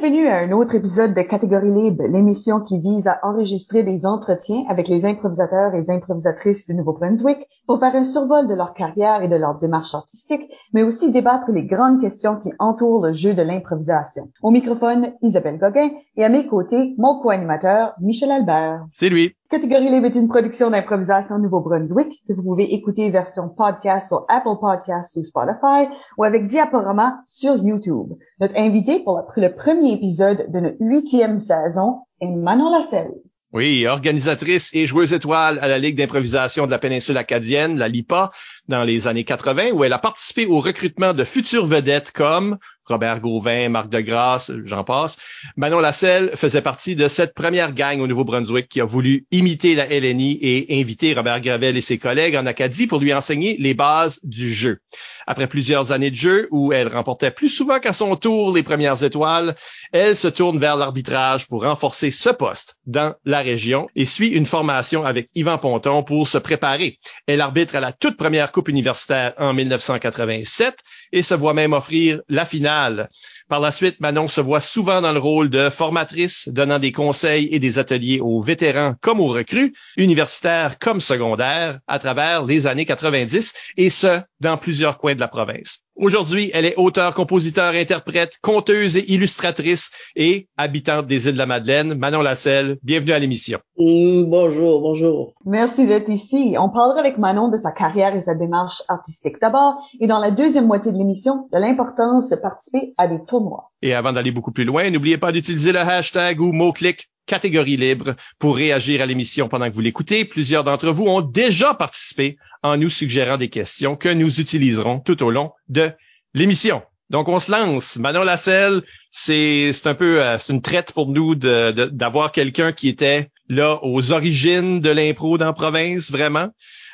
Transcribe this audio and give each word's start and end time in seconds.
Bienvenue 0.00 0.28
à 0.28 0.38
un 0.38 0.52
autre 0.52 0.76
épisode 0.76 1.12
de 1.12 1.20
Catégorie 1.20 1.70
Libre, 1.70 2.04
l'émission 2.08 2.60
qui 2.60 2.80
vise 2.80 3.06
à 3.06 3.20
enregistrer 3.22 3.82
des 3.82 4.06
entretiens 4.06 4.64
avec 4.70 4.88
les 4.88 5.04
improvisateurs 5.04 5.74
et 5.74 5.92
improvisatrices 5.92 6.66
du 6.66 6.74
Nouveau-Brunswick 6.74 7.36
pour 7.66 7.80
faire 7.80 7.94
un 7.94 8.04
survol 8.04 8.48
de 8.48 8.54
leur 8.54 8.72
carrière 8.72 9.22
et 9.22 9.28
de 9.28 9.36
leur 9.36 9.58
démarche 9.58 9.94
artistique, 9.94 10.50
mais 10.72 10.84
aussi 10.84 11.12
débattre 11.12 11.50
les 11.52 11.66
grandes 11.66 12.00
questions 12.00 12.38
qui 12.38 12.50
entourent 12.58 13.04
le 13.08 13.12
jeu 13.12 13.34
de 13.34 13.42
l'improvisation. 13.42 14.30
Au 14.42 14.50
microphone, 14.50 15.12
Isabelle 15.20 15.58
Gauguin 15.58 15.90
et 16.16 16.24
à 16.24 16.30
mes 16.30 16.46
côtés, 16.46 16.94
mon 16.96 17.20
co-animateur, 17.20 17.92
Michel 18.00 18.30
Albert. 18.30 18.86
C'est 18.96 19.10
lui. 19.10 19.36
Catégorie 19.50 19.90
Libre 19.90 20.06
est 20.06 20.14
une 20.14 20.28
production 20.28 20.70
d'improvisation 20.70 21.40
Nouveau-Brunswick 21.40 22.22
que 22.28 22.32
vous 22.32 22.44
pouvez 22.44 22.72
écouter 22.72 23.10
version 23.10 23.48
podcast 23.48 24.06
sur 24.06 24.24
Apple 24.28 24.60
Podcasts 24.60 25.16
ou 25.16 25.24
Spotify 25.24 25.92
ou 26.16 26.22
avec 26.22 26.46
Diaporama 26.46 27.18
sur 27.24 27.56
YouTube. 27.56 28.12
Notre 28.40 28.56
invité 28.56 29.00
pour 29.00 29.20
le 29.36 29.52
premier 29.52 29.94
épisode 29.94 30.46
de 30.52 30.60
notre 30.60 30.76
huitième 30.78 31.40
saison 31.40 32.02
est 32.20 32.28
Manon 32.28 32.70
Lasselle. 32.70 33.10
Oui, 33.52 33.84
organisatrice 33.88 34.70
et 34.72 34.86
joueuse 34.86 35.12
étoile 35.12 35.58
à 35.58 35.66
la 35.66 35.80
Ligue 35.80 35.96
d'improvisation 35.96 36.66
de 36.66 36.70
la 36.70 36.78
péninsule 36.78 37.16
acadienne, 37.16 37.76
la 37.76 37.88
LIPA, 37.88 38.30
dans 38.68 38.84
les 38.84 39.08
années 39.08 39.24
80, 39.24 39.72
où 39.72 39.82
elle 39.82 39.92
a 39.92 39.98
participé 39.98 40.46
au 40.46 40.60
recrutement 40.60 41.12
de 41.12 41.24
futures 41.24 41.66
vedettes 41.66 42.12
comme 42.12 42.58
Robert 42.90 43.20
Gauvin, 43.20 43.68
Marc 43.68 43.88
Degrasse, 43.88 44.52
j'en 44.64 44.84
passe. 44.84 45.16
Manon 45.56 45.80
Lasselle 45.80 46.32
faisait 46.34 46.60
partie 46.60 46.96
de 46.96 47.08
cette 47.08 47.34
première 47.34 47.72
gang 47.72 48.00
au 48.00 48.06
Nouveau-Brunswick 48.06 48.68
qui 48.68 48.80
a 48.80 48.84
voulu 48.84 49.26
imiter 49.30 49.74
la 49.74 49.86
LNI 49.86 50.38
et 50.42 50.80
inviter 50.80 51.14
Robert 51.14 51.40
Gravel 51.40 51.76
et 51.76 51.80
ses 51.80 51.98
collègues 51.98 52.36
en 52.36 52.46
Acadie 52.46 52.86
pour 52.86 52.98
lui 52.98 53.14
enseigner 53.14 53.56
les 53.58 53.74
bases 53.74 54.20
du 54.24 54.52
jeu. 54.52 54.80
Après 55.26 55.46
plusieurs 55.46 55.92
années 55.92 56.10
de 56.10 56.16
jeu 56.16 56.48
où 56.50 56.72
elle 56.72 56.88
remportait 56.88 57.30
plus 57.30 57.48
souvent 57.48 57.78
qu'à 57.78 57.92
son 57.92 58.16
tour 58.16 58.52
les 58.52 58.64
premières 58.64 59.04
étoiles, 59.04 59.54
elle 59.92 60.16
se 60.16 60.28
tourne 60.28 60.58
vers 60.58 60.76
l'arbitrage 60.76 61.46
pour 61.46 61.62
renforcer 61.62 62.10
ce 62.10 62.30
poste 62.30 62.76
dans 62.86 63.14
la 63.24 63.40
région 63.40 63.88
et 63.94 64.04
suit 64.04 64.30
une 64.30 64.46
formation 64.46 65.04
avec 65.04 65.28
Yvan 65.36 65.58
Ponton 65.58 66.02
pour 66.02 66.26
se 66.26 66.38
préparer. 66.38 66.98
Elle 67.26 67.40
arbitre 67.40 67.76
à 67.76 67.80
la 67.80 67.92
toute 67.92 68.16
première 68.16 68.50
Coupe 68.50 68.68
universitaire 68.68 69.34
en 69.38 69.54
1987 69.54 70.78
et 71.12 71.22
se 71.22 71.34
voit 71.34 71.54
même 71.54 71.72
offrir 71.72 72.20
la 72.28 72.44
finale. 72.44 73.10
Par 73.48 73.60
la 73.60 73.72
suite, 73.72 74.00
Manon 74.00 74.28
se 74.28 74.40
voit 74.40 74.60
souvent 74.60 75.00
dans 75.00 75.12
le 75.12 75.18
rôle 75.18 75.50
de 75.50 75.68
formatrice, 75.70 76.48
donnant 76.48 76.78
des 76.78 76.92
conseils 76.92 77.48
et 77.50 77.58
des 77.58 77.78
ateliers 77.78 78.20
aux 78.20 78.40
vétérans 78.40 78.94
comme 79.00 79.20
aux 79.20 79.28
recrues, 79.28 79.74
universitaires 79.96 80.78
comme 80.78 81.00
secondaires, 81.00 81.80
à 81.86 81.98
travers 81.98 82.44
les 82.44 82.66
années 82.66 82.86
90, 82.86 83.52
et 83.76 83.90
ce, 83.90 84.20
dans 84.40 84.56
plusieurs 84.56 84.98
coins 84.98 85.14
de 85.14 85.20
la 85.20 85.28
province. 85.28 85.80
Aujourd'hui, 86.00 86.50
elle 86.54 86.64
est 86.64 86.76
auteure, 86.78 87.14
compositeur, 87.14 87.74
interprète, 87.74 88.38
conteuse 88.40 88.96
et 88.96 89.12
illustratrice 89.12 89.90
et 90.16 90.48
habitante 90.56 91.06
des 91.06 91.26
îles 91.26 91.34
de 91.34 91.38
la 91.38 91.44
Madeleine. 91.44 91.92
Manon 91.92 92.22
Lasselle, 92.22 92.78
bienvenue 92.82 93.12
à 93.12 93.18
l'émission. 93.18 93.58
Bonjour, 93.76 94.80
bonjour. 94.80 95.34
Merci 95.44 95.86
d'être 95.86 96.08
ici. 96.08 96.56
On 96.58 96.70
parlera 96.70 97.00
avec 97.00 97.18
Manon 97.18 97.50
de 97.50 97.58
sa 97.58 97.70
carrière 97.70 98.16
et 98.16 98.22
sa 98.22 98.34
démarche 98.34 98.82
artistique 98.88 99.36
d'abord 99.42 99.74
et 100.00 100.06
dans 100.06 100.20
la 100.20 100.30
deuxième 100.30 100.66
moitié 100.66 100.90
de 100.90 100.96
l'émission 100.96 101.48
de 101.52 101.58
l'importance 101.58 102.30
de 102.30 102.36
participer 102.36 102.94
à 102.96 103.06
des 103.06 103.22
tournois. 103.26 103.70
Et 103.82 103.92
avant 103.92 104.14
d'aller 104.14 104.32
beaucoup 104.32 104.52
plus 104.52 104.64
loin, 104.64 104.88
n'oubliez 104.88 105.18
pas 105.18 105.32
d'utiliser 105.32 105.72
le 105.72 105.80
hashtag 105.80 106.40
ou 106.40 106.50
mot-clic 106.52 107.10
catégorie 107.26 107.76
libre 107.76 108.14
pour 108.38 108.56
réagir 108.56 109.02
à 109.02 109.06
l'émission 109.06 109.48
pendant 109.48 109.68
que 109.68 109.74
vous 109.74 109.80
l'écoutez. 109.80 110.24
Plusieurs 110.24 110.64
d'entre 110.64 110.90
vous 110.90 111.06
ont 111.06 111.20
déjà 111.20 111.74
participé 111.74 112.36
en 112.62 112.76
nous 112.76 112.90
suggérant 112.90 113.36
des 113.36 113.48
questions 113.48 113.96
que 113.96 114.08
nous 114.08 114.40
utiliserons 114.40 115.00
tout 115.00 115.22
au 115.22 115.30
long 115.30 115.52
de 115.68 115.90
l'émission. 116.34 116.82
Donc, 117.10 117.28
on 117.28 117.40
se 117.40 117.50
lance. 117.50 117.96
Manon 117.96 118.22
Lasselle, 118.22 118.82
c'est, 119.10 119.72
un 119.84 119.94
peu, 119.94 120.22
euh, 120.22 120.38
c'est 120.38 120.52
une 120.52 120.62
traite 120.62 120.92
pour 120.92 121.08
nous 121.08 121.34
d'avoir 121.34 122.30
quelqu'un 122.30 122.72
qui 122.72 122.88
était 122.88 123.28
là 123.48 123.80
aux 123.82 124.12
origines 124.12 124.80
de 124.80 124.90
l'impro 124.90 125.36
dans 125.36 125.46
la 125.46 125.52
province, 125.52 126.12
vraiment. 126.12 126.50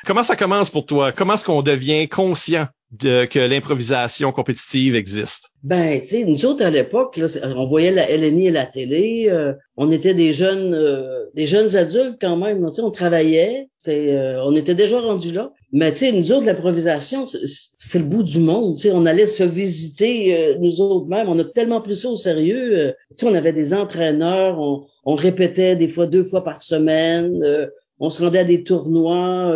Comment 0.07 0.23
ça 0.23 0.35
commence 0.35 0.71
pour 0.71 0.87
toi? 0.87 1.13
Comment 1.13 1.35
est-ce 1.35 1.45
qu'on 1.45 1.63
devient 1.63 2.09
conscient 2.09 2.67
de 2.93 3.25
que 3.25 3.39
l'improvisation 3.39 4.33
compétitive 4.33 4.95
existe? 4.95 5.51
Ben, 5.63 6.01
tu 6.03 6.09
sais, 6.09 6.25
nous 6.25 6.47
autres 6.47 6.65
à 6.65 6.71
l'époque, 6.71 7.21
on 7.43 7.67
voyait 7.67 7.91
la 7.91 8.09
LNI 8.09 8.47
et 8.47 8.51
la 8.51 8.67
télé, 8.67 9.27
euh, 9.29 9.55
on 9.77 9.91
était 9.91 10.15
des 10.15 10.33
jeunes, 10.33 10.73
euh, 10.73 11.25
des 11.35 11.47
jeunes 11.47 11.75
adultes 11.75 12.19
quand 12.21 12.37
même, 12.37 12.65
tu 12.69 12.75
sais, 12.75 12.83
on 12.83 12.93
travaillait, 12.93 13.69
euh, 13.89 14.41
on 14.45 14.55
était 14.55 14.75
déjà 14.75 15.01
rendus 15.01 15.33
là. 15.33 15.53
Mais 15.73 15.93
tu 15.93 15.99
sais, 15.99 16.13
nous 16.13 16.33
autres, 16.33 16.47
l'improvisation, 16.47 17.27
c'était 17.27 17.99
le 17.99 18.05
bout 18.05 18.23
du 18.23 18.39
monde. 18.39 18.77
Tu 18.77 18.83
sais, 18.83 18.93
on 18.93 19.05
allait 19.05 19.27
se 19.27 19.43
visiter 19.43 20.57
nous 20.61 20.81
autres 20.81 21.07
même. 21.07 21.29
On 21.29 21.39
a 21.39 21.45
tellement 21.45 21.81
pris 21.81 21.97
ça 21.97 22.09
au 22.09 22.17
sérieux. 22.17 22.95
tu 23.11 23.17
sais, 23.17 23.27
on 23.27 23.35
avait 23.35 23.53
des 23.53 23.75
entraîneurs, 23.75 24.61
on, 24.61 24.87
on, 25.05 25.15
répétait 25.15 25.77
des 25.77 25.89
fois 25.89 26.07
deux 26.07 26.25
fois 26.25 26.45
par 26.45 26.63
semaine. 26.63 27.41
on 27.99 28.11
se 28.11 28.23
rendait 28.23 28.41
à 28.41 28.45
des 28.45 28.63
tournois 28.63 29.53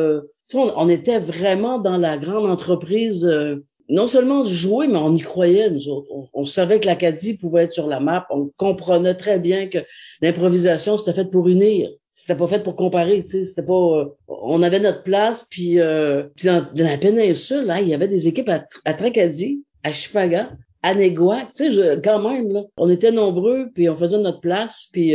on, 0.55 0.89
était 0.89 1.19
vraiment 1.19 1.79
dans 1.79 1.97
la 1.97 2.17
grande 2.17 2.47
entreprise, 2.47 3.25
euh, 3.25 3.65
non 3.89 4.07
seulement 4.07 4.45
de 4.45 4.49
jouer, 4.49 4.87
mais 4.87 4.99
on 4.99 5.15
y 5.15 5.21
croyait, 5.21 5.71
nous 5.71 5.89
autres. 5.89 6.09
On, 6.33 6.45
savait 6.45 6.81
que 6.81 6.87
l'Acadie 6.87 7.35
pouvait 7.35 7.65
être 7.65 7.73
sur 7.73 7.87
la 7.87 8.01
map. 8.01 8.27
On 8.31 8.51
comprenait 8.57 9.15
très 9.15 9.39
bien 9.39 9.69
que 9.69 9.79
l'improvisation, 10.23 10.99
c'était 10.99 11.13
fait 11.13 11.31
pour 11.31 11.49
unir. 11.49 11.91
C'était 12.13 12.37
pas 12.37 12.47
fait 12.47 12.63
pour 12.63 12.77
comparer, 12.77 13.23
tu 13.23 13.31
sais. 13.31 13.45
C'était 13.45 13.63
pas... 13.63 13.99
Euh, 14.01 14.07
on 14.29 14.63
avait 14.63 14.81
notre 14.81 15.03
place, 15.03 15.47
puis, 15.51 15.81
euh, 15.81 16.25
puis 16.37 16.47
dans, 16.49 16.67
la 16.75 16.99
péninsule, 16.99 17.65
là, 17.65 17.81
il 17.81 17.89
y 17.89 17.95
avait 17.95 18.09
des 18.09 18.29
équipes 18.29 18.49
à, 18.49 18.67
à 18.85 18.95
Tracadie, 18.95 19.65
à 19.85 19.93
Chipaga, 19.93 20.51
à 20.83 20.95
Neguac, 20.95 21.53
tu 21.55 21.73
sais, 21.73 22.01
quand 22.03 22.21
même, 22.29 22.53
là. 22.53 22.65
On 22.77 22.91
était 22.91 23.13
nombreux, 23.13 23.71
puis 23.75 23.89
on 23.89 23.97
faisait 23.97 24.19
notre 24.19 24.41
place, 24.41 24.89
puis... 24.93 25.15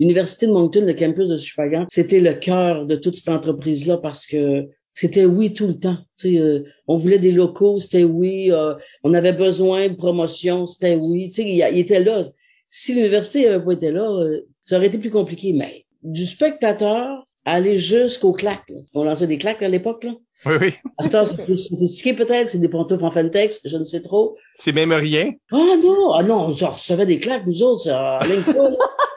L'Université 0.00 0.46
de 0.46 0.52
Moncton, 0.52 0.84
le 0.84 0.94
campus 0.94 1.28
de 1.28 1.36
Chupagan, 1.36 1.86
c'était 1.90 2.20
le 2.20 2.34
cœur 2.34 2.86
de 2.86 2.96
toute 2.96 3.16
cette 3.16 3.28
entreprise-là 3.28 3.98
parce 3.98 4.26
que 4.26 4.66
c'était 4.94 5.26
oui 5.26 5.52
tout 5.52 5.66
le 5.66 5.78
temps. 5.78 5.98
Euh, 6.24 6.64
on 6.88 6.96
voulait 6.96 7.18
des 7.18 7.32
locaux, 7.32 7.80
c'était 7.80 8.04
oui. 8.04 8.50
Euh, 8.50 8.74
on 9.04 9.14
avait 9.14 9.32
besoin 9.32 9.88
de 9.88 9.94
promotion, 9.94 10.66
c'était 10.66 10.96
oui. 10.96 11.30
Il, 11.36 11.46
il 11.46 11.78
était 11.78 12.02
là. 12.02 12.22
Si 12.70 12.94
l'université 12.94 13.44
n'avait 13.44 13.64
pas 13.64 13.72
été 13.72 13.90
là, 13.90 14.10
euh, 14.10 14.40
ça 14.64 14.78
aurait 14.78 14.86
été 14.86 14.98
plus 14.98 15.10
compliqué. 15.10 15.52
Mais 15.52 15.84
du 16.02 16.24
spectateur 16.24 17.26
aller 17.44 17.78
jusqu'aux 17.78 18.32
claques. 18.32 18.72
On 18.94 19.04
lançait 19.04 19.26
des 19.26 19.38
claques 19.38 19.62
à 19.62 19.68
l'époque, 19.68 20.04
là. 20.04 20.12
Oui, 20.46 20.54
oui. 20.60 20.72
À 20.98 21.04
ce 21.04 21.08
temps, 21.08 21.26
c'est 21.26 21.44
plus 21.44 21.56
sophistiqué 21.56 22.14
peut-être, 22.14 22.50
c'est 22.50 22.58
des 22.58 22.68
pantoufles 22.68 23.04
en 23.04 23.10
Fentex, 23.10 23.60
je 23.64 23.76
ne 23.76 23.84
sais 23.84 24.00
trop. 24.00 24.36
C'est 24.56 24.72
même 24.72 24.92
rien. 24.92 25.32
Ah 25.52 25.76
non, 25.82 26.12
ah 26.12 26.22
non, 26.22 26.54
on 26.62 26.66
recevait 26.66 27.06
des 27.06 27.18
claques, 27.18 27.46
nous 27.46 27.62
autres, 27.62 27.84
ça, 27.84 28.20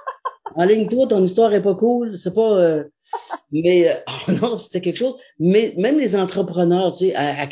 en 0.56 0.66
ligne 0.66 0.88
toi, 0.88 1.08
ton 1.08 1.24
histoire 1.24 1.54
est 1.54 1.62
pas 1.62 1.76
cool, 1.76 2.18
c'est 2.18 2.34
pas. 2.34 2.58
Euh, 2.60 2.84
mais 3.52 3.90
euh, 3.90 3.94
oh 4.28 4.32
non, 4.42 4.58
c'était 4.58 4.82
quelque 4.82 4.98
chose. 4.98 5.16
Mais 5.40 5.74
même 5.78 6.00
les 6.00 6.16
entrepreneurs, 6.16 6.94
tu 6.94 7.08
sais, 7.08 7.16
à, 7.16 7.42
à 7.42 7.48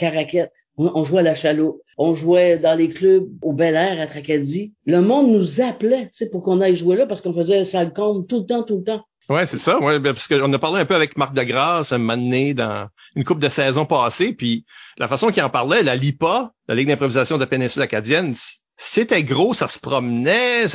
on, 0.78 1.04
jouait 1.04 1.20
à 1.20 1.24
la 1.24 1.36
chaloupe, 1.36 1.82
on 1.98 2.16
jouait 2.16 2.58
dans 2.58 2.76
les 2.76 2.90
clubs 2.90 3.28
au 3.42 3.54
Bel 3.54 3.76
Air 3.76 4.02
à 4.02 4.08
Tracadie. 4.08 4.74
Le 4.86 5.02
monde 5.02 5.32
nous 5.32 5.62
appelait, 5.62 6.06
tu 6.06 6.10
sais, 6.14 6.30
pour 6.30 6.44
qu'on 6.44 6.62
aille 6.62 6.76
jouer 6.76 6.96
là 6.96 7.06
parce 7.06 7.22
qu'on 7.22 7.34
faisait 7.34 7.64
ça 7.66 7.86
compte 7.86 8.28
tout 8.28 8.40
le 8.40 8.46
temps, 8.46 8.64
tout 8.64 8.78
le 8.78 8.84
temps. 8.84 9.04
Ouais, 9.30 9.46
c'est 9.46 9.60
ça. 9.60 9.80
Ouais, 9.80 10.00
ben, 10.00 10.14
parce 10.14 10.28
qu'on 10.28 10.52
a 10.52 10.60
parlé 10.60 10.82
un 10.82 10.86
peu 10.86 10.96
avec 10.96 11.16
Marc 11.16 11.34
Degrasse 11.34 11.94
un 11.94 12.00
moment 12.00 12.18
donné 12.18 12.54
dans 12.54 12.88
une 13.16 13.24
coupe 13.24 13.40
de 13.40 13.48
saison 13.48 13.86
passée, 13.86 14.34
puis 14.34 14.66
la 14.98 15.08
façon 15.08 15.30
qu'il 15.30 15.44
en 15.44 15.50
parlait, 15.50 15.84
la 15.84 15.96
LIPA, 15.96 16.52
la 16.68 16.76
Ligue 16.76 16.90
d'improvisation 16.90 17.38
de 17.38 17.42
la 17.42 17.48
péninsule 17.48 17.82
acadienne, 17.82 18.34
c'était 18.76 19.24
gros, 19.24 19.54
ça 19.54 19.68
se 19.68 19.80
promenait, 19.80 20.66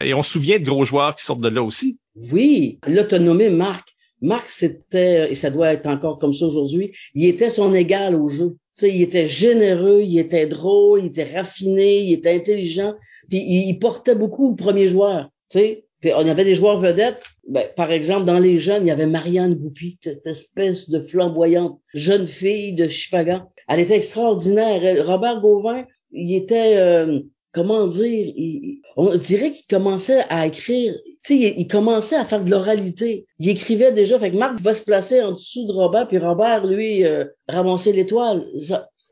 et 0.00 0.14
on 0.14 0.22
se 0.22 0.32
souvient 0.32 0.58
de 0.58 0.64
gros 0.64 0.84
joueurs 0.84 1.14
qui 1.14 1.24
sortent 1.24 1.40
de 1.40 1.48
là 1.48 1.62
aussi. 1.62 1.98
Oui, 2.14 2.78
nommé 2.86 3.50
Marc. 3.50 3.88
Marc, 4.22 4.50
c'était, 4.50 5.32
et 5.32 5.34
ça 5.34 5.50
doit 5.50 5.72
être 5.72 5.86
encore 5.86 6.18
comme 6.18 6.34
ça 6.34 6.46
aujourd'hui, 6.46 6.92
il 7.14 7.26
était 7.26 7.50
son 7.50 7.72
égal 7.74 8.14
au 8.14 8.28
jeu. 8.28 8.56
Tu 8.76 8.86
sais, 8.86 8.94
il 8.94 9.02
était 9.02 9.28
généreux, 9.28 10.02
il 10.02 10.18
était 10.18 10.46
drôle, 10.46 11.00
il 11.00 11.06
était 11.06 11.24
raffiné, 11.24 12.00
il 12.00 12.12
était 12.12 12.34
intelligent, 12.34 12.94
puis 13.28 13.38
il, 13.38 13.78
portait 13.78 14.14
beaucoup 14.14 14.50
le 14.50 14.56
premier 14.56 14.88
joueur. 14.88 15.30
Tu 15.50 15.58
sais, 15.58 15.84
puis 16.00 16.12
on 16.14 16.28
avait 16.28 16.44
des 16.44 16.54
joueurs 16.54 16.78
vedettes. 16.78 17.22
Ben, 17.48 17.66
par 17.76 17.90
exemple, 17.90 18.26
dans 18.26 18.38
les 18.38 18.58
jeunes, 18.58 18.84
il 18.84 18.88
y 18.88 18.92
avait 18.92 19.06
Marianne 19.06 19.54
Goupy, 19.54 19.98
cette 20.00 20.26
espèce 20.26 20.88
de 20.88 21.00
flamboyante 21.00 21.78
jeune 21.94 22.26
fille 22.26 22.74
de 22.74 22.88
Chipagan. 22.88 23.50
Elle 23.68 23.80
était 23.80 23.96
extraordinaire. 23.96 25.06
Robert 25.06 25.40
Gauvin, 25.40 25.84
il 26.12 26.34
était 26.34 26.76
euh, 26.76 27.20
comment 27.52 27.86
dire, 27.86 28.32
on 28.96 29.16
dirait 29.16 29.50
qu'il 29.50 29.66
commençait 29.68 30.24
à 30.28 30.46
écrire, 30.46 30.94
tu 31.24 31.38
sais, 31.38 31.54
il, 31.56 31.66
commençait 31.66 32.16
à 32.16 32.24
faire 32.24 32.42
de 32.42 32.50
l'oralité. 32.50 33.26
Il 33.38 33.48
écrivait 33.48 33.92
déjà, 33.92 34.18
fait 34.18 34.30
que 34.30 34.36
Marc 34.36 34.60
va 34.60 34.74
se 34.74 34.84
placer 34.84 35.20
en 35.20 35.32
dessous 35.32 35.66
de 35.66 35.72
Robert, 35.72 36.08
puis 36.08 36.18
Robert, 36.18 36.66
lui, 36.66 37.04
euh, 37.04 37.24
l'étoile. 37.92 38.46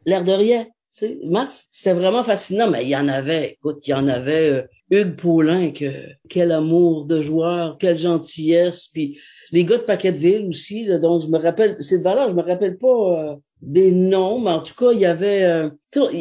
L'air 0.06 0.25
de 0.25 0.32
rien. 0.32 0.67
sais, 0.88 1.19
Marx, 1.25 1.67
c'était 1.70 1.93
vraiment 1.93 2.23
fascinant, 2.23 2.70
mais 2.70 2.85
il 2.85 2.88
y 2.88 2.96
en 2.96 3.08
avait, 3.08 3.52
écoute, 3.52 3.87
il 3.87 3.90
y 3.90 3.94
en 3.94 4.08
avait 4.08 4.50
euh, 4.50 4.62
Hugues 4.90 5.17
Paulin, 5.17 5.70
que 5.70 5.93
quel 6.31 6.52
amour 6.52 7.05
de 7.05 7.20
joueur, 7.20 7.76
quelle 7.79 7.99
gentillesse, 7.99 8.88
puis 8.88 9.19
les 9.52 9.64
gars 9.64 9.79
de 9.79 9.82
Paquetteville 9.82 10.46
aussi, 10.49 10.85
là, 10.85 10.99
dont 10.99 11.20
je 11.20 11.29
me 11.29 11.38
rappelle, 11.38 11.76
c'est 11.81 11.99
de 11.99 12.05
valeur, 12.05 12.31
je 12.31 12.35
me 12.35 12.43
rappelle 12.43 12.79
pas 12.79 13.32
euh, 13.32 13.37
des 13.63 13.91
noms, 13.91 14.41
mais 14.41 14.51
en 14.51 14.63
tout 14.63 14.75
cas, 14.75 14.93
il 14.93 15.01
y 15.01 15.07
avait, 15.07 15.43
euh, 15.45 15.71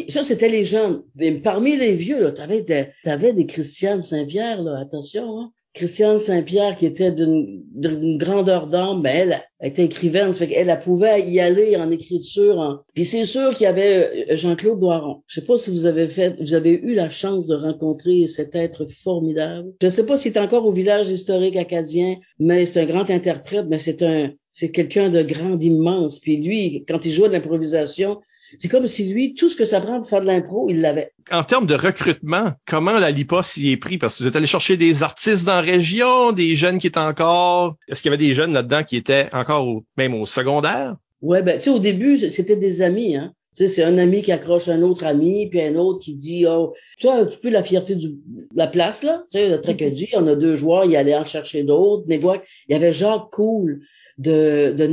ça 0.10 0.24
c'était 0.24 0.50
les 0.50 0.63
jeunes. 0.63 1.04
Mais 1.16 1.31
parmi 1.34 1.75
les 1.75 1.94
vieux, 1.94 2.22
là, 2.22 2.31
t'avais 2.31 2.62
des, 2.62 2.89
t'avais 3.04 3.34
des 3.34 3.45
Christiane 3.45 4.04
Saint-Pierre, 4.04 4.66
attention, 4.68 5.39
hein. 5.39 5.51
Christiane 5.77 6.19
Saint-Pierre, 6.19 6.75
qui 6.75 6.88
était 6.88 7.12
d'une 7.12 8.18
grandeur 8.18 8.65
d'âme, 8.65 9.03
ben 9.03 9.15
elle, 9.15 9.41
elle, 9.59 9.69
était 9.69 9.85
écrivaine, 9.85 10.33
ça 10.33 10.39
fait 10.39 10.47
qu'elle 10.47 10.69
elle 10.69 10.79
pouvait 10.79 11.29
y 11.29 11.39
aller 11.39 11.77
en 11.77 11.91
écriture. 11.91 12.57
En... 12.57 12.79
Puis 12.95 13.06
c'est 13.06 13.25
sûr 13.25 13.53
qu'il 13.53 13.65
y 13.65 13.68
avait 13.68 14.27
euh, 14.31 14.35
Jean-Claude 14.35 14.79
Doiron. 14.79 15.21
Je 15.27 15.39
sais 15.39 15.45
pas 15.45 15.59
si 15.59 15.69
vous 15.69 15.85
avez 15.85 16.07
fait, 16.07 16.35
vous 16.39 16.56
avez 16.56 16.71
eu 16.71 16.95
la 16.95 17.12
chance 17.12 17.45
de 17.45 17.56
rencontrer 17.56 18.25
cet 18.25 18.56
être 18.56 18.88
formidable. 18.88 19.71
Je 19.79 19.88
sais 19.88 20.06
pas 20.06 20.18
s'il 20.18 20.33
est 20.33 20.39
encore 20.39 20.65
au 20.65 20.71
village 20.71 21.09
historique 21.09 21.56
acadien, 21.56 22.15
mais 22.39 22.65
c'est 22.65 22.81
un 22.81 22.85
grand 22.85 23.09
interprète, 23.12 23.68
mais 23.69 23.77
c'est 23.77 24.01
un, 24.01 24.31
c'est 24.51 24.71
quelqu'un 24.71 25.12
de 25.12 25.21
grand, 25.21 25.56
d'immense. 25.56 26.18
Puis 26.18 26.38
lui, 26.38 26.83
quand 26.88 27.06
il 27.06 27.12
jouait 27.12 27.27
de 27.27 27.33
l'improvisation, 27.33 28.19
c'est 28.57 28.67
comme 28.67 28.88
si 28.88 29.11
lui, 29.11 29.33
tout 29.33 29.49
ce 29.49 29.55
que 29.55 29.65
ça 29.65 29.81
prend 29.81 29.99
pour 29.99 30.09
faire 30.09 30.21
de 30.21 30.27
l'impro, 30.27 30.69
il 30.69 30.81
l'avait. 30.81 31.11
En 31.31 31.44
termes 31.44 31.67
de 31.67 31.75
recrutement, 31.75 32.53
comment 32.65 32.99
la 32.99 33.11
LIPA 33.11 33.44
s'y 33.44 33.71
est 33.71 33.77
pris? 33.77 33.97
Parce 33.97 34.17
que 34.17 34.23
vous 34.23 34.29
êtes 34.29 34.35
allé 34.35 34.47
chercher 34.47 34.77
des 34.77 35.03
artistes 35.03 35.45
dans 35.45 35.55
la 35.55 35.61
région, 35.61 36.31
des 36.31 36.55
jeunes 36.55 36.79
qui 36.79 36.88
étaient 36.88 36.97
encore... 36.97 37.75
Est-ce 37.88 38.01
qu'il 38.01 38.11
y 38.11 38.13
avait 38.13 38.23
des 38.23 38.33
jeunes 38.33 38.53
là-dedans 38.53 38.83
qui 38.83 38.95
étaient 38.95 39.29
encore 39.33 39.81
même 39.97 40.13
au 40.13 40.25
secondaire? 40.25 40.95
Ouais, 41.21 41.41
ben, 41.41 41.57
tu 41.57 41.63
sais, 41.63 41.69
au 41.69 41.79
début, 41.79 42.17
c'était 42.29 42.55
des 42.55 42.81
amis, 42.81 43.15
hein. 43.15 43.33
Tu 43.55 43.63
sais, 43.63 43.73
c'est 43.73 43.83
un 43.83 43.97
ami 43.97 44.21
qui 44.21 44.31
accroche 44.31 44.67
un 44.67 44.83
autre 44.83 45.03
ami, 45.03 45.50
puis 45.50 45.59
un 45.61 45.75
autre 45.75 46.00
qui 46.00 46.13
dit, 46.13 46.45
oh, 46.45 46.73
tu 47.00 47.07
vois, 47.07 47.15
un 47.15 47.25
petit 47.25 47.39
peu 47.39 47.50
la 47.50 47.63
fierté 47.63 47.95
du, 47.95 48.09
de 48.09 48.47
la 48.53 48.67
place, 48.67 49.01
là. 49.01 49.23
Tu 49.31 49.39
sais, 49.39 49.50
le 49.50 49.59
Tracadie, 49.59 50.09
on 50.13 50.27
a 50.27 50.35
deux 50.35 50.55
joueurs, 50.55 50.85
il 50.85 50.95
allait 50.95 51.15
en 51.15 51.25
chercher 51.25 51.63
d'autres. 51.63 52.03
Il 52.07 52.45
y 52.69 52.75
avait 52.75 52.93
Jacques 52.93 53.31
Cool 53.31 53.81
de, 54.19 54.73
de. 54.77 54.85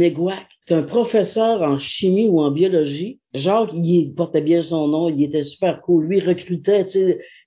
C'est 0.67 0.73
un 0.73 0.83
professeur 0.83 1.61
en 1.61 1.79
chimie 1.79 2.27
ou 2.27 2.41
en 2.41 2.51
biologie. 2.51 3.21
Jacques, 3.35 3.69
il 3.75 4.15
portait 4.15 4.41
bien 4.41 4.63
son 4.63 4.89
nom, 4.89 5.11
il 5.11 5.23
était 5.23 5.43
super 5.43 5.83
cool. 5.83 6.07
Lui, 6.07 6.21
recrutait, 6.21 6.87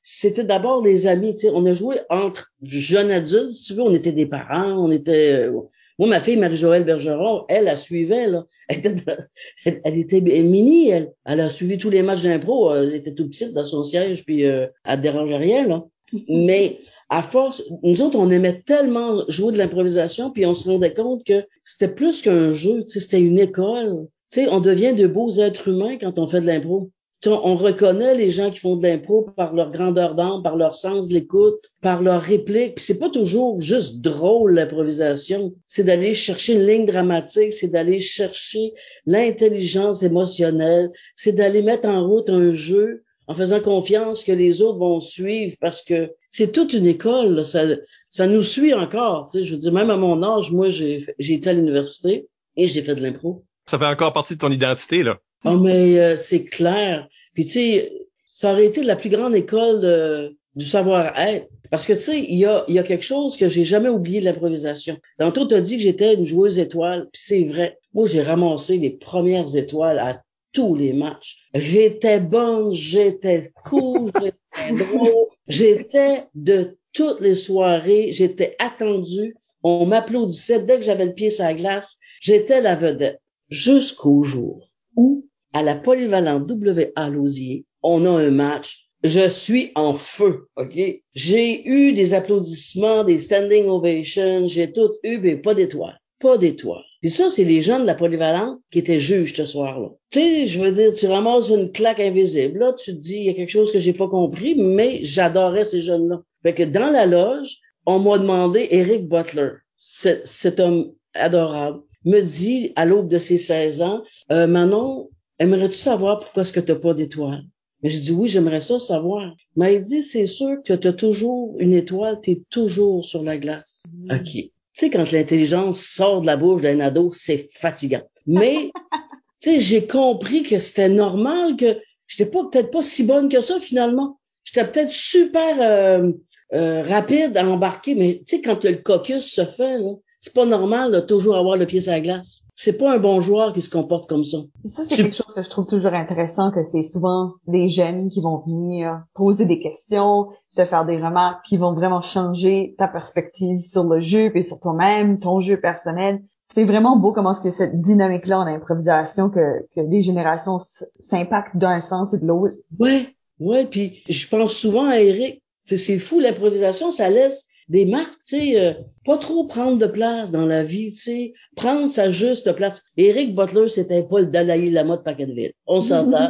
c'était 0.03 0.43
d'abord 0.43 0.85
les 0.85 1.07
amis, 1.07 1.35
on 1.51 1.65
a 1.65 1.73
joué 1.73 1.95
entre 2.11 2.51
jeunes 2.61 3.09
adultes, 3.09 3.53
si 3.53 3.73
tu 3.73 3.81
on 3.81 3.91
était 3.95 4.11
des 4.11 4.27
parents, 4.27 4.73
on 4.73 4.91
était... 4.91 5.47
Euh, 5.47 5.61
moi, 5.97 6.07
ma 6.07 6.19
fille, 6.19 6.37
Marie-Joëlle 6.37 6.83
Bergeron, 6.83 7.45
elle, 7.47 7.63
la 7.63 7.75
suivait, 7.75 8.27
là. 8.27 8.45
Elle 8.69 9.97
était, 9.97 10.21
mini, 10.21 10.89
elle. 10.89 11.11
Elle 11.25 11.39
a 11.39 11.49
suivi 11.49 11.79
tous 11.79 11.89
les 11.89 12.03
matchs 12.03 12.21
d'impro. 12.21 12.75
Elle 12.75 12.93
était 12.93 13.15
tout 13.15 13.27
petite 13.27 13.51
dans 13.53 13.65
son 13.65 13.83
siège, 13.83 14.23
puis 14.25 14.45
euh, 14.45 14.67
elle 14.85 15.01
dérangeait 15.01 15.37
rien, 15.37 15.65
là. 15.65 15.85
Mais 16.29 16.81
à 17.09 17.21
force, 17.21 17.63
nous 17.83 18.01
autres, 18.01 18.17
on 18.17 18.29
aimait 18.29 18.61
tellement 18.65 19.23
jouer 19.29 19.53
de 19.53 19.57
l'improvisation, 19.57 20.31
puis 20.31 20.45
on 20.45 20.53
se 20.53 20.69
rendait 20.69 20.93
compte 20.93 21.23
que 21.23 21.45
c'était 21.63 21.93
plus 21.93 22.21
qu'un 22.21 22.51
jeu, 22.51 22.83
c'était 22.87 23.21
une 23.21 23.39
école. 23.39 24.07
sais, 24.29 24.49
on 24.49 24.59
devient 24.59 24.93
de 24.93 25.07
beaux 25.07 25.31
êtres 25.31 25.69
humains 25.69 25.97
quand 25.97 26.19
on 26.19 26.27
fait 26.27 26.41
de 26.41 26.47
l'impro. 26.47 26.91
On 27.25 27.55
reconnaît 27.55 28.13
les 28.13 28.29
gens 28.29 28.51
qui 28.51 28.59
font 28.59 28.75
de 28.75 28.83
l'impro 28.83 29.23
par 29.35 29.53
leur 29.55 29.71
grandeur 29.71 30.13
d'âme, 30.13 30.43
par 30.43 30.55
leur 30.55 30.75
sens 30.75 31.07
de 31.07 31.15
l'écoute, 31.15 31.71
par 31.81 32.03
leur 32.03 32.21
réplique. 32.21 32.75
Puis 32.75 32.85
c'est 32.85 32.99
pas 32.99 33.09
toujours 33.09 33.59
juste 33.59 34.01
drôle 34.01 34.53
l'improvisation. 34.53 35.55
C'est 35.65 35.83
d'aller 35.83 36.13
chercher 36.13 36.53
une 36.53 36.67
ligne 36.67 36.85
dramatique, 36.85 37.53
c'est 37.53 37.69
d'aller 37.69 37.99
chercher 37.99 38.73
l'intelligence 39.07 40.03
émotionnelle, 40.03 40.91
c'est 41.15 41.31
d'aller 41.31 41.63
mettre 41.63 41.87
en 41.87 42.07
route 42.07 42.29
un 42.29 42.53
jeu 42.53 43.03
en 43.27 43.35
faisant 43.35 43.59
confiance 43.59 44.23
que 44.23 44.31
les 44.31 44.61
autres 44.61 44.79
vont 44.79 44.99
suivre 44.99 45.55
parce 45.59 45.81
que 45.81 46.11
c'est 46.29 46.51
toute 46.51 46.73
une 46.73 46.85
école. 46.85 47.45
Ça, 47.45 47.65
ça 48.09 48.25
nous 48.25 48.43
suit 48.43 48.73
encore. 48.73 49.29
Tu 49.29 49.39
sais, 49.39 49.43
je 49.43 49.53
veux 49.53 49.59
dire, 49.59 49.73
même 49.73 49.89
à 49.89 49.97
mon 49.97 50.23
âge, 50.23 50.51
moi, 50.51 50.69
j'ai, 50.69 51.05
j'ai 51.19 51.33
été 51.33 51.49
à 51.49 51.53
l'université 51.53 52.27
et 52.55 52.67
j'ai 52.67 52.81
fait 52.81 52.95
de 52.95 53.01
l'impro. 53.01 53.43
Ça 53.65 53.77
fait 53.77 53.85
encore 53.85 54.13
partie 54.13 54.35
de 54.35 54.39
ton 54.39 54.51
identité, 54.51 55.03
là. 55.03 55.19
Oh, 55.43 55.57
mais 55.57 55.99
euh, 55.99 56.15
c'est 56.15 56.45
clair. 56.45 57.07
Puis 57.33 57.45
tu 57.45 57.51
sais, 57.51 57.91
ça 58.23 58.53
aurait 58.53 58.65
été 58.65 58.81
la 58.81 58.95
plus 58.95 59.09
grande 59.09 59.35
école 59.35 60.35
du 60.55 60.65
savoir-être. 60.65 61.47
Parce 61.69 61.85
que 61.85 61.93
tu 61.93 61.99
sais, 61.99 62.19
il 62.19 62.39
y 62.39 62.45
a, 62.45 62.63
y 62.69 62.79
a 62.79 62.83
quelque 62.83 63.03
chose 63.03 63.35
que 63.35 63.49
j'ai 63.49 63.65
jamais 63.65 63.89
oublié 63.89 64.21
de 64.21 64.25
l'improvisation. 64.25 64.97
Tantôt, 65.19 65.45
tu 65.45 65.53
as 65.53 65.61
dit 65.61 65.77
que 65.77 65.83
j'étais 65.83 66.15
une 66.15 66.25
joueuse 66.25 66.59
étoile, 66.59 67.09
puis 67.11 67.21
c'est 67.23 67.43
vrai. 67.43 67.77
Moi, 67.93 68.07
j'ai 68.07 68.21
ramassé 68.21 68.77
les 68.77 68.89
premières 68.89 69.55
étoiles 69.55 69.99
à 69.99 70.23
tous 70.57 70.73
les 70.73 70.91
matchs. 70.91 71.37
J'étais 71.53 72.19
bonne, 72.19 72.71
j'étais 72.71 73.51
cool, 73.63 74.09
j'étais 74.55 74.85
drôle, 74.85 75.27
j'étais 75.47 76.23
de 76.33 76.79
toutes 76.93 77.21
les 77.21 77.35
soirées, 77.35 78.11
j'étais 78.11 78.55
attendue. 78.57 79.35
On 79.61 79.85
m'applaudissait 79.85 80.63
dès 80.63 80.77
que 80.77 80.81
j'avais 80.81 81.05
le 81.05 81.13
pied 81.13 81.29
sur 81.29 81.43
la 81.43 81.53
glace. 81.53 81.97
J'étais 82.21 82.59
la 82.59 82.75
vedette. 82.75 83.21
Jusqu'au 83.49 84.23
jour 84.23 84.71
où, 84.95 85.27
à 85.53 85.61
la 85.61 85.75
polyvalente 85.75 86.49
WA 86.49 87.07
Lausier, 87.07 87.65
on 87.83 88.07
a 88.07 88.09
un 88.09 88.31
match. 88.31 88.89
Je 89.03 89.29
suis 89.29 89.71
en 89.75 89.93
feu, 89.93 90.47
OK? 90.55 90.79
J'ai 91.13 91.67
eu 91.67 91.93
des 91.93 92.15
applaudissements, 92.15 93.03
des 93.03 93.19
standing 93.19 93.67
ovations, 93.67 94.47
j'ai 94.47 94.71
tout 94.71 94.93
eu, 95.03 95.19
mais 95.19 95.35
pas 95.35 95.53
d'étoiles. 95.53 95.99
Pas 96.19 96.37
d'étoiles. 96.37 96.83
Puis 97.01 97.11
ça, 97.11 97.29
c'est 97.29 97.43
les 97.43 97.61
jeunes 97.61 97.83
de 97.83 97.87
la 97.87 97.95
polyvalente 97.95 98.59
qui 98.71 98.79
étaient 98.79 98.99
juges 98.99 99.35
ce 99.35 99.45
soir-là. 99.45 99.89
Tu 100.09 100.19
sais, 100.19 100.47
je 100.47 100.59
veux 100.59 100.71
dire, 100.71 100.93
tu 100.93 101.05
ramasses 101.07 101.49
une 101.49 101.71
claque 101.71 101.99
invisible. 101.99 102.59
Là, 102.59 102.73
tu 102.73 102.95
te 102.95 102.99
dis, 102.99 103.17
il 103.17 103.23
y 103.25 103.29
a 103.29 103.33
quelque 103.33 103.51
chose 103.51 103.71
que 103.71 103.79
j'ai 103.79 103.93
pas 103.93 104.07
compris, 104.07 104.55
mais 104.55 105.03
j'adorais 105.03 105.63
ces 105.63 105.81
jeunes-là. 105.81 106.21
Fait 106.43 106.53
que 106.53 106.63
dans 106.63 106.89
la 106.89 107.05
loge, 107.05 107.57
on 107.85 107.99
m'a 107.99 108.17
demandé 108.17 108.67
Eric 108.71 109.07
Butler, 109.07 109.51
cet 109.77 110.59
homme 110.59 110.91
adorable, 111.13 111.81
me 112.05 112.21
dit 112.21 112.73
à 112.75 112.85
l'aube 112.85 113.09
de 113.09 113.17
ses 113.17 113.37
16 113.37 113.81
ans, 113.81 114.01
euh, 114.31 114.47
Manon, 114.47 115.09
aimerais-tu 115.39 115.75
savoir 115.75 116.19
pourquoi 116.19 116.43
est-ce 116.43 116.53
que 116.53 116.59
t'as 116.59 116.75
pas 116.75 116.93
d'étoile? 116.93 117.43
Mais 117.83 117.89
je 117.89 117.99
dis 117.99 118.11
oui, 118.11 118.27
j'aimerais 118.27 118.61
ça 118.61 118.79
savoir. 118.79 119.35
Mais 119.55 119.75
il 119.75 119.81
dit, 119.81 120.01
c'est 120.01 120.25
sûr 120.25 120.57
que 120.65 120.73
tu 120.73 120.87
as 120.87 120.93
toujours 120.93 121.55
une 121.59 121.73
étoile, 121.73 122.19
tu 122.21 122.31
es 122.31 122.41
toujours 122.49 123.05
sur 123.05 123.23
la 123.23 123.37
glace. 123.37 123.85
Mm. 123.93 124.11
OK. 124.15 124.51
Tu 124.77 124.85
sais, 124.85 124.91
quand 124.91 125.11
l'intelligence 125.11 125.81
sort 125.81 126.21
de 126.21 126.27
la 126.27 126.37
bouche 126.37 126.61
d'un 126.61 126.79
ado, 126.81 127.11
c'est 127.11 127.47
fatigant. 127.51 128.03
Mais, 128.27 128.69
tu 129.41 129.49
sais, 129.49 129.59
j'ai 129.59 129.87
compris 129.87 130.43
que 130.43 130.59
c'était 130.59 130.87
normal 130.87 131.57
que 131.57 131.79
j'étais 132.05 132.29
pas 132.29 132.43
peut-être 132.51 132.69
pas 132.69 132.83
si 132.83 133.03
bonne 133.03 133.27
que 133.27 133.41
ça 133.41 133.59
finalement. 133.59 134.19
J'étais 134.43 134.67
peut-être 134.67 134.91
super 134.91 135.59
euh, 135.59 136.11
euh, 136.53 136.83
rapide 136.83 137.35
à 137.37 137.47
embarquer, 137.47 137.95
mais 137.95 138.21
tu 138.27 138.35
sais, 138.35 138.41
quand 138.43 138.63
le 138.63 138.75
caucus 138.75 139.25
se 139.25 139.45
fait, 139.45 139.79
c'est 140.19 140.33
pas 140.33 140.45
normal 140.45 140.91
de 140.91 140.99
toujours 140.99 141.35
avoir 141.35 141.57
le 141.57 141.65
pied 141.65 141.79
sur 141.79 141.91
la 141.91 142.01
glace. 142.01 142.41
C'est 142.55 142.77
pas 142.77 142.93
un 142.93 142.97
bon 142.97 143.21
joueur 143.21 143.53
qui 143.53 143.61
se 143.61 143.69
comporte 143.69 144.09
comme 144.09 144.23
ça. 144.23 144.39
ça, 144.63 144.83
c'est 144.83 144.95
quelque 144.95 145.15
chose 145.15 145.33
que 145.33 145.43
je 145.43 145.49
trouve 145.49 145.67
toujours 145.67 145.93
intéressant, 145.93 146.51
que 146.51 146.63
c'est 146.63 146.83
souvent 146.83 147.33
des 147.47 147.69
jeunes 147.69 148.09
qui 148.09 148.21
vont 148.21 148.43
venir 148.45 149.03
poser 149.13 149.45
des 149.45 149.59
questions, 149.59 150.27
te 150.55 150.65
faire 150.65 150.85
des 150.85 150.97
remarques 150.97 151.45
qui 151.45 151.57
vont 151.57 151.73
vraiment 151.73 152.01
changer 152.01 152.73
ta 152.77 152.87
perspective 152.87 153.59
sur 153.59 153.83
le 153.83 153.99
jeu 153.99 154.31
et 154.35 154.41
sur 154.41 154.59
toi-même, 154.59 155.19
ton 155.19 155.39
jeu 155.39 155.59
personnel. 155.59 156.23
C'est 156.51 156.63
vraiment 156.63 156.97
beau 156.97 157.11
comment 157.11 157.33
ce 157.33 157.41
que 157.41 157.51
cette 157.51 157.79
dynamique-là 157.81 158.39
en 158.39 158.47
improvisation 158.47 159.29
que, 159.29 159.67
que 159.75 159.81
des 159.81 160.01
générations 160.01 160.59
s'impactent 160.99 161.57
d'un 161.57 161.81
sens 161.81 162.13
et 162.13 162.19
de 162.19 162.25
l'autre. 162.25 162.55
Ouais, 162.79 163.15
ouais, 163.39 163.65
puis 163.65 164.01
je 164.09 164.27
pense 164.27 164.53
souvent 164.53 164.85
à 164.85 164.99
Eric. 164.99 165.43
C'est 165.63 165.99
fou 165.99 166.21
l'improvisation, 166.21 166.93
ça 166.93 167.09
laisse 167.09 167.45
des 167.69 167.85
marques, 167.85 168.17
tu 168.25 168.37
sais, 168.37 168.59
euh, 168.59 168.73
pas 169.03 169.17
trop 169.17 169.45
prendre 169.45 169.77
de 169.77 169.87
place 169.87 170.31
dans 170.31 170.45
la 170.45 170.63
vie, 170.63 170.91
tu 170.91 170.97
sais, 170.97 171.33
prendre 171.55 171.89
sa 171.89 172.11
juste 172.11 172.51
place. 172.53 172.81
Eric 172.95 173.35
Butler, 173.35 173.67
c'était 173.67 174.03
pas 174.03 174.21
le 174.21 174.27
Dalai 174.27 174.69
Lama 174.69 174.97
de 174.97 175.01
Paquetteville. 175.01 175.53
On 175.65 175.81
s'entend. 175.81 176.29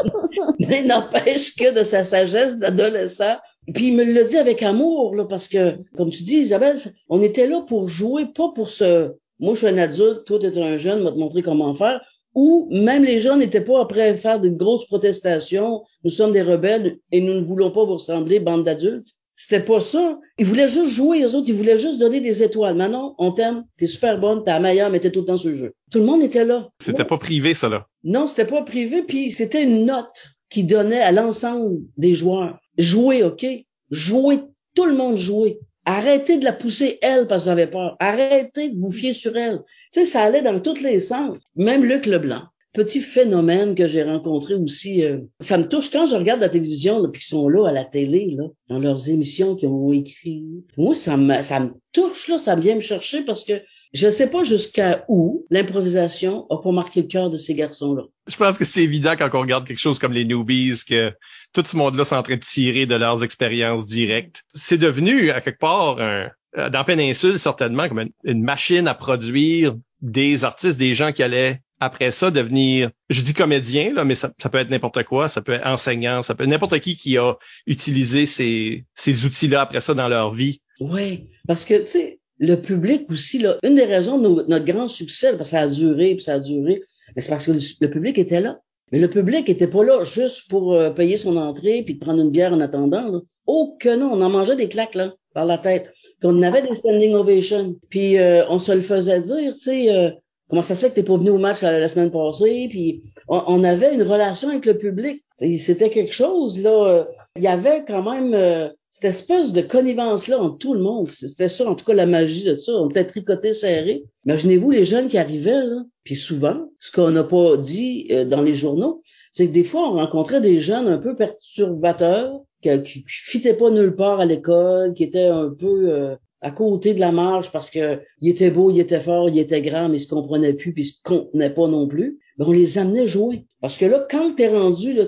Mais 0.60 0.82
n'empêche 0.82 1.56
que 1.56 1.76
de 1.76 1.82
sa 1.82 2.04
sagesse 2.04 2.58
d'adolescent, 2.58 3.36
puis 3.74 3.88
il 3.88 3.96
me 3.96 4.04
l'a 4.04 4.24
dit 4.24 4.36
avec 4.36 4.62
amour, 4.62 5.14
là, 5.14 5.24
parce 5.24 5.48
que, 5.48 5.76
comme 5.96 6.10
tu 6.10 6.22
dis, 6.22 6.36
Isabelle, 6.38 6.76
on 7.08 7.22
était 7.22 7.46
là 7.46 7.62
pour 7.62 7.88
jouer, 7.88 8.26
pas 8.26 8.50
pour 8.54 8.68
se... 8.68 9.12
Moi, 9.40 9.54
je 9.54 9.58
suis 9.58 9.68
un 9.68 9.78
adulte, 9.78 10.24
toi, 10.24 10.38
t'es 10.38 10.58
un 10.58 10.76
jeune, 10.76 11.02
va 11.02 11.12
te 11.12 11.18
montrer 11.18 11.42
comment 11.42 11.74
faire. 11.74 12.00
Ou 12.34 12.68
même 12.70 13.04
les 13.04 13.18
jeunes 13.20 13.40
n'étaient 13.40 13.60
pas 13.60 13.80
après 13.80 14.16
faire 14.16 14.40
de 14.40 14.48
grosses 14.48 14.86
protestations. 14.86 15.82
Nous 16.04 16.10
sommes 16.10 16.32
des 16.32 16.42
rebelles 16.42 16.98
et 17.12 17.20
nous 17.20 17.34
ne 17.34 17.40
voulons 17.40 17.70
pas 17.70 17.84
vous 17.84 17.94
ressembler, 17.94 18.40
bande 18.40 18.64
d'adultes. 18.64 19.08
C'était 19.40 19.64
pas 19.64 19.78
ça. 19.78 20.18
Ils 20.36 20.44
voulaient 20.44 20.68
juste 20.68 20.90
jouer, 20.90 21.20
les 21.20 21.36
autres, 21.36 21.48
ils 21.48 21.54
voulaient 21.54 21.78
juste 21.78 22.00
donner 22.00 22.20
des 22.20 22.42
étoiles. 22.42 22.74
Maintenant, 22.74 23.14
on 23.18 23.30
t'aime, 23.30 23.66
t'es 23.78 23.86
super 23.86 24.18
bonne, 24.18 24.42
t'es 24.42 24.50
la 24.50 24.58
meilleure, 24.58 24.90
mais 24.90 24.98
t'es 24.98 25.12
tout 25.12 25.20
le 25.20 25.26
temps 25.26 25.38
sur 25.38 25.50
le 25.50 25.54
jeu. 25.54 25.74
Tout 25.92 26.00
le 26.00 26.06
monde 26.06 26.22
était 26.22 26.44
là. 26.44 26.70
C'était 26.80 27.04
pas 27.04 27.18
privé, 27.18 27.54
ça, 27.54 27.68
là. 27.68 27.86
Non, 28.02 28.26
c'était 28.26 28.50
pas 28.50 28.62
privé, 28.62 29.04
puis 29.04 29.30
c'était 29.30 29.62
une 29.62 29.86
note 29.86 30.26
qui 30.50 30.64
donnait 30.64 31.02
à 31.02 31.12
l'ensemble 31.12 31.78
des 31.96 32.14
joueurs. 32.14 32.58
Jouer, 32.78 33.22
OK? 33.22 33.46
Jouer, 33.92 34.40
tout 34.74 34.86
le 34.86 34.96
monde 34.96 35.16
jouer. 35.16 35.60
Arrêtez 35.84 36.38
de 36.38 36.44
la 36.44 36.52
pousser 36.52 36.98
elle 37.00 37.28
parce 37.28 37.44
que 37.44 37.50
vous 37.50 37.52
avez 37.52 37.68
peur. 37.68 37.96
Arrêtez 38.00 38.70
de 38.70 38.80
vous 38.80 38.90
fier 38.90 39.12
sur 39.12 39.36
elle. 39.36 39.60
Tu 39.92 40.00
sais, 40.00 40.04
ça 40.04 40.22
allait 40.22 40.42
dans 40.42 40.58
tous 40.58 40.82
les 40.82 40.98
sens. 40.98 41.42
Même 41.54 41.84
Luc 41.84 42.06
Leblanc. 42.06 42.42
Petit 42.78 43.00
phénomène 43.00 43.74
que 43.74 43.86
j'ai 43.86 44.02
rencontré 44.02 44.54
aussi. 44.54 45.04
Euh, 45.04 45.18
ça 45.40 45.58
me 45.58 45.68
touche 45.68 45.90
quand 45.90 46.06
je 46.06 46.16
regarde 46.16 46.40
la 46.40 46.48
télévision, 46.48 47.02
puis 47.10 47.20
qu'ils 47.20 47.28
sont 47.28 47.48
là 47.48 47.68
à 47.68 47.72
la 47.72 47.84
télé, 47.84 48.30
là, 48.36 48.44
dans 48.68 48.78
leurs 48.78 49.08
émissions 49.08 49.56
qu'ils 49.56 49.68
ont 49.68 49.92
écrit. 49.92 50.44
Moi, 50.76 50.94
ça 50.94 51.16
me, 51.16 51.42
ça 51.42 51.60
me 51.60 51.72
touche, 51.92 52.28
là, 52.28 52.38
ça 52.38 52.56
vient 52.56 52.76
me 52.76 52.80
chercher 52.80 53.22
parce 53.22 53.44
que 53.44 53.60
je 53.94 54.10
sais 54.10 54.30
pas 54.30 54.44
jusqu'à 54.44 55.04
où 55.08 55.46
l'improvisation 55.50 56.46
a 56.50 56.58
pas 56.58 56.72
marqué 56.72 57.02
le 57.02 57.08
cœur 57.08 57.30
de 57.30 57.38
ces 57.38 57.54
garçons-là. 57.54 58.02
Je 58.28 58.36
pense 58.36 58.58
que 58.58 58.64
c'est 58.64 58.82
évident 58.82 59.14
quand 59.18 59.30
on 59.32 59.40
regarde 59.40 59.66
quelque 59.66 59.78
chose 59.78 59.98
comme 59.98 60.12
les 60.12 60.26
newbies 60.26 60.82
que 60.86 61.12
tout 61.54 61.62
ce 61.64 61.76
monde-là 61.76 62.04
sont 62.04 62.16
en 62.16 62.22
train 62.22 62.36
de 62.36 62.40
tirer 62.40 62.86
de 62.86 62.94
leurs 62.94 63.24
expériences 63.24 63.86
directes. 63.86 64.42
C'est 64.54 64.76
devenu, 64.76 65.30
à 65.30 65.40
quelque 65.40 65.58
part, 65.58 66.00
un, 66.00 66.28
euh, 66.56 66.70
dans 66.70 66.84
Péninsule, 66.84 67.38
certainement, 67.38 67.88
comme 67.88 68.08
une, 68.24 68.42
machine 68.42 68.88
à 68.88 68.94
produire 68.94 69.74
des 70.00 70.44
artistes, 70.44 70.78
des 70.78 70.94
gens 70.94 71.12
qui 71.12 71.22
allaient 71.22 71.60
après 71.80 72.10
ça 72.10 72.30
devenir, 72.30 72.90
je 73.08 73.22
dis 73.22 73.34
comédien, 73.34 73.92
là, 73.94 74.04
mais 74.04 74.14
ça, 74.14 74.30
peut 74.30 74.58
être 74.58 74.70
n'importe 74.70 75.04
quoi, 75.04 75.28
ça 75.28 75.42
peut 75.42 75.52
être 75.52 75.66
enseignant, 75.66 76.22
ça 76.22 76.34
peut 76.34 76.44
être 76.44 76.50
n'importe 76.50 76.78
qui 76.80 76.96
qui 76.96 77.18
a 77.18 77.34
utilisé 77.66 78.26
ces, 78.26 78.84
ces 78.94 79.24
outils-là 79.24 79.60
après 79.60 79.80
ça 79.80 79.94
dans 79.94 80.08
leur 80.08 80.32
vie. 80.32 80.60
Oui, 80.80 81.28
parce 81.46 81.64
que, 81.64 81.80
tu 81.82 81.86
sais, 81.86 82.20
le 82.38 82.56
public 82.56 83.10
aussi, 83.10 83.38
là, 83.38 83.58
une 83.62 83.74
des 83.74 83.84
raisons 83.84 84.18
de 84.18 84.44
notre 84.48 84.64
grand 84.64 84.88
succès, 84.88 85.36
parce 85.36 85.50
que 85.50 85.56
ça 85.56 85.60
a 85.60 85.68
duré, 85.68 86.14
puis 86.14 86.24
ça 86.24 86.34
a 86.34 86.40
duré, 86.40 86.82
c'est 87.16 87.28
parce 87.28 87.46
que 87.46 87.52
le, 87.52 87.90
public 87.90 88.18
était 88.18 88.40
là. 88.40 88.60
Mais 88.92 88.98
le 89.00 89.10
public 89.10 89.48
était 89.48 89.66
pas 89.66 89.84
là 89.84 90.04
juste 90.04 90.48
pour 90.48 90.74
euh, 90.74 90.90
payer 90.90 91.16
son 91.16 91.36
entrée 91.36 91.82
puis 91.84 91.96
prendre 91.96 92.22
une 92.22 92.30
bière 92.30 92.52
en 92.52 92.60
attendant. 92.60 93.08
Là. 93.08 93.20
Oh 93.46 93.76
que 93.78 93.94
non, 93.94 94.10
on 94.12 94.22
en 94.22 94.30
mangeait 94.30 94.56
des 94.56 94.68
claques 94.68 94.94
là 94.94 95.14
par 95.34 95.44
la 95.44 95.58
tête. 95.58 95.92
Puis 96.20 96.28
on 96.30 96.42
avait 96.42 96.62
des 96.62 96.74
standing 96.74 97.14
ovations. 97.14 97.76
Puis 97.90 98.18
euh, 98.18 98.46
on 98.48 98.58
se 98.58 98.72
le 98.72 98.80
faisait 98.80 99.20
dire, 99.20 99.52
tu 99.54 99.60
sais, 99.60 99.94
euh, 99.94 100.10
comment 100.48 100.62
ça 100.62 100.74
se 100.74 100.84
fait 100.84 100.90
que 100.90 100.94
t'es 100.96 101.02
pas 101.02 101.16
venu 101.16 101.30
au 101.30 101.38
match 101.38 101.62
la, 101.62 101.88
semaine 101.88 102.10
passée. 102.10 102.68
Puis 102.70 103.02
on, 103.28 103.64
avait 103.64 103.94
une 103.94 104.02
relation 104.02 104.48
avec 104.48 104.66
le 104.66 104.78
public. 104.78 105.22
C'était 105.58 105.90
quelque 105.90 106.12
chose 106.12 106.60
là. 106.62 107.06
Il 107.36 107.42
y 107.42 107.48
avait 107.48 107.84
quand 107.86 108.02
même 108.02 108.72
cette 108.90 109.04
espèce 109.04 109.52
de 109.52 109.60
connivence-là 109.60 110.40
entre 110.40 110.58
tout 110.58 110.74
le 110.74 110.80
monde. 110.80 111.08
C'était 111.08 111.48
ça, 111.48 111.68
en 111.68 111.74
tout 111.74 111.84
cas, 111.84 111.92
la 111.92 112.06
magie 112.06 112.44
de 112.44 112.56
ça. 112.56 112.72
On 112.72 112.88
était 112.88 113.04
tricotés 113.04 113.52
serrés. 113.52 114.04
Imaginez-vous 114.24 114.70
les 114.70 114.84
jeunes 114.84 115.08
qui 115.08 115.18
arrivaient, 115.18 115.64
là. 115.64 115.84
Puis 116.04 116.14
souvent, 116.14 116.70
ce 116.80 116.90
qu'on 116.90 117.10
n'a 117.10 117.24
pas 117.24 117.56
dit 117.58 118.08
euh, 118.10 118.24
dans 118.24 118.40
les 118.40 118.54
journaux, 118.54 119.02
c'est 119.30 119.46
que 119.46 119.52
des 119.52 119.64
fois, 119.64 119.88
on 119.88 119.96
rencontrait 119.96 120.40
des 120.40 120.60
jeunes 120.60 120.88
un 120.88 120.98
peu 120.98 121.14
perturbateurs, 121.14 122.40
qui, 122.62 122.82
qui 122.82 123.02
fitaient 123.04 123.54
pas 123.54 123.70
nulle 123.70 123.94
part 123.94 124.20
à 124.20 124.24
l'école, 124.24 124.94
qui 124.94 125.04
étaient 125.04 125.26
un 125.26 125.50
peu 125.50 125.90
euh, 125.90 126.16
à 126.40 126.50
côté 126.50 126.94
de 126.94 127.00
la 127.00 127.12
marge 127.12 127.50
parce 127.50 127.70
que 127.70 128.00
il 128.20 128.28
était 128.28 128.50
beau, 128.50 128.70
il 128.70 128.78
était 128.80 129.00
fort, 129.00 129.28
il 129.28 129.38
était 129.38 129.62
grand, 129.62 129.88
mais 129.88 129.98
ils 129.98 130.02
se 130.02 130.08
comprenaient 130.08 130.52
plus, 130.52 130.72
puis 130.72 130.82
ils 130.82 130.86
se 130.86 131.02
contenaient 131.02 131.50
pas 131.50 131.66
non 131.68 131.88
plus. 131.88 132.20
Mais 132.38 132.44
on 132.46 132.52
les 132.52 132.78
amenait 132.78 133.08
jouer. 133.08 133.46
Parce 133.60 133.76
que 133.76 133.86
là, 133.86 134.06
quand 134.08 134.34
t'es 134.34 134.48
rendu, 134.48 134.92
là, 134.92 135.06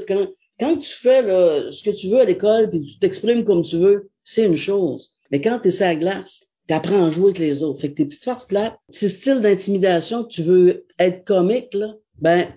quand 0.59 0.77
tu 0.77 0.93
fais 0.93 1.23
ce 1.71 1.83
que 1.83 1.91
tu 1.91 2.09
veux 2.09 2.21
à 2.21 2.25
l'école 2.25 2.71
puis 2.71 2.83
tu 2.83 2.99
t'exprimes 2.99 3.45
comme 3.45 3.63
tu 3.63 3.77
veux, 3.77 4.11
c'est 4.25 4.47
une 4.47 4.57
chose. 4.57 5.15
Mais 5.31 5.41
quand 5.41 5.61
tu 5.61 5.69
es 5.69 5.71
sur 5.71 5.87
la 5.87 5.95
glace, 5.95 6.43
tu 6.69 6.75
apprends 6.75 7.07
à 7.07 7.11
jouer 7.11 7.27
avec 7.27 7.39
les 7.39 7.63
autres. 7.63 7.81
Fait 7.81 7.91
que 7.91 7.97
tes 7.97 8.05
petites 8.05 8.25
farces 8.25 8.47
plates, 8.47 8.79
ces 8.91 9.09
styles 9.09 9.41
d'intimidation 9.41 10.25
que 10.25 10.29
tu 10.29 10.43
veux 10.43 10.87
être 10.99 11.25
comique, 11.25 11.73
là, 11.75 11.95
ben, 12.19 12.49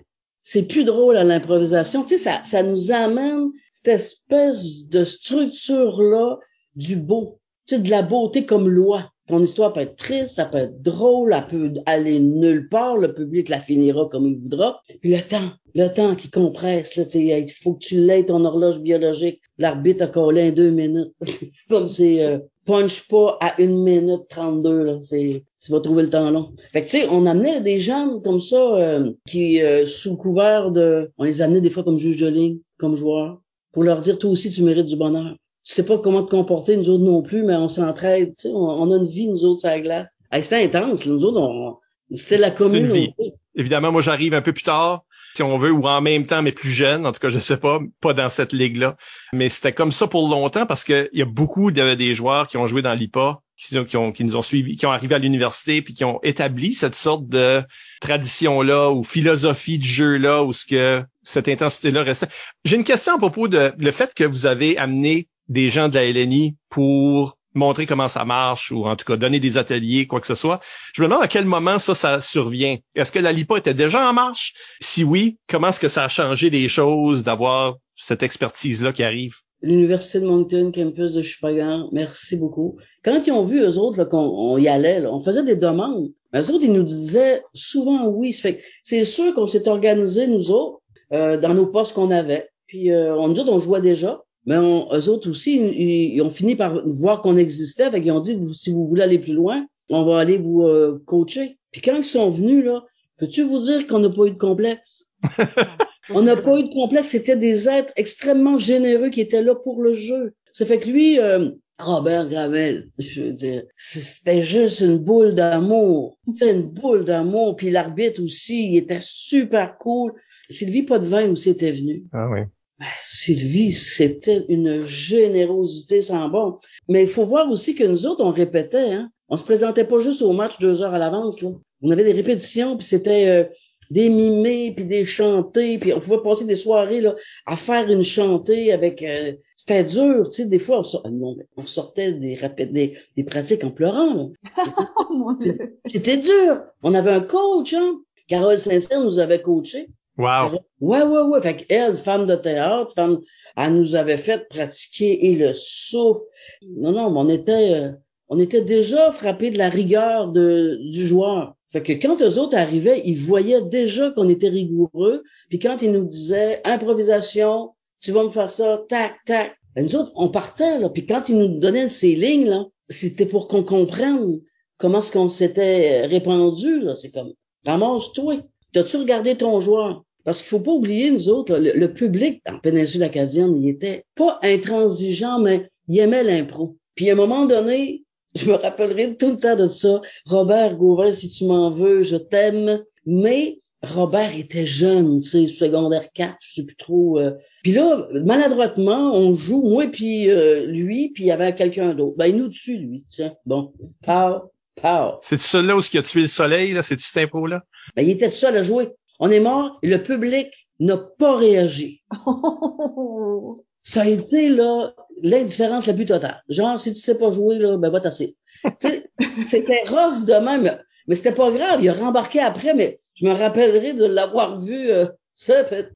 c'est 0.42 0.64
plus 0.68 0.84
drôle 0.84 1.16
à 1.16 1.24
l'improvisation. 1.24 2.02
Tu 2.02 2.10
sais, 2.10 2.18
ça, 2.18 2.44
ça 2.44 2.62
nous 2.62 2.92
amène 2.92 3.50
cette 3.72 3.94
espèce 3.94 4.86
de 4.88 5.02
structure-là 5.02 6.38
du 6.76 6.96
beau. 6.96 7.40
Tu 7.66 7.76
sais, 7.76 7.80
de 7.80 7.90
la 7.90 8.02
beauté 8.02 8.44
comme 8.44 8.68
loi. 8.68 9.10
Ton 9.26 9.42
histoire 9.42 9.72
peut 9.72 9.80
être 9.80 9.96
triste, 9.96 10.34
ça 10.34 10.44
peut 10.44 10.58
être 10.58 10.82
drôle, 10.82 11.32
elle 11.34 11.46
peut 11.46 11.80
aller 11.86 12.20
nulle 12.20 12.68
part, 12.68 12.98
le 12.98 13.14
public 13.14 13.48
la 13.48 13.58
finira 13.58 14.06
comme 14.12 14.26
il 14.26 14.36
voudra. 14.36 14.82
Puis 15.00 15.12
le 15.12 15.22
temps, 15.22 15.50
le 15.74 15.88
temps 15.88 16.14
qui 16.14 16.28
compresse, 16.28 17.00
il 17.14 17.50
faut 17.50 17.72
que 17.72 17.86
tu 17.86 17.96
l'aies 17.96 18.26
ton 18.26 18.44
horloge 18.44 18.80
biologique. 18.80 19.40
L'arbitre 19.56 20.04
a 20.04 20.06
collé 20.08 20.50
en 20.50 20.52
deux 20.52 20.70
minutes. 20.70 21.14
comme 21.70 21.88
c'est 21.88 22.22
euh, 22.22 22.38
punch 22.66 23.08
pas 23.08 23.38
à 23.40 23.58
une 23.62 23.82
minute 23.82 24.28
32, 24.28 24.82
là. 24.82 24.98
C'est, 25.02 25.44
tu 25.64 25.72
vas 25.72 25.80
trouver 25.80 26.02
le 26.02 26.10
temps 26.10 26.28
long. 26.28 26.52
Fait 26.74 26.82
que 26.82 26.86
tu 26.86 26.98
sais, 26.98 27.08
on 27.10 27.24
amenait 27.24 27.62
des 27.62 27.80
gens 27.80 28.20
comme 28.20 28.40
ça 28.40 28.76
euh, 28.76 29.10
qui, 29.26 29.62
euh, 29.62 29.86
sous 29.86 30.18
couvert 30.18 30.70
de. 30.70 31.10
On 31.16 31.24
les 31.24 31.40
amenait 31.40 31.62
des 31.62 31.70
fois 31.70 31.82
comme 31.82 31.96
juge 31.96 32.20
de 32.20 32.28
ligne, 32.28 32.58
comme 32.78 32.94
joueur, 32.94 33.40
pour 33.72 33.84
leur 33.84 34.02
dire 34.02 34.18
toi 34.18 34.30
aussi 34.30 34.50
tu 34.50 34.62
mérites 34.62 34.86
du 34.86 34.96
bonheur 34.96 35.34
tu 35.64 35.72
sais 35.72 35.84
pas 35.84 35.98
comment 35.98 36.22
te 36.22 36.30
comporter, 36.30 36.76
nous 36.76 36.90
autres 36.90 37.04
non 37.04 37.22
plus, 37.22 37.42
mais 37.42 37.56
on 37.56 37.68
s'entraide, 37.68 38.34
tu 38.36 38.42
sais, 38.42 38.50
on, 38.52 38.90
a 38.90 38.96
une 38.96 39.06
vie, 39.06 39.28
nous 39.28 39.44
autres, 39.44 39.60
sur 39.60 39.70
la 39.70 39.80
glace. 39.80 40.16
c'était 40.32 40.62
intense, 40.62 41.06
nous 41.06 41.24
autres, 41.24 41.40
on, 41.40 41.76
c'était 42.12 42.36
la 42.36 42.50
communauté. 42.50 43.14
Évidemment, 43.54 43.92
moi, 43.92 44.02
j'arrive 44.02 44.34
un 44.34 44.42
peu 44.42 44.52
plus 44.52 44.64
tard, 44.64 45.04
si 45.34 45.42
on 45.42 45.58
veut, 45.58 45.70
ou 45.70 45.86
en 45.86 46.00
même 46.00 46.26
temps, 46.26 46.42
mais 46.42 46.52
plus 46.52 46.70
jeune. 46.70 47.06
En 47.06 47.12
tout 47.12 47.20
cas, 47.20 47.28
je 47.28 47.38
sais 47.38 47.56
pas, 47.56 47.80
pas 48.00 48.14
dans 48.14 48.28
cette 48.28 48.52
ligue-là. 48.52 48.96
Mais 49.32 49.48
c'était 49.48 49.72
comme 49.72 49.92
ça 49.92 50.06
pour 50.06 50.28
longtemps 50.28 50.66
parce 50.66 50.84
qu'il 50.84 51.08
y 51.12 51.22
a 51.22 51.26
beaucoup 51.26 51.70
de, 51.70 51.94
des 51.94 52.14
joueurs 52.14 52.46
qui 52.46 52.56
ont 52.56 52.66
joué 52.66 52.82
dans 52.82 52.92
l'IPA, 52.92 53.40
qui, 53.56 53.84
qui, 53.86 53.96
ont, 53.96 54.12
qui 54.12 54.24
nous 54.24 54.36
ont 54.36 54.42
suivis, 54.42 54.76
qui 54.76 54.86
ont 54.86 54.92
arrivé 54.92 55.14
à 55.14 55.18
l'université, 55.18 55.82
puis 55.82 55.94
qui 55.94 56.04
ont 56.04 56.20
établi 56.22 56.74
cette 56.74 56.94
sorte 56.94 57.28
de 57.28 57.62
tradition-là 58.00 58.90
ou 58.90 59.02
philosophie 59.02 59.78
de 59.78 59.84
jeu-là, 59.84 60.42
où 60.42 60.52
ce 60.52 60.66
que 60.66 61.04
cette 61.22 61.48
intensité-là 61.48 62.02
restait. 62.02 62.28
J'ai 62.64 62.76
une 62.76 62.84
question 62.84 63.14
à 63.14 63.18
propos 63.18 63.48
de 63.48 63.72
le 63.76 63.90
fait 63.92 64.12
que 64.14 64.24
vous 64.24 64.46
avez 64.46 64.76
amené 64.78 65.28
des 65.48 65.68
gens 65.68 65.88
de 65.88 65.94
la 65.94 66.10
LNI 66.10 66.56
pour 66.68 67.36
montrer 67.54 67.86
comment 67.86 68.08
ça 68.08 68.24
marche 68.24 68.72
ou 68.72 68.84
en 68.84 68.96
tout 68.96 69.04
cas 69.04 69.16
donner 69.16 69.40
des 69.40 69.56
ateliers, 69.58 70.06
quoi 70.06 70.20
que 70.20 70.26
ce 70.26 70.34
soit. 70.34 70.60
Je 70.92 71.02
me 71.02 71.08
demande 71.08 71.22
à 71.22 71.28
quel 71.28 71.44
moment 71.44 71.78
ça, 71.78 72.20
survient. 72.20 72.76
Est-ce 72.94 73.12
que 73.12 73.18
la 73.18 73.32
LIPA 73.32 73.58
était 73.58 73.74
déjà 73.74 74.08
en 74.08 74.12
marche? 74.12 74.54
Si 74.80 75.04
oui, 75.04 75.38
comment 75.48 75.68
est-ce 75.68 75.80
que 75.80 75.88
ça 75.88 76.04
a 76.04 76.08
changé 76.08 76.50
les 76.50 76.68
choses 76.68 77.22
d'avoir 77.22 77.76
cette 77.96 78.22
expertise-là 78.22 78.92
qui 78.92 79.04
arrive? 79.04 79.36
L'Université 79.62 80.20
de 80.20 80.26
Moncton, 80.26 80.72
campus 80.74 81.14
de 81.14 81.22
Chupagan, 81.22 81.88
merci 81.92 82.36
beaucoup. 82.36 82.76
Quand 83.02 83.22
ils 83.26 83.32
ont 83.32 83.44
vu, 83.44 83.60
eux 83.60 83.78
autres, 83.78 84.04
qu'on 84.04 84.58
y 84.58 84.68
allait, 84.68 85.06
on 85.06 85.20
faisait 85.20 85.44
des 85.44 85.56
demandes. 85.56 86.10
Eux 86.34 86.50
autres, 86.50 86.64
ils 86.64 86.72
nous 86.72 86.82
disaient 86.82 87.42
souvent 87.54 88.06
oui. 88.08 88.36
C'est 88.82 89.04
sûr 89.04 89.32
qu'on 89.32 89.46
s'est 89.46 89.66
organisé, 89.68 90.26
nous 90.26 90.50
autres, 90.50 90.80
euh, 91.12 91.38
dans 91.38 91.54
nos 91.54 91.66
postes 91.66 91.94
qu'on 91.94 92.10
avait. 92.10 92.50
Puis 92.66 92.90
euh, 92.90 93.16
on 93.16 93.28
nous 93.28 93.34
dit 93.34 93.42
on 93.46 93.60
jouait 93.60 93.80
déjà 93.80 94.20
mais 94.46 94.56
on, 94.56 94.92
eux 94.92 95.08
autres 95.08 95.30
aussi, 95.30 95.56
ils, 95.56 96.20
ont 96.22 96.30
fini 96.30 96.56
par 96.56 96.86
voir 96.86 97.22
qu'on 97.22 97.36
existait, 97.36 97.90
fait 97.90 98.02
qu'ils 98.02 98.12
ont 98.12 98.20
dit, 98.20 98.38
si 98.54 98.72
vous 98.72 98.86
voulez 98.86 99.02
aller 99.02 99.18
plus 99.18 99.34
loin, 99.34 99.66
on 99.90 100.04
va 100.04 100.18
aller 100.18 100.38
vous 100.38 100.62
euh, 100.62 101.02
coacher. 101.06 101.58
Puis 101.70 101.80
quand 101.80 101.96
ils 101.96 102.04
sont 102.04 102.30
venus, 102.30 102.64
là, 102.64 102.84
peux-tu 103.18 103.42
vous 103.42 103.60
dire 103.60 103.86
qu'on 103.86 104.00
n'a 104.00 104.10
pas 104.10 104.26
eu 104.26 104.30
de 104.30 104.38
complexe? 104.38 105.06
on 106.10 106.22
n'a 106.22 106.36
pas 106.36 106.58
eu 106.58 106.64
de 106.64 106.74
complexe, 106.74 107.08
c'était 107.08 107.36
des 107.36 107.68
êtres 107.68 107.92
extrêmement 107.96 108.58
généreux 108.58 109.10
qui 109.10 109.20
étaient 109.20 109.42
là 109.42 109.54
pour 109.54 109.82
le 109.82 109.94
jeu. 109.94 110.34
Ça 110.52 110.66
fait 110.66 110.78
que 110.78 110.88
lui, 110.88 111.18
euh, 111.18 111.50
Robert 111.78 112.28
Gravel, 112.28 112.90
je 112.98 113.22
veux 113.22 113.32
dire, 113.32 113.64
c'était 113.76 114.42
juste 114.42 114.80
une 114.80 114.98
boule 114.98 115.34
d'amour. 115.34 116.18
C'était 116.26 116.52
une 116.52 116.62
boule 116.62 117.04
d'amour. 117.04 117.56
Puis 117.56 117.70
l'arbitre 117.70 118.22
aussi, 118.22 118.68
il 118.68 118.76
était 118.76 119.00
super 119.00 119.76
cool. 119.78 120.12
Sylvie 120.50 120.82
Potvin 120.82 121.30
aussi 121.30 121.50
était 121.50 121.72
venu. 121.72 122.04
Ah 122.12 122.28
oui. 122.30 122.40
Ben, 122.78 122.86
Sylvie, 123.02 123.72
c'était 123.72 124.44
une 124.48 124.82
générosité 124.82 126.02
sans 126.02 126.28
bon. 126.28 126.58
Mais 126.88 127.02
il 127.02 127.08
faut 127.08 127.24
voir 127.24 127.48
aussi 127.50 127.74
que 127.74 127.84
nous 127.84 128.06
autres, 128.06 128.24
on 128.24 128.32
répétait. 128.32 128.92
Hein? 128.92 129.10
On 129.28 129.36
se 129.36 129.44
présentait 129.44 129.84
pas 129.84 130.00
juste 130.00 130.22
au 130.22 130.32
match 130.32 130.58
deux 130.58 130.82
heures 130.82 130.94
à 130.94 130.98
l'avance. 130.98 131.40
Là. 131.40 131.50
On 131.82 131.90
avait 131.90 132.04
des 132.04 132.12
répétitions, 132.12 132.76
puis 132.76 132.86
c'était 132.86 133.28
euh, 133.28 133.44
des 133.90 134.08
mimés, 134.08 134.72
puis 134.74 134.84
des 134.86 135.04
chantés, 135.04 135.78
puis 135.78 135.92
on 135.92 136.00
pouvait 136.00 136.22
passer 136.22 136.46
des 136.46 136.56
soirées 136.56 137.00
là, 137.00 137.14
à 137.46 137.56
faire 137.56 137.88
une 137.90 138.02
chantée 138.02 138.72
avec... 138.72 139.02
Euh, 139.02 139.34
c'était 139.54 139.84
dur, 139.84 140.28
tu 140.30 140.42
sais, 140.42 140.46
des 140.46 140.58
fois, 140.58 140.82
on, 141.04 141.36
on 141.56 141.66
sortait 141.66 142.12
des, 142.12 142.38
des, 142.58 142.98
des, 143.16 143.24
pratiques 143.24 143.64
en 143.64 143.70
pleurant. 143.70 144.32
C'était 145.86 146.18
dur. 146.18 146.64
On 146.82 146.92
avait 146.92 147.12
un 147.12 147.20
coach, 147.20 147.72
hein? 147.72 148.00
Carole 148.28 148.58
Sincère 148.58 149.02
nous 149.02 149.18
avait 149.18 149.40
coaché. 149.40 149.88
Wow. 150.16 150.60
Ouais, 150.80 151.02
ouais, 151.02 151.22
ouais. 151.22 151.40
Fait 151.40 151.56
qu'elle, 151.56 151.96
femme 151.96 152.26
de 152.26 152.36
théâtre, 152.36 152.92
femme, 152.94 153.20
elle 153.56 153.74
nous 153.74 153.94
avait 153.94 154.16
fait 154.16 154.48
pratiquer 154.48 155.26
et 155.26 155.36
le 155.36 155.52
souffle. 155.52 156.22
Non, 156.62 156.92
non, 156.92 157.10
mais 157.10 157.20
on 157.20 157.28
était, 157.28 157.74
euh, 157.74 157.92
on 158.28 158.38
était 158.38 158.62
déjà 158.62 159.10
frappé 159.12 159.50
de 159.50 159.58
la 159.58 159.68
rigueur 159.68 160.32
du 160.32 161.06
joueur. 161.06 161.56
Fait 161.72 161.82
que 161.82 161.92
quand 161.92 162.22
eux 162.22 162.38
autres 162.38 162.56
arrivaient, 162.56 163.02
ils 163.04 163.18
voyaient 163.18 163.62
déjà 163.62 164.12
qu'on 164.12 164.28
était 164.28 164.48
rigoureux. 164.48 165.24
Puis 165.48 165.58
quand 165.58 165.82
ils 165.82 165.90
nous 165.90 166.04
disaient 166.04 166.60
improvisation, 166.64 167.72
tu 168.00 168.12
vas 168.12 168.22
me 168.22 168.30
faire 168.30 168.50
ça, 168.50 168.84
tac, 168.88 169.16
tac. 169.26 169.56
Ben, 169.74 169.84
nous 169.84 169.96
autres, 169.96 170.12
on 170.14 170.28
partait, 170.28 170.78
là. 170.78 170.88
Puis 170.88 171.06
quand 171.06 171.28
ils 171.28 171.36
nous 171.36 171.58
donnaient 171.58 171.88
ces 171.88 172.14
lignes, 172.14 172.48
là, 172.48 172.66
c'était 172.88 173.26
pour 173.26 173.48
qu'on 173.48 173.64
comprenne 173.64 174.40
comment 174.76 175.02
ce 175.02 175.10
qu'on 175.10 175.28
s'était 175.28 176.06
répandu, 176.06 176.80
là. 176.80 176.94
C'est 176.94 177.10
comme, 177.10 177.32
ramasse-toi. 177.66 178.42
T'as-tu 178.74 178.96
regardé 178.96 179.36
ton 179.36 179.60
joueur? 179.60 180.04
Parce 180.24 180.40
qu'il 180.40 180.48
faut 180.48 180.60
pas 180.60 180.72
oublier, 180.72 181.10
nous 181.10 181.28
autres, 181.28 181.56
le, 181.56 181.94
public 181.94 182.42
en 182.48 182.58
péninsule 182.58 183.04
acadienne, 183.04 183.62
il 183.62 183.68
était 183.68 184.04
pas 184.16 184.38
intransigeant, 184.42 185.38
mais 185.38 185.68
il 185.86 185.98
aimait 186.00 186.24
l'impro. 186.24 186.76
Puis 186.94 187.08
à 187.08 187.12
un 187.12 187.16
moment 187.16 187.44
donné, 187.44 188.02
je 188.34 188.46
me 188.46 188.54
rappellerai 188.54 189.16
tout 189.16 189.30
le 189.30 189.38
temps 189.38 189.54
de 189.54 189.68
ça. 189.68 190.00
Robert 190.26 190.76
Gauvin, 190.76 191.12
si 191.12 191.28
tu 191.28 191.44
m'en 191.44 191.70
veux, 191.70 192.02
je 192.02 192.16
t'aime. 192.16 192.82
Mais 193.06 193.58
Robert 193.84 194.36
était 194.36 194.66
jeune, 194.66 195.20
tu 195.20 195.28
sais, 195.28 195.46
secondaire 195.46 196.10
4, 196.12 196.36
je 196.40 196.54
sais 196.54 196.66
plus 196.66 196.76
trop. 196.76 197.18
Euh. 197.20 197.32
Puis 197.62 197.72
là, 197.72 198.08
maladroitement, 198.12 199.14
on 199.14 199.34
joue, 199.34 199.62
moi 199.62 199.86
puis 199.86 200.30
euh, 200.30 200.66
lui, 200.66 201.10
puis 201.10 201.24
il 201.24 201.26
y 201.26 201.32
avait 201.32 201.54
quelqu'un 201.54 201.94
d'autre. 201.94 202.16
Ben, 202.16 202.26
il 202.26 202.38
nous 202.38 202.48
tue, 202.48 202.78
lui, 202.78 203.04
tiens. 203.08 203.34
Bon, 203.46 203.72
pow, 204.02 204.50
pow. 204.80 205.18
C'est 205.20 205.40
celui-là 205.40 205.76
où 205.76 205.80
il 205.80 205.98
a 205.98 206.02
tué 206.02 206.22
le 206.22 206.26
soleil, 206.26 206.72
là? 206.72 206.82
C'est-tu 206.82 207.04
cet 207.04 207.24
impôt-là? 207.24 207.62
Ben, 207.96 208.02
il 208.02 208.10
était 208.10 208.30
seul 208.30 208.56
à 208.56 208.62
jouer. 208.62 208.90
On 209.20 209.30
est 209.30 209.40
mort 209.40 209.78
et 209.82 209.88
le 209.88 210.02
public 210.02 210.68
n'a 210.80 210.96
pas 210.96 211.36
réagi. 211.36 212.02
Ça 213.82 214.02
a 214.02 214.08
été, 214.08 214.48
là, 214.48 214.94
l'indifférence 215.22 215.86
la 215.86 215.94
plus 215.94 216.06
totale. 216.06 216.42
Genre, 216.48 216.80
si 216.80 216.92
tu 216.92 217.00
sais 217.00 217.16
pas 217.16 217.30
jouer, 217.30 217.58
là, 217.58 217.76
ben, 217.76 217.90
va 217.90 218.00
t'asseoir. 218.00 218.30
c'était 218.78 219.82
rough 219.86 220.24
de 220.24 220.44
même, 220.44 220.78
mais 221.06 221.14
c'était 221.16 221.34
pas 221.34 221.50
grave. 221.50 221.82
Il 221.82 221.88
a 221.90 221.92
rembarqué 221.92 222.40
après, 222.40 222.74
mais 222.74 223.00
je 223.14 223.26
me 223.26 223.32
rappellerai 223.32 223.92
de 223.92 224.06
l'avoir 224.06 224.58
vu, 224.58 224.90
euh, 224.90 225.06
ça 225.34 225.64
fait, 225.64 225.90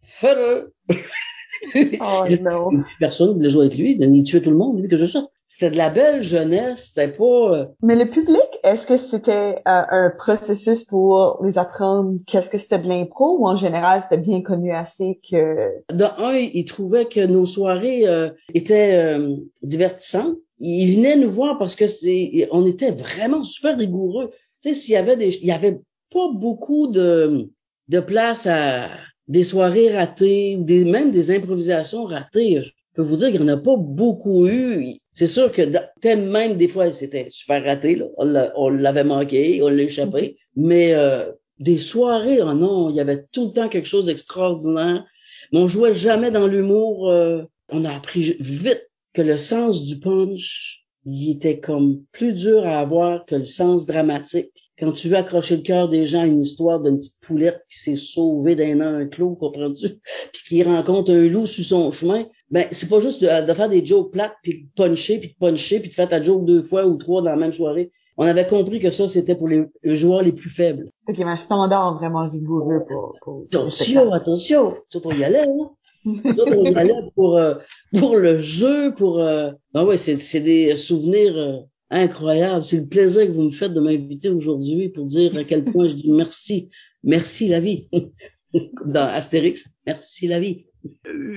Oh 2.01 2.27
non. 2.41 2.71
Personne 3.01 3.29
ne 3.29 3.35
voulait 3.35 3.49
jouer 3.49 3.67
avec 3.67 3.79
lui, 3.79 3.99
il 4.01 4.23
tuait 4.23 4.41
tout 4.41 4.51
le 4.51 4.57
monde, 4.57 4.81
lui, 4.81 4.89
que 4.89 4.97
je 4.97 5.07
sais. 5.07 5.19
C'était 5.51 5.71
de 5.71 5.79
la 5.79 5.89
belle 5.89 6.23
jeunesse, 6.23 6.93
c'était 6.95 7.09
pas... 7.09 7.25
Euh, 7.25 7.65
Mais 7.83 7.97
le 7.97 8.11
public, 8.11 8.47
est-ce 8.63 8.87
que 8.87 8.99
c'était 8.99 9.57
euh, 9.57 9.83
un 9.91 10.13
processus 10.17 10.85
pour 10.85 11.41
les 11.43 11.57
apprendre 11.57 12.19
qu'est-ce 12.27 12.51
que 12.51 12.59
c'était 12.59 12.79
de 12.79 12.87
l'impro 12.87 13.39
ou 13.39 13.49
en 13.49 13.57
général 13.57 14.03
c'était 14.03 14.19
bien 14.19 14.43
connu 14.43 14.73
assez 14.73 15.19
que... 15.29 15.71
De 15.93 16.05
un, 16.05 16.35
ils 16.37 16.67
trouvaient 16.67 17.07
que 17.07 17.25
nos 17.25 17.47
soirées 17.47 18.07
euh, 18.07 18.29
étaient 18.53 19.17
divertissantes. 19.63 20.37
Ils 20.61 20.97
venaient 20.97 21.17
nous 21.17 21.31
voir 21.31 21.59
parce 21.59 21.75
que 21.75 21.87
c'est, 21.87 22.47
on 22.53 22.67
était 22.67 22.91
vraiment 22.91 23.43
super 23.43 23.79
rigoureux. 23.79 24.31
Tu 24.61 24.69
sais, 24.69 24.75
s'il 24.75 24.95
y 24.95 24.97
avait 24.99 25.17
des, 25.17 25.35
il 25.39 25.47
y 25.47 25.53
avait 25.53 25.81
pas 26.13 26.31
beaucoup 26.35 26.89
de, 26.89 27.49
de 27.89 28.01
place 28.01 28.47
à, 28.47 28.91
des 29.29 29.45
soirées 29.45 29.95
ratées 29.95 30.57
ou 30.59 30.65
des, 30.65 30.85
même 30.85 31.11
des 31.11 31.31
improvisations 31.31 32.05
ratées. 32.05 32.61
Je 32.61 32.71
peux 32.95 33.03
vous 33.03 33.17
dire 33.17 33.31
qu'il 33.31 33.41
n'y 33.41 33.51
en 33.51 33.55
a 33.55 33.61
pas 33.61 33.77
beaucoup 33.77 34.47
eu. 34.47 34.97
C'est 35.19 35.27
sûr 35.27 35.51
que 35.51 36.15
même 36.15 36.57
des 36.57 36.69
fois, 36.69 36.93
c'était 36.93 37.27
super 37.29 37.65
raté. 37.65 38.01
On 38.19 38.69
l'avait 38.69 39.03
manqué, 39.03 39.61
on 39.65 39.69
l'a 39.69 39.83
échappé. 39.83 40.39
Mais 40.55 40.95
euh, 40.95 41.33
des 41.59 41.79
soirées, 41.79 42.41
oh 42.41 42.55
non, 42.55 42.89
il 42.89 42.95
y 42.95 43.01
avait 43.01 43.25
tout 43.33 43.47
le 43.49 43.53
temps 43.53 43.69
quelque 43.69 43.89
chose 43.89 44.07
d'extraordinaire. 44.07 45.05
Mais 45.51 45.59
on 45.59 45.67
jouait 45.67 45.93
jamais 45.93 46.31
dans 46.31 46.47
l'humour. 46.47 47.11
Euh, 47.11 47.43
on 47.69 47.85
a 47.85 47.97
appris 47.97 48.37
vite 48.39 48.89
que 49.13 49.23
le 49.23 49.39
sens 49.39 49.85
du 49.85 49.99
punch, 49.99 50.85
il 51.05 51.33
était 51.33 51.59
comme 51.59 52.05
plus 52.13 52.33
dur 52.33 52.65
à 52.65 52.79
avoir 52.79 53.27
que 53.27 53.35
le 53.35 53.45
sens 53.45 53.87
dramatique 53.87 54.68
quand 54.79 54.93
tu 54.93 55.09
veux 55.09 55.17
accrocher 55.17 55.57
le 55.57 55.63
cœur 55.63 55.89
des 55.89 56.07
gens 56.07 56.23
à 56.23 56.27
une 56.27 56.41
histoire 56.41 56.81
d'une 56.81 56.99
petite 56.99 57.21
poulette 57.21 57.65
qui 57.69 57.79
s'est 57.79 57.97
sauvée 57.97 58.55
d'un 58.55 58.81
an 58.81 58.95
un 58.95 59.07
clos, 59.07 59.35
comprends-tu, 59.35 59.89
puis 60.33 60.43
qui 60.47 60.63
rencontre 60.63 61.13
un 61.13 61.27
loup 61.27 61.47
sur 61.47 61.65
son 61.65 61.91
chemin, 61.91 62.27
ben 62.51 62.67
c'est 62.71 62.89
pas 62.89 63.01
juste 63.01 63.23
de, 63.23 63.53
faire 63.53 63.69
des 63.69 63.85
jokes 63.85 64.13
plates, 64.13 64.37
puis 64.43 64.65
de 64.65 64.69
puncher, 64.77 65.19
puis 65.19 65.31
de 65.31 65.35
puncher, 65.35 65.81
puis 65.81 65.89
de 65.89 65.95
faire 65.95 66.09
ta 66.09 66.23
joke 66.23 66.45
deux 66.45 66.63
fois 66.63 66.87
ou 66.87 66.97
trois 66.97 67.23
dans 67.23 67.31
la 67.31 67.37
même 67.37 67.53
soirée. 67.53 67.91
On 68.17 68.27
avait 68.27 68.47
compris 68.47 68.81
que 68.81 68.91
ça, 68.91 69.07
c'était 69.07 69.37
pour 69.37 69.49
les, 69.49 69.67
joueurs 69.85 70.23
les 70.23 70.33
plus 70.33 70.51
faibles. 70.51 70.91
OK, 71.09 71.19
mais 71.19 71.25
un 71.25 71.37
standard 71.37 71.99
vraiment 71.99 72.29
rigoureux 72.29 72.85
pour... 72.89 73.15
pour 73.23 73.45
attention, 73.45 74.13
attention, 74.13 74.75
tout 74.91 75.01
on 75.05 75.13
y 75.13 75.23
allait, 75.23 75.47
hein? 75.47 75.71
on 76.05 76.65
y 76.65 76.75
allait 76.75 76.95
pour, 77.15 77.37
euh, 77.37 77.55
pour 77.99 78.17
le 78.17 78.41
jeu, 78.41 78.93
pour... 78.95 79.21
Euh... 79.21 79.53
Ben 79.73 79.85
ouais, 79.85 79.99
c'est 79.99 80.41
des 80.41 80.77
souvenirs... 80.77 81.37
Euh, 81.37 81.59
incroyable. 81.91 82.65
C'est 82.65 82.79
le 82.79 82.87
plaisir 82.87 83.27
que 83.27 83.33
vous 83.33 83.43
me 83.43 83.51
faites 83.51 83.73
de 83.73 83.81
m'inviter 83.81 84.29
aujourd'hui 84.29 84.89
pour 84.89 85.05
dire 85.05 85.37
à 85.37 85.45
quel 85.45 85.65
point 85.65 85.89
je 85.89 85.95
dis 85.95 86.13
merci. 86.13 86.71
Merci 87.03 87.49
la 87.49 87.61
vie. 87.61 87.89
Dans 88.85 89.07
Astérix, 89.07 89.65
merci 89.87 90.27
la 90.27 90.41
vie. 90.41 90.65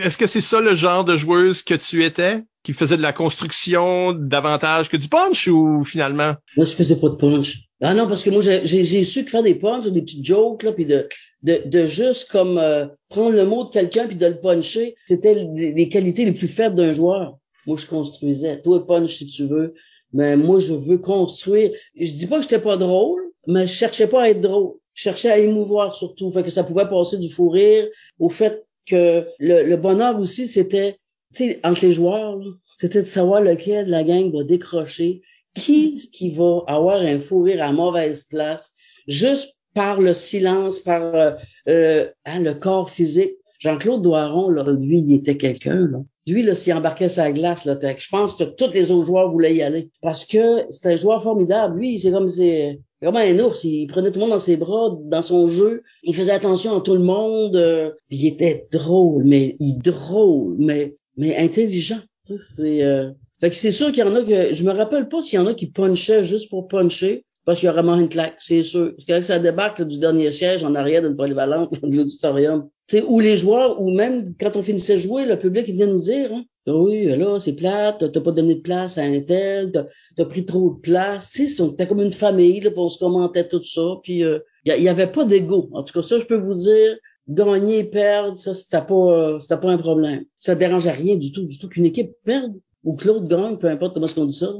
Est-ce 0.04 0.18
que 0.18 0.28
c'est 0.28 0.42
ça 0.42 0.62
le 0.62 0.76
genre 0.76 1.04
de 1.04 1.16
joueuse 1.16 1.64
que 1.64 1.74
tu 1.74 2.04
étais? 2.04 2.44
Qui 2.64 2.74
faisait 2.74 2.96
de 2.96 3.02
la 3.02 3.12
construction 3.12 4.14
davantage 4.14 4.90
que 4.90 4.98
du 4.98 5.08
punch 5.08 5.48
ou 5.48 5.84
finalement? 5.84 6.36
Moi, 6.56 6.66
je 6.66 6.74
faisais 6.74 6.96
pas 6.96 7.10
de 7.10 7.16
punch. 7.16 7.64
Ah 7.82 7.96
non, 7.96 8.08
parce 8.08 8.24
que 8.24 8.30
moi, 8.30 8.42
j'ai 8.42 9.04
su 9.04 9.26
que 9.26 9.32
faire 9.32 9.42
des 9.42 9.56
punch, 9.56 9.88
des 9.88 10.02
petites 10.02 10.24
jokes, 10.24 10.62
là, 10.62 10.72
puis 10.72 10.86
de, 10.86 11.08
de, 11.42 11.62
de 11.66 11.88
juste 11.88 12.30
comme 12.30 12.60
euh, 12.60 12.86
prendre 13.10 13.36
le 13.36 13.46
mot 13.46 13.64
de 13.64 13.72
quelqu'un 13.72 14.06
puis 14.06 14.16
de 14.16 14.28
le 14.28 14.40
puncher, 14.40 14.96
c'était 15.06 15.34
les, 15.34 15.90
qualités 15.90 16.24
les 16.24 16.34
plus 16.34 16.48
faibles 16.48 16.76
d'un 16.76 16.94
joueur. 16.94 17.40
Moi, 17.66 17.78
je 17.78 17.88
construisais. 17.88 18.62
Toi, 18.62 18.86
punch 18.86 19.16
si 19.16 19.26
tu 19.26 19.48
veux 19.48 19.74
mais 20.14 20.36
moi, 20.36 20.60
je 20.60 20.74
veux 20.74 20.98
construire. 20.98 21.72
Je 21.96 22.14
dis 22.14 22.28
pas 22.28 22.38
que 22.38 22.44
j'étais 22.44 22.60
pas 22.60 22.78
drôle, 22.78 23.22
mais 23.48 23.68
je 23.68 23.74
cherchais 23.74 24.08
pas 24.08 24.24
à 24.24 24.30
être 24.30 24.42
drôle. 24.42 24.76
Je 24.94 25.04
cherchais 25.04 25.30
à 25.30 25.40
émouvoir 25.40 25.96
surtout. 25.96 26.30
Fait 26.32 26.44
que 26.44 26.50
ça 26.50 26.64
pouvait 26.64 26.88
passer 26.88 27.18
du 27.18 27.30
fou 27.30 27.50
rire 27.50 27.88
au 28.20 28.30
fait 28.30 28.66
que 28.86 29.26
le, 29.40 29.76
bonheur 29.76 30.20
aussi, 30.20 30.48
c'était, 30.48 30.98
tu 31.34 31.46
sais, 31.46 31.60
entre 31.64 31.86
les 31.86 31.94
joueurs, 31.94 32.38
c'était 32.76 33.02
de 33.02 33.08
savoir 33.08 33.42
lequel 33.42 33.86
de 33.86 33.92
la 33.92 34.04
gang 34.04 34.32
va 34.34 34.44
décrocher, 34.44 35.22
qui 35.56 36.10
qui 36.12 36.30
va 36.32 36.64
avoir 36.68 37.00
un 37.00 37.20
fou 37.20 37.44
rire 37.44 37.64
à 37.64 37.72
mauvaise 37.72 38.24
place, 38.24 38.74
juste 39.08 39.56
par 39.74 40.02
le 40.02 40.14
silence, 40.14 40.80
par 40.80 41.16
euh, 41.16 41.32
euh 41.68 42.10
hein, 42.26 42.40
le 42.40 42.54
corps 42.54 42.90
physique. 42.90 43.36
Jean-Claude 43.60 44.02
Doiron, 44.02 44.50
là, 44.50 44.66
lui, 44.74 45.00
il 45.00 45.14
était 45.14 45.38
quelqu'un, 45.38 45.88
là. 45.88 46.00
Lui, 46.28 46.44
là, 46.44 46.56
s'il 46.56 46.74
embarquait 46.74 47.10
sa 47.10 47.32
glace, 47.32 47.66
là, 47.66 47.78
je 47.82 48.10
pense 48.10 48.36
que 48.36 48.44
tous 48.44 48.72
les 48.74 48.92
autres 48.92 49.08
joueurs 49.08 49.32
voulaient 49.32 49.56
y 49.56 49.64
aller. 49.64 49.90
Parce 50.02 50.26
que 50.26 50.66
c'est 50.70 50.94
un 50.94 50.96
joueur 50.96 51.22
formidable. 51.24 51.80
Lui, 51.80 52.00
c'est 52.00 52.12
comme 52.12 52.30
c'est 52.30 52.80
vraiment 53.02 53.20
un 53.20 53.40
ours. 53.40 53.64
Il 53.64 53.88
prenait 53.88 54.12
tout 54.12 54.20
le 54.20 54.22
monde 54.22 54.32
dans 54.32 54.40
ses 54.40 54.58
bras, 54.58 54.96
dans 55.04 55.22
son 55.22 55.48
jeu. 55.48 55.82
Il 56.04 56.16
faisait 56.16 56.32
attention 56.32 56.78
à 56.78 56.82
tout 56.82 56.94
le 56.94 57.00
monde. 57.00 57.56
Euh, 57.56 57.92
il 58.10 58.28
était 58.28 58.68
drôle, 58.72 59.24
mais 59.24 59.56
il 59.60 59.80
drôle, 59.80 60.56
mais 60.60 60.96
mais 61.18 61.36
intelligent. 61.38 62.00
C'est 62.24 62.84
euh... 62.84 63.12
fait 63.40 63.50
que 63.50 63.56
c'est 63.56 63.72
sûr 63.72 63.88
qu'il 63.88 64.00
y 64.00 64.04
en 64.04 64.16
a 64.16 64.24
que 64.24 64.54
je 64.54 64.64
me 64.64 64.72
rappelle 64.72 65.10
pas 65.10 65.22
s'il 65.22 65.40
y 65.40 65.42
en 65.42 65.48
a 65.48 65.54
qui 65.54 65.68
punchaient 65.68 66.24
juste 66.24 66.50
pour 66.50 66.68
puncher 66.68 67.26
parce 67.46 67.60
qu'il 67.60 67.68
y 67.68 67.70
aurait 67.70 67.82
vraiment 67.82 68.00
une 68.00 68.10
claque, 68.10 68.36
c'est 68.40 68.62
sûr. 68.62 68.94
Parce 69.08 69.22
que 69.22 69.26
ça 69.26 69.40
débarque 69.40 69.82
du 69.82 69.98
dernier 69.98 70.32
siège 70.32 70.64
en 70.64 70.76
arrière 70.76 71.02
d'une 71.02 71.16
polyvalente 71.16 71.74
de 71.84 71.98
l'auditorium. 71.98 72.70
C'est 72.92 73.04
où 73.04 73.22
les 73.22 73.38
joueurs, 73.38 73.82
ou 73.82 73.90
même 73.96 74.34
quand 74.38 74.58
on 74.58 74.62
finissait 74.62 74.96
de 74.96 75.00
jouer, 75.00 75.26
le 75.26 75.40
public 75.40 75.64
il 75.70 75.76
vient 75.76 75.88
nous 75.88 76.02
dire, 76.02 76.34
hein, 76.34 76.44
ah 76.68 76.76
oui, 76.76 77.06
là, 77.06 77.40
c'est 77.40 77.56
plate, 77.56 78.12
t'as 78.12 78.20
pas 78.20 78.34
donné 78.34 78.56
de 78.56 78.60
place 78.60 78.98
à 78.98 79.04
un 79.04 79.22
tel, 79.22 79.72
t'as 79.72 79.86
as 80.22 80.26
pris 80.26 80.46
trop 80.46 80.72
de 80.72 80.80
place. 80.82 81.32
T'es 81.78 81.88
comme 81.88 82.02
une 82.02 82.12
famille, 82.12 82.60
là, 82.60 82.70
on 82.76 82.90
se 82.90 83.00
commentait 83.00 83.48
tout 83.48 83.64
ça, 83.64 83.82
puis 84.04 84.18
il 84.18 84.24
euh, 84.26 84.40
y, 84.66 84.90
avait 84.90 85.08
pas 85.08 85.24
d'ego. 85.24 85.70
En 85.72 85.84
tout 85.84 85.94
cas, 85.94 86.02
ça, 86.02 86.20
je 86.20 86.26
peux 86.26 86.36
vous 86.36 86.56
dire, 86.56 86.98
gagner, 87.30 87.86
perdre, 87.86 88.38
ça, 88.38 88.54
c'était 88.54 88.82
pas, 88.82 88.94
euh, 88.94 89.40
c'était 89.40 89.56
pas 89.56 89.72
un 89.72 89.78
problème. 89.78 90.26
Ça 90.38 90.56
dérangeait 90.56 90.92
rien 90.92 91.16
du 91.16 91.32
tout, 91.32 91.46
du 91.46 91.58
tout 91.58 91.70
qu'une 91.70 91.86
équipe 91.86 92.12
perde 92.26 92.60
ou 92.84 92.98
que 92.98 93.08
l'autre 93.08 93.30
gagne, 93.30 93.58
peu 93.58 93.68
importe 93.68 93.94
comment 93.94 94.06
est-ce 94.06 94.16
qu'on 94.16 94.26
dit 94.26 94.38
ça. 94.38 94.54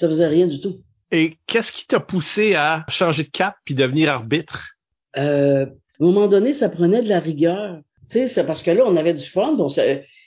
Ça 0.00 0.08
faisait 0.08 0.26
rien 0.26 0.48
du 0.48 0.60
tout. 0.60 0.80
Et 1.12 1.34
qu'est-ce 1.46 1.70
qui 1.70 1.86
t'a 1.86 2.00
poussé 2.00 2.56
à 2.56 2.84
changer 2.88 3.22
de 3.22 3.30
cap 3.30 3.54
puis 3.64 3.76
devenir 3.76 4.10
arbitre? 4.10 4.72
Euh, 5.16 5.66
à 6.00 6.04
un 6.04 6.06
moment 6.06 6.28
donné, 6.28 6.52
ça 6.52 6.68
prenait 6.68 7.02
de 7.02 7.08
la 7.08 7.20
rigueur. 7.20 7.80
Tu 8.08 8.18
sais, 8.18 8.26
c'est 8.26 8.44
parce 8.44 8.62
que 8.62 8.70
là, 8.70 8.84
on 8.86 8.96
avait 8.96 9.14
du 9.14 9.24
fun. 9.24 9.54
Bon, 9.54 9.68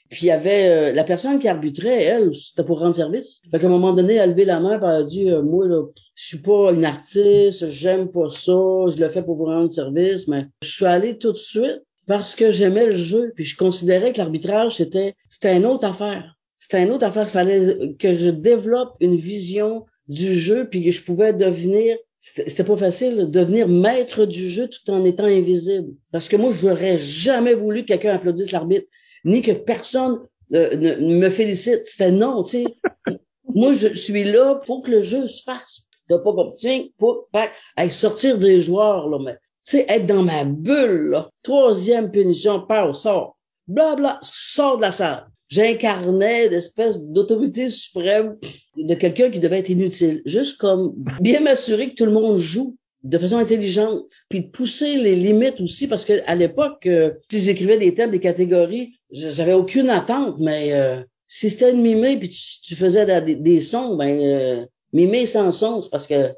puis 0.10 0.22
il 0.24 0.26
y 0.26 0.32
avait 0.32 0.70
euh, 0.70 0.92
la 0.92 1.04
personne 1.04 1.38
qui 1.38 1.48
arbitrait, 1.48 2.04
elle, 2.04 2.36
c'était 2.36 2.64
pour 2.64 2.80
rendre 2.80 2.96
service. 2.96 3.42
Fait 3.52 3.60
qu'à 3.60 3.68
un 3.68 3.70
moment 3.70 3.94
donné, 3.94 4.16
elle 4.16 4.22
a 4.22 4.28
levé 4.28 4.44
la 4.44 4.60
main 4.60 4.74
et 4.74 4.84
elle 4.84 5.02
a 5.02 5.04
dit 5.04 5.30
euh, 5.30 5.44
Moi, 5.44 5.68
là, 5.68 5.84
je 6.16 6.26
suis 6.26 6.40
pas 6.40 6.72
une 6.72 6.84
artiste, 6.84 7.70
j'aime 7.70 8.10
pas 8.10 8.30
ça, 8.32 8.52
je 8.90 8.98
le 9.00 9.08
fais 9.08 9.22
pour 9.22 9.36
vous 9.36 9.46
rendre 9.46 9.72
service, 9.72 10.28
mais 10.28 10.48
je 10.64 10.70
suis 10.70 10.86
allé 10.86 11.18
tout 11.20 11.32
de 11.32 11.38
suite 11.38 11.84
parce 12.08 12.36
que 12.36 12.50
j'aimais 12.50 12.88
le 12.88 12.98
jeu. 12.98 13.32
Puis 13.36 13.46
je 13.46 13.56
considérais 13.56 14.12
que 14.12 14.18
l'arbitrage, 14.18 14.78
c'était 14.78 15.14
c'était 15.30 15.56
une 15.56 15.68
autre 15.68 15.86
affaire. 15.86 16.36
C'était 16.58 16.82
une 16.82 16.90
autre 16.90 17.06
affaire. 17.06 17.28
Il 17.28 17.32
fallait 17.32 17.96
que 18.00 18.16
je 18.16 18.30
développe 18.30 18.96
une 19.00 19.16
vision 19.16 19.86
du 20.08 20.34
jeu, 20.34 20.68
puis 20.68 20.84
que 20.84 20.90
je 20.92 21.04
pouvais 21.04 21.34
devenir 21.34 21.96
c'était 22.20 22.66
pas 22.66 22.76
facile 22.76 23.16
de 23.16 23.26
devenir 23.26 23.68
maître 23.68 24.26
du 24.26 24.50
jeu 24.50 24.68
tout 24.68 24.92
en 24.92 25.06
étant 25.06 25.26
invisible. 25.26 25.94
Parce 26.12 26.28
que 26.28 26.36
moi, 26.36 26.52
j'aurais 26.52 26.98
jamais 26.98 27.54
voulu 27.54 27.84
que 27.84 27.88
quelqu'un 27.88 28.16
applaudisse 28.16 28.52
l'arbitre, 28.52 28.88
ni 29.24 29.42
que 29.42 29.52
personne 29.52 30.20
euh, 30.54 30.76
ne, 30.76 31.18
me 31.18 31.30
félicite. 31.30 31.86
C'était 31.86 32.12
non, 32.12 32.44
tu 32.44 32.64
sais. 32.64 32.66
moi, 33.56 33.72
je 33.74 33.88
suis 33.96 34.26
là, 34.26 34.60
faut 34.66 34.82
que 34.82 34.92
le 34.92 35.02
jeu 35.02 35.28
se 35.28 35.44
fasse. 35.44 35.84
De 36.10 36.18
pas 36.18 36.34
tiens, 36.58 36.86
pour 36.98 37.30
hey, 37.78 37.92
sortir 37.92 38.40
des 38.40 38.62
joueurs, 38.64 39.10
là, 39.10 39.20
mais 39.24 39.36
tu 39.64 39.78
sais, 39.78 39.86
être 39.88 40.08
dans 40.08 40.24
ma 40.24 40.44
bulle, 40.44 41.10
là. 41.12 41.30
Troisième 41.44 42.12
punition, 42.12 42.66
pas 42.66 42.86
au 42.86 42.94
sort. 42.94 43.38
Bla 43.68 43.96
bla, 43.96 44.20
sort 44.24 44.78
de 44.78 44.82
la 44.82 44.92
salle 44.92 45.28
j'incarnais 45.50 46.48
l'espèce 46.48 47.00
d'autorité 47.00 47.70
suprême 47.70 48.38
de 48.78 48.94
quelqu'un 48.96 49.30
qui 49.30 49.40
devait 49.40 49.60
être 49.60 49.70
inutile. 49.70 50.22
Juste 50.26 50.58
comme 50.58 50.94
bien 51.20 51.42
m'assurer 51.42 51.90
que 51.90 51.96
tout 51.96 52.06
le 52.06 52.12
monde 52.12 52.38
joue 52.38 52.78
de 53.04 53.18
façon 53.18 53.38
intelligente, 53.38 54.06
puis 54.28 54.42
de 54.42 54.50
pousser 54.50 54.98
les 54.98 55.16
limites 55.16 55.62
aussi, 55.62 55.88
parce 55.88 56.04
que 56.04 56.22
à 56.26 56.36
l'époque, 56.36 56.86
euh, 56.86 57.14
si 57.32 57.40
j'écrivais 57.40 57.78
des 57.78 57.94
thèmes, 57.94 58.12
des 58.12 58.20
catégories, 58.20 59.00
j'avais 59.12 59.54
aucune 59.54 59.90
attente, 59.90 60.36
mais 60.40 60.74
euh, 60.74 61.02
si 61.28 61.50
c'était 61.50 61.74
mimer, 61.74 62.18
puis 62.18 62.30
tu, 62.30 62.76
faisais 62.76 63.06
des, 63.22 63.62
sons, 63.62 63.96
ben 63.96 64.68
euh, 64.94 65.26
sans 65.26 65.52
son, 65.52 65.82
parce 65.90 66.08
que 66.08 66.34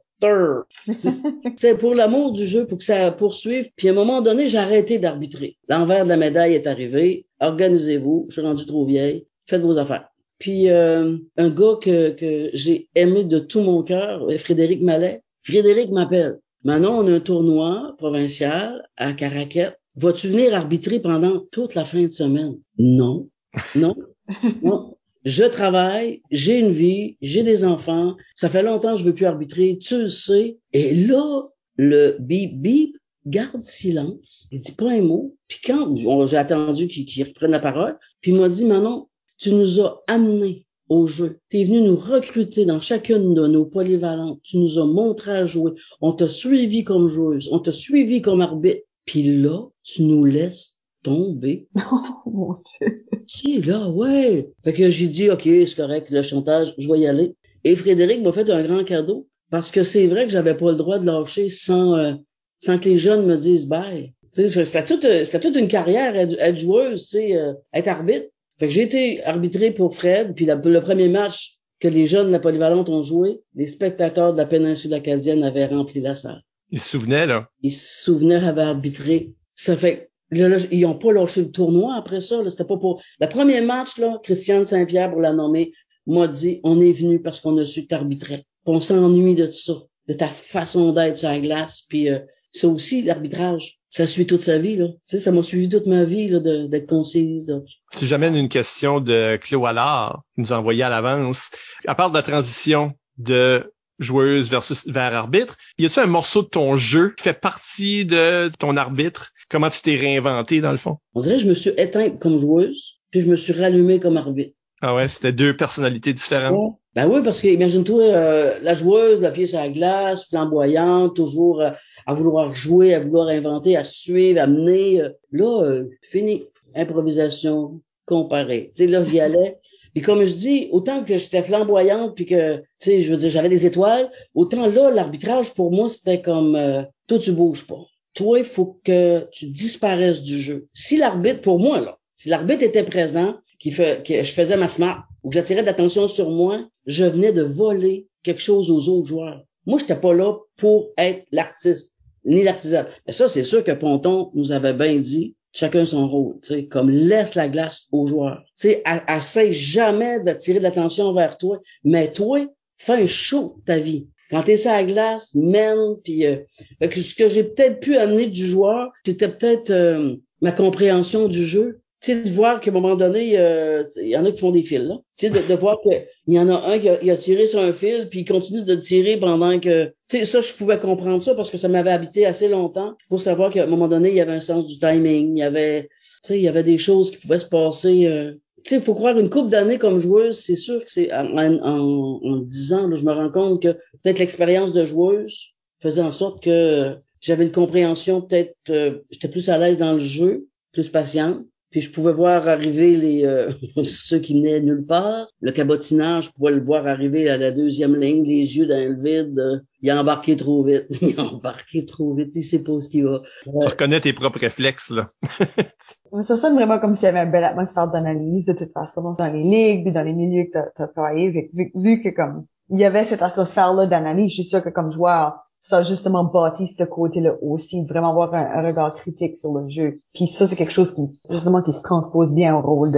C'était 0.87 1.75
pour 1.79 1.95
l'amour 1.95 2.31
du 2.31 2.45
jeu, 2.45 2.67
pour 2.67 2.77
que 2.77 2.83
ça 2.83 3.11
poursuive. 3.11 3.69
Puis 3.75 3.89
à 3.89 3.91
un 3.91 3.95
moment 3.95 4.21
donné, 4.21 4.49
j'ai 4.49 4.57
arrêté 4.57 4.99
d'arbitrer. 4.99 5.57
L'envers 5.67 6.03
de 6.03 6.09
la 6.09 6.17
médaille 6.17 6.53
est 6.53 6.67
arrivé. 6.67 7.25
Organisez-vous. 7.39 8.27
Je 8.29 8.33
suis 8.33 8.41
rendu 8.41 8.65
trop 8.65 8.85
vieille. 8.85 9.25
Faites 9.47 9.61
vos 9.61 9.77
affaires. 9.77 10.07
Puis 10.39 10.69
euh, 10.69 11.17
un 11.37 11.49
gars 11.49 11.77
que, 11.81 12.11
que 12.11 12.49
j'ai 12.53 12.89
aimé 12.95 13.23
de 13.23 13.39
tout 13.39 13.61
mon 13.61 13.83
cœur, 13.83 14.27
Frédéric 14.37 14.81
Mallet. 14.81 15.21
Frédéric 15.43 15.91
m'appelle. 15.91 16.39
Maintenant, 16.63 17.03
on 17.03 17.07
a 17.07 17.15
un 17.15 17.19
tournoi 17.19 17.95
provincial 17.97 18.87
à 18.97 19.13
Caraquet. 19.13 19.73
Vas-tu 19.95 20.29
venir 20.29 20.55
arbitrer 20.55 20.99
pendant 20.99 21.39
toute 21.51 21.75
la 21.75 21.85
fin 21.85 22.03
de 22.03 22.11
semaine? 22.11 22.59
Non. 22.77 23.27
Non? 23.75 23.95
non. 24.61 24.95
Je 25.23 25.43
travaille, 25.43 26.21
j'ai 26.31 26.59
une 26.59 26.71
vie, 26.71 27.17
j'ai 27.21 27.43
des 27.43 27.63
enfants. 27.63 28.15
Ça 28.35 28.49
fait 28.49 28.63
longtemps 28.63 28.93
que 28.93 28.99
je 28.99 29.05
veux 29.05 29.13
plus 29.13 29.25
arbitrer. 29.25 29.77
Tu 29.79 29.99
le 29.99 30.07
sais. 30.07 30.57
Et 30.73 30.95
là, 30.95 31.43
le 31.77 32.17
bip 32.19 32.59
bip 32.59 32.97
garde 33.25 33.61
silence. 33.61 34.47
Il 34.51 34.61
dit 34.61 34.71
pas 34.71 34.91
un 34.91 35.01
mot. 35.01 35.35
Puis 35.47 35.59
quand 35.63 35.95
j'ai 36.25 36.37
attendu 36.37 36.87
qu'il 36.87 37.23
reprenne 37.23 37.51
la 37.51 37.59
parole, 37.59 37.97
puis 38.21 38.31
il 38.31 38.39
m'a 38.39 38.49
dit, 38.49 38.65
Manon, 38.65 39.07
tu 39.37 39.51
nous 39.51 39.81
as 39.81 40.01
amenés 40.07 40.65
au 40.89 41.07
jeu. 41.07 41.39
Tu 41.49 41.59
es 41.59 41.63
venu 41.63 41.81
nous 41.81 41.95
recruter 41.95 42.65
dans 42.65 42.81
chacune 42.81 43.33
de 43.33 43.47
nos 43.47 43.65
polyvalentes. 43.65 44.41
Tu 44.43 44.57
nous 44.57 44.79
as 44.79 44.85
montré 44.85 45.31
à 45.31 45.45
jouer. 45.45 45.73
On 46.01 46.13
t'a 46.13 46.27
suivi 46.27 46.83
comme 46.83 47.07
joueuse. 47.07 47.47
On 47.51 47.59
t'a 47.59 47.71
suivi 47.71 48.21
comme 48.21 48.41
arbitre. 48.41 48.81
Puis 49.05 49.23
là, 49.41 49.67
tu 49.83 50.03
nous 50.03 50.25
laisses 50.25 50.77
tomber. 51.03 51.67
Oh 52.25 52.29
mon 52.29 52.57
Dieu. 52.79 53.05
Si, 53.27 53.61
là, 53.61 53.89
ouais. 53.89 54.49
Fait 54.63 54.73
que 54.73 54.89
j'ai 54.89 55.07
dit, 55.07 55.29
OK, 55.29 55.43
c'est 55.43 55.75
correct, 55.75 56.09
le 56.09 56.21
chantage, 56.21 56.73
je 56.77 56.89
vais 56.89 56.99
y 56.99 57.07
aller. 57.07 57.35
Et 57.63 57.75
Frédéric 57.75 58.21
m'a 58.21 58.31
fait 58.31 58.49
un 58.49 58.63
grand 58.63 58.83
cadeau 58.83 59.27
parce 59.49 59.71
que 59.71 59.83
c'est 59.83 60.07
vrai 60.07 60.25
que 60.25 60.31
j'avais 60.31 60.55
pas 60.55 60.71
le 60.71 60.77
droit 60.77 60.99
de 60.99 61.05
lâcher 61.05 61.49
sans, 61.49 61.95
euh, 61.95 62.13
sans 62.59 62.79
que 62.79 62.87
les 62.87 62.97
jeunes 62.97 63.25
me 63.25 63.35
disent 63.35 63.67
bye. 63.67 64.13
C'était 64.31 64.85
toute, 64.85 65.01
c'était 65.01 65.39
toute 65.41 65.57
une 65.57 65.67
carrière 65.67 66.15
être, 66.15 66.57
joueuse, 66.57 67.09
tu 67.09 67.35
euh, 67.35 67.53
être 67.73 67.89
arbitre. 67.89 68.27
Fait 68.57 68.67
que 68.67 68.73
j'ai 68.73 68.83
été 68.83 69.23
arbitré 69.25 69.71
pour 69.71 69.95
Fred, 69.95 70.33
puis 70.35 70.45
le 70.45 70.81
premier 70.81 71.09
match 71.09 71.59
que 71.81 71.87
les 71.87 72.05
jeunes 72.05 72.27
de 72.27 72.31
la 72.31 72.39
polyvalente 72.39 72.89
ont 72.89 73.01
joué, 73.01 73.41
les 73.55 73.67
spectateurs 73.67 74.33
de 74.33 74.37
la 74.37 74.45
péninsule 74.45 74.93
acadienne 74.93 75.43
avaient 75.43 75.65
rempli 75.65 75.99
la 75.99 76.15
salle. 76.15 76.43
Ils 76.69 76.79
se 76.79 76.89
souvenaient, 76.89 77.25
là? 77.25 77.49
Ils 77.61 77.73
se 77.73 78.03
souvenaient, 78.03 78.35
avaient 78.35 78.61
arbitré. 78.61 79.33
Ça 79.55 79.75
fait 79.75 80.10
ils 80.31 80.85
ont 80.85 80.97
pas 80.97 81.11
lâché 81.11 81.41
le 81.41 81.51
tournoi 81.51 81.95
après 81.95 82.21
ça. 82.21 82.37
C'était 82.49 82.63
pas 82.63 82.77
pour. 82.77 83.01
Le 83.19 83.27
premier 83.27 83.61
match, 83.61 83.97
là, 83.97 84.19
Christiane 84.23 84.65
Saint-Pierre, 84.65 85.11
pour 85.11 85.21
la 85.21 85.33
nommer, 85.33 85.73
m'a 86.07 86.27
dit 86.27 86.59
on 86.63 86.81
est 86.81 86.91
venu 86.91 87.21
parce 87.21 87.39
qu'on 87.39 87.57
a 87.57 87.65
su 87.65 87.83
que 87.83 87.87
t'arbitrais. 87.87 88.45
On 88.65 88.79
s'ennuie 88.79 89.35
de 89.35 89.47
ça, 89.47 89.73
de 90.07 90.13
ta 90.13 90.27
façon 90.27 90.91
d'être 90.93 91.17
sur 91.17 91.29
la 91.29 91.39
glace. 91.39 91.83
Puis 91.87 92.09
euh, 92.09 92.19
ça 92.51 92.67
aussi, 92.67 93.01
l'arbitrage, 93.01 93.79
ça 93.89 94.07
suit 94.07 94.27
toute 94.27 94.41
sa 94.41 94.57
vie. 94.57 94.75
Là. 94.75 94.87
Tu 94.87 94.97
sais, 95.03 95.19
ça 95.19 95.31
m'a 95.31 95.43
suivi 95.43 95.69
toute 95.69 95.85
ma 95.85 96.05
vie 96.05 96.27
là, 96.27 96.39
d'être 96.39 96.87
concise. 96.87 97.53
Si 97.91 98.07
j'amène 98.07 98.35
une 98.35 98.49
question 98.49 98.99
de 98.99 99.37
Cléo 99.37 99.65
Allard, 99.65 100.23
qui 100.35 100.41
nous 100.41 100.53
a 100.53 100.57
envoyé 100.57 100.83
à 100.83 100.89
l'avance, 100.89 101.49
à 101.87 101.95
part 101.95 102.09
de 102.09 102.15
la 102.15 102.23
transition 102.23 102.93
de 103.17 103.71
joueuse 104.01 104.49
versus 104.49 104.85
vers 104.87 105.13
arbitre. 105.13 105.55
Y 105.77 105.85
a-tu 105.85 105.99
un 105.99 106.07
morceau 106.07 106.41
de 106.41 106.47
ton 106.47 106.75
jeu 106.75 107.13
qui 107.15 107.23
fait 107.23 107.39
partie 107.39 108.05
de 108.05 108.49
ton 108.59 108.75
arbitre? 108.75 109.31
Comment 109.49 109.69
tu 109.69 109.81
t'es 109.81 109.95
réinventé 109.95 110.61
dans 110.61 110.71
le 110.71 110.77
fond? 110.77 110.97
On 111.13 111.21
dirait 111.21 111.35
que 111.35 111.43
je 111.43 111.47
me 111.47 111.53
suis 111.53 111.71
éteinte 111.77 112.19
comme 112.19 112.37
joueuse, 112.37 112.99
puis 113.11 113.21
je 113.21 113.27
me 113.27 113.35
suis 113.35 113.53
rallumé 113.53 113.99
comme 113.99 114.17
arbitre. 114.17 114.55
Ah 114.81 114.95
ouais, 114.95 115.07
c'était 115.07 115.31
deux 115.31 115.55
personnalités 115.55 116.11
différentes. 116.11 116.79
Ben 116.95 117.07
oui, 117.07 117.21
parce 117.23 117.39
que 117.39 117.47
imagine-toi 117.47 118.03
euh, 118.03 118.59
la 118.61 118.73
joueuse, 118.73 119.21
la 119.21 119.31
pièce 119.31 119.53
à 119.53 119.63
la 119.63 119.69
glace, 119.69 120.27
flamboyante, 120.27 121.15
toujours 121.15 121.61
euh, 121.61 121.69
à 122.05 122.13
vouloir 122.13 122.53
jouer, 122.55 122.93
à 122.95 122.99
vouloir 122.99 123.27
inventer, 123.27 123.77
à 123.77 123.83
suivre, 123.83 124.41
à 124.41 124.47
mener. 124.47 125.01
Euh, 125.01 125.09
là, 125.31 125.83
fini. 126.01 126.45
Improvisation, 126.75 127.81
comparée. 128.05 128.71
Tu 128.75 128.85
sais, 128.85 128.87
là, 128.87 129.03
j'y 129.03 129.19
allais. 129.19 129.57
Puis 129.93 130.01
comme 130.01 130.23
je 130.23 130.33
dis, 130.33 130.69
autant 130.71 131.03
que 131.03 131.17
j'étais 131.17 131.43
flamboyante, 131.43 132.15
puis 132.15 132.25
que, 132.25 132.57
tu 132.57 132.63
sais, 132.79 133.01
je 133.01 133.11
veux 133.11 133.17
dire, 133.17 133.29
j'avais 133.29 133.49
des 133.49 133.65
étoiles, 133.65 134.09
autant 134.33 134.67
là, 134.67 134.89
l'arbitrage, 134.91 135.53
pour 135.53 135.71
moi, 135.71 135.89
c'était 135.89 136.21
comme, 136.21 136.55
euh, 136.55 136.83
toi, 137.07 137.19
tu 137.19 137.31
bouges 137.31 137.67
pas. 137.67 137.83
Toi, 138.13 138.39
il 138.39 138.45
faut 138.45 138.79
que 138.83 139.27
tu 139.31 139.47
disparaisses 139.47 140.21
du 140.21 140.37
jeu. 140.37 140.67
Si 140.73 140.97
l'arbitre, 140.97 141.41
pour 141.41 141.59
moi, 141.59 141.79
là, 141.81 141.97
si 142.15 142.29
l'arbitre 142.29 142.63
était 142.63 142.83
présent, 142.83 143.35
que 143.63 143.69
je 143.69 144.31
faisais 144.31 144.57
ma 144.57 144.67
smart, 144.67 145.05
ou 145.23 145.29
que 145.29 145.35
j'attirais 145.35 145.61
de 145.61 145.67
l'attention 145.67 146.07
sur 146.07 146.31
moi, 146.31 146.67
je 146.85 147.05
venais 147.05 147.31
de 147.31 147.43
voler 147.43 148.07
quelque 148.23 148.41
chose 148.41 148.71
aux 148.71 148.89
autres 148.89 149.07
joueurs. 149.07 149.43
Moi, 149.65 149.79
j'étais 149.79 149.95
pas 149.95 150.13
là 150.13 150.35
pour 150.57 150.89
être 150.97 151.25
l'artiste, 151.31 151.95
ni 152.25 152.43
l'artisan. 152.43 152.85
Mais 153.05 153.13
ça, 153.13 153.27
c'est 153.27 153.43
sûr 153.43 153.63
que 153.63 153.71
Ponton 153.71 154.31
nous 154.33 154.51
avait 154.51 154.73
bien 154.73 154.99
dit, 154.99 155.35
chacun 155.53 155.85
son 155.85 156.07
rôle, 156.07 156.39
tu 156.41 156.53
sais, 156.53 156.65
comme 156.65 156.89
laisse 156.89 157.35
la 157.35 157.47
glace 157.47 157.83
aux 157.91 158.07
joueurs. 158.07 158.43
Tu 158.57 158.69
sais, 158.69 158.83
essaye 159.07 159.53
jamais 159.53 160.23
d'attirer 160.23 160.59
de 160.59 160.63
l'attention 160.63 161.13
vers 161.13 161.37
toi, 161.37 161.59
mais 161.83 162.11
toi, 162.11 162.45
fais 162.77 162.93
un 162.93 163.07
show 163.07 163.61
ta 163.65 163.79
vie. 163.79 164.07
Quand 164.29 164.43
t'es 164.43 164.55
sur 164.55 164.71
la 164.71 164.83
glace, 164.83 165.35
mène, 165.35 165.97
puis 166.03 166.25
euh, 166.25 166.37
ce 166.81 167.15
que 167.15 167.27
j'ai 167.27 167.43
peut-être 167.43 167.81
pu 167.81 167.97
amener 167.97 168.27
du 168.27 168.45
joueur, 168.45 168.89
c'était 169.05 169.27
peut-être 169.27 169.71
euh, 169.71 170.15
ma 170.41 170.53
compréhension 170.53 171.27
du 171.27 171.45
jeu, 171.45 171.80
tu 172.01 172.13
sais, 172.13 172.21
de 172.23 172.29
voir 172.31 172.59
qu'à 172.59 172.71
un 172.71 172.73
moment 172.73 172.95
donné, 172.95 173.37
euh, 173.37 173.83
il 173.97 174.07
y 174.07 174.17
en 174.17 174.25
a 174.25 174.31
qui 174.31 174.39
font 174.39 174.51
des 174.51 174.63
fils, 174.63 174.79
là. 174.79 174.95
Tu 175.15 175.27
sais, 175.27 175.29
de, 175.31 175.47
de 175.47 175.53
voir 175.53 175.79
qu'il 175.81 176.03
y 176.33 176.39
en 176.39 176.49
a 176.49 176.71
un 176.71 176.79
qui 176.79 176.89
a, 176.89 177.17
tiré 177.17 177.45
sur 177.45 177.59
un 177.59 177.73
fil, 177.73 178.07
puis 178.09 178.21
il 178.21 178.25
continue 178.25 178.63
de 178.63 178.73
tirer 178.75 179.17
pendant 179.17 179.59
que... 179.59 179.93
Tu 180.09 180.17
sais, 180.17 180.25
ça, 180.25 180.41
je 180.41 180.51
pouvais 180.53 180.79
comprendre 180.79 181.21
ça 181.21 181.35
parce 181.35 181.51
que 181.51 181.57
ça 181.57 181.67
m'avait 181.67 181.91
habité 181.91 182.25
assez 182.25 182.49
longtemps 182.49 182.95
pour 183.07 183.21
savoir 183.21 183.51
qu'à 183.51 183.63
un 183.63 183.67
moment 183.67 183.87
donné, 183.87 184.09
il 184.09 184.15
y 184.15 184.21
avait 184.21 184.31
un 184.31 184.39
sens 184.39 184.65
du 184.65 184.79
timing, 184.79 185.37
il 185.37 185.39
y 185.39 185.43
avait... 185.43 185.89
Tu 186.23 186.27
sais, 186.27 186.39
il 186.39 186.41
y 186.41 186.47
avait 186.47 186.63
des 186.63 186.79
choses 186.79 187.11
qui 187.11 187.17
pouvaient 187.17 187.39
se 187.39 187.45
passer... 187.45 188.07
Euh... 188.07 188.33
Tu 188.63 188.71
sais, 188.71 188.75
il 188.77 188.81
faut 188.81 188.95
croire 188.95 189.17
une 189.19 189.29
couple 189.29 189.49
d'années 189.49 189.77
comme 189.77 189.99
joueuse, 189.99 190.39
c'est 190.39 190.55
sûr 190.55 190.83
que 190.83 190.89
c'est... 190.89 191.13
En, 191.13 191.37
en, 191.37 192.19
en 192.23 192.37
10 192.37 192.73
ans, 192.73 192.87
là, 192.87 192.95
je 192.95 193.05
me 193.05 193.13
rends 193.13 193.31
compte 193.31 193.61
que 193.61 193.73
peut-être 194.01 194.17
l'expérience 194.17 194.73
de 194.73 194.85
joueuse 194.85 195.49
faisait 195.81 196.01
en 196.01 196.11
sorte 196.11 196.43
que 196.43 196.95
j'avais 197.19 197.43
une 197.43 197.51
compréhension, 197.51 198.21
peut-être... 198.21 198.55
Euh, 198.71 199.01
j'étais 199.11 199.27
plus 199.27 199.49
à 199.49 199.59
l'aise 199.59 199.77
dans 199.77 199.93
le 199.93 199.99
jeu, 199.99 200.47
plus 200.73 200.89
patiente 200.89 201.43
puis 201.71 201.79
je 201.79 201.89
pouvais 201.89 202.11
voir 202.11 202.47
arriver 202.49 202.97
les 202.97 203.25
euh, 203.25 203.51
ceux 203.83 204.19
qui 204.19 204.33
venaient 204.33 204.59
nulle 204.59 204.85
part. 204.85 205.27
Le 205.39 205.53
cabotinage, 205.53 206.25
je 206.25 206.31
pouvais 206.31 206.51
le 206.51 206.61
voir 206.61 206.85
arriver 206.85 207.29
à 207.29 207.37
la 207.37 207.51
deuxième 207.51 207.95
ligne, 207.95 208.23
les 208.23 208.57
yeux 208.57 208.67
dans 208.67 208.75
le 208.75 209.01
vide. 209.01 209.65
il 209.81 209.89
a 209.89 209.99
embarqué 209.99 210.35
trop 210.35 210.63
vite. 210.63 210.85
Il 211.01 211.17
a 211.19 211.23
embarqué 211.23 211.85
trop 211.85 212.13
vite. 212.13 212.31
Il 212.35 212.43
sait 212.43 212.61
pas 212.61 212.79
ce 212.81 212.89
qu'il 212.89 213.05
va. 213.05 213.21
Tu 213.45 213.67
reconnais 213.67 214.01
tes 214.01 214.11
propres 214.11 214.39
réflexes, 214.39 214.91
là. 214.91 215.09
ça 216.21 216.35
sonne 216.35 216.55
vraiment 216.55 216.79
comme 216.79 216.93
s'il 216.93 217.05
y 217.05 217.07
avait 217.07 217.23
une 217.23 217.31
belle 217.31 217.45
atmosphère 217.45 217.89
d'analyse, 217.89 218.45
de 218.47 218.53
toute 218.53 218.73
façon, 218.73 219.13
dans 219.17 219.31
les 219.31 219.43
ligues, 219.43 219.83
puis 219.83 219.93
dans 219.93 220.03
les 220.03 220.13
milieux 220.13 220.45
que 220.45 220.57
tu 220.75 220.81
as, 220.81 220.87
travaillé. 220.87 221.49
Vu, 221.53 221.71
vu, 221.73 222.01
que 222.03 222.09
comme 222.09 222.45
il 222.69 222.79
y 222.79 222.85
avait 222.85 223.05
cette 223.05 223.21
atmosphère-là 223.21 223.87
d'analyse, 223.87 224.29
je 224.29 224.35
suis 224.35 224.45
sûre 224.45 224.61
que 224.61 224.69
comme 224.69 224.91
joueur, 224.91 225.39
ça 225.61 225.77
a 225.77 225.83
justement 225.83 226.23
bâti 226.23 226.65
ce 226.65 226.83
côté-là 226.83 227.37
aussi, 227.41 227.85
vraiment 227.85 228.09
avoir 228.09 228.33
un, 228.33 228.65
regard 228.65 228.95
critique 228.95 229.37
sur 229.37 229.53
le 229.53 229.67
jeu. 229.69 230.01
Puis 230.13 230.25
ça, 230.25 230.47
c'est 230.47 230.55
quelque 230.55 230.73
chose 230.73 230.93
qui, 230.93 231.03
justement, 231.29 231.61
qui 231.61 231.71
se 231.71 231.83
transpose 231.83 232.33
bien 232.33 232.55
au 232.55 232.61
rôle 232.61 232.91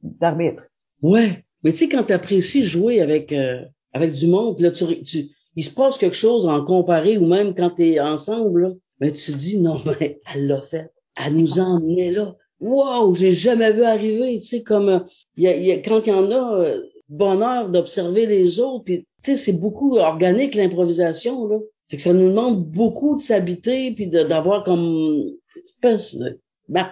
d'arbitre. 0.00 0.62
Ouais. 1.02 1.44
Mais 1.64 1.72
tu 1.72 1.78
sais, 1.78 1.88
quand 1.88 2.04
tu 2.04 2.12
apprécies 2.12 2.62
jouer 2.62 3.00
avec 3.00 3.32
euh, 3.32 3.62
avec 3.92 4.12
du 4.12 4.28
monde, 4.28 4.60
là, 4.60 4.70
tu, 4.70 5.02
tu, 5.02 5.30
il 5.56 5.64
se 5.64 5.74
passe 5.74 5.98
quelque 5.98 6.16
chose 6.16 6.46
en 6.46 6.64
comparé 6.64 7.18
ou 7.18 7.26
même 7.26 7.54
quand 7.54 7.70
tu 7.70 7.92
es 7.92 8.00
ensemble, 8.00 8.62
là, 8.62 8.70
ben, 9.00 9.12
tu 9.12 9.32
te 9.32 9.36
dis, 9.36 9.58
non, 9.58 9.82
mais 10.00 10.20
elle 10.32 10.46
l'a 10.46 10.60
fait. 10.60 10.92
Elle 11.24 11.34
nous 11.34 11.58
a 11.58 11.62
emmenés 11.62 12.12
là. 12.12 12.36
Wow, 12.60 13.14
j'ai 13.14 13.32
jamais 13.32 13.72
vu 13.72 13.82
arriver. 13.82 14.38
Tu 14.38 14.46
sais, 14.46 14.62
comme 14.62 15.04
il 15.36 15.42
y 15.42 15.72
a, 15.72 15.78
quand 15.78 16.06
il 16.06 16.10
y 16.10 16.12
en 16.12 16.30
a 16.30 16.58
euh, 16.60 16.82
bonheur 17.08 17.68
d'observer 17.70 18.26
les 18.26 18.60
autres, 18.60 18.84
puis 18.84 19.00
tu 19.22 19.32
sais, 19.32 19.36
c'est 19.36 19.52
beaucoup 19.52 19.96
organique 19.96 20.54
l'improvisation, 20.54 21.48
là. 21.48 21.58
Fait 21.88 21.96
que 21.96 22.02
ça 22.02 22.12
nous 22.12 22.30
demande 22.30 22.64
beaucoup 22.64 23.16
de 23.16 23.20
s'habiter 23.20 23.92
puis 23.92 24.08
d'avoir 24.08 24.64
comme 24.64 24.80
une 24.80 25.36
espèce 25.62 26.16
de 26.16 26.38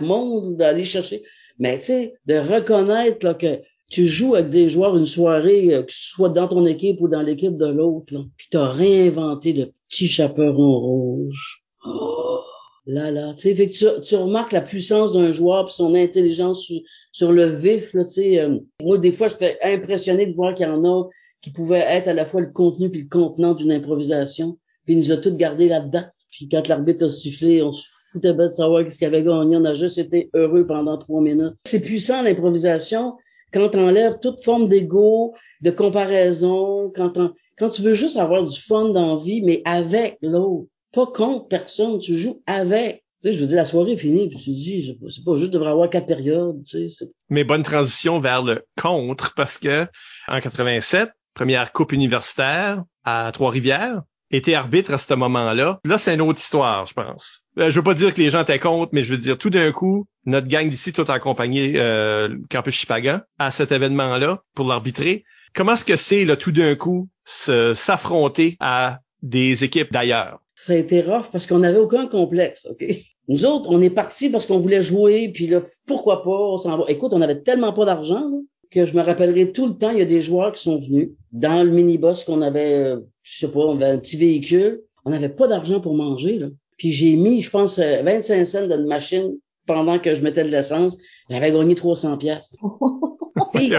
monde 0.05 0.57
d'aller 0.57 0.85
chercher. 0.85 1.23
Mais 1.59 1.79
tu 1.79 1.87
sais, 1.87 2.15
de 2.27 2.37
reconnaître 2.37 3.25
là, 3.25 3.35
que 3.35 3.61
tu 3.91 4.07
joues 4.07 4.35
avec 4.35 4.51
des 4.51 4.71
joueurs 4.71 4.97
une 4.97 5.07
soirée, 5.07 5.75
euh, 5.75 5.83
que 5.83 5.93
ce 5.93 6.15
soit 6.15 6.31
dans 6.31 6.49
ton 6.49 6.65
équipe 6.67 7.01
ou 7.01 7.09
dans 7.09 7.23
l'équipe 7.23 7.57
de 7.57 7.67
l'autre, 7.67 8.15
puis 8.37 8.47
tu 8.51 8.57
as 8.57 8.69
réinventé 8.69 9.53
le 9.53 9.73
petit 9.89 10.09
chaperon 10.09 10.79
rouge. 10.79 11.63
Oh, 11.85 12.41
là 12.87 13.11
là, 13.11 13.35
tu 13.35 13.43
sais, 13.43 13.55
fait 13.55 13.69
que 13.69 14.01
tu, 14.01 14.17
remarques 14.17 14.53
la 14.53 14.63
puissance 14.63 15.13
d'un 15.13 15.31
joueur 15.31 15.67
puis 15.67 15.75
son 15.75 15.95
intelligence 15.95 16.73
sur, 17.13 17.33
le 17.33 17.45
vif, 17.47 17.93
là, 17.93 18.05
tu 18.05 18.11
sais. 18.11 18.41
Euh, 18.41 18.59
moi, 18.83 18.97
des 18.97 19.13
fois, 19.13 19.29
j'étais 19.29 19.59
impressionné 19.63 20.27
de 20.27 20.33
voir 20.33 20.55
qu'il 20.55 20.67
y 20.67 20.71
en 20.71 20.85
a 20.85 21.09
qui 21.43 21.51
pouvaient 21.51 21.85
être 21.87 22.09
à 22.09 22.15
la 22.15 22.25
fois 22.25 22.41
le 22.41 22.51
contenu 22.51 22.91
puis 22.91 23.03
le 23.03 23.09
contenant 23.09 23.55
d'une 23.55 23.73
improvisation. 23.73 24.59
Puis 24.85 24.95
il 24.95 24.99
nous 24.99 25.13
a 25.13 25.17
tous 25.17 25.37
gardés 25.37 25.69
là-dedans. 25.69 26.05
Puis 26.31 26.49
quand 26.49 26.67
l'arbitre 26.69 27.07
a 27.07 27.11
sifflé, 27.11 27.63
on 27.63 27.73
se 27.73 27.85
foutait 28.13 28.35
pas 28.35 28.49
de 28.49 28.53
savoir 28.53 28.85
qu'est-ce 28.85 28.99
qu'il 28.99 29.07
avait 29.07 29.23
gagné. 29.23 29.57
On 29.57 29.65
a 29.65 29.75
juste 29.75 29.99
été 29.99 30.31
heureux 30.35 30.67
pendant 30.67 30.99
trois 30.99 31.21
minutes. 31.21 31.55
C'est 31.65 31.81
puissant 31.81 32.23
l'improvisation 32.23 33.15
quand 33.53 33.69
t'enlèves 33.69 34.19
toute 34.21 34.43
forme 34.43 34.69
d'ego, 34.69 35.35
de 35.61 35.71
comparaison, 35.71 36.91
quand 36.95 37.13
quand 37.59 37.69
tu 37.69 37.83
veux 37.83 37.95
juste 37.95 38.17
avoir 38.17 38.45
du 38.45 38.59
fun 38.59 38.89
dans 38.89 39.17
vie, 39.17 39.43
mais 39.43 39.63
avec 39.65 40.19
l'autre, 40.23 40.69
pas 40.93 41.07
contre 41.07 41.49
personne, 41.49 41.99
tu 41.99 42.17
joues 42.17 42.43
avec. 42.47 43.05
Tu 43.23 43.29
sais, 43.29 43.35
je 43.35 43.41
veux 43.41 43.47
dire, 43.47 43.59
la 43.59 43.67
soirée 43.67 43.93
est 43.93 43.97
finie, 43.97 44.29
puis 44.29 44.39
tu 44.39 44.51
dis, 44.51 44.99
c'est 45.09 45.25
pas 45.25 45.37
juste, 45.37 45.53
devrait 45.53 45.71
avoir 45.71 45.89
quatre 45.89 46.07
périodes, 46.07 46.65
tu 46.65 46.91
sais. 46.91 47.11
Mais 47.29 47.45
bonne 47.45 47.63
transition 47.63 48.19
vers 48.19 48.43
le 48.43 48.65
contre, 48.81 49.35
parce 49.37 49.59
que 49.59 49.87
en 50.29 50.41
87, 50.41 51.11
première 51.35 51.73
coupe 51.73 51.93
universitaire 51.93 52.83
à 53.05 53.31
Trois-Rivières, 53.33 54.03
était 54.33 54.55
arbitre 54.55 54.93
à 54.93 54.99
ce 54.99 55.15
moment-là. 55.15 55.79
Là, 55.85 55.99
c'est 55.99 56.15
une 56.15 56.23
autre 56.23 56.41
histoire, 56.41 56.87
je 56.87 56.95
pense. 56.95 57.43
Euh, 57.59 57.71
je 57.71 57.79
veux 57.79 57.85
pas 57.85 57.95
dire 57.95 58.15
que 58.15 58.21
les 58.21 58.31
gens 58.31 58.43
étaient 58.43 58.59
contre, 58.59 58.91
mais 58.93 59.03
je 59.03 59.13
veux 59.13 59.19
dire, 59.19 59.39
tout 59.39 59.51
d'un 59.51 59.71
coup, 59.73 60.07
notre 60.25 60.49
gang 60.49 60.69
d'ici, 60.69 60.93
tout 60.93 61.05
accompagné 61.09 61.75
euh, 61.77 62.37
Campus 62.51 62.75
Chipagan, 62.75 63.21
à 63.39 63.51
cet 63.51 63.73
événement-là, 63.73 64.43
pour 64.55 64.67
l'arbitrer. 64.67 65.25
Comment 65.55 65.75
est-ce 65.75 65.85
que 65.85 65.97
c'est, 65.97 66.25
là, 66.25 66.37
tout 66.37 66.53
d'un 66.53 66.75
coup, 66.75 67.09
s'affronter 67.25 68.57
à 68.61 69.01
des 69.23 69.65
équipes 69.65 69.93
d'ailleurs? 69.93 70.41
Ça 70.55 70.73
a 70.73 70.77
été 70.77 71.03
rough 71.03 71.27
parce 71.31 71.47
qu'on 71.47 71.59
n'avait 71.59 71.79
aucun 71.79 72.07
complexe, 72.07 72.67
OK? 72.71 72.85
Nous 73.29 73.45
autres, 73.45 73.69
on 73.69 73.81
est 73.81 73.91
partis 73.91 74.31
parce 74.31 74.47
qu'on 74.47 74.59
voulait 74.59 74.83
jouer, 74.83 75.31
puis 75.33 75.47
là, 75.47 75.61
pourquoi 75.87 76.23
pas, 76.23 76.31
on 76.31 76.57
s'en 76.57 76.77
va. 76.77 76.85
Écoute, 76.89 77.13
on 77.13 77.21
avait 77.21 77.41
tellement 77.41 77.73
pas 77.73 77.85
d'argent, 77.85 78.31
que 78.73 78.87
je 78.87 78.97
me 78.97 79.03
rappellerai 79.03 79.53
tout 79.53 79.67
le 79.67 79.77
temps, 79.77 79.91
il 79.91 79.99
y 79.99 80.03
a 80.03 80.07
des 80.07 80.23
joueurs 80.23 80.53
qui 80.53 80.63
sont 80.63 80.79
venus 80.79 81.11
dans 81.33 81.63
le 81.63 81.71
minibus 81.71 82.25
qu'on 82.25 82.41
avait, 82.43 82.75
euh, 82.75 83.01
je 83.23 83.39
sais 83.39 83.53
pas, 83.53 83.61
on 83.61 83.77
avait 83.77 83.87
un 83.87 83.99
petit 83.99 84.17
véhicule. 84.17 84.83
On 85.05 85.11
n'avait 85.11 85.29
pas 85.29 85.49
d'argent 85.49 85.81
pour 85.81 85.95
manger, 85.95 86.39
là. 86.39 86.47
Puis 86.79 86.91
j'ai 86.91 87.15
mis, 87.17 87.43
je 87.43 87.51
pense, 87.51 87.79
25 87.79 88.35
euh, 88.35 88.45
cents 88.45 88.67
dans 88.67 88.79
une 88.79 88.87
machine 88.87 89.37
pendant 89.67 89.99
que 89.99 90.15
je 90.15 90.23
mettais 90.23 90.43
de 90.43 90.49
l'essence. 90.49 90.97
J'avais 91.29 91.53
gagné 91.53 91.75
300 91.75 92.19
pièces. 92.19 92.57
puis, 93.55 93.73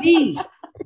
puis, 0.00 0.36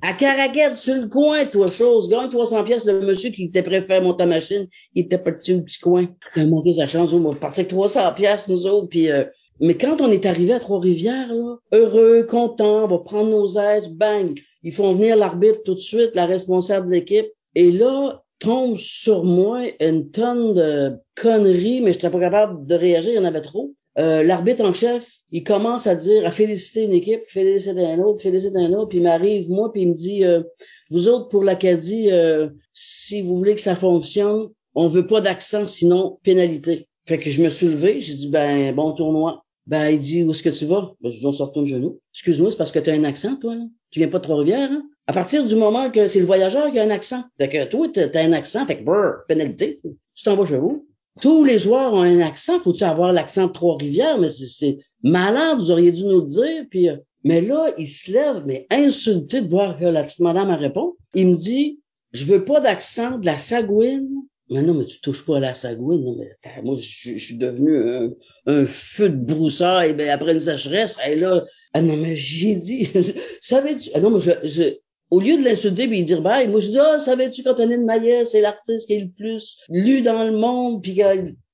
à 0.02 0.12
Caraguette, 0.14 0.76
sur 0.76 0.96
le 0.96 1.08
coin, 1.08 1.44
toi, 1.46 1.66
chose, 1.66 2.08
gagne 2.08 2.30
300 2.30 2.64
pièces 2.64 2.84
le 2.84 3.00
monsieur 3.00 3.30
qui 3.30 3.44
était 3.44 3.62
prêt 3.62 3.76
à 3.76 3.84
faire 3.84 4.02
monter 4.02 4.18
ta 4.18 4.26
machine, 4.26 4.66
il 4.94 5.04
était 5.04 5.18
parti 5.18 5.54
au 5.54 5.62
petit 5.62 5.78
coin. 5.78 6.08
Il 6.34 6.42
a 6.42 6.46
monté 6.46 6.72
sa 6.72 6.86
chance, 6.86 7.12
on 7.12 7.22
partait 7.32 7.60
avec 7.60 7.68
300 7.68 8.14
pièces 8.14 8.48
nous 8.48 8.66
autres, 8.66 8.88
puis 8.88 9.10
euh, 9.10 9.24
mais 9.60 9.76
quand 9.76 10.00
on 10.00 10.10
est 10.10 10.26
arrivé 10.26 10.52
à 10.52 10.60
Trois-Rivières, 10.60 11.32
heureux, 11.72 12.24
content, 12.24 12.84
on 12.84 12.88
va 12.88 12.98
prendre 12.98 13.30
nos 13.30 13.58
aides, 13.58 13.92
bang, 13.94 14.38
ils 14.62 14.72
font 14.72 14.92
venir 14.94 15.16
l'arbitre 15.16 15.62
tout 15.64 15.74
de 15.74 15.80
suite, 15.80 16.14
la 16.14 16.26
responsable 16.26 16.88
de 16.88 16.92
l'équipe. 16.92 17.26
Et 17.54 17.72
là, 17.72 18.22
tombe 18.38 18.76
sur 18.76 19.24
moi 19.24 19.62
une 19.80 20.10
tonne 20.10 20.54
de 20.54 20.96
conneries, 21.16 21.80
mais 21.80 21.92
je 21.92 21.98
n'étais 21.98 22.10
pas 22.10 22.20
capable 22.20 22.66
de 22.66 22.74
réagir, 22.74 23.12
il 23.12 23.16
y 23.16 23.18
en 23.18 23.24
avait 23.24 23.40
trop. 23.40 23.72
Euh, 23.98 24.22
l'arbitre 24.22 24.64
en 24.64 24.72
chef, 24.72 25.10
il 25.32 25.42
commence 25.42 25.86
à 25.86 25.96
dire, 25.96 26.24
à 26.24 26.30
féliciter 26.30 26.84
une 26.84 26.92
équipe, 26.92 27.22
féliciter 27.26 27.84
un 27.84 27.98
autre, 27.98 28.22
féliciter 28.22 28.58
un 28.58 28.72
autre, 28.72 28.90
puis 28.90 28.98
il 28.98 29.04
m'arrive, 29.04 29.50
moi, 29.50 29.72
puis 29.72 29.82
il 29.82 29.88
me 29.88 29.94
dit, 29.94 30.24
euh, 30.24 30.42
vous 30.90 31.08
autres, 31.08 31.28
pour 31.28 31.42
l'Acadie, 31.42 32.10
euh, 32.10 32.48
si 32.72 33.22
vous 33.22 33.36
voulez 33.36 33.54
que 33.54 33.60
ça 33.60 33.74
fonctionne, 33.74 34.48
on 34.74 34.86
veut 34.86 35.06
pas 35.06 35.20
d'accent, 35.20 35.66
sinon 35.66 36.18
pénalité. 36.22 36.88
Fait 37.06 37.18
que 37.18 37.28
je 37.28 37.42
me 37.42 37.48
suis 37.48 37.66
levé, 37.66 38.00
j'ai 38.00 38.14
dit, 38.14 38.28
ben, 38.28 38.74
bon 38.74 38.92
tournoi. 38.92 39.44
Ben, 39.68 39.90
il 39.90 39.98
dit, 39.98 40.24
où 40.24 40.30
est-ce 40.30 40.42
que 40.42 40.48
tu 40.48 40.64
vas? 40.64 40.94
Ben, 41.02 41.10
je 41.10 41.18
dis, 41.18 41.26
on 41.26 41.32
se 41.32 41.42
retourne 41.42 41.66
genou. 41.66 42.00
Excuse-moi, 42.14 42.50
c'est 42.50 42.56
parce 42.56 42.72
que 42.72 42.78
tu 42.78 42.88
as 42.88 42.94
un 42.94 43.04
accent, 43.04 43.36
toi, 43.36 43.54
là. 43.54 43.64
Tu 43.90 44.00
viens 44.00 44.08
pas 44.08 44.18
de 44.18 44.24
Trois-Rivières, 44.24 44.72
hein? 44.72 44.82
À 45.06 45.12
partir 45.12 45.44
du 45.44 45.54
moment 45.56 45.90
que 45.90 46.06
c'est 46.06 46.20
le 46.20 46.26
voyageur 46.26 46.70
qui 46.70 46.78
a 46.78 46.84
un 46.84 46.90
accent. 46.90 47.22
Fait 47.36 47.50
que 47.50 47.66
toi, 47.66 47.86
t'as 47.92 48.08
as 48.14 48.24
un 48.24 48.32
accent, 48.32 48.66
fait 48.66 48.78
que, 48.78 48.84
brrr, 48.84 49.26
pénalité. 49.28 49.80
Tu 50.14 50.24
t'en 50.24 50.36
vas 50.36 50.46
chez 50.46 50.56
vous. 50.56 50.86
Tous 51.20 51.44
les 51.44 51.58
joueurs 51.58 51.92
ont 51.92 52.00
un 52.00 52.20
accent. 52.20 52.60
Faut-tu 52.60 52.84
avoir 52.84 53.12
l'accent 53.12 53.48
de 53.48 53.52
Trois-Rivières? 53.52 54.18
Mais 54.18 54.28
c'est 54.28 54.78
malade, 55.02 55.58
vous 55.58 55.70
auriez 55.70 55.92
dû 55.92 56.04
nous 56.04 56.20
le 56.20 56.26
dire. 56.26 56.64
Puis, 56.70 56.88
euh, 56.88 56.96
mais 57.24 57.42
là, 57.42 57.72
il 57.76 57.88
se 57.88 58.10
lève, 58.10 58.44
mais 58.46 58.66
insulté 58.70 59.42
de 59.42 59.48
voir 59.48 59.78
que 59.78 59.84
la 59.84 60.02
petite 60.02 60.20
madame 60.20 60.48
a 60.48 60.56
répond. 60.56 60.94
Il 61.14 61.28
me 61.28 61.36
dit, 61.36 61.80
je 62.12 62.24
veux 62.24 62.44
pas 62.44 62.60
d'accent 62.60 63.18
de 63.18 63.26
la 63.26 63.36
Sagouine 63.36 64.08
mais 64.50 64.62
non, 64.62 64.74
mais 64.74 64.86
tu 64.86 65.00
touches 65.00 65.24
pas 65.24 65.36
à 65.36 65.40
la 65.40 65.54
sagouine. 65.54 66.04
Non, 66.04 66.16
mais 66.18 66.36
moi, 66.62 66.76
je, 66.78 67.16
suis 67.16 67.36
devenu 67.36 67.76
un, 67.78 68.10
un, 68.46 68.66
feu 68.66 69.08
de 69.08 69.16
broussailles 69.16 69.94
ben, 69.94 70.08
après 70.08 70.32
une 70.32 70.40
sécheresse. 70.40 70.96
Et 71.06 71.16
là, 71.16 71.44
ah 71.74 71.82
non, 71.82 71.96
mais 71.96 72.16
j'ai 72.16 72.56
dit, 72.56 72.88
savais-tu... 73.40 73.90
Ah 73.94 74.00
non, 74.00 74.10
mais 74.10 74.20
je, 74.20 74.30
je, 74.44 74.62
au 75.10 75.20
lieu 75.20 75.36
de 75.36 75.44
l'insulter 75.44 75.84
et 75.84 76.02
dire 76.02 76.22
bye, 76.22 76.48
moi 76.48 76.60
je 76.60 76.68
dis, 76.68 76.78
ah, 76.78 76.98
savais-tu 76.98 77.42
qu'Antonin 77.42 77.84
Maillet, 77.84 78.24
c'est 78.24 78.40
l'artiste 78.40 78.86
qui 78.86 78.94
est 78.94 79.00
le 79.00 79.10
plus 79.10 79.58
lu 79.68 80.02
dans 80.02 80.24
le 80.24 80.32
monde, 80.32 80.82
puis 80.82 80.94
que 80.94 81.02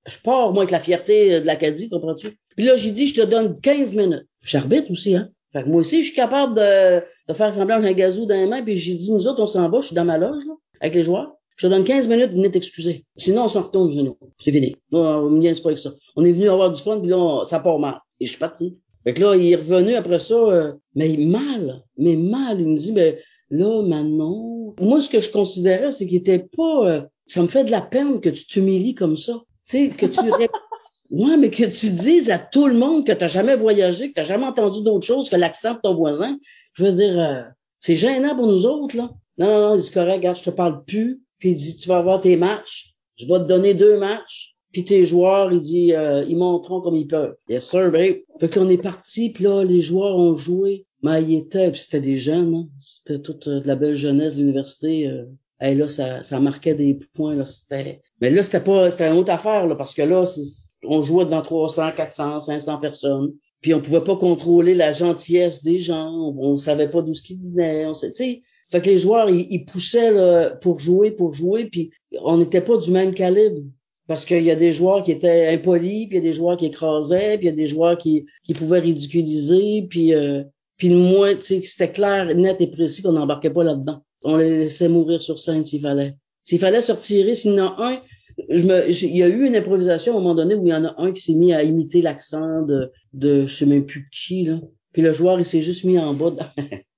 je 0.07 0.19
pars, 0.23 0.53
moi, 0.53 0.63
avec 0.63 0.71
la 0.71 0.81
fierté 0.81 1.41
de 1.41 1.47
l'Acadie, 1.47 1.89
comprends-tu? 1.89 2.39
Puis 2.57 2.67
là, 2.67 2.77
j'ai 2.77 2.91
dit, 2.91 3.07
je 3.07 3.23
te 3.23 3.27
donne 3.27 3.59
15 3.61 3.95
minutes. 3.95 4.27
J'arbitre 4.43 4.91
aussi, 4.91 5.15
hein. 5.17 5.31
Fait 5.53 5.63
que 5.63 5.69
moi 5.69 5.81
aussi, 5.81 6.01
je 6.03 6.07
suis 6.07 6.17
capable 6.17 6.57
de, 6.57 7.01
de 7.29 7.35
faire 7.35 7.55
semblant 7.55 7.81
j'ai 7.81 7.89
un 7.89 7.93
gazou 7.93 8.27
dans 8.27 8.35
les 8.35 8.47
mains, 8.47 8.63
puis 8.63 8.77
j'ai 8.77 8.95
dit, 8.95 9.13
nous 9.13 9.29
autres, 9.29 9.41
on 9.41 9.47
s'en 9.47 9.69
va, 9.71 9.81
je 9.81 9.87
suis 9.87 9.95
dans 9.95 10.05
ma 10.05 10.19
loge, 10.19 10.45
là, 10.47 10.55
avec 10.81 10.97
les 10.97 11.05
joueurs. 11.05 11.37
Je 11.57 11.67
te 11.67 11.73
donne 11.73 11.85
15 11.85 12.09
minutes, 12.09 12.33
venez 12.33 12.51
t'excuser. 12.51 13.05
Sinon, 13.17 13.45
on 13.45 13.49
s'en 13.49 13.63
retourne 13.63 13.91
genou. 13.91 14.17
C'est 14.41 14.51
fini. 14.51 14.75
Non, 14.91 15.01
on 15.01 15.31
me 15.31 15.63
pas 15.63 15.69
avec 15.69 15.79
ça. 15.79 15.95
On 16.17 16.25
est 16.25 16.33
venu 16.33 16.49
avoir 16.49 16.73
du 16.73 16.83
fun, 16.83 16.99
puis 16.99 17.09
là, 17.09 17.45
ça 17.47 17.61
part 17.61 17.79
mal. 17.79 18.01
Et 18.19 18.27
je 18.27 18.31
suis 18.31 18.41
parti. 18.41 18.77
Fait 19.05 19.15
que 19.15 19.21
là, 19.21 19.37
il 19.37 19.53
est 19.53 19.57
revenu 19.57 19.95
après 19.95 20.19
ça, 20.19 20.35
euh, 20.35 20.73
mais 20.95 21.17
mal, 21.17 21.85
mais 21.97 22.17
mal. 22.17 22.61
Il 22.61 22.69
me 22.69 22.77
dit, 22.77 22.93
ben 22.93 23.15
là, 23.51 23.83
maintenant... 23.83 24.75
Moi, 24.81 25.01
ce 25.01 25.09
que 25.09 25.21
je 25.21 25.31
considérais, 25.31 25.93
c'est 25.93 26.07
qu'il 26.07 26.17
était 26.17 26.41
pas... 26.57 26.89
Euh, 26.89 27.03
ça 27.27 27.41
me 27.43 27.47
fait 27.47 27.65
de 27.65 27.71
la 27.71 27.83
peine 27.83 28.21
que 28.21 28.31
tu 28.31 28.47
t'humilies 28.47 28.95
comme 28.95 29.17
ça. 29.17 29.35
Tu 29.35 29.41
sais, 29.63 29.89
que 29.91 30.07
tu... 30.07 30.21
ouais, 31.11 31.37
mais 31.37 31.51
que 31.51 31.65
tu 31.65 31.91
dises 31.91 32.31
à 32.31 32.39
tout 32.39 32.67
le 32.67 32.75
monde 32.75 33.07
que 33.07 33.13
t'as 33.13 33.29
jamais 33.29 33.57
voyagé, 33.57 34.09
que 34.09 34.15
t'as 34.15 34.25
jamais 34.25 34.47
entendu 34.47 34.83
d'autre 34.83 35.07
chose 35.07 35.31
que 35.31 35.37
l'accent 35.37 35.75
de 35.75 35.81
ton 35.83 35.95
voisin. 35.95 36.37
Je 36.73 36.85
veux 36.85 36.93
dire, 36.93 37.19
euh, 37.19 37.43
c'est 37.79 37.97
gênant 37.97 38.35
pour 38.35 38.49
nous 38.49 38.67
autres, 38.67 38.97
là. 38.97 39.11
Non, 39.39 39.47
non, 39.47 39.71
non, 39.71 39.81
c'est 39.81 39.93
correct, 39.93 40.17
regarde, 40.17 40.39
je 40.39 40.45
te 40.45 40.51
parle 40.51 40.85
plus 40.85 41.24
puis 41.45 41.51
il 41.51 41.57
dit, 41.57 41.77
tu 41.77 41.91
vas 41.91 41.99
avoir 41.99 42.23
tes 42.23 42.39
matchs, 42.39 42.95
je 43.17 43.27
vais 43.27 43.39
te 43.41 43.45
donner 43.45 43.75
deux 43.75 43.99
matchs, 43.99 44.55
puis 44.73 44.83
tes 44.83 45.05
joueurs, 45.05 45.53
il 45.53 45.61
dit, 45.61 45.93
euh, 45.93 46.25
ils 46.27 46.39
montreront 46.39 46.81
comme 46.81 46.97
ils 46.97 47.07
peuvent. 47.07 47.37
Yes 47.51 47.69
sir, 47.69 47.93
babe. 47.93 48.17
Fait 48.41 48.49
qu'on 48.49 48.71
est 48.71 48.81
parti, 48.81 49.29
puis 49.29 49.45
là, 49.45 49.63
les 49.63 49.83
joueurs 49.83 50.17
ont 50.17 50.39
joué. 50.39 50.87
Mais 51.03 51.23
il 51.23 51.35
était, 51.35 51.71
puis 51.71 51.83
c'était 51.83 52.01
des 52.01 52.17
jeunes, 52.17 52.55
hein. 52.55 52.69
c'était 52.79 53.21
toute 53.21 53.47
euh, 53.47 53.61
de 53.61 53.67
la 53.69 53.77
belle 53.77 53.95
jeunesse 53.95 54.37
de 54.37 54.41
l'université. 54.41 55.07
Euh. 55.07 55.27
Et 55.61 55.75
là, 55.75 55.91
ça, 55.91 56.23
ça 56.23 56.41
marquait 56.41 56.75
des 56.75 56.99
points. 57.13 57.35
Là, 57.35 57.45
c'était... 57.45 58.01
Mais 58.23 58.31
là, 58.31 58.43
c'était 58.43 58.61
pas 58.61 58.91
c'était 58.91 59.11
une 59.11 59.19
autre 59.19 59.31
affaire, 59.31 59.67
là, 59.67 59.75
parce 59.75 59.93
que 59.93 60.01
là, 60.01 60.25
on 60.85 61.03
jouait 61.03 61.27
devant 61.27 61.43
300, 61.43 61.91
400, 61.95 62.41
500 62.41 62.79
personnes. 62.79 63.35
Puis 63.61 63.75
on 63.75 63.83
pouvait 63.83 64.03
pas 64.03 64.17
contrôler 64.17 64.75
la 64.75 64.95
gentillesse 64.95 65.63
des 65.63 65.79
gens. 65.79 66.11
On, 66.39 66.57
savait 66.57 66.89
pas 66.89 67.03
d'où 67.03 67.13
ce 67.13 67.21
qu'ils 67.21 67.39
venaient. 67.39 67.85
On 67.85 67.93
sait, 67.93 68.13
tu 68.13 68.25
sais, 68.25 68.43
fait 68.75 68.81
que 68.81 68.91
les 68.91 68.99
joueurs, 68.99 69.31
ils, 69.31 69.65
poussaient 69.65 70.11
pour 70.61 70.81
jouer, 70.81 71.13
pour 71.13 71.33
jouer, 71.33 71.67
puis 71.67 71.93
on 72.23 72.39
n'était 72.39 72.61
pas 72.61 72.77
du 72.77 72.91
même 72.91 73.15
calibre. 73.15 73.63
Parce 74.09 74.25
qu'il 74.25 74.43
y 74.43 74.51
a 74.51 74.57
des 74.57 74.73
joueurs 74.73 75.05
qui 75.05 75.13
étaient 75.13 75.47
impolis, 75.47 76.09
puis 76.09 76.17
il 76.17 76.25
y 76.25 76.27
a 76.27 76.29
des 76.29 76.35
joueurs 76.35 76.57
qui 76.57 76.67
écrasaient, 76.67 77.39
puis 77.39 77.47
il 77.47 77.51
y 77.51 77.53
a 77.53 77.57
des 77.57 77.69
joueurs 77.69 77.97
qui, 77.97 78.27
pouvaient 78.53 78.81
ridiculiser, 78.81 79.87
puis 79.89 80.13
euh, 80.13 80.43
puis 80.77 80.93
moi, 80.93 81.37
tu 81.37 81.43
sais, 81.43 81.63
c'était 81.63 81.93
clair, 81.93 82.35
net 82.35 82.57
et 82.59 82.67
précis 82.67 83.01
qu'on 83.03 83.13
n'embarquait 83.13 83.51
pas 83.51 83.63
là-dedans. 83.63 84.03
On 84.23 84.39
les 84.39 84.59
laissait 84.59 84.89
mourir 84.89 85.23
sur 85.23 85.39
scène 85.39 85.65
s'il 85.65 85.81
fallait. 85.81 86.17
S'il 86.43 86.59
fallait 86.59 86.81
se 86.81 86.91
retirer, 86.91 87.37
s'il 87.37 87.55
y 87.55 87.61
en 87.61 87.69
a 87.69 87.93
un, 87.93 88.01
je 88.49 88.63
me, 88.65 88.91
il 88.91 89.17
y 89.17 89.23
a 89.23 89.29
eu 89.29 89.47
une 89.47 89.55
improvisation 89.55 90.15
à 90.15 90.17
un 90.17 90.19
moment 90.19 90.35
donné 90.35 90.57
où 90.57 90.67
il 90.67 90.71
y 90.71 90.75
en 90.75 90.85
a 90.85 91.01
un 91.01 91.13
qui 91.13 91.23
s'est 91.23 91.35
mis 91.35 91.53
à 91.55 91.63
imiter 91.63 92.03
l'accent 92.03 92.63
de, 92.63 92.91
de 93.13 93.47
je 93.47 93.55
sais 93.55 93.67
même 93.67 93.87
plus 93.87 94.09
qui, 94.11 94.47
là. 94.47 94.59
Puis 94.93 95.03
le 95.03 95.13
joueur, 95.13 95.39
il 95.39 95.45
s'est 95.45 95.61
juste 95.61 95.85
mis 95.85 95.97
en 95.97 96.13
bas. 96.13 96.35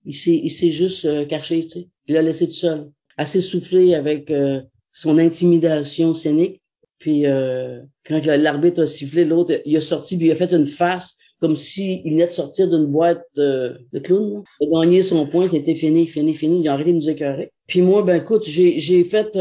Il 0.06 0.50
s'est 0.50 0.70
juste 0.70 1.04
euh, 1.04 1.24
caché, 1.24 1.62
tu 1.62 1.68
sais. 1.68 1.88
Il 2.06 2.14
l'a 2.14 2.22
laissé 2.22 2.46
tout 2.46 2.54
seul, 2.54 2.90
assez 3.16 3.40
soufflé 3.40 3.94
avec 3.94 4.30
euh, 4.30 4.60
son 4.92 5.18
intimidation 5.18 6.14
scénique. 6.14 6.62
Puis 6.98 7.26
euh, 7.26 7.80
quand 8.06 8.24
l'arbitre 8.24 8.82
a 8.82 8.86
sifflé, 8.86 9.24
l'autre 9.24 9.60
il 9.66 9.76
a 9.76 9.80
sorti 9.80 10.16
puis 10.16 10.28
il 10.28 10.32
a 10.32 10.36
fait 10.36 10.52
une 10.52 10.66
face 10.66 11.16
comme 11.40 11.56
s'il 11.56 12.02
venait 12.10 12.26
de 12.26 12.30
sortir 12.30 12.70
d'une 12.70 12.86
boîte 12.86 13.22
de 13.36 13.98
clown. 14.02 14.42
Il 14.60 14.74
a 14.74 14.80
gagné 14.80 15.02
son 15.02 15.26
point, 15.26 15.46
c'était 15.46 15.74
fini, 15.74 16.06
fini, 16.06 16.34
fini. 16.34 16.60
Il 16.60 16.68
a 16.68 16.72
arrêté 16.72 16.92
de 16.92 16.96
nous 16.96 17.10
écœurer. 17.10 17.52
Puis 17.66 17.82
moi, 17.82 18.02
ben 18.02 18.22
écoute, 18.22 18.44
j'ai 18.46 18.78
j'ai 18.78 19.04
fait 19.04 19.36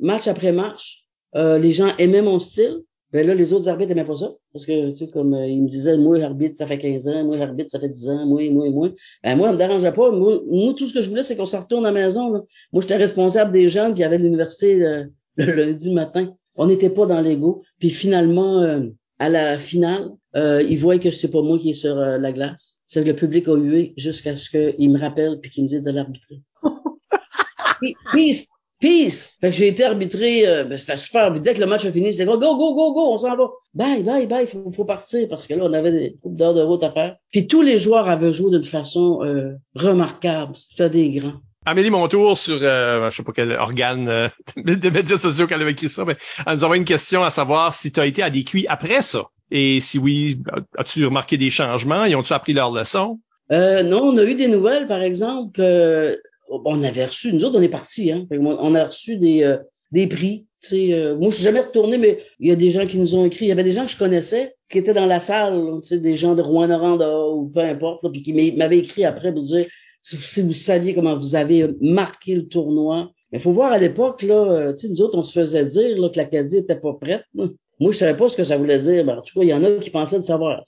match 0.00 0.26
après 0.26 0.50
match. 0.50 1.04
les 1.34 1.70
gens 1.70 1.94
aimaient 1.98 2.22
mon 2.22 2.40
style. 2.40 2.80
Ben 3.12 3.26
là, 3.26 3.34
les 3.34 3.52
autres 3.52 3.68
arbitres 3.68 3.90
n'aimaient 3.90 4.06
pas 4.06 4.16
ça. 4.16 4.32
Parce 4.52 4.64
que, 4.64 4.90
tu 4.90 4.96
sais, 4.96 5.08
comme 5.08 5.34
euh, 5.34 5.46
ils 5.46 5.62
me 5.62 5.68
disaient, 5.68 5.98
moi, 5.98 6.18
arbitre, 6.22 6.56
ça 6.56 6.66
fait 6.66 6.78
15 6.78 7.08
ans, 7.08 7.24
moi, 7.24 7.38
arbitre, 7.38 7.70
ça 7.70 7.78
fait 7.78 7.90
10 7.90 8.08
ans, 8.08 8.26
moi, 8.26 8.48
moi, 8.50 8.70
moi. 8.70 8.88
Ben 9.22 9.36
moi, 9.36 9.48
ça 9.48 9.52
me 9.52 9.58
dérangeait 9.58 9.92
pas. 9.92 10.10
Moi, 10.10 10.40
tout 10.76 10.88
ce 10.88 10.94
que 10.94 11.02
je 11.02 11.10
voulais, 11.10 11.22
c'est 11.22 11.36
qu'on 11.36 11.46
se 11.46 11.56
retourne 11.56 11.84
à 11.84 11.90
la 11.90 12.00
maison. 12.00 12.32
Là. 12.32 12.40
Moi, 12.72 12.80
j'étais 12.80 12.96
responsable 12.96 13.52
des 13.52 13.68
jeunes 13.68 13.94
qui 13.94 14.02
avaient 14.02 14.16
l'université 14.16 14.82
euh, 14.82 15.04
le 15.36 15.52
lundi 15.52 15.92
matin. 15.92 16.32
On 16.56 16.66
n'était 16.66 16.90
pas 16.90 17.06
dans 17.06 17.20
l'ego. 17.20 17.62
Puis 17.78 17.90
finalement, 17.90 18.62
euh, 18.62 18.80
à 19.18 19.28
la 19.28 19.58
finale, 19.58 20.10
ils 20.34 20.78
voient 20.78 20.98
que 20.98 21.10
c'est 21.10 21.30
pas 21.30 21.42
moi 21.42 21.58
qui 21.58 21.70
est 21.70 21.74
sur 21.74 21.94
la 21.94 22.32
glace. 22.32 22.80
C'est 22.86 23.02
que 23.04 23.08
le 23.08 23.14
public 23.14 23.46
a 23.48 23.54
hué 23.54 23.92
jusqu'à 23.96 24.36
ce 24.36 24.48
qu'il 24.48 24.90
me 24.90 24.98
rappelle 24.98 25.38
puis 25.40 25.50
qu'il 25.50 25.64
me 25.64 25.68
dise 25.68 25.82
de 25.82 25.90
l'arbitrer. 25.90 26.40
puis, 28.12 28.46
Peace! 28.82 29.36
Fait 29.40 29.50
que 29.50 29.56
j'ai 29.56 29.68
été 29.68 29.84
arbitré, 29.84 30.46
euh, 30.46 30.64
ben, 30.64 30.76
c'était 30.76 30.96
super. 30.96 31.30
Dès 31.30 31.54
que 31.54 31.60
le 31.60 31.66
match 31.66 31.84
a 31.84 31.92
fini, 31.92 32.12
c'était 32.12 32.24
go, 32.24 32.36
go, 32.36 32.56
go, 32.56 32.74
go, 32.74 32.92
go, 32.92 33.12
on 33.12 33.16
s'en 33.18 33.36
va. 33.36 33.48
Bye, 33.74 34.02
bye, 34.02 34.26
bye, 34.26 34.46
faut, 34.46 34.72
faut 34.72 34.84
partir 34.84 35.28
parce 35.28 35.46
que 35.46 35.54
là, 35.54 35.62
on 35.64 35.72
avait 35.72 35.92
des 35.92 36.16
coupes 36.20 36.36
d'heures 36.36 36.52
de 36.52 36.62
route 36.62 36.82
à 36.82 36.90
faire. 36.90 37.16
Puis 37.30 37.46
tous 37.46 37.62
les 37.62 37.78
joueurs 37.78 38.08
avaient 38.08 38.32
joué 38.32 38.50
d'une 38.50 38.64
façon 38.64 39.20
euh, 39.22 39.52
remarquable. 39.76 40.56
C'était 40.56 40.90
des 40.90 41.10
grands. 41.12 41.40
Amélie 41.64 41.90
Montour 41.90 42.36
sur, 42.36 42.58
euh, 42.60 43.08
je 43.08 43.16
sais 43.16 43.22
pas 43.22 43.30
quel 43.32 43.52
organe 43.52 44.08
euh, 44.08 44.28
des 44.56 44.90
médias 44.90 45.16
sociaux 45.16 45.46
qu'elle 45.46 45.62
avait 45.62 45.70
écrit 45.70 45.88
ça, 45.88 46.04
mais 46.04 46.16
elle 46.44 46.54
nous 46.56 46.64
envoie 46.64 46.76
une 46.76 46.84
question 46.84 47.22
à 47.22 47.30
savoir 47.30 47.72
si 47.72 47.92
tu 47.92 48.00
as 48.00 48.06
été 48.06 48.20
à 48.20 48.30
des 48.30 48.42
cuits 48.42 48.66
après 48.68 49.00
ça. 49.00 49.26
Et 49.52 49.78
si 49.80 49.98
oui, 49.98 50.42
as-tu 50.76 51.06
remarqué 51.06 51.36
des 51.36 51.50
changements? 51.50 52.04
Ils 52.04 52.16
ont-tu 52.16 52.32
appris 52.32 52.52
leur 52.52 52.72
leçon? 52.72 53.20
Euh, 53.52 53.82
non, 53.82 54.02
on 54.02 54.18
a 54.18 54.24
eu 54.24 54.34
des 54.34 54.48
nouvelles, 54.48 54.88
par 54.88 55.02
exemple, 55.02 55.52
que 55.52 56.18
on 56.64 56.82
avait 56.82 57.06
reçu, 57.06 57.32
nous 57.32 57.44
autres, 57.44 57.58
on 57.58 57.62
est 57.62 57.68
partis, 57.68 58.12
hein. 58.12 58.26
On 58.30 58.74
a 58.74 58.84
reçu 58.84 59.16
des, 59.16 59.42
euh, 59.42 59.58
des 59.90 60.06
prix. 60.06 60.46
Euh, 60.72 61.16
moi, 61.16 61.30
je 61.30 61.36
suis 61.36 61.44
jamais 61.44 61.60
retourné, 61.60 61.98
mais 61.98 62.22
il 62.38 62.48
y 62.48 62.52
a 62.52 62.56
des 62.56 62.70
gens 62.70 62.86
qui 62.86 62.98
nous 62.98 63.14
ont 63.14 63.24
écrit. 63.24 63.46
Il 63.46 63.48
y 63.48 63.52
avait 63.52 63.64
des 63.64 63.72
gens 63.72 63.84
que 63.84 63.90
je 63.90 63.98
connaissais 63.98 64.54
qui 64.70 64.78
étaient 64.78 64.94
dans 64.94 65.06
la 65.06 65.20
salle, 65.20 65.80
des 65.90 66.16
gens 66.16 66.34
de 66.34 66.42
Rouen-Noranda 66.42 67.26
ou 67.28 67.48
peu 67.48 67.60
importe, 67.60 68.10
puis 68.10 68.22
qui 68.22 68.32
m'avaient 68.52 68.78
écrit 68.78 69.04
après 69.04 69.32
pour 69.32 69.42
dire 69.42 69.66
si 70.02 70.42
vous 70.42 70.52
saviez 70.52 70.94
comment 70.94 71.16
vous 71.16 71.34
avez 71.34 71.68
marqué 71.80 72.34
le 72.34 72.48
tournoi. 72.48 73.10
Mais 73.30 73.38
faut 73.38 73.52
voir 73.52 73.72
à 73.72 73.78
l'époque, 73.78 74.22
là, 74.22 74.34
euh, 74.34 74.74
nous 74.90 75.00
autres, 75.00 75.16
on 75.16 75.22
se 75.22 75.38
faisait 75.38 75.64
dire 75.64 75.98
là, 75.98 76.08
que 76.10 76.16
l'Acadie 76.16 76.58
était 76.58 76.76
pas 76.76 76.92
prête. 76.94 77.24
Moi, 77.34 77.48
je 77.80 77.98
savais 77.98 78.16
pas 78.16 78.28
ce 78.28 78.36
que 78.36 78.44
ça 78.44 78.56
voulait 78.56 78.78
dire. 78.78 79.04
Mais 79.04 79.12
en 79.12 79.22
tout 79.22 79.38
cas, 79.38 79.44
il 79.44 79.48
y 79.48 79.54
en 79.54 79.64
a 79.64 79.70
qui 79.76 79.90
pensaient 79.90 80.18
de 80.18 80.24
savoir. 80.24 80.62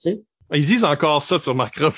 Ils 0.53 0.65
disent 0.65 0.85
encore 0.85 1.23
ça, 1.23 1.39
tu 1.39 1.49
remarqueras. 1.49 1.93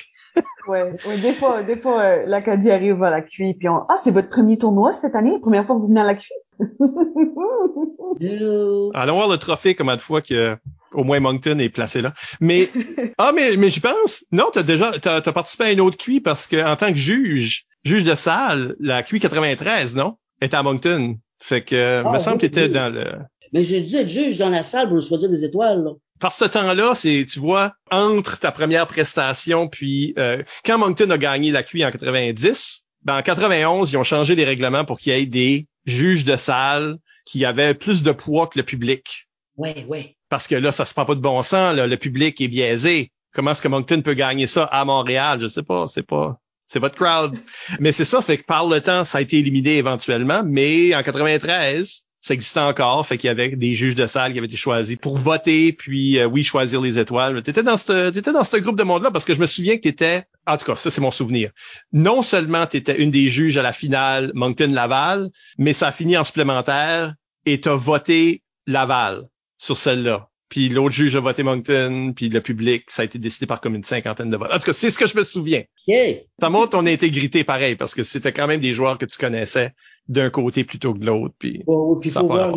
Ouais, 0.69 0.93
ouais, 1.07 1.19
des 1.21 1.33
fois, 1.33 1.63
des 1.63 1.77
fois, 1.77 2.01
euh, 2.01 2.23
l'Acadie 2.27 2.71
arrive 2.71 3.03
à 3.03 3.11
la 3.11 3.23
QI, 3.23 3.55
puis 3.55 3.69
on, 3.69 3.85
ah, 3.89 3.97
c'est 4.03 4.11
votre 4.11 4.29
premier 4.29 4.59
tournoi 4.59 4.93
cette 4.93 5.15
année, 5.15 5.39
première 5.41 5.67
fois 5.67 5.77
que 5.77 5.81
vous 5.81 5.89
venez 5.89 6.01
à 6.01 6.05
la 6.05 6.15
QI. 6.15 6.29
Allons 8.95 9.15
voir 9.15 9.29
le 9.29 9.37
trophée 9.37 9.75
combien 9.75 9.97
de 9.97 10.01
fois 10.01 10.23
que 10.23 10.57
au 10.93 11.05
moins 11.05 11.21
Moncton 11.21 11.59
est 11.59 11.69
placé 11.69 12.01
là. 12.01 12.15
Mais 12.41 12.71
ah 13.19 13.33
mais 13.35 13.57
mais 13.57 13.69
j'y 13.69 13.81
pense. 13.81 14.25
Non, 14.33 14.47
t'as 14.53 14.63
déjà 14.63 14.99
t'as 14.99 15.17
as 15.17 15.33
participé 15.33 15.65
à 15.65 15.73
une 15.73 15.83
autre 15.83 15.99
QI 15.99 16.21
parce 16.21 16.47
que 16.47 16.67
en 16.67 16.77
tant 16.77 16.89
que 16.89 16.99
juge, 16.99 17.67
juge 17.85 18.05
de 18.05 18.15
salle, 18.15 18.75
la 18.81 19.03
QI 19.03 19.21
93, 19.21 19.97
non, 19.97 20.17
est 20.41 20.55
à 20.55 20.63
Moncton. 20.63 21.19
Fait 21.39 21.63
que 21.63 22.03
ah, 22.05 22.11
me 22.11 22.19
semble 22.19 22.39
que 22.39 22.47
t'étais 22.47 22.71
dans 22.71 22.93
le. 22.93 23.05
Mais 23.53 23.63
j'ai 23.63 23.83
dû 23.83 23.97
être 23.97 24.09
juge 24.09 24.39
dans 24.39 24.49
la 24.49 24.63
salle 24.63 24.89
pour 24.89 25.03
choisir 25.03 25.29
des 25.29 25.45
étoiles. 25.45 25.85
Là. 25.85 25.91
Parce 26.19 26.39
que 26.39 26.47
ce 26.47 26.51
temps-là, 26.51 26.95
c'est, 26.95 27.27
tu 27.29 27.39
vois, 27.39 27.75
entre 27.91 28.39
ta 28.39 28.53
première 28.53 28.87
prestation 28.87 29.69
puis 29.69 30.15
euh, 30.19 30.43
quand 30.65 30.79
Moncton 30.79 31.11
a 31.11 31.19
gagné 31.19 31.51
la 31.51 31.63
QI 31.63 31.85
en 31.85 31.91
90, 31.91 32.87
ben 33.03 33.19
en 33.19 33.23
91, 33.23 33.93
ils 33.93 33.97
ont 33.97 34.03
changé 34.03 34.35
les 34.35 34.45
règlements 34.45 34.85
pour 34.85 34.99
qu'il 34.99 35.13
y 35.13 35.17
ait 35.17 35.27
des 35.27 35.67
juges 35.85 36.25
de 36.25 36.37
salle 36.37 36.99
qui 37.25 37.45
avaient 37.45 37.75
plus 37.75 38.03
de 38.03 38.13
poids 38.13 38.47
que 38.47 38.59
le 38.59 38.65
public. 38.65 39.29
Oui, 39.57 39.85
oui. 39.89 40.17
Parce 40.29 40.49
que 40.49 40.55
là, 40.55 40.73
ça 40.73 40.85
se 40.85 40.95
prend 40.95 41.05
pas 41.05 41.15
de 41.15 41.21
bon 41.21 41.43
sens, 41.43 41.77
le 41.77 41.97
public 41.97 42.41
est 42.41 42.49
biaisé. 42.49 43.13
Comment 43.33 43.53
est-ce 43.53 43.63
que 43.63 43.69
Moncton 43.69 44.03
peut 44.03 44.15
gagner 44.15 44.47
ça 44.47 44.65
à 44.65 44.85
Montréal? 44.85 45.39
Je 45.41 45.47
sais 45.47 45.63
pas, 45.63 45.87
c'est 45.87 46.03
pas. 46.03 46.39
C'est 46.65 46.81
votre 46.81 46.97
crowd. 46.97 47.39
mais 47.79 47.93
c'est 47.93 48.05
ça, 48.05 48.21
ça 48.21 48.27
fait 48.27 48.39
que 48.39 48.45
par 48.45 48.67
le 48.67 48.81
temps, 48.81 49.05
ça 49.05 49.19
a 49.19 49.21
été 49.21 49.39
éliminé 49.39 49.77
éventuellement, 49.77 50.43
mais 50.45 50.95
en 50.97 51.03
93, 51.03 52.07
ça 52.21 52.35
existait 52.35 52.61
encore, 52.61 53.07
fait 53.07 53.19
qu'il 53.19 53.29
y 53.29 53.31
avait 53.31 53.51
des 53.51 53.75
juges 53.75 53.95
de 53.95 54.07
salle 54.07 54.33
qui 54.33 54.39
avaient 54.39 54.47
été 54.47 54.57
choisis 54.57 54.97
pour 54.97 55.17
voter, 55.17 55.73
puis 55.73 56.19
euh, 56.19 56.27
oui, 56.27 56.43
choisir 56.43 56.81
les 56.81 56.99
étoiles. 56.99 57.43
T'étais 57.43 57.63
dans 57.63 57.77
ce 57.77 58.11
t'étais 58.11 58.33
dans 58.33 58.45
ce 58.45 58.57
groupe 58.57 58.77
de 58.77 58.83
monde-là 58.83 59.11
parce 59.11 59.25
que 59.25 59.35
je 59.35 59.41
me 59.41 59.47
souviens 59.47 59.77
que 59.77 59.83
t'étais, 59.83 60.25
en 60.47 60.57
tout 60.57 60.65
cas, 60.65 60.75
ça 60.75 60.91
c'est 60.91 61.01
mon 61.01 61.11
souvenir. 61.11 61.51
Non 61.93 62.23
seulement 62.23 62.67
t'étais 62.67 63.01
une 63.01 63.11
des 63.11 63.29
juges 63.29 63.59
à 63.59 63.63
la 63.63 63.73
finale 63.73 64.33
Moncton-Laval, 64.35 65.31
mais 65.59 65.73
ça 65.73 65.89
a 65.89 65.93
fini 65.93 66.17
en 66.17 66.25
supplémentaire 66.25 67.15
et 67.45 67.61
t'as 67.61 67.77
voté 67.77 68.43
Laval 68.67 69.29
sur 69.59 69.79
celle-là. 69.79 70.29
Puis 70.49 70.69
l'autre 70.69 70.95
juge 70.95 71.17
a 71.17 71.21
voté 71.21 71.43
Moncton, 71.43 72.13
puis 72.15 72.29
le 72.29 72.41
public, 72.41 72.85
ça 72.89 73.03
a 73.03 73.05
été 73.05 73.19
décidé 73.19 73.47
par 73.47 73.61
comme 73.61 73.75
une 73.75 73.83
cinquantaine 73.83 74.31
de 74.31 74.37
votes. 74.37 74.53
En 74.53 74.59
tout 74.59 74.67
cas, 74.67 74.73
c'est 74.73 74.91
ce 74.91 74.99
que 74.99 75.07
je 75.07 75.17
me 75.17 75.25
souviens. 75.25 75.65
Yeah. 75.89 76.21
Ça 76.41 76.51
montre 76.51 76.71
ton 76.71 76.87
intégrité 76.87 77.43
pareil, 77.43 77.75
parce 77.75 77.95
que 77.95 78.05
c'était 78.05 78.33
quand 78.33 78.47
même 78.47 78.61
des 78.61 78.73
joueurs 78.73 78.97
que 78.99 79.07
tu 79.07 79.19
connaissais 79.19 79.73
d'un 80.09 80.31
côté 80.31 80.63
plutôt 80.63 80.95
que 80.95 81.01
de 81.01 81.07
l'autre. 81.07 81.35
Puis, 81.39 81.65
oh, 81.67 81.97
puis 82.01 82.11
faut 82.11 82.27
voir, 82.27 82.55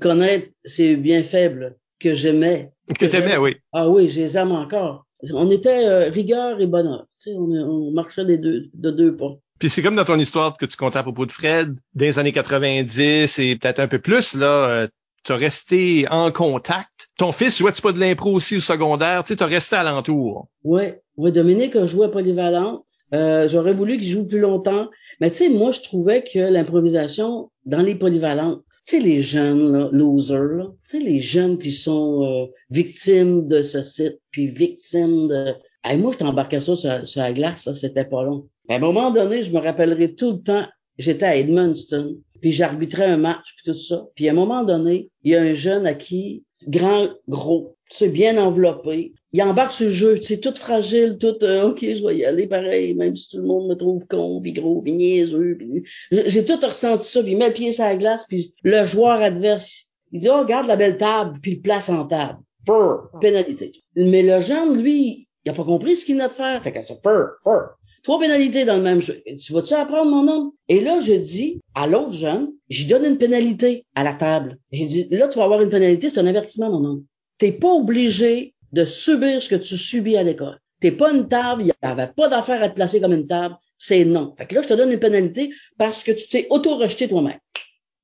connaître, 0.00 0.48
c'est 0.64 0.96
bien 0.96 1.22
faible 1.22 1.76
que 2.00 2.14
j'aimais. 2.14 2.72
Que, 2.98 3.06
t'aimais, 3.06 3.36
oui. 3.36 3.56
Ah 3.72 3.88
oui, 3.88 4.08
je 4.08 4.20
les 4.20 4.36
aime 4.36 4.52
encore. 4.52 5.06
On 5.32 5.50
était 5.50 5.86
euh, 5.86 6.08
rigueur 6.08 6.60
et 6.60 6.66
bonheur. 6.66 7.06
Tu 7.22 7.30
sais, 7.30 7.36
on, 7.36 7.50
on 7.50 7.92
marchait 7.92 8.24
des 8.24 8.38
deux, 8.38 8.70
de 8.74 8.90
deux 8.90 9.14
pas. 9.14 9.36
Puis 9.60 9.68
c'est 9.68 9.82
comme 9.82 9.94
dans 9.94 10.06
ton 10.06 10.18
histoire 10.18 10.56
que 10.56 10.64
tu 10.64 10.76
comptais 10.78 10.98
à 10.98 11.02
propos 11.02 11.26
de 11.26 11.32
Fred, 11.32 11.76
dans 11.94 12.04
les 12.04 12.18
années 12.18 12.32
90 12.32 13.38
et 13.38 13.56
peut-être 13.56 13.78
un 13.78 13.88
peu 13.88 13.98
plus, 13.98 14.34
là, 14.34 14.68
euh, 14.70 14.88
tu 15.24 15.32
as 15.32 15.36
resté 15.36 16.06
en 16.10 16.30
contact. 16.30 17.08
Ton 17.18 17.32
fils 17.32 17.58
jouait-tu 17.58 17.82
pas 17.82 17.92
de 17.92 17.98
l'impro 17.98 18.32
aussi 18.32 18.56
au 18.56 18.60
secondaire? 18.60 19.24
Tu 19.24 19.34
sais, 19.34 19.42
as 19.42 19.46
resté 19.46 19.76
alentour. 19.76 20.48
Oui, 20.64 20.82
ouais, 21.16 21.32
Dominique 21.32 21.76
a 21.76 21.86
joué 21.86 22.06
à 22.06 22.08
Polyvalent. 22.08 22.84
Euh, 23.12 23.48
j'aurais 23.48 23.72
voulu 23.72 23.98
qu'il 23.98 24.08
joue 24.08 24.26
plus 24.26 24.38
longtemps. 24.38 24.88
Mais 25.20 25.30
tu 25.30 25.36
sais, 25.36 25.48
moi, 25.48 25.72
je 25.72 25.80
trouvais 25.80 26.22
que 26.22 26.38
l'improvisation 26.38 27.50
dans 27.64 27.82
les 27.82 27.94
polyvalentes, 27.94 28.62
tu 28.86 29.00
les 29.00 29.20
jeunes 29.20 29.72
là, 29.72 29.88
losers, 29.92 30.72
sais, 30.82 30.98
les 30.98 31.20
jeunes 31.20 31.58
qui 31.58 31.70
sont 31.70 32.24
euh, 32.24 32.46
victimes 32.70 33.46
de 33.46 33.62
ce 33.62 33.82
site, 33.82 34.20
puis 34.30 34.48
victimes 34.48 35.28
de... 35.28 35.54
Hey, 35.84 35.96
moi, 35.96 36.12
je 36.12 36.18
t'embarquais 36.18 36.60
ça 36.60 36.76
sur, 36.76 37.20
la 37.22 37.32
glace, 37.32 37.68
c'était 37.74 38.04
pas 38.04 38.22
long. 38.22 38.48
À 38.68 38.76
un 38.76 38.78
moment 38.78 39.10
donné, 39.10 39.42
je 39.42 39.50
me 39.50 39.58
rappellerai 39.58 40.14
tout 40.14 40.32
le 40.32 40.42
temps, 40.42 40.66
j'étais 40.98 41.24
à 41.24 41.36
Edmundston, 41.36 42.16
puis 42.40 42.52
j'arbitrais 42.52 43.06
un 43.06 43.16
match, 43.16 43.54
puis 43.56 43.72
tout 43.72 43.78
ça. 43.78 44.06
Puis 44.14 44.28
à 44.28 44.32
un 44.32 44.34
moment 44.34 44.64
donné, 44.64 45.10
il 45.22 45.32
y 45.32 45.36
a 45.36 45.42
un 45.42 45.52
jeune 45.52 45.86
à 45.86 45.94
qui, 45.94 46.44
grand, 46.66 47.08
gros, 47.28 47.76
tu 47.90 47.96
sais, 47.96 48.08
bien 48.08 48.38
enveloppé, 48.38 49.12
il 49.32 49.42
embarque 49.42 49.78
le 49.80 49.90
jeu, 49.90 50.16
tu 50.18 50.24
sais, 50.24 50.40
tout 50.40 50.54
fragile, 50.54 51.16
tout, 51.20 51.44
euh, 51.44 51.68
OK, 51.70 51.80
je 51.80 52.06
vais 52.06 52.16
y 52.16 52.24
aller 52.24 52.46
pareil, 52.46 52.94
même 52.94 53.14
si 53.14 53.28
tout 53.30 53.38
le 53.38 53.46
monde 53.46 53.68
me 53.68 53.74
trouve 53.74 54.06
con, 54.06 54.40
puis 54.40 54.52
gros, 54.52 54.80
puis 54.82 54.92
niaiseux. 54.92 55.56
Puis... 55.56 55.84
J'ai 56.10 56.44
tout 56.44 56.58
ressenti 56.60 57.06
ça, 57.06 57.22
puis 57.22 57.32
il 57.32 57.38
met 57.38 57.48
le 57.48 57.54
pied 57.54 57.72
sur 57.72 57.84
la 57.84 57.96
glace, 57.96 58.24
puis 58.28 58.54
le 58.64 58.84
joueur 58.86 59.22
adverse, 59.22 59.86
il 60.12 60.20
dit, 60.20 60.28
oh, 60.28 60.40
regarde 60.40 60.66
la 60.66 60.76
belle 60.76 60.98
table, 60.98 61.38
puis 61.40 61.52
il 61.52 61.60
place 61.60 61.88
en 61.88 62.06
table. 62.06 62.38
Fur, 62.66 63.08
pénalité. 63.20 63.72
Mais 63.96 64.22
le 64.22 64.42
jeune, 64.42 64.80
lui, 64.80 65.28
il 65.44 65.50
a 65.50 65.54
pas 65.54 65.64
compris 65.64 65.96
ce 65.96 66.04
qu'il 66.04 66.16
venait 66.16 66.28
de 66.28 66.32
faire. 66.32 66.62
Fait 66.62 66.72
que 66.72 66.82
ça, 66.82 66.94
fur, 67.02 67.28
fur. 67.42 67.76
Trois 68.02 68.18
pénalités 68.18 68.64
dans 68.64 68.76
le 68.76 68.82
même 68.82 69.02
jeu. 69.02 69.22
Tu 69.38 69.52
vas-tu 69.52 69.74
apprendre, 69.74 70.10
mon 70.10 70.26
homme? 70.26 70.52
Et 70.68 70.80
là, 70.80 71.00
je 71.00 71.12
dis 71.12 71.60
à 71.74 71.86
l'autre 71.86 72.12
jeune, 72.12 72.52
j'y 72.68 72.86
donne 72.86 73.04
une 73.04 73.18
pénalité 73.18 73.84
à 73.94 74.04
la 74.04 74.14
table. 74.14 74.58
J'ai 74.72 74.86
dit, 74.86 75.08
là, 75.10 75.28
tu 75.28 75.38
vas 75.38 75.44
avoir 75.44 75.60
une 75.60 75.68
pénalité, 75.68 76.08
c'est 76.08 76.20
un 76.20 76.26
avertissement, 76.26 76.70
mon 76.70 76.84
homme. 76.88 77.04
T'es 77.38 77.52
pas 77.52 77.72
obligé 77.72 78.54
de 78.72 78.84
subir 78.84 79.42
ce 79.42 79.48
que 79.48 79.56
tu 79.56 79.76
subis 79.76 80.16
à 80.16 80.22
l'école. 80.22 80.58
T'es 80.80 80.92
pas 80.92 81.12
une 81.12 81.28
table, 81.28 81.62
il 81.62 81.66
n'y 81.66 81.72
avait 81.82 82.10
pas 82.16 82.28
d'affaire 82.28 82.62
à 82.62 82.70
te 82.70 82.74
placer 82.74 83.00
comme 83.00 83.12
une 83.12 83.26
table, 83.26 83.56
c'est 83.76 84.04
non. 84.04 84.34
Fait 84.36 84.46
que 84.46 84.54
là, 84.54 84.62
je 84.62 84.68
te 84.68 84.74
donne 84.74 84.92
une 84.92 84.98
pénalité 84.98 85.50
parce 85.76 86.02
que 86.02 86.12
tu 86.12 86.28
t'es 86.28 86.46
auto-rejeté 86.48 87.08
toi-même. 87.08 87.38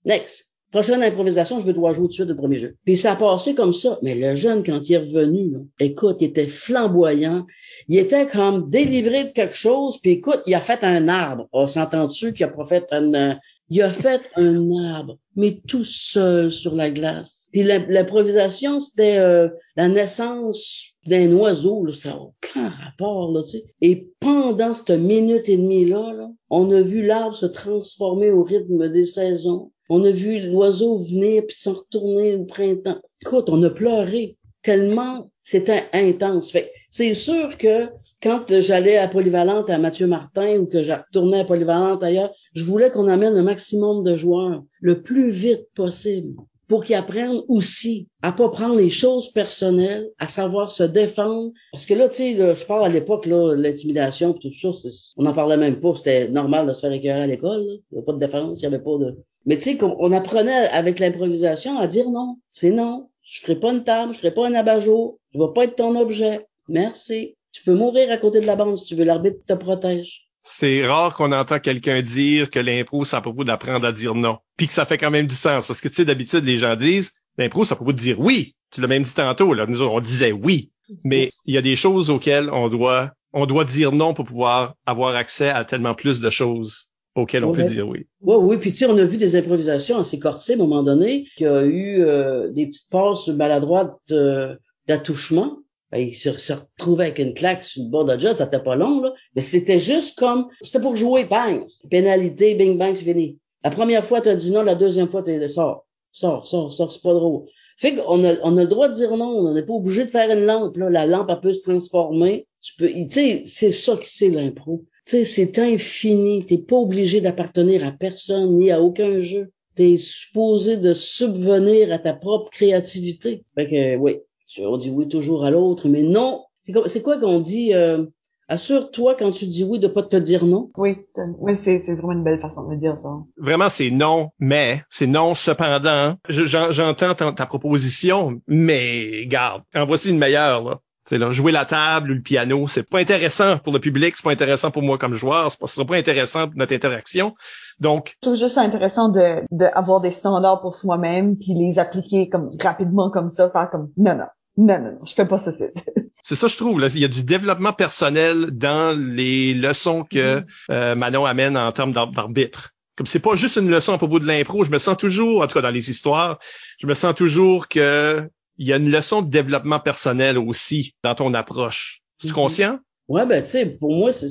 Next. 0.04 0.52
Prochaine 0.76 1.02
improvisation, 1.02 1.58
je 1.58 1.64
veux 1.64 1.72
toi 1.72 1.94
jouer 1.94 2.02
tout 2.02 2.08
de 2.08 2.12
suite 2.12 2.28
le 2.28 2.36
premier 2.36 2.58
jeu. 2.58 2.76
Puis 2.84 2.98
ça 2.98 3.12
a 3.12 3.16
passé 3.16 3.54
comme 3.54 3.72
ça. 3.72 3.98
Mais 4.02 4.14
le 4.14 4.36
jeune, 4.36 4.62
quand 4.62 4.86
il 4.86 4.92
est 4.92 4.98
revenu, 4.98 5.54
écoute, 5.80 6.18
il 6.20 6.26
était 6.26 6.48
flamboyant. 6.48 7.46
Il 7.88 7.98
était 7.98 8.26
comme 8.26 8.68
délivré 8.68 9.24
de 9.24 9.30
quelque 9.30 9.56
chose. 9.56 9.98
Puis 10.02 10.10
écoute, 10.10 10.42
il 10.44 10.54
a 10.54 10.60
fait 10.60 10.84
un 10.84 11.08
arbre. 11.08 11.48
On 11.54 11.66
s'entend-tu 11.66 12.34
qu'il 12.34 12.44
a 12.44 12.48
pas 12.48 12.66
fait 12.66 12.84
un, 12.90 13.38
il 13.70 13.80
a 13.80 13.88
fait 13.88 14.30
un 14.36 14.70
arbre, 14.70 15.16
mais 15.34 15.62
tout 15.66 15.82
seul 15.82 16.50
sur 16.50 16.74
la 16.74 16.90
glace. 16.90 17.48
Puis 17.52 17.62
l'improvisation, 17.62 18.78
c'était 18.78 19.16
euh, 19.16 19.48
la 19.76 19.88
naissance 19.88 20.98
d'un 21.06 21.32
oiseau, 21.32 21.86
là, 21.86 21.94
ça 21.94 22.10
n'a 22.10 22.18
aucun 22.18 22.68
rapport, 22.68 23.32
là, 23.32 23.42
tu 23.42 23.48
sais. 23.48 23.64
Et 23.80 24.10
pendant 24.20 24.74
cette 24.74 24.90
minute 24.90 25.48
et 25.48 25.56
demie-là, 25.56 26.12
là, 26.12 26.28
on 26.50 26.70
a 26.70 26.82
vu 26.82 27.02
l'arbre 27.02 27.34
se 27.34 27.46
transformer 27.46 28.30
au 28.30 28.42
rythme 28.42 28.90
des 28.90 29.04
saisons. 29.04 29.72
On 29.88 30.04
a 30.04 30.10
vu 30.10 30.40
l'oiseau 30.40 30.98
venir 30.98 31.44
puis 31.46 31.56
s'en 31.56 31.74
retourner 31.74 32.34
au 32.34 32.44
printemps. 32.44 33.00
Écoute, 33.22 33.48
on 33.48 33.62
a 33.62 33.70
pleuré 33.70 34.36
tellement 34.62 35.30
c'était 35.46 35.84
intense. 35.92 36.50
Fait 36.50 36.72
c'est 36.90 37.14
sûr 37.14 37.56
que 37.56 37.86
quand 38.20 38.46
j'allais 38.48 38.96
à 38.96 39.06
Polyvalente 39.06 39.70
à 39.70 39.78
Mathieu 39.78 40.08
Martin 40.08 40.58
ou 40.58 40.66
que 40.66 40.82
je 40.82 40.92
retournais 40.92 41.40
à 41.40 41.44
Polyvalente 41.44 42.02
ailleurs, 42.02 42.32
je 42.52 42.64
voulais 42.64 42.90
qu'on 42.90 43.06
amène 43.06 43.36
un 43.36 43.44
maximum 43.44 44.02
de 44.02 44.16
joueurs 44.16 44.64
le 44.80 45.02
plus 45.02 45.30
vite 45.30 45.68
possible 45.76 46.34
pour 46.66 46.84
qu'ils 46.84 46.96
apprennent 46.96 47.42
aussi 47.46 48.08
à 48.22 48.32
pas 48.32 48.48
prendre 48.48 48.76
les 48.76 48.90
choses 48.90 49.30
personnelles, 49.30 50.10
à 50.18 50.26
savoir 50.26 50.72
se 50.72 50.82
défendre. 50.82 51.52
Parce 51.70 51.86
que 51.86 51.94
là, 51.94 52.08
tu 52.08 52.16
sais, 52.16 52.34
je 52.56 52.66
parle 52.66 52.84
à 52.84 52.88
l'époque, 52.88 53.26
là, 53.26 53.54
l'intimidation 53.54 54.32
tout 54.32 54.52
ça, 54.52 54.70
on 55.16 55.22
n'en 55.22 55.32
parlait 55.32 55.56
même 55.56 55.78
pas. 55.78 55.94
C'était 55.94 56.28
normal 56.28 56.66
de 56.66 56.72
se 56.72 56.80
faire 56.80 56.92
écœurer 56.92 57.22
à 57.22 57.26
l'école. 57.28 57.62
Il 57.62 57.80
n'y 57.92 57.98
avait 57.98 58.06
pas 58.06 58.12
de 58.14 58.18
défense, 58.18 58.60
il 58.60 58.68
n'y 58.68 58.74
avait 58.74 58.82
pas 58.82 58.98
de... 58.98 59.16
Mais 59.46 59.56
tu 59.56 59.62
sais, 59.62 59.78
on 59.82 60.12
apprenait 60.12 60.68
avec 60.68 60.98
l'improvisation 60.98 61.78
à 61.78 61.86
dire 61.86 62.10
non. 62.10 62.38
C'est 62.50 62.70
non. 62.70 63.08
Je 63.22 63.40
ferai 63.40 63.56
pas 63.58 63.72
une 63.72 63.84
table, 63.84 64.12
je 64.12 64.18
ferai 64.18 64.34
pas 64.34 64.46
un 64.46 64.54
abat-jour, 64.54 65.18
je 65.32 65.38
vais 65.38 65.52
pas 65.54 65.64
être 65.64 65.76
ton 65.76 65.98
objet. 65.98 66.46
Merci. 66.68 67.36
Tu 67.52 67.62
peux 67.62 67.74
mourir 67.74 68.10
à 68.10 68.18
côté 68.18 68.40
de 68.40 68.46
la 68.46 68.56
bande 68.56 68.76
si 68.76 68.84
tu 68.84 68.96
veux, 68.96 69.04
l'arbitre 69.04 69.38
te 69.46 69.54
protège. 69.54 70.26
C'est 70.42 70.86
rare 70.86 71.14
qu'on 71.14 71.32
entend 71.32 71.58
quelqu'un 71.58 72.02
dire 72.02 72.50
que 72.50 72.60
l'impro, 72.60 73.04
c'est 73.04 73.16
à 73.16 73.20
propos 73.20 73.44
d'apprendre 73.44 73.86
à 73.86 73.92
dire 73.92 74.14
non. 74.14 74.38
Puis 74.56 74.66
que 74.66 74.72
ça 74.72 74.84
fait 74.84 74.98
quand 74.98 75.10
même 75.10 75.26
du 75.26 75.34
sens. 75.34 75.66
Parce 75.66 75.80
que, 75.80 75.88
tu 75.88 75.94
sais, 75.94 76.04
d'habitude, 76.04 76.44
les 76.44 76.58
gens 76.58 76.76
disent, 76.76 77.12
l'impro, 77.36 77.64
c'est 77.64 77.72
à 77.72 77.76
propos 77.76 77.92
de 77.92 77.98
dire 77.98 78.20
oui. 78.20 78.54
Tu 78.70 78.80
l'as 78.80 78.86
même 78.86 79.02
dit 79.02 79.14
tantôt, 79.14 79.54
là. 79.54 79.66
Nous, 79.66 79.82
on 79.82 80.00
disait 80.00 80.32
oui. 80.32 80.70
Mais 81.02 81.32
il 81.46 81.54
y 81.54 81.58
a 81.58 81.62
des 81.62 81.74
choses 81.74 82.10
auxquelles 82.10 82.48
on 82.50 82.68
doit, 82.68 83.12
on 83.32 83.46
doit 83.46 83.64
dire 83.64 83.90
non 83.90 84.14
pour 84.14 84.24
pouvoir 84.24 84.74
avoir 84.86 85.16
accès 85.16 85.48
à 85.48 85.64
tellement 85.64 85.94
plus 85.94 86.20
de 86.20 86.30
choses 86.30 86.90
auxquelles 87.16 87.44
on 87.44 87.52
peut 87.52 87.64
dire 87.64 87.88
oui. 87.88 88.06
Oui, 88.20 88.36
oui. 88.38 88.56
Puis, 88.58 88.72
tu 88.72 88.78
sais, 88.78 88.86
on 88.86 88.96
a 88.96 89.04
vu 89.04 89.16
des 89.16 89.34
improvisations 89.34 89.98
assez 89.98 90.18
corsées 90.18 90.52
à 90.52 90.56
un 90.56 90.58
moment 90.58 90.82
donné, 90.82 91.26
qu'il 91.36 91.46
y 91.46 91.50
a 91.50 91.64
eu 91.64 92.02
euh, 92.02 92.50
des 92.52 92.66
petites 92.66 92.90
passes 92.90 93.28
maladroites 93.28 93.98
euh, 94.10 94.54
d'attouchement 94.86 95.58
ben, 95.92 95.98
il 95.98 96.14
se, 96.14 96.52
retrouvait 96.52 97.04
avec 97.04 97.18
une 97.20 97.32
claque 97.32 97.62
sur 97.62 97.84
le 97.84 97.90
bord 97.90 98.04
de 98.04 98.12
la 98.12 98.36
ça 98.36 98.44
n'était 98.44 98.62
pas 98.62 98.74
long, 98.74 99.00
là. 99.00 99.12
Mais 99.34 99.42
c'était 99.42 99.78
juste 99.78 100.18
comme, 100.18 100.48
c'était 100.60 100.80
pour 100.80 100.96
jouer, 100.96 101.24
bang, 101.26 101.64
pénalité, 101.90 102.54
bing, 102.54 102.76
bang, 102.76 102.94
c'est 102.94 103.04
fini. 103.04 103.38
La 103.62 103.70
première 103.70 104.04
fois, 104.04 104.20
tu 104.20 104.28
as 104.28 104.34
dit 104.34 104.50
non, 104.50 104.62
la 104.62 104.74
deuxième 104.74 105.08
fois, 105.08 105.22
tu 105.22 105.30
as 105.30 105.38
dit 105.38 105.48
sors, 105.48 105.86
sors, 106.10 106.46
sors, 106.46 106.72
sors, 106.72 106.90
c'est 106.90 107.02
pas 107.02 107.14
drôle. 107.14 107.46
Fait 107.78 107.94
qu'on 107.94 108.24
a, 108.24 108.34
on 108.42 108.56
a 108.56 108.62
le 108.62 108.68
droit 108.68 108.88
de 108.88 108.94
dire 108.94 109.16
non, 109.16 109.26
on 109.26 109.54
n'est 109.54 109.62
pas 109.62 109.74
obligé 109.74 110.04
de 110.04 110.10
faire 110.10 110.30
une 110.30 110.44
lampe, 110.44 110.76
là. 110.76 110.90
La 110.90 111.06
lampe, 111.06 111.28
elle 111.30 111.40
peut 111.40 111.52
se 111.52 111.62
transformer. 111.62 112.48
Tu 112.60 112.74
peux, 112.76 112.88
tu 112.88 113.10
sais, 113.10 113.42
c'est 113.44 113.72
ça 113.72 113.96
qui 113.96 114.10
c'est 114.10 114.30
l'impro. 114.30 114.84
Tu 115.06 115.12
sais, 115.12 115.24
c'est 115.24 115.58
infini. 115.58 116.44
T'es 116.46 116.58
pas 116.58 116.76
obligé 116.76 117.20
d'appartenir 117.20 117.84
à 117.86 117.92
personne, 117.92 118.58
ni 118.58 118.70
à 118.70 118.82
aucun 118.82 119.20
jeu. 119.20 119.52
T'es 119.76 119.96
supposé 119.96 120.76
de 120.78 120.92
subvenir 120.92 121.92
à 121.92 121.98
ta 121.98 122.12
propre 122.12 122.50
créativité. 122.50 123.42
Fait 123.54 123.68
que, 123.68 123.96
oui, 123.96 124.18
on 124.58 124.76
dit 124.76 124.90
oui 124.90 125.08
toujours 125.08 125.44
à 125.44 125.50
l'autre, 125.50 125.88
mais 125.88 126.02
non. 126.02 126.44
C'est 126.86 127.02
quoi 127.02 127.18
qu'on 127.18 127.40
dit 127.40 127.72
euh, 127.74 128.04
Assure-toi 128.48 129.16
quand 129.18 129.32
tu 129.32 129.46
dis 129.46 129.64
oui 129.64 129.80
de 129.80 129.88
pas 129.88 130.04
te 130.04 130.14
dire 130.14 130.44
non? 130.44 130.70
Oui, 130.76 130.98
oui 131.40 131.56
c'est 131.56 131.78
vraiment 131.94 132.12
une 132.12 132.22
belle 132.22 132.40
façon 132.40 132.68
de 132.68 132.76
dire 132.76 132.96
ça. 132.96 133.08
Vraiment, 133.36 133.68
c'est 133.68 133.90
non, 133.90 134.30
mais 134.38 134.82
c'est 134.88 135.08
non 135.08 135.34
cependant. 135.34 136.16
J'entends 136.28 137.14
ta, 137.14 137.46
proposition, 137.46 138.40
mais 138.46 139.26
garde, 139.26 139.62
en 139.74 139.84
voici 139.84 140.10
une 140.10 140.18
meilleure. 140.18 140.62
Là. 140.62 140.80
C'est 141.08 141.18
là, 141.18 141.30
jouer 141.30 141.52
la 141.52 141.64
table 141.64 142.10
ou 142.10 142.14
le 142.14 142.20
piano, 142.20 142.66
c'est 142.66 142.82
pas 142.82 142.98
intéressant 142.98 143.58
pour 143.58 143.72
le 143.72 143.78
public, 143.78 144.14
c'est 144.16 144.24
pas 144.24 144.32
intéressant 144.32 144.72
pour 144.72 144.82
moi 144.82 144.98
comme 144.98 145.14
joueur, 145.14 145.52
c'est 145.52 145.60
pas, 145.60 145.68
sera 145.68 145.86
pas 145.86 145.96
intéressant 145.96 146.48
pour 146.48 146.58
notre 146.58 146.74
interaction. 146.74 147.34
Donc, 147.78 148.16
je 148.22 148.28
trouve 148.28 148.38
juste 148.38 148.58
intéressant 148.58 149.08
de, 149.08 149.42
de 149.52 149.66
avoir 149.74 150.00
des 150.00 150.10
standards 150.10 150.60
pour 150.60 150.74
soi-même 150.74 151.36
puis 151.36 151.54
les 151.54 151.78
appliquer 151.78 152.28
comme 152.28 152.50
rapidement 152.60 153.10
comme 153.10 153.28
ça, 153.28 153.50
faire 153.50 153.70
comme 153.70 153.90
non 153.96 154.16
non 154.16 154.26
non, 154.58 154.78
non, 154.78 154.92
non, 154.92 155.04
je 155.04 155.12
fais 155.12 155.26
pas 155.26 155.38
ça. 155.38 155.52
C'est 155.52 156.34
ça, 156.34 156.46
je 156.46 156.56
trouve. 156.56 156.80
Là. 156.80 156.88
Il 156.88 157.00
y 157.00 157.04
a 157.04 157.08
du 157.08 157.24
développement 157.24 157.72
personnel 157.72 158.52
dans 158.52 158.98
les 158.98 159.52
leçons 159.52 160.02
que 160.02 160.40
mm-hmm. 160.40 160.44
euh, 160.70 160.94
Manon 160.94 161.26
amène 161.26 161.56
en 161.56 161.70
termes 161.72 161.92
d'arbitre. 161.92 162.70
Comme 162.96 163.06
c'est 163.06 163.20
pas 163.20 163.34
juste 163.34 163.56
une 163.56 163.70
leçon 163.70 163.92
à 163.92 163.98
propos 163.98 164.18
de 164.18 164.26
l'impro, 164.26 164.64
je 164.64 164.70
me 164.70 164.78
sens 164.78 164.96
toujours, 164.96 165.42
en 165.42 165.46
tout 165.46 165.52
cas 165.52 165.60
dans 165.60 165.70
les 165.70 165.90
histoires, 165.90 166.38
je 166.78 166.86
me 166.86 166.94
sens 166.94 167.14
toujours 167.14 167.68
que 167.68 168.30
il 168.58 168.66
y 168.66 168.72
a 168.72 168.76
une 168.76 168.90
leçon 168.90 169.22
de 169.22 169.30
développement 169.30 169.80
personnel 169.80 170.38
aussi 170.38 170.94
dans 171.02 171.14
ton 171.14 171.34
approche. 171.34 172.02
Tu 172.18 172.26
es 172.26 172.30
mm-hmm. 172.30 172.34
conscient? 172.34 172.78
Ouais, 173.08 173.26
ben 173.26 173.42
tu 173.42 173.50
sais, 173.50 173.66
pour 173.66 173.94
moi, 173.94 174.12
c'est, 174.12 174.28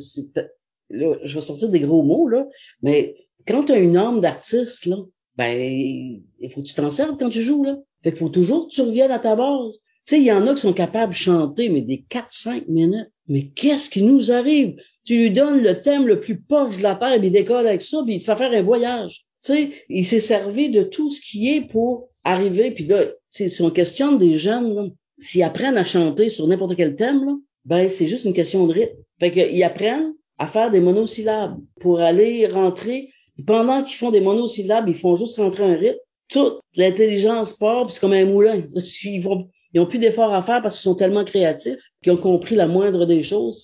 là, 0.90 1.16
je 1.24 1.34
vais 1.34 1.42
sortir 1.42 1.70
des 1.70 1.80
gros 1.80 2.04
mots 2.04 2.28
là, 2.28 2.46
mais 2.82 3.16
quand 3.48 3.66
tu 3.66 3.72
as 3.72 3.78
une 3.78 3.98
âme 3.98 4.22
d'artiste 4.22 4.86
là, 4.86 4.98
ben 5.38 5.58
il 6.40 6.50
faut 6.50 6.62
que 6.62 6.68
tu 6.68 6.76
t'en 6.76 6.92
serves 6.92 7.18
quand 7.18 7.30
tu 7.30 7.42
joues 7.42 7.64
là. 7.64 7.78
Fait 8.04 8.12
qu'il 8.12 8.20
faut 8.20 8.30
toujours 8.30 8.68
que 8.68 8.74
tu 8.74 8.82
reviennes 8.82 9.12
à 9.12 9.20
ta 9.20 9.36
base. 9.36 9.80
Tu 10.06 10.16
sais, 10.16 10.20
il 10.20 10.26
y 10.26 10.32
en 10.32 10.46
a 10.46 10.54
qui 10.54 10.62
sont 10.62 10.74
capables 10.74 11.14
de 11.14 11.18
chanter, 11.18 11.70
mais 11.70 11.82
des 11.82 12.06
4-5 12.10 12.66
minutes. 12.68 13.10
Mais 13.28 13.48
qu'est-ce 13.48 13.90
qui 13.90 14.04
nous 14.04 14.32
arrive? 14.32 14.76
Tu 15.04 15.18
lui 15.18 15.32
donnes 15.32 15.64
le 15.64 15.82
thème 15.82 16.06
le 16.06 16.20
plus 16.20 16.40
poche 16.40 16.78
de 16.78 16.84
la 16.84 16.96
terre, 16.96 17.18
puis 17.18 17.28
il 17.28 17.32
décolle 17.32 17.66
avec 17.66 17.82
ça, 17.82 18.04
puis 18.06 18.16
il 18.16 18.20
te 18.20 18.26
fait 18.26 18.36
faire 18.36 18.52
un 18.52 18.62
voyage. 18.62 19.26
Tu 19.46 19.54
sais, 19.54 19.72
il 19.90 20.06
s'est 20.06 20.22
servi 20.22 20.72
de 20.72 20.82
tout 20.82 21.12
ce 21.12 21.22
qui 21.22 21.54
est 21.54 21.62
pour 21.62 22.10
arriver. 22.24 22.72
Puis 22.72 22.88
là, 22.88 23.06
si 23.30 23.62
on 23.62 23.70
questionne 23.70 24.18
des 24.18 24.38
jeunes, 24.38 24.94
s'ils 25.20 25.44
apprennent 25.44 25.78
à 25.78 25.86
chanter 25.86 26.30
sur 26.30 26.48
n'importe 26.48 26.76
quel 26.76 26.96
thème, 26.96 27.24
là, 27.26 27.36
ben 27.66 27.88
c'est 27.90 28.08
juste 28.08 28.26
une 28.26 28.34
question 28.34 28.66
de 28.66 28.74
rythme. 28.74 28.98
Fait 29.20 29.32
qu'ils 29.32 29.64
apprennent 29.64 30.14
à 30.40 30.48
faire 30.48 30.72
des 30.72 30.80
monosyllabes 30.80 31.60
pour 31.80 32.00
aller 32.00 32.48
rentrer. 32.48 33.10
Pendant 33.46 33.84
qu'ils 33.84 33.98
font 33.98 34.12
des 34.12 34.22
monosyllabes, 34.22 34.90
ils 34.90 34.96
font 34.96 35.16
juste 35.16 35.38
rentrer 35.38 35.64
un 35.64 35.76
rythme. 35.76 36.00
Toute 36.28 36.60
l'intelligence 36.76 37.54
part, 37.54 37.86
puis 37.86 37.94
c'est 37.94 38.00
comme 38.00 38.14
un 38.14 38.26
moulin. 38.26 38.64
Ils 39.04 39.22
vont, 39.22 39.48
ils 39.74 39.80
ont 39.80 39.86
plus 39.86 40.00
d'efforts 40.00 40.34
à 40.34 40.42
faire 40.42 40.64
parce 40.64 40.76
qu'ils 40.76 40.90
sont 40.90 40.96
tellement 40.96 41.24
créatifs 41.24 41.92
qu'ils 42.02 42.14
ont 42.14 42.18
compris 42.18 42.56
la 42.56 42.66
moindre 42.66 43.06
des 43.06 43.22
choses, 43.22 43.64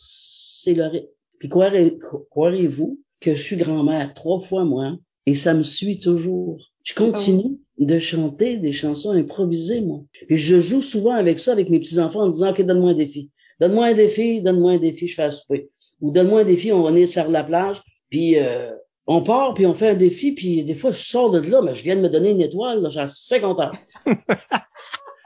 c'est 0.64 0.76
le 0.76 0.86
rythme. 0.86 1.08
Puis 1.40 1.50
croirez-vous 1.50 3.00
que 3.20 3.34
je 3.34 3.42
suis 3.42 3.56
grand-mère 3.56 4.14
trois 4.14 4.42
fois 4.42 4.64
moi 4.64 4.98
et 5.26 5.36
ça 5.36 5.54
me 5.54 5.64
suit 5.64 6.00
toujours. 6.00 6.58
Je 6.84 6.94
continue 6.94 7.60
de 7.78 8.00
chanter 8.00 8.58
des 8.58 8.74
chansons 8.74 9.12
improvisées, 9.12 9.82
moi. 9.82 10.02
Puis 10.28 10.38
je 10.38 10.60
joue 10.60 10.82
souvent 10.82 11.14
avec 11.14 11.40
ça, 11.40 11.52
avec 11.52 11.70
mes 11.70 11.80
petits-enfants, 11.80 12.22
en 12.22 12.30
disant, 12.30 12.52
OK, 12.52 12.62
donne-moi 12.62 12.92
un 12.92 12.96
défi. 12.96 13.30
Donne-moi 13.60 13.88
un 13.88 13.94
défi, 13.94 14.42
donne-moi 14.42 14.72
un 14.74 14.80
défi, 14.80 15.08
je 15.08 15.16
fais 15.16 15.24
un 15.24 15.32
souper. 15.32 15.70
Ou 16.02 16.12
donne-moi 16.12 16.42
un 16.42 16.46
défi, 16.46 16.72
on 16.72 16.82
va 16.82 16.90
aller 16.90 17.06
sur 17.06 17.30
la 17.30 17.44
plage, 17.44 17.82
puis 18.10 18.40
euh, 18.40 18.72
on 19.06 19.22
part, 19.22 19.54
puis 19.54 19.66
on 19.66 19.74
fait 19.74 19.90
un 19.90 19.96
défi, 19.96 20.32
puis 20.32 20.64
des 20.64 20.74
fois, 20.74 20.92
je 20.92 21.02
sors 21.02 21.30
de 21.30 21.40
là, 21.40 21.62
mais 21.62 21.76
je 21.76 21.84
viens 21.84 21.96
de 21.96 22.02
me 22.02 22.10
donner 22.10 22.32
une 22.32 22.42
étoile, 22.42 22.88
j'ai 22.90 23.00
assez 23.00 23.40
content. 23.40 23.72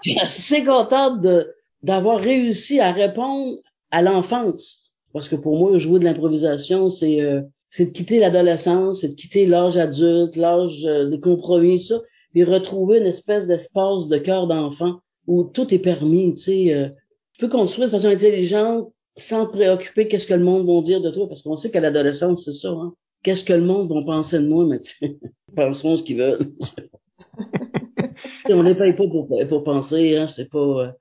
Je 0.01 0.11
suis 0.11 0.19
assez 0.19 0.63
contente 0.63 1.21
de, 1.21 1.53
d'avoir 1.83 2.19
réussi 2.19 2.79
à 2.79 2.91
répondre 2.91 3.57
à 3.91 4.01
l'enfance. 4.01 4.93
Parce 5.13 5.29
que 5.29 5.35
pour 5.35 5.57
moi, 5.57 5.77
jouer 5.77 5.99
de 5.99 6.05
l'improvisation, 6.05 6.89
c'est, 6.89 7.21
euh, 7.21 7.41
c'est 7.75 7.87
de 7.87 7.91
quitter 7.91 8.19
l'adolescence, 8.19 9.01
c'est 9.01 9.09
de 9.09 9.15
quitter 9.15 9.45
l'âge 9.45 9.75
adulte, 9.75 10.37
l'âge 10.37 10.85
euh, 10.85 11.09
des 11.09 11.19
compromis, 11.19 11.79
tout 11.79 11.87
ça, 11.87 12.01
puis 12.31 12.45
retrouver 12.45 12.99
une 12.99 13.05
espèce 13.05 13.47
d'espace 13.47 14.07
de 14.07 14.17
cœur 14.17 14.47
d'enfant 14.47 15.01
où 15.27 15.43
tout 15.43 15.73
est 15.73 15.79
permis, 15.79 16.33
tu 16.35 16.41
sais. 16.41 16.73
Euh, 16.73 16.87
tu 17.33 17.41
peux 17.41 17.49
construire 17.49 17.89
de 17.89 17.91
façon 17.91 18.07
intelligente 18.07 18.93
sans 19.17 19.45
te 19.45 19.51
préoccuper 19.51 20.07
qu'est-ce 20.07 20.25
que 20.25 20.33
le 20.33 20.45
monde 20.45 20.65
va 20.65 20.81
dire 20.83 21.01
de 21.01 21.09
toi, 21.09 21.27
parce 21.27 21.41
qu'on 21.41 21.57
sait 21.57 21.69
qu'à 21.69 21.81
l'adolescence, 21.81 22.45
c'est 22.45 22.53
ça, 22.53 22.69
hein. 22.69 22.93
Qu'est-ce 23.23 23.43
que 23.43 23.51
le 23.51 23.65
monde 23.65 23.91
va 23.91 24.01
penser 24.03 24.39
de 24.39 24.47
moi, 24.47 24.65
mais 24.65 24.79
tu 24.79 24.95
sais, 24.95 25.17
penseront 25.57 25.97
ce 25.97 26.03
qu'ils 26.03 26.19
veulent. 26.19 26.53
on 28.51 28.61
les 28.61 28.75
paye 28.75 28.93
pas 28.93 29.07
pour, 29.09 29.27
pour 29.49 29.63
penser, 29.65 30.15
hein, 30.15 30.29
c'est 30.29 30.49
pas... 30.49 30.95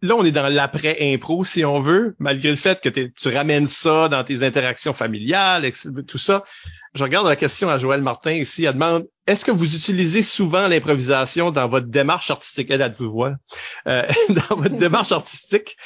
Là, 0.00 0.16
on 0.16 0.24
est 0.24 0.32
dans 0.32 0.48
l'après-impro, 0.48 1.44
si 1.44 1.64
on 1.64 1.80
veut, 1.80 2.16
malgré 2.18 2.48
le 2.50 2.56
fait 2.56 2.80
que 2.80 2.88
tu 2.88 3.28
ramènes 3.28 3.66
ça 3.66 4.08
dans 4.08 4.24
tes 4.24 4.42
interactions 4.42 4.94
familiales, 4.94 5.70
tout 6.06 6.18
ça. 6.18 6.42
Je 6.94 7.02
regarde 7.02 7.26
la 7.26 7.36
question 7.36 7.68
à 7.68 7.76
Joël 7.76 8.00
Martin 8.00 8.32
ici. 8.32 8.64
Elle 8.64 8.74
demande, 8.74 9.06
est-ce 9.26 9.44
que 9.44 9.50
vous 9.50 9.74
utilisez 9.74 10.22
souvent 10.22 10.68
l'improvisation 10.68 11.50
dans 11.50 11.68
votre 11.68 11.88
démarche 11.88 12.30
artistique? 12.30 12.68
Elle, 12.70 12.80
elle 12.80 12.92
vous 12.92 13.10
voit. 13.10 13.34
Euh, 13.86 14.06
dans 14.30 14.56
votre 14.56 14.76
démarche 14.76 15.12
artistique. 15.12 15.76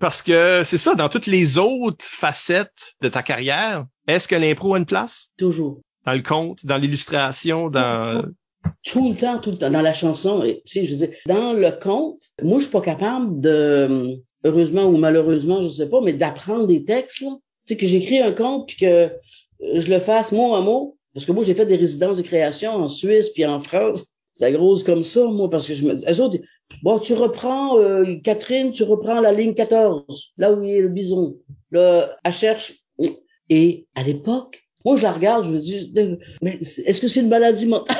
Parce 0.00 0.22
que 0.22 0.62
c'est 0.64 0.78
ça, 0.78 0.94
dans 0.94 1.08
toutes 1.08 1.26
les 1.26 1.58
autres 1.58 2.04
facettes 2.04 2.94
de 3.00 3.08
ta 3.08 3.22
carrière, 3.22 3.84
est-ce 4.08 4.26
que 4.26 4.34
l'impro 4.34 4.74
a 4.74 4.78
une 4.78 4.86
place? 4.86 5.30
Toujours. 5.38 5.80
Dans 6.04 6.14
le 6.14 6.22
conte, 6.22 6.64
dans 6.64 6.76
l'illustration, 6.76 7.68
dans 7.70 8.24
tout 8.82 9.08
le 9.08 9.16
temps, 9.16 9.38
tout 9.38 9.50
le 9.50 9.58
temps, 9.58 9.70
dans 9.70 9.82
la 9.82 9.92
chanson, 9.92 10.42
tu 10.42 10.60
sais, 10.66 10.84
je 10.84 10.92
veux 10.92 11.06
dire, 11.06 11.16
dans 11.26 11.52
le 11.52 11.70
conte, 11.80 12.20
moi, 12.42 12.58
je 12.58 12.64
suis 12.64 12.72
pas 12.72 12.80
capable 12.80 13.40
de, 13.40 14.18
heureusement 14.44 14.84
ou 14.86 14.96
malheureusement, 14.96 15.60
je 15.62 15.68
sais 15.68 15.88
pas, 15.88 16.00
mais 16.00 16.12
d'apprendre 16.12 16.66
des 16.66 16.84
textes, 16.84 17.20
là. 17.20 17.30
Tu 17.66 17.74
sais, 17.74 17.76
que 17.78 17.86
j'écris 17.86 18.20
un 18.20 18.32
conte 18.32 18.68
puis 18.68 18.76
que 18.76 19.10
je 19.60 19.90
le 19.90 19.98
fasse 19.98 20.30
mot 20.30 20.54
à 20.54 20.60
mot. 20.60 20.96
Parce 21.14 21.24
que 21.24 21.32
moi, 21.32 21.42
j'ai 21.42 21.54
fait 21.54 21.66
des 21.66 21.76
résidences 21.76 22.18
de 22.18 22.22
création 22.22 22.72
en 22.72 22.88
Suisse 22.88 23.30
puis 23.30 23.44
en 23.44 23.60
France. 23.60 24.04
C'est 24.34 24.52
grosse 24.52 24.82
comme 24.82 25.02
ça, 25.02 25.24
moi, 25.24 25.48
parce 25.48 25.66
que 25.66 25.74
je 25.74 25.84
me 25.84 26.20
autres, 26.20 26.38
bon, 26.82 26.98
tu 26.98 27.14
reprends, 27.14 27.78
euh, 27.78 28.16
Catherine, 28.22 28.70
tu 28.70 28.82
reprends 28.82 29.20
la 29.20 29.32
ligne 29.32 29.54
14, 29.54 30.34
là 30.36 30.52
où 30.52 30.62
il 30.62 30.70
est 30.72 30.80
le 30.80 30.88
bison. 30.88 31.36
Là, 31.70 32.14
elle 32.22 32.32
cherche. 32.32 32.74
Et 33.48 33.86
à 33.94 34.02
l'époque, 34.02 34.62
moi, 34.84 34.96
je 34.96 35.02
la 35.02 35.12
regarde, 35.12 35.46
je 35.46 35.50
me 35.50 35.58
dis, 35.58 35.92
mais 36.42 36.58
est-ce 36.60 37.00
que 37.00 37.08
c'est 37.08 37.20
une 37.20 37.28
maladie 37.28 37.66
mentale? 37.66 37.96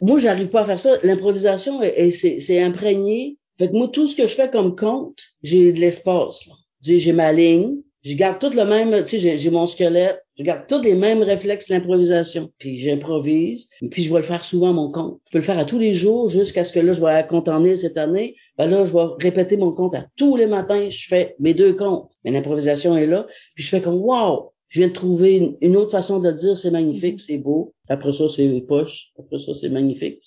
Moi, 0.00 0.18
j'arrive 0.18 0.48
pas 0.48 0.62
à 0.62 0.64
faire 0.64 0.80
ça. 0.80 0.98
L'improvisation, 1.02 1.80
c'est 2.10 2.62
imprégné. 2.62 3.38
Fait 3.58 3.68
que 3.68 3.72
moi, 3.72 3.88
tout 3.88 4.06
ce 4.06 4.16
que 4.16 4.26
je 4.26 4.34
fais 4.34 4.50
comme 4.50 4.74
compte, 4.74 5.20
j'ai 5.42 5.72
de 5.72 5.80
l'espace. 5.80 6.48
J'ai 6.82 7.12
ma 7.12 7.32
ligne, 7.32 7.76
je 8.04 8.14
garde 8.14 8.38
tout 8.38 8.50
le 8.50 8.64
même, 8.64 9.04
tu 9.04 9.18
sais, 9.18 9.38
j'ai 9.38 9.50
mon 9.50 9.66
squelette, 9.66 10.20
je 10.38 10.42
garde 10.42 10.66
tous 10.68 10.82
les 10.82 10.94
mêmes 10.94 11.22
réflexes 11.22 11.68
l'improvisation. 11.70 12.50
Puis 12.58 12.78
j'improvise, 12.78 13.68
puis 13.90 14.02
je 14.02 14.12
vais 14.12 14.18
le 14.18 14.24
faire 14.24 14.44
souvent 14.44 14.74
mon 14.74 14.90
compte. 14.90 15.20
Je 15.26 15.30
peux 15.30 15.38
le 15.38 15.44
faire 15.44 15.58
à 15.58 15.64
tous 15.64 15.78
les 15.78 15.94
jours 15.94 16.28
jusqu'à 16.28 16.64
ce 16.64 16.72
que 16.72 16.80
là, 16.80 16.92
je 16.92 17.00
vais 17.00 17.10
à 17.10 17.26
en 17.32 17.76
cette 17.76 17.96
année. 17.96 18.36
Ben 18.58 18.68
là, 18.68 18.84
je 18.84 18.92
vais 18.92 19.06
répéter 19.18 19.56
mon 19.56 19.72
compte 19.72 19.94
à 19.94 20.06
tous 20.16 20.36
les 20.36 20.46
matins. 20.46 20.88
Je 20.90 21.06
fais 21.08 21.34
mes 21.38 21.54
deux 21.54 21.72
comptes. 21.72 22.12
Mais 22.24 22.30
l'improvisation 22.30 22.94
est 22.96 23.06
là. 23.06 23.26
Puis 23.54 23.64
je 23.64 23.70
fais 23.70 23.80
comme, 23.80 23.94
wow, 23.94 24.52
je 24.74 24.80
viens 24.80 24.88
de 24.88 24.92
trouver 24.92 25.56
une, 25.60 25.76
autre 25.76 25.92
façon 25.92 26.18
de 26.18 26.32
dire 26.32 26.58
c'est 26.58 26.72
magnifique, 26.72 27.20
c'est 27.20 27.38
beau. 27.38 27.72
Après 27.88 28.10
ça, 28.10 28.28
c'est 28.28 28.60
poche. 28.66 29.12
Après 29.16 29.38
ça, 29.38 29.54
c'est 29.54 29.68
magnifique. 29.68 30.18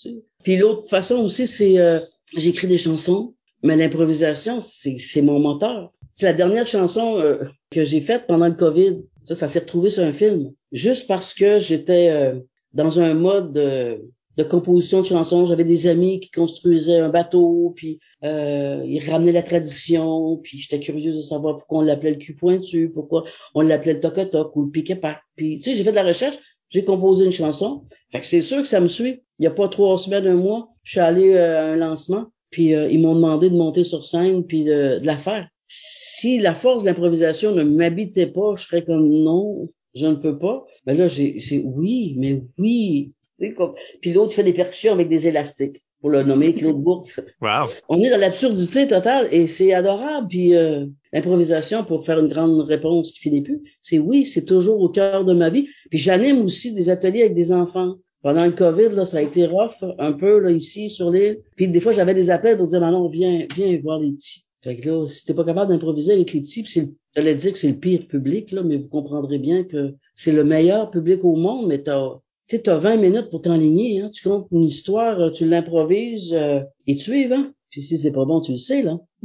Puis 0.41 0.55
l'autre 0.55 0.87
façon 0.87 1.15
aussi, 1.15 1.47
c'est 1.47 1.77
euh, 1.79 1.99
j'écris 2.33 2.67
des 2.67 2.77
chansons, 2.77 3.33
mais 3.61 3.75
l'improvisation, 3.75 4.61
c'est 4.61 5.21
mon 5.21 5.39
moteur. 5.41 5.91
C'est 6.15 6.27
la 6.27 6.33
dernière 6.33 6.65
chanson 6.65 7.17
euh, 7.17 7.39
que 7.71 7.83
j'ai 7.83 7.99
faite 7.99 8.23
pendant 8.25 8.47
le 8.47 8.53
COVID. 8.53 9.01
Ça, 9.25 9.35
ça 9.35 9.49
s'est 9.49 9.59
retrouvé 9.59 9.89
sur 9.89 10.03
un 10.03 10.13
film. 10.13 10.53
Juste 10.71 11.07
parce 11.07 11.33
que 11.33 11.59
j'étais 11.59 12.09
euh, 12.09 12.39
dans 12.73 13.01
un 13.01 13.15
mode 13.15 13.57
de, 14.37 14.43
composition 14.43 15.01
de 15.01 15.05
chansons. 15.05 15.45
J'avais 15.45 15.63
des 15.63 15.87
amis 15.87 16.19
qui 16.19 16.29
construisaient 16.29 16.99
un 16.99 17.09
bateau, 17.09 17.73
puis 17.75 17.99
euh, 18.23 18.83
ils 18.85 19.07
ramenaient 19.09 19.31
la 19.31 19.43
tradition, 19.43 20.39
puis 20.43 20.59
j'étais 20.59 20.79
curieuse 20.79 21.15
de 21.15 21.21
savoir 21.21 21.57
pourquoi 21.57 21.79
on 21.79 21.81
l'appelait 21.81 22.11
le 22.11 22.17
cul 22.17 22.35
pointu, 22.35 22.89
pourquoi 22.89 23.23
on 23.55 23.61
l'appelait 23.61 23.93
le 23.93 23.99
toc 23.99 24.55
ou 24.55 24.65
le 24.65 24.71
piquet 24.71 24.99
Puis, 25.35 25.57
tu 25.57 25.63
sais, 25.63 25.75
j'ai 25.75 25.83
fait 25.83 25.91
de 25.91 25.95
la 25.95 26.03
recherche, 26.03 26.37
j'ai 26.69 26.83
composé 26.83 27.25
une 27.25 27.31
chanson. 27.31 27.85
Fait 28.11 28.19
que 28.19 28.25
c'est 28.25 28.41
sûr 28.41 28.57
que 28.57 28.67
ça 28.67 28.79
me 28.79 28.87
suit. 28.87 29.21
Il 29.39 29.43
y 29.43 29.47
a 29.47 29.51
pas 29.51 29.67
trois 29.69 29.97
semaines, 29.97 30.27
un 30.27 30.35
mois, 30.35 30.69
je 30.83 30.91
suis 30.91 30.99
allé 30.99 31.31
euh, 31.31 31.59
à 31.59 31.63
un 31.65 31.75
lancement, 31.75 32.27
puis 32.49 32.75
euh, 32.75 32.89
ils 32.89 32.99
m'ont 32.99 33.15
demandé 33.15 33.49
de 33.49 33.55
monter 33.55 33.83
sur 33.83 34.05
scène, 34.05 34.45
puis 34.45 34.63
de, 34.63 34.99
de 34.99 35.05
la 35.05 35.17
faire. 35.17 35.47
Si 35.67 36.39
la 36.39 36.53
force 36.53 36.83
de 36.83 36.89
l'improvisation 36.89 37.53
ne 37.53 37.63
m'habitait 37.63 38.27
pas, 38.27 38.55
je 38.55 38.63
serais 38.63 38.83
comme 38.83 39.07
non, 39.09 39.69
je 39.93 40.05
ne 40.05 40.15
peux 40.15 40.37
pas. 40.37 40.65
Mais 40.85 40.93
ben 40.93 40.99
là, 40.99 41.07
j'ai, 41.07 41.41
c'est 41.41 41.61
oui, 41.63 42.15
mais 42.17 42.41
oui. 42.57 43.13
Comme... 43.55 43.73
Puis 44.01 44.13
l'autre 44.13 44.33
fait 44.33 44.43
des 44.43 44.53
percussions 44.53 44.93
avec 44.93 45.09
des 45.09 45.27
élastiques, 45.27 45.81
pour 46.01 46.09
le 46.09 46.23
nommer 46.23 46.53
Claude 46.53 46.81
Bourg. 46.81 47.07
Wow. 47.41 47.69
On 47.89 48.01
est 48.01 48.09
dans 48.09 48.19
l'absurdité 48.19 48.87
totale 48.87 49.27
et 49.31 49.47
c'est 49.47 49.73
adorable. 49.73 50.27
Puis 50.27 50.55
euh, 50.55 50.85
l'improvisation, 51.13 51.83
pour 51.83 52.05
faire 52.05 52.19
une 52.19 52.27
grande 52.27 52.59
réponse 52.61 53.11
qui 53.11 53.19
finit 53.19 53.41
plus, 53.41 53.61
c'est 53.81 53.99
oui, 53.99 54.25
c'est 54.25 54.45
toujours 54.45 54.79
au 54.79 54.89
cœur 54.89 55.25
de 55.25 55.33
ma 55.33 55.49
vie. 55.49 55.67
Puis 55.89 55.99
j'anime 55.99 56.43
aussi 56.43 56.73
des 56.73 56.89
ateliers 56.89 57.21
avec 57.21 57.35
des 57.35 57.51
enfants. 57.51 57.95
Pendant 58.23 58.45
le 58.45 58.51
COVID, 58.51 58.89
là, 58.95 59.05
ça 59.05 59.17
a 59.17 59.21
été 59.21 59.45
rough 59.45 59.83
un 59.99 60.11
peu 60.11 60.39
là, 60.39 60.51
ici 60.51 60.89
sur 60.89 61.11
l'île. 61.11 61.39
Puis 61.55 61.67
des 61.67 61.79
fois, 61.79 61.93
j'avais 61.93 62.13
des 62.13 62.29
appels 62.29 62.57
pour 62.57 62.67
dire, 62.67 62.81
Manon, 62.81 63.07
viens, 63.07 63.45
viens 63.55 63.79
voir 63.81 63.99
les 63.99 64.11
petits. 64.11 64.43
Fait 64.63 64.75
que 64.75 64.89
là, 64.89 65.07
si 65.07 65.23
t'es 65.23 65.33
pas 65.33 65.45
capable 65.45 65.71
d'improviser 65.71 66.13
avec 66.13 66.33
les 66.33 66.41
petits, 66.41 66.65
c'est 66.67 66.89
j'allais 67.15 67.35
dire 67.35 67.53
que 67.53 67.57
c'est 67.57 67.69
le 67.69 67.77
pire 67.77 68.07
public, 68.07 68.51
là, 68.51 68.63
mais 68.63 68.77
vous 68.77 68.87
comprendrez 68.87 69.37
bien 69.37 69.63
que 69.63 69.93
c'est 70.15 70.31
le 70.31 70.43
meilleur 70.43 70.91
public 70.91 71.23
au 71.23 71.35
monde, 71.35 71.67
mais 71.67 71.81
t'as 71.83 72.19
tu 72.47 72.69
as 72.69 72.77
20 72.77 72.97
minutes 72.97 73.29
pour 73.29 73.41
t'enligner, 73.41 74.01
hein. 74.01 74.09
Tu 74.13 74.27
comptes 74.27 74.47
une 74.51 74.63
histoire, 74.63 75.31
tu 75.31 75.45
l'improvises 75.45 76.33
euh, 76.33 76.61
et 76.87 76.95
tu 76.95 77.19
y 77.19 77.33
hein. 77.33 77.53
Puis 77.69 77.81
si 77.81 77.97
c'est 77.97 78.13
pas 78.13 78.25
bon, 78.25 78.39
tu 78.39 78.51
le 78.51 78.57
sais, 78.57 78.81
là. 78.81 78.97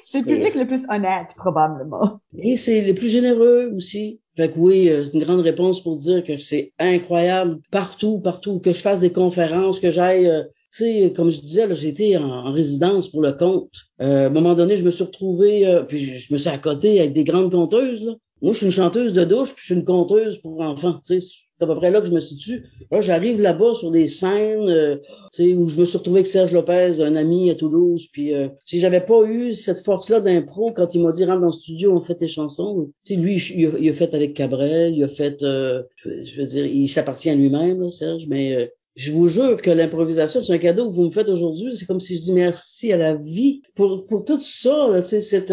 c'est 0.00 0.20
le 0.20 0.24
public 0.24 0.54
le 0.54 0.66
plus 0.66 0.84
honnête, 0.88 1.28
probablement. 1.36 2.20
Et 2.38 2.56
c'est 2.56 2.82
le 2.82 2.94
plus 2.94 3.08
généreux 3.08 3.72
aussi. 3.76 4.20
Fait 4.36 4.50
que 4.50 4.58
oui, 4.58 4.88
euh, 4.88 5.04
c'est 5.04 5.14
une 5.14 5.22
grande 5.22 5.40
réponse 5.40 5.80
pour 5.80 5.96
dire 5.96 6.24
que 6.24 6.38
c'est 6.38 6.72
incroyable 6.80 7.60
partout, 7.70 8.18
partout, 8.18 8.58
que 8.58 8.72
je 8.72 8.80
fasse 8.80 8.98
des 8.98 9.12
conférences, 9.12 9.78
que 9.78 9.92
j'aille, 9.92 10.26
euh, 10.26 10.42
tu 10.72 10.84
sais, 10.84 11.12
comme 11.14 11.30
je 11.30 11.40
disais, 11.40 11.68
là, 11.68 11.74
j'étais 11.74 12.16
en, 12.16 12.28
en, 12.28 12.52
résidence 12.52 13.08
pour 13.08 13.22
le 13.22 13.32
compte. 13.32 13.70
Euh, 14.00 14.24
à 14.24 14.26
un 14.26 14.30
moment 14.30 14.54
donné, 14.54 14.76
je 14.76 14.84
me 14.84 14.90
suis 14.90 15.04
retrouvé, 15.04 15.64
euh, 15.66 15.84
puis 15.84 16.16
je 16.16 16.32
me 16.32 16.38
suis 16.38 16.50
à 16.50 16.58
côté 16.58 16.98
avec 16.98 17.12
des 17.12 17.22
grandes 17.22 17.52
conteuses. 17.52 18.04
Là. 18.04 18.14
Moi, 18.42 18.52
je 18.52 18.58
suis 18.58 18.66
une 18.66 18.72
chanteuse 18.72 19.12
de 19.12 19.24
douche, 19.24 19.52
puis 19.52 19.60
je 19.60 19.64
suis 19.66 19.74
une 19.74 19.84
conteuse 19.84 20.38
pour 20.38 20.60
enfants. 20.60 20.98
C'est 21.02 21.18
à 21.60 21.66
peu 21.66 21.76
près 21.76 21.90
là 21.90 22.00
que 22.00 22.06
je 22.06 22.12
me 22.12 22.20
situe. 22.20 22.64
Là, 22.90 23.00
j'arrive 23.00 23.40
là-bas 23.40 23.74
sur 23.74 23.90
des 23.90 24.08
scènes 24.08 24.68
euh, 24.68 24.96
où 25.38 25.68
je 25.68 25.80
me 25.80 25.84
suis 25.84 25.98
retrouvé 25.98 26.20
avec 26.20 26.26
Serge 26.26 26.52
Lopez, 26.52 27.00
un 27.00 27.16
ami 27.16 27.50
à 27.50 27.54
Toulouse. 27.54 28.08
Puis 28.12 28.34
euh, 28.34 28.48
si 28.64 28.80
j'avais 28.80 29.00
pas 29.00 29.22
eu 29.24 29.52
cette 29.54 29.80
force-là 29.80 30.20
d'impro, 30.20 30.72
quand 30.72 30.94
il 30.94 31.02
m'a 31.02 31.12
dit 31.12 31.24
rentre 31.24 31.40
dans 31.40 31.46
le 31.46 31.52
studio, 31.52 31.92
on 31.92 32.00
fait 32.00 32.16
tes 32.16 32.28
chansons. 32.28 32.90
Sais, 33.04 33.16
lui, 33.16 33.36
il 33.36 33.88
a, 33.88 33.92
fait 33.92 34.14
avec 34.14 34.34
Cabrel, 34.34 34.94
il 34.94 35.04
a 35.04 35.08
fait, 35.08 35.42
euh, 35.42 35.82
je, 36.04 36.40
veux 36.40 36.46
dire, 36.46 36.66
il 36.66 36.88
s'appartient 36.88 37.30
à 37.30 37.34
lui-même, 37.34 37.88
Serge, 37.90 38.26
mais 38.28 38.54
euh, 38.54 38.66
je 38.96 39.10
vous 39.12 39.28
jure 39.28 39.60
que 39.60 39.70
l'improvisation, 39.70 40.42
c'est 40.42 40.52
un 40.52 40.58
cadeau 40.58 40.88
que 40.88 40.94
vous 40.94 41.04
me 41.04 41.10
faites 41.10 41.28
aujourd'hui. 41.28 41.74
C'est 41.74 41.86
comme 41.86 42.00
si 42.00 42.16
je 42.16 42.22
dis 42.22 42.32
merci 42.32 42.92
à 42.92 42.96
la 42.96 43.14
vie 43.14 43.62
pour 43.74 44.06
pour 44.06 44.24
tout 44.24 44.38
ça, 44.38 45.02
sais, 45.02 45.20
cette 45.20 45.52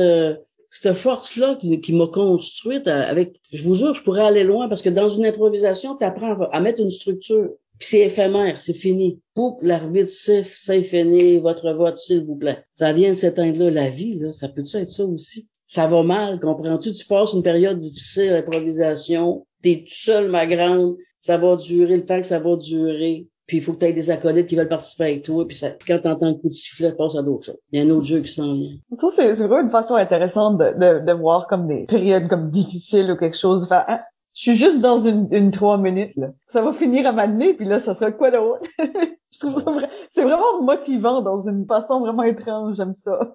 cette 0.72 0.94
force-là 0.94 1.60
qui, 1.60 1.94
m'a 1.94 2.08
construite 2.08 2.88
avec, 2.88 3.40
je 3.52 3.62
vous 3.62 3.76
jure, 3.76 3.94
je 3.94 4.04
pourrais 4.04 4.24
aller 4.24 4.46
loin 4.46 4.70
parce 4.70 4.82
que 4.82 4.90
dans 4.90 5.10
une 5.10 5.26
improvisation, 5.26 5.98
tu 5.98 6.06
apprends 6.06 6.40
à 6.52 6.60
mettre 6.62 6.82
une 6.82 6.90
structure. 6.90 7.50
Puis 7.78 7.90
c'est 7.90 8.00
éphémère, 8.00 8.62
c'est 8.62 8.74
fini. 8.74 9.20
Poup, 9.34 9.60
l'arbitre 9.62 10.12
siffle, 10.12 10.54
c'est 10.54 10.84
fini, 10.84 11.40
votre 11.40 11.74
vote, 11.74 11.98
s'il 11.98 12.22
vous 12.22 12.38
plaît. 12.38 12.64
Ça 12.76 12.94
vient 12.94 13.12
de 13.12 13.18
s'éteindre 13.18 13.60
là. 13.60 13.70
La 13.70 13.90
vie, 13.90 14.18
là, 14.18 14.32
ça 14.32 14.48
peut 14.48 14.62
être 14.62 14.88
ça 14.88 15.06
aussi? 15.06 15.50
Ça 15.66 15.88
va 15.88 16.04
mal, 16.04 16.40
comprends-tu? 16.40 16.94
Tu 16.94 17.06
passes 17.06 17.34
une 17.34 17.44
période 17.44 17.78
difficile 17.78 18.30
à 18.30 18.34
l'improvisation, 18.38 19.46
t'es 19.62 19.84
tout 19.86 19.94
seul, 19.94 20.30
ma 20.30 20.46
grande, 20.48 20.96
ça 21.20 21.38
va 21.38 21.56
durer 21.56 21.98
le 21.98 22.06
temps 22.06 22.22
que 22.22 22.28
ça 22.28 22.40
va 22.40 22.56
durer 22.56 23.28
puis 23.52 23.58
il 23.58 23.62
faut 23.62 23.74
que 23.74 23.80
tu 23.80 23.86
aies 23.86 23.92
des 23.92 24.10
acolytes 24.10 24.48
qui 24.48 24.56
veulent 24.56 24.70
participer 24.70 25.04
avec 25.04 25.24
toi, 25.24 25.46
puis, 25.46 25.58
ça, 25.58 25.72
quand 25.86 26.00
tu 26.00 26.08
entends 26.08 26.30
le 26.30 26.36
coup 26.36 26.48
de 26.48 26.54
sifflet, 26.54 26.94
passe 26.94 27.18
à 27.18 27.22
d'autres 27.22 27.48
choses. 27.48 27.60
Il 27.74 27.82
y 27.82 27.84
a 27.84 27.86
un 27.86 27.90
autre 27.94 28.06
jeu 28.06 28.22
qui 28.22 28.32
s'en 28.32 28.54
vient. 28.54 28.78
Ça, 28.98 29.08
c'est, 29.14 29.36
c'est 29.36 29.46
vraiment 29.46 29.64
une 29.64 29.70
façon 29.70 29.96
intéressante 29.96 30.58
de, 30.58 30.68
de, 30.68 31.06
de, 31.06 31.12
voir 31.12 31.48
comme 31.48 31.68
des 31.68 31.86
périodes 31.86 32.30
comme 32.30 32.50
difficiles 32.50 33.12
ou 33.12 33.18
quelque 33.18 33.38
chose. 33.38 33.66
Enfin, 33.66 33.84
hein, 33.90 34.00
je 34.34 34.42
suis 34.44 34.56
juste 34.56 34.80
dans 34.80 35.02
une, 35.02 35.28
une 35.32 35.52
trois 35.52 35.78
minutes, 35.78 36.14
là. 36.16 36.28
Ça 36.48 36.62
va 36.62 36.72
finir 36.72 37.06
à 37.08 37.12
m'amener, 37.12 37.54
puis 37.54 37.66
là, 37.66 37.82
ça 37.82 37.94
sera 37.94 38.14
quoi 38.14 38.32
d'autre? 38.32 38.62
je 38.80 39.40
trouve 39.40 39.62
ça 39.62 39.70
vrai, 39.70 39.90
c'est 40.12 40.24
vraiment 40.24 40.62
motivant 40.62 41.22
dans 41.22 41.46
une 41.46 41.66
façon 41.66 42.00
vraiment 42.00 42.24
étrange, 42.24 42.78
j'aime 42.78 42.94
ça. 42.94 43.20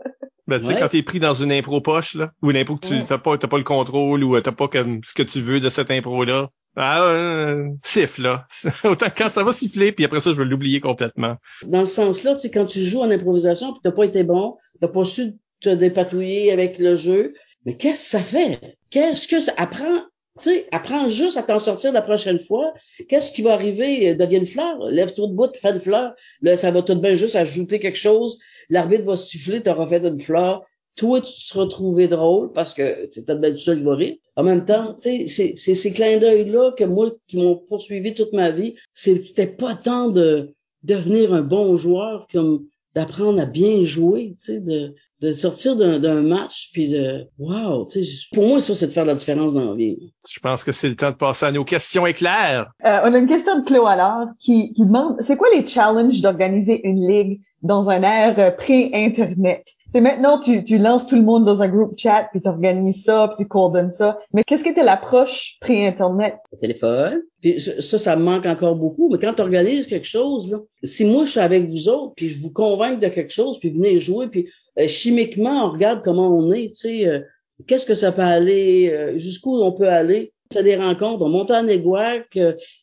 Ben, 0.48 0.60
tu 0.60 0.66
sais, 0.66 0.78
quand 0.78 0.88
t'es 0.88 1.02
pris 1.02 1.18
dans 1.18 1.34
une 1.34 1.50
impro 1.50 1.80
poche, 1.80 2.14
là, 2.14 2.30
ou 2.40 2.52
une 2.52 2.56
impro 2.56 2.76
que 2.76 2.86
tu 2.86 3.04
t'as 3.04 3.18
pas, 3.18 3.36
t'as 3.36 3.48
pas 3.48 3.58
le 3.58 3.64
contrôle, 3.64 4.22
ou 4.22 4.40
t'as 4.40 4.52
pas 4.52 4.68
comme 4.68 5.00
ce 5.02 5.12
que 5.12 5.24
tu 5.24 5.40
veux 5.40 5.58
de 5.58 5.68
cette 5.68 5.90
impro-là, 5.90 6.50
euh, 6.78 7.70
siffle, 7.80 8.22
là. 8.22 8.46
Autant 8.84 9.06
quand 9.16 9.28
ça 9.28 9.42
va 9.42 9.52
siffler, 9.52 9.92
puis 9.92 10.04
après 10.04 10.20
ça, 10.20 10.30
je 10.30 10.36
vais 10.36 10.44
l'oublier 10.44 10.80
complètement. 10.80 11.36
Dans 11.62 11.84
ce 11.86 11.94
sens-là, 11.94 12.34
tu 12.34 12.40
sais, 12.40 12.50
quand 12.50 12.66
tu 12.66 12.84
joues 12.84 13.00
en 13.00 13.10
improvisation, 13.10 13.72
puis 13.72 13.80
t'as 13.82 13.92
pas 13.92 14.04
été 14.04 14.24
bon, 14.24 14.56
t'as 14.80 14.88
pas 14.88 15.04
su 15.04 15.34
te 15.60 15.70
dépatouiller 15.70 16.52
avec 16.52 16.78
le 16.78 16.94
jeu, 16.94 17.34
mais 17.64 17.76
qu'est-ce 17.76 18.02
que 18.02 18.08
ça 18.10 18.20
fait? 18.20 18.78
Qu'est-ce 18.90 19.26
que 19.26 19.40
ça 19.40 19.52
apprend? 19.56 20.02
Tu 20.38 20.50
sais, 20.50 20.66
apprends 20.70 21.08
juste 21.08 21.38
à 21.38 21.42
t'en 21.42 21.58
sortir 21.58 21.92
la 21.92 22.02
prochaine 22.02 22.38
fois. 22.38 22.74
Qu'est-ce 23.08 23.32
qui 23.32 23.40
va 23.40 23.54
arriver? 23.54 24.14
Deviens 24.14 24.40
une 24.40 24.46
fleur? 24.46 24.78
Lève-toi 24.90 25.28
de 25.28 25.32
bout, 25.32 25.56
fais 25.56 25.70
une 25.70 25.78
fleur. 25.78 26.12
Là, 26.42 26.58
ça 26.58 26.70
va 26.70 26.82
tout 26.82 26.94
de 26.94 27.00
bien 27.00 27.14
juste 27.14 27.36
ajouter 27.36 27.78
quelque 27.78 27.96
chose. 27.96 28.38
L'arbitre 28.68 29.04
va 29.04 29.16
siffler, 29.16 29.62
t'auras 29.62 29.86
fait 29.86 30.04
une 30.04 30.20
fleur 30.20 30.62
toi, 30.96 31.20
tu 31.20 31.30
seras 31.30 31.66
trouvé 31.66 32.08
drôle 32.08 32.52
parce 32.52 32.74
que 32.74 33.08
c'est 33.12 33.24
peut-être 33.24 33.58
seul 33.58 33.78
qui 33.78 33.84
va 33.84 33.94
rire. 33.94 34.16
En 34.34 34.42
même 34.42 34.64
temps, 34.64 34.94
tu 34.94 35.28
sais, 35.28 35.54
c'est 35.56 35.74
ces 35.74 35.92
clins 35.92 36.18
d'œil-là 36.18 36.72
que 36.72 36.84
moi, 36.84 37.10
qui 37.28 37.36
m'ont 37.36 37.56
poursuivi 37.56 38.14
toute 38.14 38.32
ma 38.32 38.50
vie, 38.50 38.74
c'était 38.94 39.46
pas 39.46 39.74
tant 39.74 40.08
de 40.08 40.54
devenir 40.82 41.32
un 41.34 41.42
bon 41.42 41.76
joueur 41.76 42.26
comme 42.32 42.66
d'apprendre 42.94 43.40
à 43.40 43.44
bien 43.44 43.82
jouer, 43.82 44.32
tu 44.38 44.44
sais, 44.44 44.60
de, 44.60 44.94
de 45.20 45.32
sortir 45.32 45.76
d'un 45.76 46.22
match 46.22 46.70
puis 46.72 46.88
de 46.88 47.26
wow, 47.38 47.86
tu 47.86 48.04
sais, 48.04 48.26
pour 48.32 48.46
moi 48.46 48.60
ça 48.60 48.74
c'est 48.74 48.86
de 48.86 48.92
faire 48.92 49.04
la 49.04 49.14
différence 49.14 49.54
dans 49.54 49.70
la 49.70 49.74
vie. 49.74 50.12
Je 50.30 50.40
pense 50.40 50.64
que 50.64 50.72
c'est 50.72 50.88
le 50.88 50.96
temps 50.96 51.10
de 51.10 51.16
passer 51.16 51.46
à 51.46 51.52
nos 51.52 51.64
questions 51.64 52.06
éclairs. 52.06 52.70
Euh, 52.84 53.00
on 53.04 53.12
a 53.12 53.18
une 53.18 53.26
question 53.26 53.58
de 53.58 53.64
Chloé 53.64 53.86
alors 53.86 54.28
qui, 54.38 54.72
qui 54.72 54.86
demande 54.86 55.16
c'est 55.20 55.36
quoi 55.36 55.48
les 55.54 55.66
challenges 55.66 56.22
d'organiser 56.22 56.86
une 56.86 57.06
ligue 57.06 57.40
dans 57.62 57.90
un 57.90 58.02
ère 58.02 58.56
pré-internet? 58.56 59.66
C'est 59.92 60.00
maintenant 60.00 60.40
tu, 60.40 60.62
tu 60.64 60.78
lances 60.78 61.06
tout 61.06 61.16
le 61.16 61.22
monde 61.22 61.44
dans 61.44 61.62
un 61.62 61.68
groupe 61.68 61.98
chat 61.98 62.28
puis 62.30 62.40
tu 62.40 62.48
organises 62.48 63.04
ça 63.04 63.28
puis 63.28 63.44
tu 63.44 63.48
coordonnes 63.48 63.90
ça. 63.90 64.18
Mais 64.32 64.42
qu'est-ce 64.44 64.64
qui 64.64 64.70
était 64.70 64.84
l'approche 64.84 65.56
pré-internet? 65.60 66.36
Le 66.52 66.58
téléphone. 66.58 67.22
Puis 67.40 67.60
ça, 67.60 67.98
ça 67.98 68.16
me 68.16 68.22
manque 68.22 68.46
encore 68.46 68.76
beaucoup. 68.76 69.10
Mais 69.10 69.18
quand 69.18 69.34
tu 69.34 69.42
organises 69.42 69.86
quelque 69.86 70.06
chose, 70.06 70.50
là, 70.50 70.58
si 70.82 71.04
moi 71.04 71.24
je 71.24 71.30
suis 71.30 71.40
avec 71.40 71.68
vous 71.68 71.88
autres 71.88 72.14
puis 72.16 72.28
je 72.28 72.40
vous 72.40 72.52
convainc 72.52 73.00
de 73.00 73.08
quelque 73.08 73.32
chose 73.32 73.58
puis 73.58 73.70
venez 73.70 74.00
jouer 74.00 74.28
puis 74.28 74.48
euh, 74.78 74.88
chimiquement 74.88 75.66
on 75.66 75.72
regarde 75.72 76.02
comment 76.04 76.28
on 76.28 76.52
est, 76.52 76.68
tu 76.68 76.88
sais, 76.88 77.06
euh, 77.06 77.20
qu'est-ce 77.66 77.86
que 77.86 77.94
ça 77.94 78.12
peut 78.12 78.22
aller, 78.22 78.90
euh, 78.90 79.16
jusqu'où 79.16 79.56
on 79.62 79.72
peut 79.72 79.88
aller. 79.88 80.32
On 80.50 80.54
fait 80.54 80.62
des 80.62 80.76
rencontres, 80.76 81.22
on 81.22 81.28
monte 81.28 81.50
en 81.50 81.66
Éguac. 81.66 82.38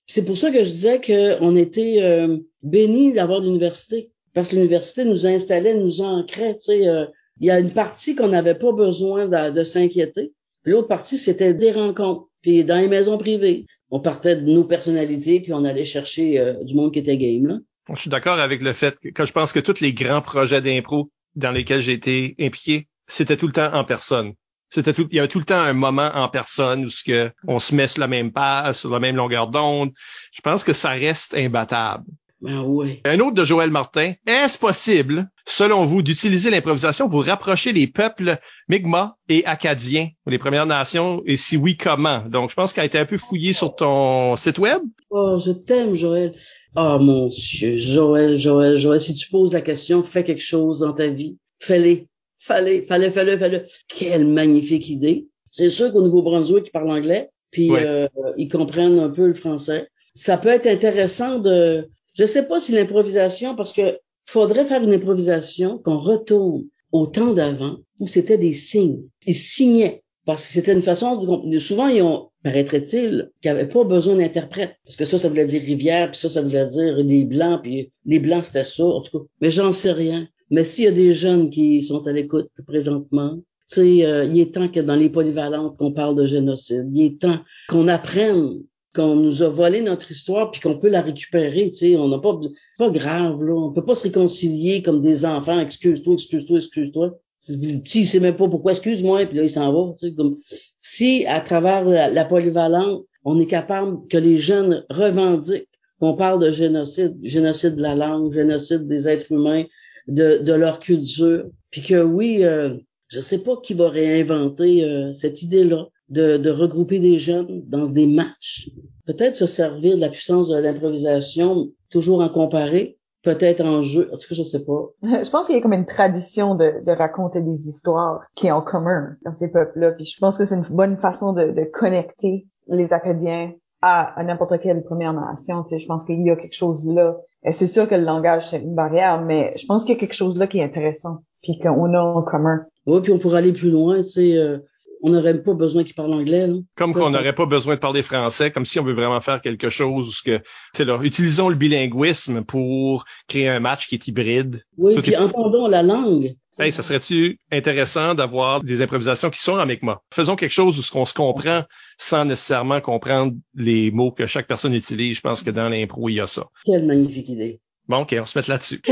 c'est 0.05 0.25
pour 0.25 0.35
ça 0.35 0.51
que 0.51 0.65
je 0.65 0.69
disais 0.69 0.99
qu'on 0.99 1.55
était 1.55 2.27
bénis 2.61 3.13
d'avoir 3.13 3.39
l'université 3.39 4.11
parce 4.33 4.49
que 4.49 4.55
l'université 4.55 5.05
nous 5.05 5.27
installait, 5.27 5.75
nous 5.75 6.01
ancrait. 6.01 6.55
Tu 6.55 6.63
sais, 6.63 6.87
euh, 6.87 7.05
il 7.39 7.47
y 7.47 7.51
a 7.51 7.59
une 7.59 7.71
partie 7.71 8.15
qu'on 8.15 8.27
n'avait 8.27 8.55
pas 8.55 8.71
besoin 8.71 9.27
de, 9.27 9.63
s'inquiéter. 9.63 10.33
L'autre 10.65 10.87
partie, 10.87 11.17
c'était 11.17 11.53
des 11.53 11.71
rencontres. 11.71 12.27
Puis 12.41 12.63
dans 12.63 12.79
les 12.79 12.87
maisons 12.87 13.17
privées, 13.17 13.65
on 13.89 13.99
partait 13.99 14.35
de 14.35 14.41
nos 14.41 14.63
personnalités, 14.63 15.39
puis 15.39 15.53
on 15.53 15.63
allait 15.63 15.85
chercher 15.85 16.39
euh, 16.39 16.63
du 16.63 16.73
monde 16.73 16.93
qui 16.93 16.99
était 16.99 17.17
game. 17.17 17.47
Là. 17.47 17.59
Je 17.89 18.01
suis 18.01 18.09
d'accord 18.09 18.39
avec 18.39 18.61
le 18.61 18.73
fait 18.73 18.95
que, 19.13 19.25
je 19.25 19.31
pense 19.31 19.51
que 19.51 19.59
tous 19.59 19.81
les 19.81 19.93
grands 19.93 20.21
projets 20.21 20.61
d'impro 20.61 21.11
dans 21.35 21.51
lesquels 21.51 21.81
j'ai 21.81 21.93
été 21.93 22.35
impliqué, 22.39 22.87
c'était 23.07 23.37
tout 23.37 23.47
le 23.47 23.53
temps 23.53 23.73
en 23.73 23.83
personne. 23.83 24.33
C'était 24.69 24.93
tout, 24.93 25.07
il 25.11 25.17
y 25.17 25.19
avait 25.19 25.27
tout 25.27 25.39
le 25.39 25.45
temps 25.45 25.59
un 25.59 25.73
moment 25.73 26.09
en 26.15 26.29
personne 26.29 26.85
où 26.85 26.89
ce 26.89 27.03
que 27.03 27.31
on 27.47 27.59
se 27.59 27.75
met 27.75 27.87
sur 27.87 27.99
la 27.99 28.07
même 28.07 28.31
page, 28.31 28.75
sur 28.75 28.89
la 28.89 28.99
même 28.99 29.15
longueur 29.15 29.47
d'onde. 29.47 29.91
Je 30.31 30.41
pense 30.41 30.63
que 30.63 30.73
ça 30.73 30.89
reste 30.89 31.35
imbattable. 31.35 32.05
Ben 32.43 32.65
Un 33.05 33.19
autre 33.21 33.35
de 33.35 33.45
Joël 33.45 33.69
Martin. 33.69 34.13
Est-ce 34.27 34.57
possible, 34.57 35.29
selon 35.45 35.85
vous, 35.85 36.01
d'utiliser 36.01 36.49
l'improvisation 36.49 37.09
pour 37.09 37.23
rapprocher 37.23 37.71
les 37.71 37.87
peuples 37.87 38.37
Mi'kmaq 38.67 39.13
et 39.29 39.45
Acadiens, 39.45 40.09
les 40.27 40.37
Premières 40.37 40.65
Nations, 40.65 41.23
et 41.25 41.37
si 41.37 41.55
oui, 41.55 41.77
comment? 41.77 42.19
Donc, 42.27 42.49
je 42.49 42.55
pense 42.55 42.73
qu'elle 42.73 42.83
a 42.83 42.87
été 42.87 42.99
un 42.99 43.05
peu 43.05 43.17
fouillée 43.17 43.53
sur 43.53 43.73
ton 43.73 44.35
site 44.35 44.59
web. 44.59 44.81
Oh, 45.09 45.39
je 45.43 45.51
t'aime, 45.51 45.95
Joël. 45.95 46.35
Oh, 46.75 46.97
mon 46.99 47.29
Dieu, 47.29 47.77
Joël, 47.77 48.35
Joël, 48.35 48.75
Joël, 48.75 48.99
si 48.99 49.13
tu 49.13 49.29
poses 49.29 49.53
la 49.53 49.61
question, 49.61 50.03
fais 50.03 50.25
quelque 50.25 50.43
chose 50.43 50.79
dans 50.79 50.91
ta 50.91 51.07
vie. 51.07 51.37
Fais-le. 51.59 52.07
Fallait, 52.39 52.81
fallait, 52.81 53.09
fallait, 53.09 53.37
fallait. 53.37 53.65
Quelle 53.87 54.27
magnifique 54.27 54.89
idée. 54.89 55.29
C'est 55.49 55.69
sûr 55.69 55.93
qu'au 55.93 56.01
Nouveau-Brunswick, 56.01 56.65
ils 56.67 56.71
parlent 56.71 56.91
anglais, 56.91 57.29
puis 57.51 57.71
euh, 57.71 58.09
ils 58.35 58.49
comprennent 58.49 58.99
un 58.99 59.09
peu 59.09 59.27
le 59.27 59.33
français. 59.33 59.87
Ça 60.13 60.37
peut 60.37 60.49
être 60.49 60.67
intéressant 60.67 61.39
de... 61.39 61.87
Je 62.13 62.25
sais 62.25 62.47
pas 62.47 62.59
si 62.59 62.71
l'improvisation, 62.71 63.55
parce 63.55 63.73
que 63.73 63.99
faudrait 64.25 64.65
faire 64.65 64.83
une 64.83 64.93
improvisation 64.93 65.77
qu'on 65.79 65.97
retourne 65.97 66.65
au 66.91 67.07
temps 67.07 67.33
d'avant 67.33 67.77
où 67.99 68.07
c'était 68.07 68.37
des 68.37 68.53
signes. 68.53 69.03
Ils 69.25 69.35
signaient 69.35 70.03
parce 70.25 70.47
que 70.47 70.53
c'était 70.53 70.73
une 70.73 70.81
façon 70.81 71.43
de... 71.45 71.59
souvent 71.59 71.87
ils 71.87 72.01
ont 72.01 72.29
paraîtrait-il 72.43 73.29
qu'ils 73.41 73.51
n'avaient 73.51 73.67
pas 73.67 73.83
besoin 73.83 74.15
d'interprète 74.15 74.75
parce 74.85 74.95
que 74.95 75.05
ça 75.05 75.17
ça 75.17 75.29
voulait 75.29 75.45
dire 75.45 75.61
rivière 75.61 76.11
puis 76.11 76.19
ça 76.19 76.29
ça 76.29 76.41
voulait 76.41 76.65
dire 76.65 76.95
les 76.97 77.25
blancs 77.25 77.61
puis 77.61 77.91
les 78.05 78.19
blancs 78.19 78.45
c'était 78.45 78.63
ça 78.63 78.85
en 78.85 79.01
tout 79.01 79.19
cas 79.19 79.25
mais 79.41 79.51
j'en 79.51 79.73
sais 79.73 79.91
rien 79.91 80.27
mais 80.49 80.63
s'il 80.63 80.85
y 80.85 80.87
a 80.87 80.91
des 80.91 81.13
jeunes 81.13 81.49
qui 81.49 81.81
sont 81.81 82.05
à 82.07 82.11
l'écoute 82.11 82.49
présentement 82.65 83.39
c'est 83.65 84.05
euh, 84.05 84.25
il 84.25 84.39
est 84.39 84.53
temps 84.53 84.69
que 84.69 84.79
dans 84.79 84.95
les 84.95 85.09
polyvalentes 85.09 85.77
qu'on 85.77 85.91
parle 85.91 86.15
de 86.15 86.25
génocide 86.25 86.87
il 86.93 87.05
est 87.05 87.19
temps 87.19 87.39
qu'on 87.67 87.87
apprenne 87.87 88.61
qu'on 88.93 89.15
nous 89.15 89.41
a 89.41 89.49
volé 89.49 89.81
notre 89.81 90.11
histoire 90.11 90.51
puis 90.51 90.61
qu'on 90.61 90.77
peut 90.77 90.89
la 90.89 91.01
récupérer, 91.01 91.69
tu 91.71 91.77
sais, 91.77 91.95
on 91.97 92.07
n'a 92.07 92.19
pas 92.19 92.39
pas 92.77 92.89
grave 92.89 93.43
là, 93.43 93.53
on 93.53 93.71
peut 93.71 93.85
pas 93.85 93.95
se 93.95 94.03
réconcilier 94.03 94.83
comme 94.83 95.01
des 95.01 95.25
enfants, 95.25 95.59
excuse-toi, 95.59 96.13
excuse-toi, 96.13 96.57
excuse-toi. 96.57 97.19
Si 97.39 97.99
il 97.99 98.05
sait 98.05 98.19
même 98.19 98.37
pas 98.37 98.47
pourquoi, 98.47 98.71
excuse-moi, 98.71 99.25
puis 99.25 99.37
là 99.37 99.43
il 99.43 99.49
s'en 99.49 99.73
va, 99.73 99.93
tu 99.99 100.07
sais, 100.07 100.15
comme. 100.15 100.37
Si 100.79 101.25
à 101.25 101.41
travers 101.41 101.83
la, 101.85 102.25
polyvalente, 102.25 103.05
on 103.25 103.39
est 103.39 103.47
capable 103.47 104.07
que 104.07 104.17
les 104.17 104.37
jeunes 104.37 104.85
revendiquent 104.89 105.67
qu'on 105.99 106.15
parle 106.15 106.41
de 106.41 106.51
génocide, 106.51 107.17
génocide 107.21 107.75
de 107.75 107.81
la 107.81 107.95
langue, 107.95 108.31
génocide 108.31 108.87
des 108.87 109.07
êtres 109.07 109.31
humains, 109.31 109.65
de, 110.07 110.37
de 110.37 110.53
leur 110.53 110.79
culture, 110.79 111.45
puis 111.71 111.81
que 111.81 112.01
oui, 112.01 112.43
euh, 112.43 112.75
je 113.07 113.19
sais 113.19 113.39
pas 113.39 113.57
qui 113.57 113.73
va 113.73 113.89
réinventer 113.89 114.83
euh, 114.83 115.13
cette 115.13 115.41
idée-là, 115.41 115.87
de, 116.13 116.49
regrouper 116.49 116.99
des 116.99 117.17
jeunes 117.17 117.63
dans 117.67 117.87
des 117.87 118.07
matchs. 118.07 118.69
Peut-être 119.05 119.35
se 119.35 119.45
servir 119.45 119.95
de 119.95 120.01
la 120.01 120.09
puissance 120.09 120.47
de 120.47 120.57
l'improvisation, 120.57 121.69
toujours 121.89 122.21
en 122.21 122.29
comparer, 122.29 122.97
peut-être 123.23 123.61
en 123.61 123.81
jeu. 123.81 124.09
En 124.13 124.17
tout 124.17 124.27
cas, 124.29 124.35
je 124.35 124.43
sais 124.43 124.63
pas. 124.63 124.89
je 125.23 125.29
pense 125.29 125.47
qu'il 125.47 125.55
y 125.55 125.57
a 125.57 125.61
comme 125.61 125.73
une 125.73 125.85
tradition 125.85 126.55
de, 126.55 126.91
raconter 126.91 127.41
des 127.41 127.67
histoires 127.67 128.21
qui 128.35 128.47
est 128.47 128.51
en 128.51 128.61
commun 128.61 129.15
dans 129.25 129.35
ces 129.35 129.49
peuples-là. 129.49 129.91
Puis 129.93 130.05
je 130.05 130.17
pense 130.19 130.37
que 130.37 130.45
c'est 130.45 130.55
une 130.55 130.67
bonne 130.69 130.97
façon 130.97 131.33
de, 131.33 131.63
connecter 131.71 132.47
les 132.67 132.93
Acadiens 132.93 133.51
à, 133.81 134.23
n'importe 134.23 134.59
quelle 134.61 134.83
Première 134.83 135.13
Nation. 135.13 135.63
Tu 135.63 135.69
sais, 135.69 135.79
je 135.79 135.87
pense 135.87 136.05
qu'il 136.05 136.25
y 136.25 136.29
a 136.29 136.35
quelque 136.35 136.55
chose 136.55 136.85
là. 136.85 137.17
Et 137.45 137.51
c'est 137.51 137.67
sûr 137.67 137.89
que 137.89 137.95
le 137.95 138.05
langage, 138.05 138.49
c'est 138.49 138.59
une 138.59 138.75
barrière, 138.75 139.21
mais 139.21 139.53
je 139.57 139.65
pense 139.65 139.83
qu'il 139.83 139.95
y 139.95 139.97
a 139.97 139.99
quelque 139.99 140.13
chose 140.13 140.37
là 140.37 140.47
qui 140.47 140.59
est 140.59 140.63
intéressant, 140.63 141.17
puis 141.41 141.59
qu'on 141.59 141.93
a 141.93 141.99
en 141.99 142.21
commun. 142.21 142.65
Oui, 142.85 143.01
puis 143.01 143.11
on 143.11 143.19
pourrait 143.19 143.39
aller 143.39 143.51
plus 143.51 143.69
loin, 143.69 143.97
tu 143.97 144.03
sais, 144.03 144.37
euh, 144.37 144.59
on 145.03 145.09
n'aurait 145.09 145.43
pas 145.43 145.53
besoin 145.53 145.83
qu'ils 145.83 145.95
parlent 145.95 146.13
anglais. 146.13 146.47
Comme 146.75 146.93
qu'on 146.93 147.09
n'aurait 147.09 147.35
pas 147.35 147.45
besoin 147.45 147.75
de 147.75 147.79
parler 147.79 148.01
français, 148.01 148.51
comme 148.51 148.63
si 148.63 148.79
on 148.79 148.85
veut 148.85 148.93
vraiment 148.93 149.19
faire 149.19 149.41
quelque 149.41 149.67
chose 149.67 150.21
que 150.21 150.41
c'est 150.73 150.85
là. 150.85 150.97
Utilisons 151.03 151.49
le 151.49 151.55
bilinguisme 151.55 152.43
pour 152.43 153.03
créer 153.27 153.49
un 153.49 153.59
match 153.59 153.87
qui 153.87 153.95
est 153.95 154.07
hybride. 154.07 154.63
Oui, 154.77 154.95
puis 155.01 155.17
entendons 155.17 155.67
la 155.67 155.83
langue. 155.83 156.35
Hey, 156.57 156.71
ça 156.71 156.83
serait-tu 156.83 157.39
intéressant 157.51 158.15
d'avoir 158.15 158.63
des 158.63 158.81
improvisations 158.81 159.29
qui 159.29 159.41
sont 159.41 159.57
avec 159.57 159.83
moi? 159.83 160.03
Faisons 160.13 160.37
quelque 160.37 160.51
chose 160.51 160.79
où 160.79 160.83
on 160.97 161.05
se 161.05 161.13
comprend 161.13 161.63
sans 161.97 162.23
nécessairement 162.25 162.79
comprendre 162.79 163.33
les 163.55 163.91
mots 163.91 164.11
que 164.11 164.25
chaque 164.25 164.47
personne 164.47 164.73
utilise. 164.73 165.17
Je 165.17 165.21
pense 165.21 165.43
que 165.43 165.49
dans 165.49 165.67
l'impro, 165.67 166.07
il 166.09 166.15
y 166.15 166.21
a 166.21 166.27
ça. 166.27 166.45
Quelle 166.63 166.85
magnifique 166.85 167.27
idée. 167.27 167.59
Bon, 167.89 168.01
OK, 168.01 168.15
on 168.21 168.25
se 168.25 168.39
met 168.39 168.45
là-dessus. 168.47 168.81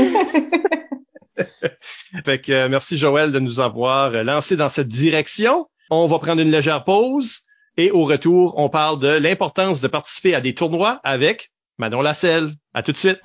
fait 2.24 2.40
que 2.40 2.52
euh, 2.52 2.68
merci 2.68 2.98
Joël 2.98 3.32
de 3.32 3.38
nous 3.38 3.60
avoir 3.60 4.10
lancé 4.24 4.56
dans 4.56 4.68
cette 4.68 4.88
direction. 4.88 5.68
On 5.94 6.06
va 6.06 6.18
prendre 6.18 6.40
une 6.40 6.50
légère 6.50 6.84
pause 6.84 7.40
et 7.76 7.90
au 7.90 8.06
retour, 8.06 8.54
on 8.56 8.70
parle 8.70 8.98
de 8.98 9.08
l'importance 9.08 9.82
de 9.82 9.88
participer 9.88 10.34
à 10.34 10.40
des 10.40 10.54
tournois 10.54 11.02
avec 11.04 11.52
Manon 11.76 12.00
Lasselle. 12.00 12.48
À 12.72 12.82
tout 12.82 12.92
de 12.92 12.96
suite. 12.96 13.20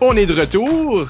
On 0.00 0.16
est 0.16 0.26
de 0.26 0.40
retour. 0.40 1.08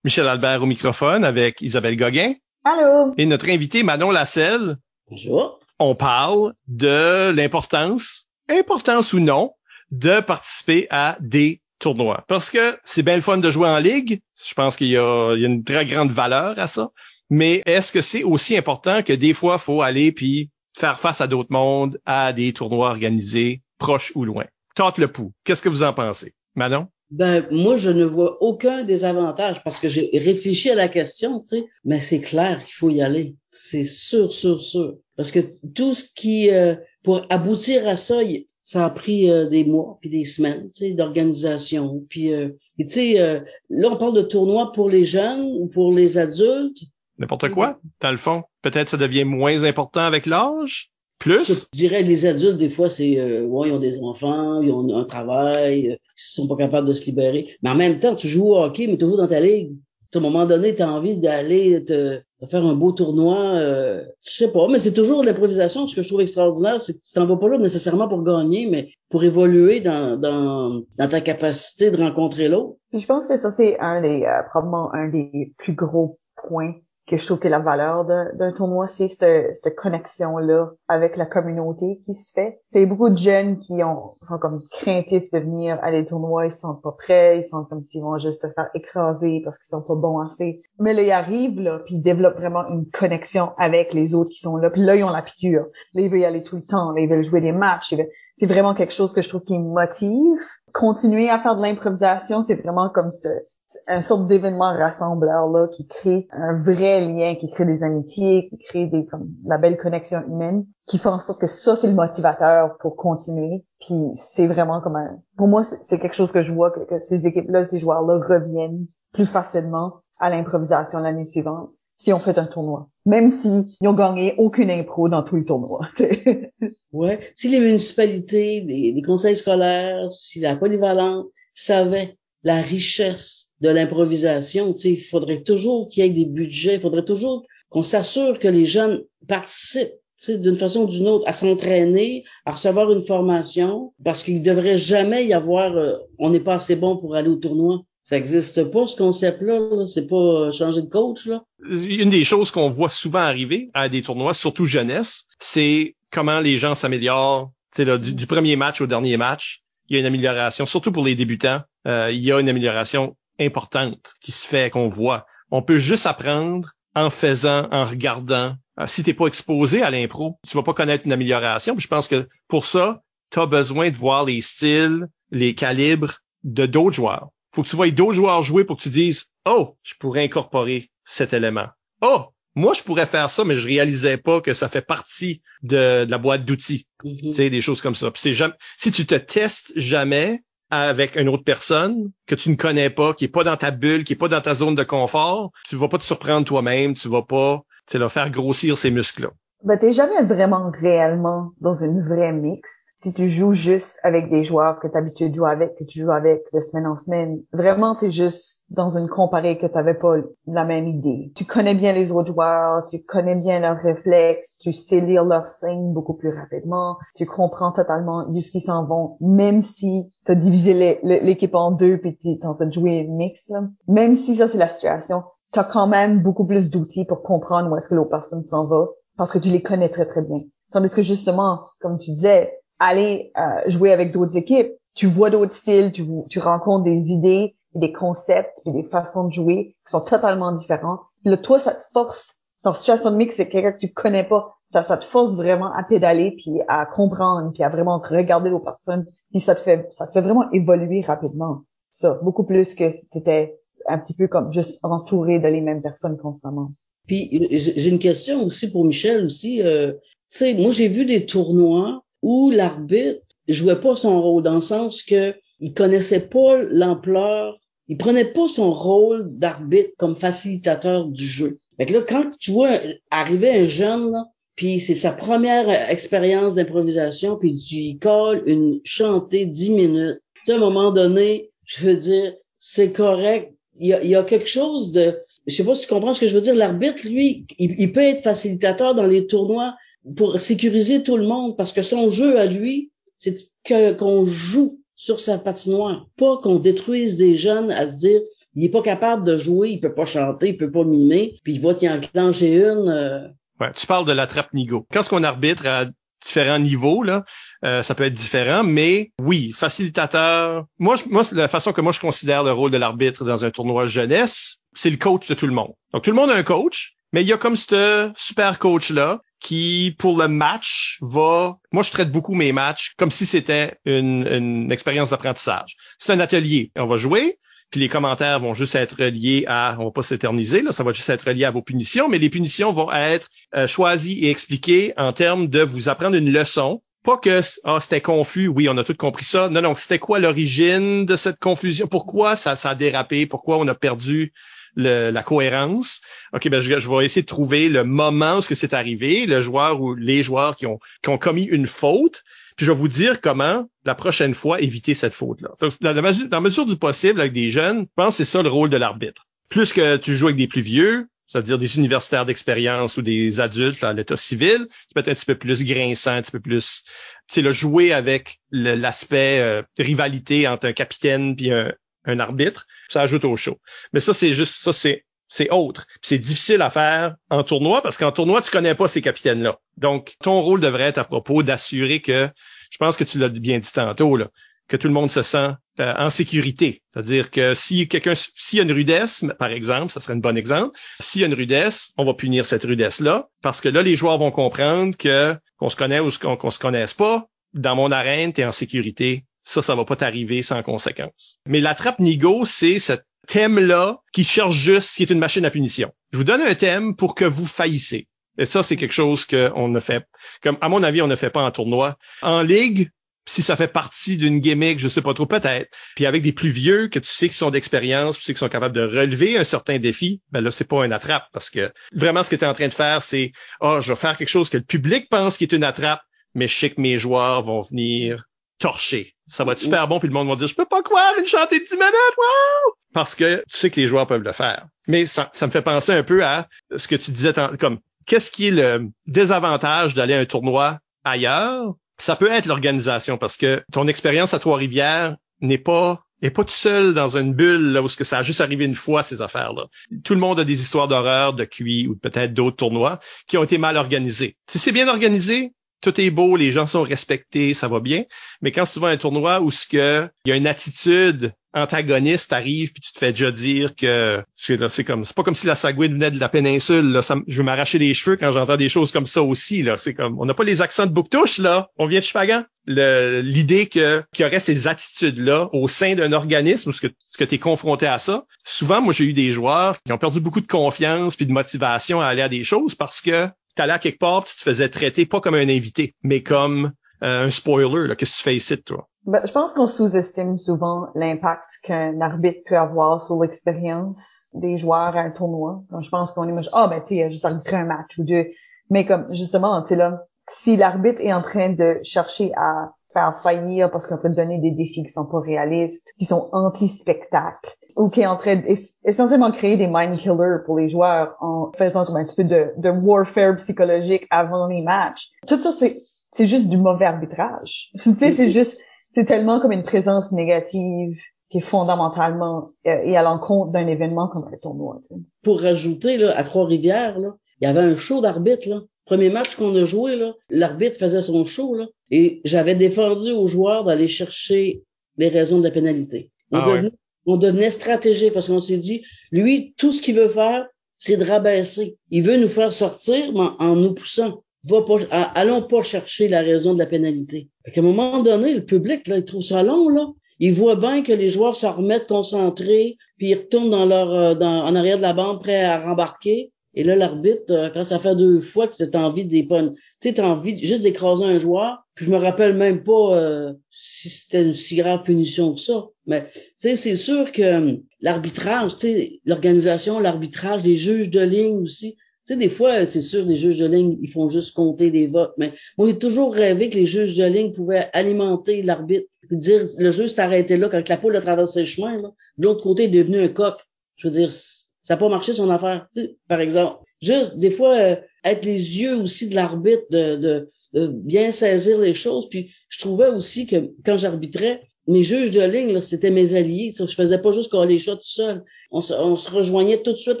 Michel 0.04 0.28
Albert 0.28 0.62
au 0.62 0.66
microphone 0.66 1.24
avec 1.24 1.62
Isabelle 1.62 1.96
Gauguin. 1.96 2.34
Allô? 2.64 3.12
Et 3.18 3.26
notre 3.26 3.50
invité 3.50 3.82
Manon 3.82 4.10
Lasselle. 4.10 4.78
Bonjour. 5.10 5.60
On 5.78 5.94
parle 5.94 6.54
de 6.66 7.30
l'importance, 7.30 8.26
importance 8.48 9.12
ou 9.12 9.20
non, 9.20 9.52
de 9.90 10.20
participer 10.20 10.86
à 10.88 11.18
des 11.20 11.60
tournois. 11.78 12.24
Parce 12.26 12.50
que 12.50 12.78
c'est 12.84 13.02
bien 13.02 13.16
le 13.16 13.20
fun 13.20 13.36
de 13.36 13.50
jouer 13.50 13.68
en 13.68 13.78
ligue. 13.78 14.22
Je 14.42 14.54
pense 14.54 14.76
qu'il 14.76 14.86
y, 14.86 14.96
a, 14.96 15.34
une 15.34 15.62
très 15.62 15.84
grande 15.84 16.10
valeur 16.10 16.58
à 16.58 16.66
ça. 16.66 16.90
Mais 17.28 17.62
est-ce 17.66 17.92
que 17.92 18.00
c'est 18.00 18.22
aussi 18.22 18.56
important 18.56 19.02
que 19.02 19.12
des 19.12 19.34
fois, 19.34 19.58
faut 19.58 19.82
aller 19.82 20.10
puis 20.10 20.50
faire 20.74 20.98
face 20.98 21.20
à 21.20 21.26
d'autres 21.26 21.52
mondes, 21.52 22.00
à 22.06 22.32
des 22.32 22.54
tournois 22.54 22.88
organisés, 22.88 23.62
proches 23.78 24.12
ou 24.14 24.24
loin? 24.24 24.44
Tente 24.74 24.96
le 24.96 25.08
pouls. 25.08 25.32
Qu'est-ce 25.44 25.62
que 25.62 25.68
vous 25.68 25.82
en 25.82 25.92
pensez? 25.92 26.34
Manon? 26.54 26.88
Ben, 27.16 27.46
moi, 27.52 27.76
je 27.76 27.90
ne 27.90 28.04
vois 28.04 28.42
aucun 28.42 28.82
désavantage 28.82 29.62
parce 29.62 29.78
que 29.78 29.86
j'ai 29.86 30.10
réfléchi 30.14 30.68
à 30.70 30.74
la 30.74 30.88
question, 30.88 31.38
tu 31.38 31.46
sais, 31.46 31.66
mais 31.84 32.00
c'est 32.00 32.20
clair 32.20 32.64
qu'il 32.64 32.74
faut 32.74 32.90
y 32.90 33.02
aller. 33.02 33.36
C'est 33.52 33.84
sûr, 33.84 34.32
sûr, 34.32 34.60
sûr. 34.60 34.96
Parce 35.16 35.30
que 35.30 35.38
tout 35.76 35.94
ce 35.94 36.06
qui, 36.12 36.50
euh, 36.50 36.74
pour 37.04 37.24
aboutir 37.30 37.86
à 37.86 37.96
ça, 37.96 38.16
ça 38.64 38.84
a 38.84 38.90
pris 38.90 39.30
euh, 39.30 39.48
des 39.48 39.64
mois 39.64 39.96
puis 40.00 40.10
des 40.10 40.24
semaines, 40.24 40.72
tu 40.74 40.86
sais, 40.86 40.90
d'organisation. 40.90 42.04
Puis, 42.08 42.32
euh, 42.32 42.48
tu 42.80 42.88
sais, 42.88 43.44
là, 43.70 43.90
on 43.92 43.96
parle 43.96 44.16
de 44.16 44.22
tournois 44.22 44.72
pour 44.72 44.90
les 44.90 45.04
jeunes 45.04 45.42
ou 45.42 45.68
pour 45.68 45.92
les 45.92 46.18
adultes. 46.18 46.82
N'importe 47.18 47.48
quoi, 47.50 47.78
dans 48.00 48.10
le 48.10 48.16
fond. 48.16 48.42
Peut-être 48.60 48.88
ça 48.88 48.96
devient 48.96 49.22
moins 49.22 49.62
important 49.62 50.02
avec 50.02 50.26
l'âge. 50.26 50.90
Plus? 51.18 51.46
Je 51.46 51.78
dirais 51.78 52.02
les 52.02 52.26
adultes, 52.26 52.58
des 52.58 52.70
fois, 52.70 52.90
c'est 52.90 53.18
euh, 53.18 53.44
ouais, 53.44 53.68
ils 53.68 53.72
ont 53.72 53.78
des 53.78 54.02
enfants, 54.02 54.60
ils 54.60 54.70
ont 54.70 54.96
un 54.96 55.04
travail, 55.04 55.90
euh, 55.90 55.94
ils 55.94 55.98
sont 56.16 56.48
pas 56.48 56.56
capables 56.56 56.86
de 56.86 56.94
se 56.94 57.06
libérer. 57.06 57.56
Mais 57.62 57.70
en 57.70 57.74
même 57.74 57.98
temps, 57.98 58.14
tu 58.14 58.28
joues 58.28 58.50
au 58.50 58.56
hockey, 58.56 58.86
mais 58.86 58.98
toujours 58.98 59.16
dans 59.16 59.26
ta 59.26 59.40
ligue. 59.40 59.72
À 60.14 60.18
un 60.18 60.20
moment 60.20 60.46
donné, 60.46 60.76
tu 60.76 60.82
as 60.82 60.92
envie 60.92 61.16
d'aller 61.16 61.84
te, 61.84 62.20
faire 62.48 62.64
un 62.64 62.74
beau 62.74 62.92
tournoi. 62.92 63.56
Euh, 63.56 64.04
je 64.24 64.32
sais 64.32 64.52
pas, 64.52 64.68
mais 64.68 64.78
c'est 64.78 64.92
toujours 64.92 65.24
l'improvisation. 65.24 65.88
Ce 65.88 65.96
que 65.96 66.02
je 66.02 66.08
trouve 66.08 66.20
extraordinaire, 66.20 66.80
c'est 66.80 66.94
que 66.94 66.98
tu 66.98 67.12
t'en 67.14 67.26
vas 67.26 67.36
pas 67.36 67.48
là 67.48 67.58
nécessairement 67.58 68.08
pour 68.08 68.22
gagner, 68.22 68.66
mais 68.70 68.90
pour 69.10 69.24
évoluer 69.24 69.80
dans, 69.80 70.16
dans, 70.16 70.82
dans 70.98 71.08
ta 71.08 71.20
capacité 71.20 71.90
de 71.90 71.96
rencontrer 71.96 72.48
l'autre. 72.48 72.76
Je 72.92 73.04
pense 73.06 73.26
que 73.26 73.36
ça, 73.36 73.50
c'est 73.50 73.76
un 73.80 74.02
des 74.02 74.22
euh, 74.22 74.42
probablement 74.50 74.94
un 74.94 75.08
des 75.08 75.52
plus 75.58 75.74
gros 75.74 76.18
points 76.36 76.74
que 77.06 77.18
je 77.18 77.26
trouve 77.26 77.38
que 77.38 77.48
la 77.48 77.58
valeur 77.58 78.06
d'un 78.06 78.52
tournoi, 78.52 78.86
c'est 78.86 79.08
cette, 79.08 79.56
cette 79.56 79.76
connexion-là 79.76 80.72
avec 80.88 81.16
la 81.16 81.26
communauté 81.26 82.00
qui 82.06 82.14
se 82.14 82.32
fait. 82.32 82.60
C'est 82.72 82.86
beaucoup 82.86 83.10
de 83.10 83.18
jeunes 83.18 83.58
qui 83.58 83.84
ont, 83.84 84.16
sont 84.26 84.38
comme 84.38 84.62
craintifs 84.70 85.30
de 85.30 85.38
venir 85.38 85.78
à 85.82 85.90
des 85.92 86.06
tournois, 86.06 86.46
ils 86.46 86.52
sont 86.52 86.76
pas 86.76 86.92
prêts, 86.92 87.38
ils 87.38 87.44
sont 87.44 87.64
comme 87.64 87.84
s'ils 87.84 88.02
vont 88.02 88.18
juste 88.18 88.40
se 88.40 88.48
faire 88.52 88.70
écraser 88.74 89.42
parce 89.44 89.58
qu'ils 89.58 89.68
sont 89.68 89.82
pas 89.82 89.94
bons 89.94 90.20
assez. 90.20 90.62
Mais 90.78 90.94
là, 90.94 91.02
ils 91.02 91.10
arrivent, 91.10 91.60
là, 91.60 91.80
puis 91.84 91.96
ils 91.96 92.02
développent 92.02 92.38
vraiment 92.38 92.66
une 92.68 92.88
connexion 92.90 93.50
avec 93.58 93.92
les 93.92 94.14
autres 94.14 94.30
qui 94.30 94.40
sont 94.40 94.56
là. 94.56 94.70
Puis 94.70 94.82
là, 94.82 94.96
ils 94.96 95.04
ont 95.04 95.10
la 95.10 95.22
piqûre. 95.22 95.66
Là, 95.92 96.00
ils 96.00 96.08
veulent 96.08 96.20
y 96.20 96.24
aller 96.24 96.42
tout 96.42 96.56
le 96.56 96.64
temps. 96.64 96.90
Là, 96.92 97.02
ils 97.02 97.08
veulent 97.08 97.22
jouer 97.22 97.42
des 97.42 97.52
matchs. 97.52 97.94
C'est 98.34 98.46
vraiment 98.46 98.74
quelque 98.74 98.94
chose 98.94 99.12
que 99.12 99.20
je 99.20 99.28
trouve 99.28 99.42
qui 99.42 99.58
motive. 99.58 100.40
Continuer 100.72 101.28
à 101.28 101.38
faire 101.38 101.56
de 101.56 101.62
l'improvisation, 101.62 102.42
c'est 102.42 102.56
vraiment 102.56 102.88
comme 102.88 103.10
cette 103.10 103.46
un 103.86 104.02
sorte 104.02 104.26
d'événement 104.26 104.72
rassembleur 104.72 105.48
là 105.48 105.68
qui 105.68 105.86
crée 105.86 106.26
un 106.32 106.54
vrai 106.54 107.06
lien, 107.06 107.34
qui 107.34 107.50
crée 107.50 107.66
des 107.66 107.82
amitiés, 107.82 108.48
qui 108.48 108.58
crée 108.58 108.86
des 108.86 109.06
comme 109.06 109.28
la 109.44 109.58
belle 109.58 109.76
connexion 109.76 110.22
humaine, 110.26 110.66
qui 110.86 110.98
fait 110.98 111.08
en 111.08 111.18
sorte 111.18 111.40
que 111.40 111.46
ça 111.46 111.76
c'est 111.76 111.88
le 111.88 111.94
motivateur 111.94 112.76
pour 112.78 112.96
continuer. 112.96 113.64
Puis 113.80 114.12
c'est 114.16 114.46
vraiment 114.46 114.80
comme 114.80 114.96
un, 114.96 115.18
pour 115.36 115.48
moi 115.48 115.64
c'est 115.64 115.98
quelque 115.98 116.16
chose 116.16 116.32
que 116.32 116.42
je 116.42 116.52
vois 116.52 116.70
que, 116.70 116.98
ces 116.98 117.26
équipes 117.26 117.50
là, 117.50 117.64
ces 117.64 117.78
joueurs 117.78 118.02
là 118.02 118.18
reviennent 118.18 118.86
plus 119.12 119.26
facilement 119.26 120.02
à 120.18 120.30
l'improvisation 120.30 121.00
l'année 121.00 121.26
suivante 121.26 121.70
si 121.96 122.12
on 122.12 122.18
fait 122.18 122.38
un 122.38 122.46
tournoi, 122.46 122.88
même 123.06 123.30
si 123.30 123.76
ils 123.80 123.88
ont 123.88 123.94
gagné 123.94 124.34
aucune 124.36 124.70
impro 124.70 125.08
dans 125.08 125.22
tout 125.22 125.36
le 125.36 125.44
tournoi. 125.44 125.86
ouais, 126.92 127.30
si 127.34 127.48
les 127.48 127.60
municipalités, 127.60 128.60
les, 128.66 128.92
les 128.92 129.02
conseils 129.02 129.36
scolaires, 129.36 130.10
si 130.10 130.40
la 130.40 130.56
polyvalente 130.56 131.26
savaient 131.52 132.18
la 132.42 132.60
richesse 132.60 133.53
de 133.64 133.70
l'improvisation. 133.70 134.74
Il 134.84 135.00
faudrait 135.00 135.42
toujours 135.42 135.88
qu'il 135.88 136.04
y 136.04 136.06
ait 136.06 136.10
des 136.10 136.26
budgets, 136.26 136.74
il 136.74 136.80
faudrait 136.80 137.04
toujours 137.04 137.46
qu'on 137.70 137.82
s'assure 137.82 138.38
que 138.38 138.48
les 138.48 138.66
jeunes 138.66 139.02
participent 139.26 139.94
d'une 140.28 140.56
façon 140.56 140.84
ou 140.84 140.86
d'une 140.86 141.08
autre, 141.08 141.24
à 141.26 141.32
s'entraîner, 141.32 142.24
à 142.46 142.52
recevoir 142.52 142.92
une 142.92 143.02
formation, 143.02 143.92
parce 144.04 144.22
qu'il 144.22 144.42
devrait 144.42 144.78
jamais 144.78 145.26
y 145.26 145.34
avoir, 145.34 145.76
euh, 145.76 145.96
on 146.18 146.30
n'est 146.30 146.40
pas 146.40 146.54
assez 146.54 146.76
bon 146.76 146.96
pour 146.96 147.14
aller 147.14 147.28
au 147.28 147.36
tournoi. 147.36 147.82
Ça 148.02 148.16
existe 148.18 148.64
pas, 148.64 148.86
ce 148.86 148.96
concept-là. 148.96 149.86
C'est 149.86 150.06
pas 150.06 150.50
changer 150.52 150.82
de 150.82 150.88
coach. 150.88 151.28
Une 151.68 152.10
des 152.10 152.24
choses 152.24 152.50
qu'on 152.50 152.68
voit 152.68 152.90
souvent 152.90 153.20
arriver 153.20 153.70
à 153.72 153.88
des 153.88 154.02
tournois, 154.02 154.34
surtout 154.34 154.66
jeunesse, 154.66 155.24
c'est 155.38 155.96
comment 156.10 156.40
les 156.40 156.58
gens 156.58 156.74
s'améliorent. 156.74 157.50
Du, 157.76 158.26
premier 158.26 158.56
match 158.56 158.80
au 158.80 158.86
dernier 158.86 159.16
match, 159.16 159.62
il 159.88 159.94
y 159.94 159.96
a 159.96 160.00
une 160.00 160.06
amélioration, 160.06 160.64
surtout 160.64 160.92
pour 160.92 161.04
les 161.04 161.16
débutants. 161.16 161.60
Euh, 161.86 162.10
il 162.12 162.22
y 162.22 162.30
a 162.30 162.38
une 162.38 162.48
amélioration 162.48 163.16
importante 163.40 164.14
qui 164.20 164.32
se 164.32 164.46
fait, 164.46 164.70
qu'on 164.70 164.88
voit. 164.88 165.26
On 165.50 165.62
peut 165.62 165.78
juste 165.78 166.06
apprendre 166.06 166.70
en 166.94 167.10
faisant, 167.10 167.68
en 167.70 167.84
regardant. 167.84 168.56
Euh, 168.78 168.86
si 168.86 169.02
t'es 169.02 169.14
pas 169.14 169.26
exposé 169.26 169.82
à 169.82 169.90
l'impro, 169.90 170.38
tu 170.48 170.56
vas 170.56 170.62
pas 170.62 170.74
connaître 170.74 171.04
une 171.06 171.12
amélioration. 171.12 171.76
je 171.78 171.86
pense 171.86 172.08
que 172.08 172.28
pour 172.48 172.66
ça, 172.66 173.02
tu 173.30 173.38
as 173.38 173.46
besoin 173.46 173.90
de 173.90 173.96
voir 173.96 174.24
les 174.24 174.40
styles, 174.40 175.08
les 175.30 175.54
calibres 175.54 176.18
de 176.42 176.66
d'autres 176.66 176.96
joueurs. 176.96 177.30
Faut 177.54 177.62
que 177.62 177.68
tu 177.68 177.76
vois 177.76 177.90
d'autres 177.90 178.14
joueurs 178.14 178.42
jouer 178.42 178.64
pour 178.64 178.76
que 178.76 178.82
tu 178.82 178.90
dises, 178.90 179.32
oh, 179.46 179.76
je 179.82 179.94
pourrais 179.98 180.24
incorporer 180.24 180.90
cet 181.04 181.32
élément. 181.32 181.68
Oh, 182.00 182.26
moi, 182.56 182.74
je 182.74 182.82
pourrais 182.82 183.06
faire 183.06 183.30
ça, 183.30 183.44
mais 183.44 183.56
je 183.56 183.66
réalisais 183.66 184.16
pas 184.16 184.40
que 184.40 184.54
ça 184.54 184.68
fait 184.68 184.84
partie 184.84 185.42
de, 185.62 186.06
la 186.08 186.18
boîte 186.18 186.44
d'outils. 186.44 186.86
Mm-hmm. 187.02 187.28
Tu 187.28 187.34
sais, 187.34 187.50
des 187.50 187.60
choses 187.60 187.82
comme 187.82 187.94
ça. 187.94 188.10
c'est 188.14 188.32
jamais, 188.32 188.54
si 188.76 188.92
tu 188.92 189.06
te 189.06 189.14
testes 189.14 189.72
jamais 189.76 190.42
avec 190.70 191.16
une 191.16 191.28
autre 191.28 191.44
personne 191.44 192.10
que 192.26 192.34
tu 192.34 192.50
ne 192.50 192.56
connais 192.56 192.90
pas, 192.90 193.14
qui 193.14 193.26
est 193.26 193.28
pas 193.28 193.44
dans 193.44 193.56
ta 193.56 193.70
bulle, 193.70 194.04
qui 194.04 194.14
est 194.14 194.16
pas 194.16 194.28
dans 194.28 194.40
ta 194.40 194.54
zone 194.54 194.74
de 194.74 194.84
confort, 194.84 195.52
tu 195.66 195.76
vas 195.76 195.88
pas 195.88 195.98
te 195.98 196.04
surprendre 196.04 196.46
toi-même, 196.46 196.94
tu 196.94 197.08
vas 197.08 197.22
pas, 197.22 197.62
tu 197.86 197.98
sais, 197.98 198.08
faire 198.08 198.30
grossir 198.30 198.76
ces 198.76 198.90
muscles-là 198.90 199.30
ben, 199.64 199.78
t'es 199.78 199.92
jamais 199.92 200.22
vraiment 200.22 200.70
réellement 200.78 201.52
dans 201.60 201.72
une 201.72 202.06
vraie 202.06 202.32
mix. 202.32 202.92
Si 202.96 203.14
tu 203.14 203.28
joues 203.28 203.52
juste 203.52 203.98
avec 204.02 204.30
des 204.30 204.44
joueurs 204.44 204.78
que 204.78 204.88
t'habitues 204.88 205.30
de 205.30 205.34
jouer 205.34 205.50
avec, 205.50 205.74
que 205.76 205.84
tu 205.84 206.00
joues 206.00 206.10
avec 206.10 206.42
de 206.52 206.60
semaine 206.60 206.86
en 206.86 206.98
semaine, 206.98 207.40
vraiment 207.52 207.96
t'es 207.96 208.10
juste 208.10 208.64
dans 208.68 208.96
une 208.98 209.08
comparée 209.08 209.56
que 209.56 209.66
t'avais 209.66 209.94
pas 209.94 210.16
la 210.46 210.66
même 210.66 210.86
idée. 210.86 211.32
Tu 211.34 211.46
connais 211.46 211.74
bien 211.74 211.94
les 211.94 212.12
autres 212.12 212.32
joueurs, 212.32 212.84
tu 212.84 213.02
connais 213.02 213.36
bien 213.36 213.60
leurs 213.60 213.78
réflexes, 213.78 214.58
tu 214.58 214.74
sais 214.74 215.00
lire 215.00 215.24
leurs 215.24 215.48
signes 215.48 215.94
beaucoup 215.94 216.14
plus 216.14 216.36
rapidement, 216.36 216.98
tu 217.16 217.24
comprends 217.24 217.72
totalement 217.72 218.30
jusqu'ils 218.34 218.60
s'en 218.60 218.84
vont, 218.84 219.16
même 219.20 219.62
si 219.62 220.12
t'as 220.26 220.34
divisé 220.34 221.00
l'équipe 221.02 221.54
en 221.54 221.70
deux 221.70 221.96
puis 221.96 222.16
t'es 222.18 222.44
en 222.44 222.54
train 222.54 222.66
de 222.66 222.72
jouer 222.72 223.06
mix. 223.08 223.50
Même 223.88 224.14
si 224.14 224.36
ça 224.36 224.46
c'est 224.46 224.58
la 224.58 224.68
situation, 224.68 225.22
t'as 225.52 225.64
quand 225.64 225.86
même 225.86 226.22
beaucoup 226.22 226.44
plus 226.44 226.68
d'outils 226.68 227.06
pour 227.06 227.22
comprendre 227.22 227.70
où 227.70 227.76
est-ce 227.76 227.88
que 227.88 227.94
l'autre 227.94 228.10
personne 228.10 228.44
s'en 228.44 228.66
va 228.66 228.88
parce 229.16 229.32
que 229.32 229.38
tu 229.38 229.48
les 229.48 229.62
connais 229.62 229.88
très, 229.88 230.06
très 230.06 230.22
bien. 230.22 230.40
Tandis 230.72 230.90
que 230.90 231.02
justement, 231.02 231.66
comme 231.80 231.98
tu 231.98 232.10
disais, 232.10 232.58
aller 232.78 233.32
euh, 233.36 233.68
jouer 233.68 233.92
avec 233.92 234.12
d'autres 234.12 234.36
équipes, 234.36 234.72
tu 234.94 235.06
vois 235.06 235.30
d'autres 235.30 235.52
styles, 235.52 235.92
tu, 235.92 236.04
tu 236.28 236.38
rencontres 236.38 236.84
des 236.84 237.12
idées, 237.12 237.56
des 237.74 237.92
concepts, 237.92 238.60
et 238.66 238.72
des 238.72 238.84
façons 238.84 239.24
de 239.24 239.32
jouer 239.32 239.76
qui 239.86 239.90
sont 239.90 240.00
totalement 240.00 240.52
différents. 240.52 241.00
Là, 241.24 241.36
toi, 241.36 241.58
ça 241.58 241.74
te 241.74 241.84
force, 241.92 242.40
en 242.64 242.72
situation 242.72 243.10
de 243.10 243.16
mix, 243.16 243.36
c'est 243.36 243.48
quelqu'un 243.48 243.72
que 243.72 243.78
tu 243.78 243.92
connais 243.92 244.24
pas, 244.24 244.56
ça, 244.72 244.82
ça 244.82 244.96
te 244.96 245.04
force 245.04 245.36
vraiment 245.36 245.72
à 245.72 245.82
pédaler, 245.82 246.36
puis 246.36 246.60
à 246.68 246.86
comprendre, 246.86 247.52
puis 247.52 247.62
à 247.62 247.68
vraiment 247.68 247.98
regarder 247.98 248.50
les 248.50 248.60
personnes, 248.60 249.06
puis 249.30 249.40
ça 249.40 249.54
te 249.54 249.60
fait, 249.60 249.88
ça 249.92 250.06
te 250.06 250.12
fait 250.12 250.20
vraiment 250.20 250.50
évoluer 250.52 251.02
rapidement. 251.02 251.62
Ça, 251.90 252.14
beaucoup 252.22 252.44
plus 252.44 252.74
que 252.74 252.90
si 252.90 253.08
t'étais 253.08 253.58
un 253.86 253.98
petit 253.98 254.14
peu 254.14 254.28
comme 254.28 254.52
juste 254.52 254.80
entouré 254.82 255.38
de 255.38 255.48
les 255.48 255.60
mêmes 255.60 255.82
personnes 255.82 256.16
constamment. 256.16 256.72
Puis 257.06 257.46
j'ai 257.50 257.88
une 257.88 257.98
question 257.98 258.44
aussi 258.44 258.70
pour 258.70 258.84
Michel 258.84 259.24
aussi. 259.24 259.62
Euh, 259.62 259.92
tu 259.92 260.38
sais, 260.38 260.54
moi 260.54 260.72
j'ai 260.72 260.88
vu 260.88 261.04
des 261.04 261.26
tournois 261.26 262.02
où 262.22 262.50
l'arbitre 262.50 263.20
jouait 263.48 263.80
pas 263.80 263.96
son 263.96 264.20
rôle 264.22 264.42
dans 264.42 264.54
le 264.54 264.60
sens 264.60 265.02
que 265.02 265.34
il 265.60 265.74
connaissait 265.74 266.28
pas 266.28 266.62
l'ampleur, 266.62 267.56
il 267.88 267.96
prenait 267.96 268.24
pas 268.24 268.48
son 268.48 268.72
rôle 268.72 269.38
d'arbitre 269.38 269.90
comme 269.96 270.16
facilitateur 270.16 271.06
du 271.06 271.24
jeu. 271.24 271.58
Fait 271.76 271.86
que 271.86 271.92
là, 271.92 272.00
quand 272.06 272.30
tu 272.38 272.52
vois 272.52 272.78
arriver 273.10 273.50
un 273.50 273.66
jeune, 273.66 274.12
puis 274.56 274.80
c'est 274.80 274.94
sa 274.94 275.12
première 275.12 275.90
expérience 275.90 276.54
d'improvisation, 276.54 277.36
puis 277.36 277.54
tu 277.54 277.76
y 277.76 277.98
colles 277.98 278.42
une 278.46 278.80
chantée 278.84 279.46
dix 279.46 279.70
minutes. 279.70 280.20
Tu 280.36 280.40
sais, 280.46 280.52
à 280.52 280.56
un 280.56 280.60
moment 280.60 280.92
donné, 280.92 281.50
je 281.64 281.86
veux 281.86 281.96
dire, 281.96 282.34
c'est 282.58 282.92
correct 282.92 283.53
il 283.78 283.88
y, 283.88 284.14
a, 284.14 284.22
quelque 284.22 284.48
chose 284.48 284.92
de, 284.92 285.18
je 285.46 285.54
sais 285.54 285.64
pas 285.64 285.74
si 285.74 285.82
tu 285.82 285.88
comprends 285.88 286.14
ce 286.14 286.20
que 286.20 286.26
je 286.26 286.34
veux 286.34 286.40
dire. 286.40 286.54
L'arbitre, 286.54 287.08
lui, 287.08 287.46
il, 287.58 287.92
peut 287.92 288.02
être 288.02 288.22
facilitateur 288.22 288.94
dans 288.94 289.06
les 289.06 289.26
tournois 289.26 289.74
pour 290.16 290.38
sécuriser 290.38 291.02
tout 291.02 291.16
le 291.16 291.26
monde 291.26 291.56
parce 291.56 291.72
que 291.72 291.82
son 291.82 292.10
jeu 292.10 292.38
à 292.38 292.46
lui, 292.46 292.92
c'est 293.18 293.36
que 293.64 293.92
qu'on 293.92 294.26
joue 294.26 294.80
sur 294.96 295.18
sa 295.18 295.38
patinoire, 295.38 296.06
pas 296.16 296.36
qu'on 296.38 296.60
détruise 296.60 297.16
des 297.16 297.34
jeunes 297.34 297.70
à 297.72 297.90
se 297.90 297.96
dire 297.98 298.20
il 298.54 298.64
est 298.64 298.70
pas 298.70 298.82
capable 298.82 299.26
de 299.26 299.36
jouer, 299.36 299.70
il 299.70 299.80
peut 299.80 299.94
pas 299.94 300.04
chanter, 300.04 300.50
il 300.50 300.56
peut 300.56 300.70
pas 300.70 300.84
mimer, 300.84 301.40
puis 301.42 301.54
il 301.54 301.60
va 301.60 301.74
t'y 301.74 301.88
enclencher 301.88 302.54
une. 302.54 302.88
Euh. 302.88 303.26
Ouais, 303.60 303.72
tu 303.74 303.86
parles 303.86 304.06
de 304.06 304.12
la 304.12 304.28
trappe 304.28 304.52
Nigo. 304.54 304.86
Quand 304.92 305.02
ce 305.02 305.10
qu'on 305.10 305.24
arbitre 305.24 305.66
à 305.66 305.86
différents 306.24 306.58
niveaux 306.58 307.02
là, 307.02 307.24
euh, 307.64 307.82
ça 307.82 307.94
peut 307.94 308.04
être 308.04 308.14
différent, 308.14 308.64
mais 308.64 309.12
oui, 309.18 309.52
facilitateur. 309.52 310.64
Moi, 310.78 310.96
moi, 311.10 311.22
la 311.32 311.48
façon 311.48 311.72
que 311.72 311.80
moi 311.80 311.92
je 311.92 312.00
considère 312.00 312.42
le 312.42 312.52
rôle 312.52 312.70
de 312.70 312.76
l'arbitre 312.76 313.24
dans 313.24 313.44
un 313.44 313.50
tournoi 313.50 313.86
jeunesse, 313.86 314.62
c'est 314.74 314.90
le 314.90 314.96
coach 314.96 315.26
de 315.28 315.34
tout 315.34 315.46
le 315.46 315.52
monde. 315.52 315.72
Donc 315.92 316.02
tout 316.04 316.10
le 316.10 316.16
monde 316.16 316.30
a 316.30 316.34
un 316.34 316.42
coach, 316.42 316.94
mais 317.12 317.22
il 317.22 317.28
y 317.28 317.32
a 317.32 317.38
comme 317.38 317.56
ce 317.56 318.10
super 318.16 318.58
coach 318.58 318.90
là 318.90 319.20
qui, 319.40 319.94
pour 319.98 320.18
le 320.18 320.26
match, 320.26 320.98
va. 321.02 321.58
Moi, 321.70 321.82
je 321.82 321.90
traite 321.90 322.10
beaucoup 322.10 322.34
mes 322.34 322.52
matchs 322.52 322.94
comme 322.96 323.10
si 323.10 323.26
c'était 323.26 323.74
une, 323.84 324.26
une 324.26 324.72
expérience 324.72 325.10
d'apprentissage. 325.10 325.76
C'est 325.98 326.12
un 326.12 326.20
atelier. 326.20 326.72
On 326.76 326.86
va 326.86 326.96
jouer 326.96 327.38
puis 327.70 327.80
les 327.80 327.88
commentaires 327.88 328.40
vont 328.40 328.54
juste 328.54 328.74
être 328.76 329.02
liés 329.02 329.44
à, 329.48 329.76
on 329.78 329.86
va 329.86 329.90
pas 329.90 330.02
s'éterniser, 330.02 330.62
là, 330.62 330.72
ça 330.72 330.84
va 330.84 330.92
juste 330.92 331.10
être 331.10 331.30
lié 331.30 331.44
à 331.44 331.50
vos 331.50 331.62
punitions, 331.62 332.08
mais 332.08 332.18
les 332.18 332.30
punitions 332.30 332.72
vont 332.72 332.92
être 332.92 333.28
euh, 333.54 333.66
choisies 333.66 334.24
et 334.24 334.30
expliquées 334.30 334.92
en 334.96 335.12
termes 335.12 335.48
de 335.48 335.60
vous 335.60 335.88
apprendre 335.88 336.16
une 336.16 336.32
leçon. 336.32 336.82
Pas 337.02 337.18
que 337.18 337.42
ah 337.64 337.80
c'était 337.80 338.00
confus, 338.00 338.48
oui 338.48 338.66
on 338.68 338.78
a 338.78 338.84
tout 338.84 338.94
compris 338.94 339.26
ça. 339.26 339.50
Non 339.50 339.60
non, 339.60 339.74
c'était 339.74 339.98
quoi 339.98 340.18
l'origine 340.18 341.04
de 341.04 341.16
cette 341.16 341.38
confusion? 341.38 341.86
Pourquoi 341.86 342.34
ça, 342.34 342.56
ça 342.56 342.70
a 342.70 342.74
dérapé? 342.74 343.26
Pourquoi 343.26 343.58
on 343.58 343.68
a 343.68 343.74
perdu 343.74 344.32
la 344.76 345.22
cohérence? 345.22 346.00
OK, 346.32 346.48
ben 346.48 346.60
je, 346.62 346.78
je, 346.78 346.88
vais 346.88 347.04
essayer 347.04 347.20
de 347.20 347.26
trouver 347.26 347.68
le 347.68 347.84
moment 347.84 348.36
où 348.36 348.40
ce 348.40 348.48
que 348.48 348.54
c'est 348.54 348.72
arrivé, 348.72 349.26
le 349.26 349.42
joueur 349.42 349.82
ou 349.82 349.94
les 349.94 350.22
joueurs 350.22 350.56
qui 350.56 350.66
ont, 350.66 350.78
qui 351.02 351.10
ont 351.10 351.18
commis 351.18 351.44
une 351.44 351.66
faute. 351.66 352.22
Puis 352.56 352.66
je 352.66 352.72
vais 352.72 352.78
vous 352.78 352.88
dire 352.88 353.20
comment, 353.20 353.68
la 353.84 353.94
prochaine 353.94 354.34
fois, 354.34 354.60
éviter 354.60 354.94
cette 354.94 355.14
faute-là. 355.14 355.50
Dans, 355.80 355.92
la 355.92 356.02
mesure, 356.02 356.28
dans 356.28 356.36
la 356.36 356.40
mesure 356.40 356.66
du 356.66 356.76
possible, 356.76 357.20
avec 357.20 357.32
des 357.32 357.50
jeunes, 357.50 357.82
je 357.82 357.92
pense 357.96 358.10
que 358.10 358.24
c'est 358.24 358.30
ça 358.30 358.42
le 358.42 358.48
rôle 358.48 358.70
de 358.70 358.76
l'arbitre. 358.76 359.26
Plus 359.50 359.72
que 359.72 359.96
tu 359.96 360.16
joues 360.16 360.26
avec 360.26 360.36
des 360.36 360.46
plus 360.46 360.62
vieux, 360.62 361.08
c'est-à-dire 361.26 361.58
des 361.58 361.76
universitaires 361.76 362.26
d'expérience 362.26 362.96
ou 362.96 363.02
des 363.02 363.40
adultes 363.40 363.82
à 363.82 363.92
l'état 363.92 364.16
civil, 364.16 364.66
tu 364.68 364.94
peux 364.94 365.00
être 365.00 365.08
un 365.08 365.14
petit 365.14 365.26
peu 365.26 365.36
plus 365.36 365.64
grinçant, 365.64 366.12
un 366.12 366.22
petit 366.22 366.30
peu 366.30 366.40
plus, 366.40 366.84
tu 367.28 367.42
sais, 367.42 367.52
jouer 367.52 367.92
avec 367.92 368.40
l'aspect 368.50 369.40
euh, 369.40 369.62
rivalité 369.78 370.46
entre 370.46 370.66
un 370.66 370.72
capitaine 370.72 371.34
puis 371.34 371.50
un, 371.50 371.72
un 372.04 372.18
arbitre, 372.18 372.66
ça 372.88 373.02
ajoute 373.02 373.24
au 373.24 373.36
show. 373.36 373.58
Mais 373.92 374.00
ça, 374.00 374.14
c'est 374.14 374.32
juste, 374.32 374.54
ça, 374.54 374.72
c'est 374.72 375.04
c'est 375.34 375.50
autre. 375.50 375.86
C'est 376.00 376.18
difficile 376.18 376.62
à 376.62 376.70
faire 376.70 377.16
en 377.28 377.42
tournoi 377.42 377.82
parce 377.82 377.98
qu'en 377.98 378.12
tournoi, 378.12 378.40
tu 378.40 378.52
connais 378.52 378.76
pas 378.76 378.86
ces 378.86 379.02
capitaines-là. 379.02 379.58
Donc, 379.76 380.14
ton 380.22 380.40
rôle 380.40 380.60
devrait 380.60 380.84
être 380.84 380.98
à 380.98 381.04
propos 381.04 381.42
d'assurer 381.42 382.00
que, 382.00 382.28
je 382.70 382.78
pense 382.78 382.96
que 382.96 383.02
tu 383.02 383.18
l'as 383.18 383.28
bien 383.28 383.58
dit 383.58 383.72
tantôt, 383.72 384.16
là, 384.16 384.28
que 384.68 384.76
tout 384.76 384.86
le 384.86 384.94
monde 384.94 385.10
se 385.10 385.22
sent 385.22 385.50
euh, 385.80 385.92
en 385.98 386.10
sécurité. 386.10 386.82
C'est-à-dire 386.92 387.32
que 387.32 387.54
si 387.54 387.88
quelqu'un, 387.88 388.14
s'il 388.14 388.58
y 388.58 388.60
a 388.60 388.62
une 388.62 388.70
rudesse, 388.70 389.24
par 389.40 389.50
exemple, 389.50 389.90
ça 389.92 389.98
serait 389.98 390.12
un 390.12 390.18
bon 390.18 390.36
exemple, 390.36 390.78
s'il 391.00 391.22
y 391.22 391.24
a 391.24 391.26
une 391.26 391.34
rudesse, 391.34 391.90
on 391.96 392.04
va 392.04 392.14
punir 392.14 392.46
cette 392.46 392.62
rudesse-là, 392.62 393.28
parce 393.42 393.60
que 393.60 393.68
là, 393.68 393.82
les 393.82 393.96
joueurs 393.96 394.18
vont 394.18 394.30
comprendre 394.30 394.96
que 394.96 395.36
qu'on 395.56 395.68
se 395.68 395.74
connaît 395.74 395.98
ou 395.98 396.10
qu'on 396.12 396.50
se 396.50 396.60
connaisse 396.60 396.94
pas, 396.94 397.26
dans 397.54 397.74
mon 397.74 397.90
arène, 397.90 398.32
tu 398.32 398.42
es 398.42 398.44
en 398.44 398.52
sécurité. 398.52 399.24
Ça, 399.42 399.62
ça 399.62 399.74
va 399.74 399.84
pas 399.84 399.96
t'arriver 399.96 400.42
sans 400.42 400.62
conséquence. 400.62 401.38
Mais 401.46 401.60
la 401.60 401.74
trappe 401.74 401.98
Nigo, 401.98 402.44
c'est 402.44 402.78
cette 402.78 403.04
thème-là 403.26 404.00
qui 404.12 404.24
cherche 404.24 404.54
juste 404.54 404.96
qui 404.96 405.02
est 405.02 405.10
une 405.10 405.18
machine 405.18 405.44
à 405.44 405.50
punition. 405.50 405.92
Je 406.12 406.18
vous 406.18 406.24
donne 406.24 406.42
un 406.42 406.54
thème 406.54 406.96
pour 406.96 407.14
que 407.14 407.24
vous 407.24 407.46
faillissez. 407.46 408.08
Et 408.38 408.44
ça, 408.44 408.62
c'est 408.62 408.76
quelque 408.76 408.92
chose 408.92 409.26
qu'on 409.26 409.68
ne 409.68 409.80
fait, 409.80 410.04
comme 410.42 410.58
à 410.60 410.68
mon 410.68 410.82
avis, 410.82 411.02
on 411.02 411.06
ne 411.06 411.16
fait 411.16 411.30
pas 411.30 411.42
en 411.42 411.50
tournoi. 411.50 411.96
En 412.22 412.42
ligue, 412.42 412.90
si 413.26 413.42
ça 413.42 413.56
fait 413.56 413.68
partie 413.68 414.16
d'une 414.16 414.40
gimmick, 414.40 414.78
je 414.78 414.88
sais 414.88 415.02
pas 415.02 415.14
trop, 415.14 415.26
peut-être. 415.26 415.70
Puis 415.96 416.06
avec 416.06 416.22
des 416.22 416.32
plus 416.32 416.50
vieux 416.50 416.88
que 416.88 416.98
tu 416.98 417.08
sais 417.08 417.28
qui 417.28 417.36
sont 417.36 417.50
d'expérience, 417.50 418.18
tu 418.18 418.24
sais 418.24 418.32
qu'ils 418.32 418.38
sont 418.38 418.48
capables 418.48 418.74
de 418.74 418.82
relever 418.82 419.38
un 419.38 419.44
certain 419.44 419.78
défi, 419.78 420.20
ben 420.30 420.40
là, 420.40 420.50
c'est 420.50 420.68
pas 420.68 420.84
une 420.84 420.92
attrape 420.92 421.26
parce 421.32 421.48
que 421.48 421.72
vraiment 421.92 422.22
ce 422.22 422.30
que 422.30 422.36
tu 422.36 422.44
es 422.44 422.48
en 422.48 422.52
train 422.52 422.68
de 422.68 422.74
faire, 422.74 423.02
c'est 423.02 423.32
oh, 423.60 423.80
je 423.80 423.92
vais 423.92 423.96
faire 423.96 424.18
quelque 424.18 424.28
chose 424.28 424.50
que 424.50 424.58
le 424.58 424.64
public 424.64 425.08
pense 425.08 425.38
qui 425.38 425.44
est 425.44 425.52
une 425.52 425.64
attrape, 425.64 426.02
mais 426.34 426.48
je 426.48 426.54
sais 426.54 426.70
que 426.70 426.80
mes 426.80 426.98
joueurs 426.98 427.42
vont 427.42 427.62
venir 427.62 428.24
torcher. 428.58 429.14
Ça 429.26 429.44
va 429.44 429.52
être 429.52 429.60
super 429.60 429.88
bon, 429.88 429.98
puis 429.98 430.08
le 430.08 430.14
monde 430.14 430.28
va 430.28 430.36
dire 430.36 430.46
Je 430.46 430.54
peux 430.54 430.66
pas 430.66 430.82
croire 430.82 431.12
une 431.18 431.26
chantée 431.26 431.58
de 431.58 431.64
10 431.64 431.72
minutes, 431.72 432.16
wow! 432.16 432.74
Parce 432.92 433.14
que 433.14 433.42
tu 433.50 433.56
sais 433.56 433.70
que 433.70 433.80
les 433.80 433.86
joueurs 433.86 434.06
peuvent 434.06 434.22
le 434.22 434.32
faire. 434.32 434.66
Mais 434.86 435.06
ça, 435.06 435.30
ça 435.32 435.46
me 435.46 435.50
fait 435.50 435.62
penser 435.62 435.92
un 435.92 436.02
peu 436.02 436.24
à 436.24 436.46
ce 436.76 436.86
que 436.86 436.96
tu 436.96 437.10
disais 437.10 437.32
comme 437.58 437.78
qu'est-ce 438.06 438.30
qui 438.30 438.48
est 438.48 438.50
le 438.50 438.88
désavantage 439.06 439.94
d'aller 439.94 440.14
à 440.14 440.20
un 440.20 440.26
tournoi 440.26 440.78
ailleurs? 441.04 441.74
Ça 441.98 442.16
peut 442.16 442.30
être 442.30 442.46
l'organisation 442.46 443.18
parce 443.18 443.36
que 443.36 443.62
ton 443.72 443.88
expérience 443.88 444.34
à 444.34 444.38
Trois-Rivières 444.38 445.16
n'est 445.40 445.58
pas 445.58 446.04
est 446.22 446.30
pas 446.30 446.44
tout 446.44 446.54
seul 446.54 446.94
dans 446.94 447.16
une 447.16 447.34
bulle 447.34 447.72
là, 447.72 447.82
où 447.82 447.88
ce 447.88 447.96
que 447.96 448.04
ça 448.04 448.18
a 448.18 448.22
juste 448.22 448.40
arrivé 448.40 448.64
une 448.64 448.74
fois 448.74 449.02
ces 449.02 449.20
affaires-là. 449.20 449.66
Tout 450.04 450.14
le 450.14 450.20
monde 450.20 450.40
a 450.40 450.44
des 450.44 450.62
histoires 450.62 450.88
d'horreur, 450.88 451.34
de 451.34 451.44
QI 451.44 451.86
ou 451.86 451.96
peut-être 451.96 452.32
d'autres 452.32 452.56
tournois 452.56 452.98
qui 453.26 453.36
ont 453.36 453.44
été 453.44 453.58
mal 453.58 453.76
organisés. 453.76 454.36
Si 454.48 454.58
c'est 454.58 454.72
bien 454.72 454.88
organisé, 454.88 455.52
tout 455.84 456.00
est 456.00 456.10
beau, 456.10 456.36
les 456.36 456.50
gens 456.50 456.66
sont 456.66 456.82
respectés, 456.82 457.52
ça 457.52 457.68
va 457.68 457.78
bien. 457.78 458.04
Mais 458.40 458.52
quand 458.52 458.64
tu 458.64 458.80
vas 458.80 458.88
à 458.88 458.90
un 458.92 458.96
tournoi 458.96 459.40
où 459.40 459.50
ce 459.50 459.66
que 459.66 460.08
il 460.24 460.30
y 460.30 460.32
a 460.32 460.36
une 460.36 460.46
attitude 460.46 461.32
antagoniste 461.52 462.32
arrive 462.32 462.72
puis 462.72 462.80
tu 462.80 462.92
te 462.92 462.98
fais 462.98 463.12
déjà 463.12 463.30
dire 463.30 463.76
que 463.76 464.24
c'est 464.34 464.82
comme 464.82 465.04
c'est 465.04 465.14
pas 465.14 465.22
comme 465.22 465.36
si 465.36 465.46
la 465.46 465.54
Sagouine 465.54 465.92
venait 465.92 466.10
de 466.10 466.18
la 466.18 466.28
péninsule 466.28 466.90
là, 466.90 467.00
je 467.28 467.36
veux 467.36 467.44
m'arracher 467.44 467.78
les 467.78 467.94
cheveux 467.94 468.16
quand 468.16 468.32
j'entends 468.32 468.56
des 468.56 468.68
choses 468.68 468.90
comme 468.90 469.06
ça 469.06 469.22
aussi 469.22 469.62
là. 469.62 469.76
C'est 469.76 469.94
comme 469.94 470.18
on 470.18 470.24
n'a 470.24 470.34
pas 470.34 470.42
les 470.42 470.62
accents 470.62 470.86
de 470.86 470.90
bouctouche 470.90 471.38
là. 471.38 471.68
On 471.76 471.86
vient 471.86 472.00
de 472.00 472.04
Chupagan 472.04 472.44
l'idée 472.66 473.66
que 473.66 474.02
qu'il 474.14 474.24
y 474.24 474.26
aurait 474.26 474.40
ces 474.40 474.66
attitudes 474.66 475.18
là 475.18 475.50
au 475.52 475.68
sein 475.68 475.94
d'un 475.94 476.12
organisme 476.12 476.72
ce 476.72 476.80
que 476.80 476.92
ce 477.10 477.18
que 477.18 477.24
tu 477.24 477.34
es 477.34 477.38
confronté 477.38 477.86
à 477.86 477.98
ça. 477.98 478.24
Souvent 478.42 478.80
moi 478.80 478.94
j'ai 478.94 479.04
eu 479.04 479.12
des 479.12 479.32
joueurs 479.32 479.76
qui 479.84 479.92
ont 479.92 479.98
perdu 479.98 480.20
beaucoup 480.20 480.40
de 480.40 480.46
confiance 480.46 481.14
puis 481.14 481.26
de 481.26 481.32
motivation 481.32 482.00
à 482.00 482.06
aller 482.06 482.22
à 482.22 482.30
des 482.30 482.42
choses 482.42 482.74
parce 482.74 483.02
que 483.02 483.28
t'allais 483.54 483.72
à 483.72 483.78
quelque 483.78 483.98
part 483.98 484.24
tu 484.24 484.36
te 484.36 484.42
faisais 484.42 484.68
traiter 484.68 485.06
pas 485.06 485.20
comme 485.20 485.34
un 485.34 485.48
invité 485.48 485.94
mais 486.02 486.22
comme 486.22 486.72
euh, 487.02 487.26
un 487.26 487.30
spoiler 487.30 487.94
qu'est-ce 487.96 488.12
que 488.12 488.18
tu 488.18 488.22
fais 488.22 488.36
ici 488.36 488.62
toi? 488.62 488.88
Ben, 489.06 489.20
je 489.26 489.32
pense 489.32 489.52
qu'on 489.52 489.66
sous-estime 489.66 490.38
souvent 490.38 490.86
l'impact 490.94 491.44
qu'un 491.62 492.00
arbitre 492.00 492.40
peut 492.46 492.56
avoir 492.56 493.02
sur 493.02 493.20
l'expérience 493.20 494.30
des 494.32 494.56
joueurs 494.56 494.96
à 494.96 495.00
un 495.00 495.10
tournoi. 495.10 495.62
je 495.78 495.88
pense 495.90 496.12
qu'on 496.12 496.26
imagine, 496.26 496.50
ah, 496.54 496.64
oh, 496.64 496.70
ben, 496.70 496.80
tu 496.80 496.96
sais, 496.96 497.10
juste 497.10 497.26
un 497.26 497.64
match 497.64 497.98
ou 497.98 498.04
deux. 498.04 498.28
Mais 498.70 498.86
comme, 498.86 499.12
justement, 499.12 499.60
tu 499.62 499.68
sais, 499.68 499.76
là, 499.76 500.04
si 500.26 500.56
l'arbitre 500.56 501.02
est 501.02 501.12
en 501.12 501.20
train 501.20 501.50
de 501.50 501.80
chercher 501.82 502.32
à 502.34 502.72
faire 502.94 503.20
faillir 503.22 503.70
parce 503.70 503.86
qu'on 503.86 503.98
peut 503.98 504.08
donner 504.08 504.38
des 504.38 504.52
défis 504.52 504.84
qui 504.84 504.88
sont 504.88 505.04
pas 505.04 505.20
réalistes, 505.20 505.92
qui 505.98 506.06
sont 506.06 506.30
anti-spectacle, 506.32 507.50
ou 507.76 507.88
qui 507.88 508.00
est 508.00 508.06
en 508.06 508.16
train 508.16 508.36
d'essentiellement 508.36 509.32
créer 509.32 509.56
des 509.56 509.66
mind 509.66 509.98
killers 509.98 510.38
pour 510.44 510.56
les 510.56 510.68
joueurs 510.68 511.16
en 511.20 511.50
faisant 511.56 511.84
comme 511.84 511.96
un 511.96 512.04
petit 512.04 512.16
peu 512.16 512.24
de, 512.24 512.52
de 512.56 512.70
warfare 512.70 513.36
psychologique 513.36 514.06
avant 514.10 514.46
les 514.46 514.62
matchs. 514.62 515.10
Tout 515.26 515.40
ça, 515.40 515.52
c'est, 515.52 515.76
c'est 516.12 516.26
juste 516.26 516.48
du 516.48 516.56
mauvais 516.56 516.86
arbitrage. 516.86 517.70
Tu 517.74 517.90
sais, 517.90 518.12
c'est 518.12 518.28
juste, 518.28 518.60
c'est 518.90 519.04
tellement 519.04 519.40
comme 519.40 519.52
une 519.52 519.64
présence 519.64 520.12
négative 520.12 521.00
qui 521.30 521.38
est 521.38 521.40
fondamentalement 521.40 522.50
euh, 522.66 522.78
et 522.84 522.96
à 522.96 523.02
l'encontre 523.02 523.50
d'un 523.50 523.66
événement 523.66 524.08
comme 524.08 524.28
un 524.32 524.36
tournoi. 524.40 524.78
Pour 525.22 525.40
rajouter, 525.40 525.96
là, 525.96 526.16
à 526.16 526.22
Trois-Rivières, 526.22 526.98
là, 526.98 527.16
il 527.40 527.44
y 527.44 527.50
avait 527.50 527.60
un 527.60 527.76
show 527.76 528.00
d'arbitre. 528.00 528.48
Là. 528.48 528.60
Premier 528.84 529.10
match 529.10 529.34
qu'on 529.34 529.54
a 529.56 529.64
joué, 529.64 529.96
là, 529.96 530.12
l'arbitre 530.28 530.78
faisait 530.78 531.00
son 531.00 531.24
show 531.24 531.54
là, 531.54 531.66
et 531.90 532.20
j'avais 532.24 532.54
défendu 532.54 533.12
aux 533.12 533.26
joueurs 533.26 533.64
d'aller 533.64 533.88
chercher 533.88 534.62
les 534.96 535.08
raisons 535.08 535.38
de 535.38 535.44
la 535.44 535.50
pénalité. 535.50 536.12
On, 536.30 536.38
ah 536.38 536.62
on 537.06 537.16
devenait 537.16 537.50
stratégique 537.50 538.12
parce 538.12 538.28
qu'on 538.28 538.40
s'est 538.40 538.58
dit, 538.58 538.82
lui, 539.10 539.54
tout 539.56 539.72
ce 539.72 539.82
qu'il 539.82 539.96
veut 539.96 540.08
faire, 540.08 540.46
c'est 540.76 540.96
de 540.96 541.04
rabaisser. 541.04 541.76
Il 541.90 542.02
veut 542.02 542.16
nous 542.16 542.28
faire 542.28 542.52
sortir 542.52 543.14
en 543.16 543.56
nous 543.56 543.74
poussant 543.74 544.24
va 544.44 544.62
pas, 544.62 544.78
allons 544.90 545.42
pas 545.42 545.62
chercher 545.62 546.08
la 546.08 546.20
raison 546.20 546.54
de 546.54 546.58
la 546.58 546.66
pénalité. 546.66 547.28
Fait 547.44 547.50
qu'à 547.50 547.60
un 547.60 547.64
moment 547.64 548.02
donné, 548.02 548.34
le 548.34 548.44
public, 548.44 548.86
là, 548.88 548.98
il 548.98 549.04
trouve 549.04 549.22
ça 549.22 549.42
long, 549.42 549.68
là. 549.68 549.86
Il 550.20 550.32
voit 550.32 550.54
bien 550.54 550.82
que 550.82 550.92
les 550.92 551.08
joueurs 551.08 551.34
se 551.34 551.46
remettent 551.46 551.88
concentrés, 551.88 552.76
puis 552.98 553.08
ils 553.08 553.14
retournent 553.14 553.50
dans 553.50 553.66
leur, 553.66 553.92
euh, 553.92 554.14
en 554.14 554.54
arrière 554.54 554.76
de 554.76 554.82
la 554.82 554.92
bande, 554.92 555.20
prêts 555.20 555.42
à 555.42 555.60
rembarquer. 555.60 556.30
Et 556.54 556.62
là, 556.62 556.76
l'arbitre, 556.76 557.32
euh, 557.32 557.50
quand 557.52 557.64
ça 557.64 557.80
fait 557.80 557.96
deux 557.96 558.20
fois 558.20 558.46
que 558.46 558.54
tu 558.56 558.76
as 558.76 558.86
envie 558.86 559.04
de 559.04 559.10
tu 559.10 559.56
sais, 559.80 560.00
envie 560.00 560.38
juste 560.38 560.62
d'écraser 560.62 561.04
un 561.04 561.18
joueur, 561.18 561.63
puis 561.74 561.86
je 561.86 561.90
me 561.90 561.96
rappelle 561.96 562.36
même 562.36 562.62
pas 562.62 562.96
euh, 562.96 563.32
si 563.50 563.90
c'était 563.90 564.22
une 564.22 564.32
si 564.32 564.56
grave 564.56 564.84
punition 564.84 565.34
que 565.34 565.40
ça. 565.40 565.66
Mais, 565.86 566.06
tu 566.08 566.20
sais, 566.36 566.56
c'est 566.56 566.76
sûr 566.76 567.10
que 567.12 567.58
l'arbitrage, 567.80 568.56
tu 568.58 569.00
l'organisation, 569.04 569.80
l'arbitrage, 569.80 570.44
les 570.44 570.56
juges 570.56 570.90
de 570.90 571.00
ligne 571.00 571.42
aussi, 571.42 571.76
tu 572.06 572.12
sais, 572.12 572.16
des 572.16 572.28
fois, 572.28 572.66
c'est 572.66 572.82
sûr, 572.82 573.04
les 573.04 573.16
juges 573.16 573.38
de 573.38 573.46
ligne, 573.46 573.78
ils 573.80 573.90
font 573.90 574.08
juste 574.08 574.34
compter 574.34 574.70
des 574.70 574.86
votes, 574.86 575.14
mais 575.16 575.32
moi, 575.56 575.66
j'ai 575.66 575.78
toujours 575.78 576.14
rêvé 576.14 576.50
que 576.50 576.56
les 576.56 576.66
juges 576.66 576.96
de 576.96 577.04
ligne 577.04 577.32
pouvaient 577.32 577.70
alimenter 577.72 578.42
l'arbitre, 578.42 578.86
dire, 579.10 579.48
le 579.58 579.70
juge 579.70 579.90
s'est 579.90 580.00
arrêté 580.00 580.36
là 580.36 580.48
quand 580.48 580.68
la 580.68 580.76
poule 580.76 580.96
a 580.96 581.00
traversé 581.00 581.40
le 581.40 581.46
chemin, 581.46 581.80
là. 581.80 581.92
De 582.18 582.24
l'autre 582.24 582.42
côté, 582.42 582.64
il 582.64 582.74
est 582.74 582.82
devenu 582.82 582.98
un 582.98 583.08
coq. 583.08 583.36
Je 583.76 583.88
veux 583.88 583.94
dire, 583.94 584.12
ça 584.12 584.74
n'a 584.74 584.76
pas 584.76 584.88
marché 584.88 585.12
son 585.12 585.30
affaire, 585.30 585.66
par 586.08 586.20
exemple. 586.20 586.64
Juste, 586.80 587.16
des 587.16 587.30
fois, 587.30 587.54
euh, 587.54 587.76
être 588.04 588.24
les 588.24 588.60
yeux 588.60 588.76
aussi 588.76 589.08
de 589.08 589.14
l'arbitre, 589.14 589.64
de, 589.70 590.30
de 590.54 590.68
bien 590.68 591.10
saisir 591.10 591.58
les 591.58 591.74
choses. 591.74 592.08
Puis, 592.08 592.32
je 592.48 592.58
trouvais 592.60 592.88
aussi 592.88 593.26
que 593.26 593.50
quand 593.64 593.76
j'arbitrais, 593.76 594.42
mes 594.66 594.82
juges 594.82 595.10
de 595.10 595.20
ligne, 595.20 595.60
c'était 595.60 595.90
mes 595.90 596.14
alliés. 596.14 596.52
Je 596.56 596.64
faisais 596.66 596.98
pas 596.98 597.12
juste 597.12 597.30
coller 597.30 597.54
les 597.54 597.58
chats 597.58 597.76
tout 597.76 597.82
seul. 597.82 598.24
On 598.50 598.62
se, 598.62 598.72
on 598.72 598.94
rejoignait 598.94 599.62
tout 599.62 599.72
de 599.72 599.76
suite 599.76 600.00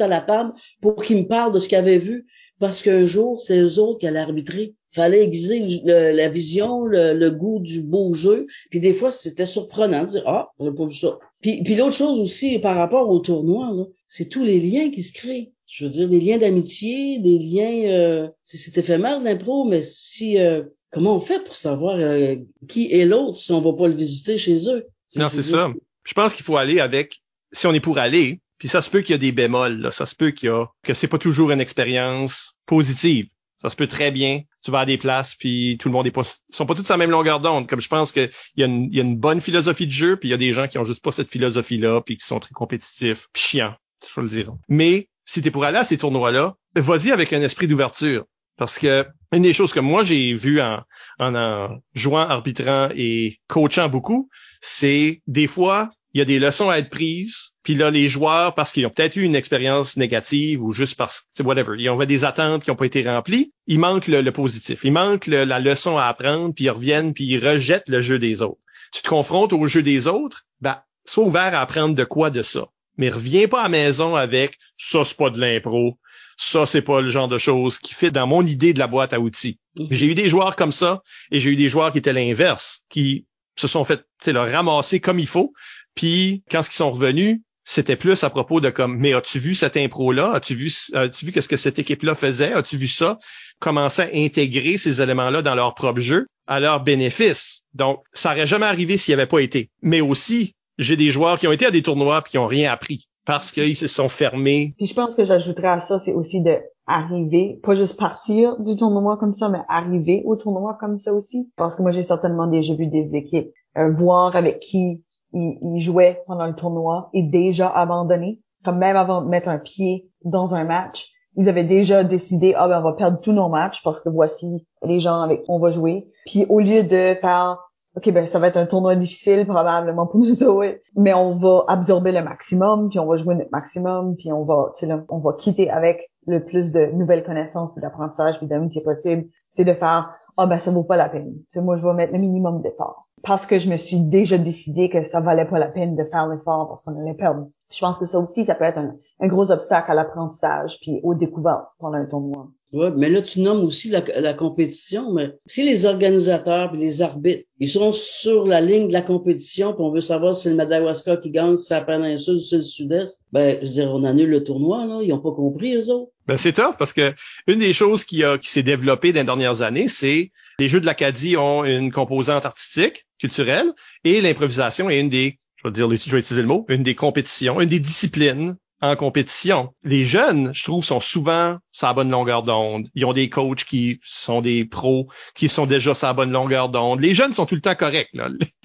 à 0.00 0.08
la 0.08 0.20
table 0.20 0.52
pour 0.80 1.02
qu'ils 1.02 1.18
me 1.18 1.26
parlent 1.26 1.52
de 1.52 1.58
ce 1.58 1.68
qu'ils 1.68 1.78
avaient 1.78 1.98
vu. 1.98 2.26
Parce 2.60 2.82
qu'un 2.82 3.04
jour, 3.04 3.40
c'est 3.40 3.60
eux 3.60 3.78
autres 3.78 3.98
qui 3.98 4.06
allaient 4.06 4.20
arbitrer. 4.20 4.74
Fallait 4.90 5.24
aiguiser 5.24 5.82
la 5.84 6.28
vision, 6.28 6.84
le, 6.84 7.28
goût 7.30 7.58
du 7.60 7.82
beau 7.82 8.14
jeu. 8.14 8.46
Puis 8.70 8.78
des 8.78 8.92
fois, 8.92 9.10
c'était 9.10 9.44
surprenant 9.44 10.04
de 10.04 10.10
dire 10.10 10.22
Ah, 10.26 10.50
j'ai 10.60 10.70
pas 10.70 10.86
vu 10.86 10.94
ça. 10.94 11.18
Puis, 11.42 11.62
puis 11.64 11.74
l'autre 11.74 11.96
chose 11.96 12.20
aussi 12.20 12.60
par 12.60 12.76
rapport 12.76 13.10
au 13.10 13.18
tournoi, 13.18 13.88
c'est 14.06 14.28
tous 14.28 14.44
les 14.44 14.60
liens 14.60 14.90
qui 14.90 15.02
se 15.02 15.12
créent. 15.12 15.52
Je 15.66 15.84
veux 15.84 15.90
dire, 15.90 16.08
des 16.08 16.20
liens 16.20 16.38
d'amitié, 16.38 17.18
des 17.18 17.38
liens 17.38 17.90
euh, 17.90 18.28
c'est 18.42 18.76
éphémère 18.76 19.20
l'impro, 19.20 19.64
mais 19.64 19.82
si 19.82 20.38
euh, 20.38 20.62
Comment 20.94 21.16
on 21.16 21.20
fait 21.20 21.42
pour 21.44 21.56
savoir 21.56 21.96
euh, 21.96 22.36
qui 22.68 22.92
est 22.92 23.04
l'autre 23.04 23.36
si 23.36 23.50
on 23.50 23.60
va 23.60 23.72
pas 23.72 23.88
le 23.88 23.94
visiter 23.94 24.38
chez 24.38 24.68
eux? 24.70 24.86
Non, 25.16 25.28
c'est 25.28 25.42
ça. 25.42 25.72
Je 26.04 26.14
pense 26.14 26.34
qu'il 26.34 26.44
faut 26.44 26.56
aller 26.56 26.78
avec, 26.78 27.20
si 27.50 27.66
on 27.66 27.74
est 27.74 27.80
pour 27.80 27.98
aller, 27.98 28.40
puis 28.58 28.68
ça 28.68 28.80
se 28.80 28.90
peut 28.90 29.00
qu'il 29.00 29.12
y 29.12 29.14
a 29.14 29.18
des 29.18 29.32
bémols, 29.32 29.80
là. 29.80 29.90
ça 29.90 30.06
se 30.06 30.14
peut 30.14 30.30
qu'il 30.30 30.50
y 30.50 30.52
a, 30.52 30.66
que 30.84 30.94
c'est 30.94 31.08
pas 31.08 31.18
toujours 31.18 31.50
une 31.50 31.60
expérience 31.60 32.54
positive. 32.64 33.26
Ça 33.60 33.70
se 33.70 33.76
peut 33.76 33.88
très 33.88 34.12
bien. 34.12 34.42
Tu 34.62 34.70
vas 34.70 34.80
à 34.80 34.86
des 34.86 34.98
places, 34.98 35.34
puis 35.34 35.78
tout 35.80 35.88
le 35.88 35.94
monde 35.94 36.06
est 36.06 36.12
pas, 36.12 36.22
sont 36.50 36.66
pas 36.66 36.76
tous 36.76 36.88
à 36.90 36.94
la 36.94 36.98
même 36.98 37.10
longueur 37.10 37.40
d'onde. 37.40 37.66
Comme 37.66 37.80
je 37.80 37.88
pense 37.88 38.12
qu'il 38.12 38.30
y, 38.56 38.62
a 38.62 38.66
une, 38.66 38.92
y 38.92 39.00
a 39.00 39.02
une 39.02 39.16
bonne 39.16 39.40
philosophie 39.40 39.86
de 39.86 39.92
jeu, 39.92 40.16
puis 40.16 40.28
il 40.28 40.30
y 40.30 40.34
a 40.34 40.38
des 40.38 40.52
gens 40.52 40.68
qui 40.68 40.78
ont 40.78 40.84
juste 40.84 41.02
pas 41.02 41.10
cette 41.10 41.28
philosophie-là, 41.28 42.02
puis 42.02 42.18
qui 42.18 42.24
sont 42.24 42.38
très 42.38 42.52
compétitifs, 42.52 43.26
puis 43.32 43.42
chiants, 43.42 43.74
je 44.14 44.20
le 44.20 44.28
dire. 44.28 44.52
Mais 44.68 45.08
si 45.24 45.42
t'es 45.42 45.50
pour 45.50 45.64
aller 45.64 45.78
à 45.78 45.84
ces 45.84 45.98
tournois-là, 45.98 46.56
vas-y 46.76 47.10
avec 47.10 47.32
un 47.32 47.42
esprit 47.42 47.68
d'ouverture. 47.68 48.24
Parce 48.56 48.78
que 48.78 49.06
une 49.32 49.42
des 49.42 49.52
choses 49.52 49.72
que 49.72 49.80
moi 49.80 50.04
j'ai 50.04 50.34
vu 50.34 50.60
en, 50.60 50.82
en, 51.18 51.78
jouant, 51.94 52.20
arbitrant 52.20 52.88
et 52.94 53.40
coachant 53.48 53.88
beaucoup, 53.88 54.28
c'est 54.60 55.22
des 55.26 55.48
fois 55.48 55.88
il 56.12 56.18
y 56.18 56.22
a 56.22 56.24
des 56.24 56.38
leçons 56.38 56.70
à 56.70 56.78
être 56.78 56.90
prises, 56.90 57.56
puis 57.64 57.74
là 57.74 57.90
les 57.90 58.08
joueurs 58.08 58.54
parce 58.54 58.70
qu'ils 58.70 58.86
ont 58.86 58.90
peut-être 58.90 59.16
eu 59.16 59.22
une 59.22 59.34
expérience 59.34 59.96
négative 59.96 60.62
ou 60.62 60.70
juste 60.70 60.96
parce 60.96 61.24
que 61.36 61.42
whatever, 61.42 61.74
ils 61.78 61.90
ont 61.90 61.98
des 62.04 62.24
attentes 62.24 62.62
qui 62.62 62.70
n'ont 62.70 62.76
pas 62.76 62.86
été 62.86 63.02
remplies, 63.02 63.52
il 63.66 63.80
manque 63.80 64.06
le, 64.06 64.30
positif, 64.30 64.82
il 64.84 64.92
manque 64.92 65.26
la 65.26 65.58
leçon 65.58 65.98
à 65.98 66.04
apprendre, 66.04 66.54
puis 66.54 66.66
ils 66.66 66.70
reviennent 66.70 67.12
puis 67.12 67.24
ils 67.24 67.44
rejettent 67.44 67.88
le 67.88 68.00
jeu 68.00 68.20
des 68.20 68.42
autres. 68.42 68.60
Tu 68.92 69.02
te 69.02 69.08
confrontes 69.08 69.52
au 69.52 69.66
jeu 69.66 69.82
des 69.82 70.06
autres, 70.06 70.44
ben 70.60 70.80
sois 71.04 71.24
ouvert 71.24 71.54
à 71.54 71.60
apprendre 71.60 71.96
de 71.96 72.04
quoi 72.04 72.30
de 72.30 72.42
ça. 72.42 72.68
Mais 72.96 73.08
reviens 73.08 73.48
pas 73.48 73.60
à 73.60 73.64
la 73.64 73.68
maison 73.70 74.14
avec 74.14 74.56
ça 74.76 75.04
c'est 75.04 75.16
pas 75.16 75.30
de 75.30 75.40
l'impro, 75.40 75.98
ça, 76.36 76.66
c'est 76.66 76.82
pas 76.82 77.00
le 77.00 77.10
genre 77.10 77.28
de 77.28 77.38
choses 77.38 77.78
qui 77.78 77.94
fait 77.94 78.10
dans 78.10 78.26
mon 78.26 78.44
idée 78.44 78.72
de 78.72 78.78
la 78.78 78.86
boîte 78.86 79.12
à 79.12 79.20
outils. 79.20 79.58
Mhm. 79.78 79.86
J'ai 79.90 80.06
eu 80.06 80.14
des 80.14 80.28
joueurs 80.28 80.56
comme 80.56 80.72
ça 80.72 81.02
et 81.30 81.40
j'ai 81.40 81.50
eu 81.50 81.56
des 81.56 81.68
joueurs 81.68 81.92
qui 81.92 81.98
étaient 81.98 82.12
l'inverse, 82.12 82.84
qui 82.90 83.26
se 83.56 83.66
sont 83.66 83.84
fait 83.84 84.04
le 84.26 84.40
ramasser 84.40 85.00
comme 85.00 85.18
il 85.18 85.26
faut. 85.26 85.52
Puis 85.94 86.42
quand 86.50 86.66
ils 86.66 86.72
sont 86.72 86.90
revenus, 86.90 87.40
c'était 87.62 87.96
plus 87.96 88.24
à 88.24 88.30
propos 88.30 88.60
de 88.60 88.68
comme 88.68 88.98
mais 88.98 89.14
as-tu 89.14 89.38
vu 89.38 89.54
cette 89.54 89.78
impro 89.78 90.12
là 90.12 90.32
as-tu 90.34 90.54
vu 90.54 90.70
as-tu 90.92 91.24
vu 91.24 91.32
qu'est-ce 91.32 91.48
que 91.48 91.56
cette 91.56 91.78
équipe 91.78 92.02
là 92.02 92.14
faisait? 92.14 92.52
As-tu 92.52 92.76
vu 92.76 92.88
ça? 92.88 93.18
Commencer 93.58 94.02
à 94.02 94.10
intégrer 94.12 94.76
ces 94.76 95.00
éléments 95.00 95.30
là 95.30 95.40
dans 95.40 95.54
leur 95.54 95.74
propre 95.74 96.00
jeu 96.00 96.26
à 96.46 96.60
leur 96.60 96.82
bénéfice 96.82 97.62
donc 97.72 98.02
ça 98.12 98.32
aurait 98.32 98.46
jamais 98.46 98.66
arrivé 98.66 98.98
s'il 98.98 99.12
n'y 99.14 99.20
avait 99.22 99.30
pas 99.30 99.38
été 99.38 99.70
mais 99.80 100.02
aussi 100.02 100.54
j'ai 100.78 100.96
des 100.96 101.10
joueurs 101.10 101.38
qui 101.38 101.46
ont 101.46 101.52
été 101.52 101.66
à 101.66 101.70
des 101.70 101.82
tournois 101.82 102.22
puis 102.22 102.32
qui 102.32 102.38
ont 102.38 102.46
rien 102.46 102.72
appris 102.72 103.08
parce 103.26 103.52
qu'ils 103.52 103.76
se 103.76 103.86
sont 103.86 104.08
fermés. 104.08 104.72
Puis 104.76 104.86
je 104.86 104.94
pense 104.94 105.14
que 105.14 105.24
j'ajouterais 105.24 105.68
à 105.68 105.80
ça, 105.80 105.98
c'est 105.98 106.12
aussi 106.12 106.42
de 106.42 106.58
arriver, 106.86 107.60
pas 107.62 107.74
juste 107.74 107.98
partir 107.98 108.60
du 108.60 108.76
tournoi 108.76 109.16
comme 109.16 109.32
ça, 109.32 109.48
mais 109.48 109.60
arriver 109.68 110.22
au 110.26 110.36
tournoi 110.36 110.76
comme 110.78 110.98
ça 110.98 111.14
aussi. 111.14 111.50
Parce 111.56 111.76
que 111.76 111.82
moi, 111.82 111.90
j'ai 111.90 112.02
certainement 112.02 112.46
déjà 112.46 112.74
vu 112.74 112.86
des 112.86 113.16
équipes 113.16 113.50
euh, 113.78 113.90
voir 113.92 114.36
avec 114.36 114.60
qui 114.60 115.02
ils, 115.32 115.80
jouaient 115.80 116.22
pendant 116.26 116.46
le 116.46 116.54
tournoi 116.54 117.08
et 117.12 117.22
déjà 117.22 117.68
abandonner. 117.68 118.40
Comme 118.64 118.78
même 118.78 118.96
avant 118.96 119.22
de 119.22 119.28
mettre 119.28 119.48
un 119.48 119.58
pied 119.58 120.10
dans 120.24 120.54
un 120.54 120.64
match, 120.64 121.10
ils 121.36 121.48
avaient 121.48 121.64
déjà 121.64 122.04
décidé, 122.04 122.54
ah 122.56 122.68
ben 122.68 122.80
on 122.80 122.84
va 122.84 122.92
perdre 122.92 123.18
tous 123.20 123.32
nos 123.32 123.48
matchs 123.48 123.82
parce 123.82 124.00
que 124.00 124.08
voici 124.08 124.66
les 124.84 125.00
gens 125.00 125.20
avec 125.20 125.42
qui 125.42 125.50
on 125.50 125.58
va 125.58 125.70
jouer. 125.70 126.06
Puis 126.26 126.46
au 126.48 126.60
lieu 126.60 126.84
de 126.84 127.16
faire 127.20 127.58
OK, 127.96 128.10
ben 128.10 128.26
ça 128.26 128.40
va 128.40 128.48
être 128.48 128.56
un 128.56 128.66
tournoi 128.66 128.96
difficile 128.96 129.46
probablement 129.46 130.06
pour 130.06 130.18
nous 130.20 130.42
autres, 130.42 130.78
mais 130.96 131.14
on 131.14 131.34
va 131.34 131.64
absorber 131.68 132.12
le 132.12 132.22
maximum, 132.22 132.88
puis 132.88 132.98
on 132.98 133.06
va 133.06 133.16
jouer 133.16 133.36
notre 133.36 133.52
maximum, 133.52 134.16
puis 134.16 134.32
on 134.32 134.44
va, 134.44 134.72
sais, 134.74 134.88
on 135.08 135.18
va 135.18 135.32
quitter 135.34 135.70
avec 135.70 136.10
le 136.26 136.44
plus 136.44 136.72
de 136.72 136.86
nouvelles 136.86 137.24
connaissances, 137.24 137.72
puis 137.72 137.80
d'apprentissage, 137.80 138.38
puis 138.38 138.46
d'amitié 138.46 138.82
possible. 138.82 139.26
C'est 139.50 139.64
de 139.64 139.74
faire, 139.74 140.12
ah 140.36 140.46
ben 140.46 140.58
ça 140.58 140.72
vaut 140.72 140.82
pas 140.82 140.96
la 140.96 141.08
peine. 141.08 141.34
Tu 141.34 141.44
sais, 141.50 141.60
moi 141.60 141.76
je 141.76 141.86
vais 141.86 141.94
mettre 141.94 142.12
le 142.12 142.18
minimum 142.18 142.62
d'effort. 142.62 143.06
parce 143.22 143.46
que 143.46 143.58
je 143.58 143.70
me 143.70 143.76
suis 143.76 144.00
déjà 144.00 144.38
décidé 144.38 144.90
que 144.90 145.04
ça 145.04 145.20
valait 145.20 145.46
pas 145.46 145.58
la 145.58 145.68
peine 145.68 145.94
de 145.94 146.04
faire 146.04 146.28
l'effort 146.28 146.68
parce 146.68 146.82
qu'on 146.82 146.98
allait 147.00 147.14
perdre. 147.14 147.46
Je 147.72 147.80
pense 147.80 147.98
que 147.98 148.06
ça 148.06 148.18
aussi, 148.18 148.44
ça 148.44 148.54
peut 148.54 148.64
être 148.64 148.78
un, 148.78 148.96
un 149.20 149.28
gros 149.28 149.50
obstacle 149.50 149.90
à 149.90 149.94
l'apprentissage 149.94 150.78
puis 150.80 151.00
aux 151.04 151.14
découvertes 151.14 151.66
pendant 151.78 151.96
un 151.96 152.06
tournoi. 152.06 152.48
Mais 152.96 153.08
là, 153.08 153.22
tu 153.22 153.40
nommes 153.40 153.64
aussi 153.64 153.88
la, 153.88 154.02
la 154.18 154.34
compétition, 154.34 155.12
mais 155.12 155.32
si 155.46 155.64
les 155.64 155.84
organisateurs 155.84 156.74
les 156.74 157.02
arbitres, 157.02 157.44
ils 157.60 157.68
sont 157.68 157.92
sur 157.92 158.46
la 158.46 158.60
ligne 158.60 158.88
de 158.88 158.92
la 158.92 159.02
compétition, 159.02 159.72
puis 159.72 159.82
on 159.82 159.90
veut 159.90 160.00
savoir 160.00 160.34
si 160.34 160.42
c'est 160.42 160.50
le 160.50 160.56
Madawaska 160.56 161.16
qui 161.16 161.30
gagne, 161.30 161.56
si 161.56 161.66
c'est 161.66 161.74
la 161.74 161.84
péninsule 161.84 162.36
ou 162.36 162.40
c'est 162.40 162.56
le 162.56 162.62
sud-est, 162.62 163.20
ben, 163.32 163.58
je 163.62 163.66
veux 163.66 163.72
dire, 163.72 163.90
on 163.92 164.04
annule 164.04 164.30
le 164.30 164.42
tournoi, 164.42 164.86
là. 164.86 165.00
Ils 165.02 165.12
ont 165.12 165.20
pas 165.20 165.32
compris, 165.32 165.74
eux 165.76 165.90
autres. 165.90 166.10
Ben, 166.26 166.36
c'est 166.36 166.52
tough 166.52 166.76
parce 166.78 166.92
que 166.92 167.14
une 167.46 167.58
des 167.58 167.72
choses 167.72 168.04
qui 168.04 168.24
a, 168.24 168.38
qui 168.38 168.50
s'est 168.50 168.62
développée 168.62 169.12
dans 169.12 169.20
les 169.20 169.26
dernières 169.26 169.62
années, 169.62 169.88
c'est 169.88 170.30
les 170.58 170.68
Jeux 170.68 170.80
de 170.80 170.86
l'Acadie 170.86 171.36
ont 171.36 171.64
une 171.64 171.92
composante 171.92 172.44
artistique, 172.44 173.06
culturelle, 173.18 173.72
et 174.04 174.20
l'improvisation 174.20 174.90
est 174.90 175.00
une 175.00 175.10
des, 175.10 175.38
je 175.56 175.68
vais 175.68 175.72
dire, 175.72 175.88
je 175.90 176.10
vais 176.10 176.18
utiliser 176.18 176.42
le 176.42 176.48
mot, 176.48 176.64
une 176.68 176.82
des 176.82 176.94
compétitions, 176.94 177.60
une 177.60 177.68
des 177.68 177.80
disciplines 177.80 178.56
en 178.80 178.96
compétition. 178.96 179.74
Les 179.82 180.04
jeunes, 180.04 180.52
je 180.54 180.64
trouve, 180.64 180.84
sont 180.84 181.00
souvent 181.00 181.58
sur 181.72 181.86
la 181.86 181.94
bonne 181.94 182.10
longueur 182.10 182.42
d'onde. 182.42 182.88
Ils 182.94 183.04
ont 183.04 183.12
des 183.12 183.28
coachs 183.28 183.64
qui 183.64 184.00
sont 184.02 184.40
des 184.40 184.64
pros, 184.64 185.08
qui 185.34 185.48
sont 185.48 185.66
déjà 185.66 185.94
sur 185.94 186.06
la 186.06 186.12
bonne 186.12 186.32
longueur 186.32 186.68
d'onde. 186.68 187.00
Les 187.00 187.14
jeunes 187.14 187.32
sont 187.32 187.46
tout 187.46 187.54
le 187.54 187.60
temps 187.60 187.74
corrects. 187.74 188.10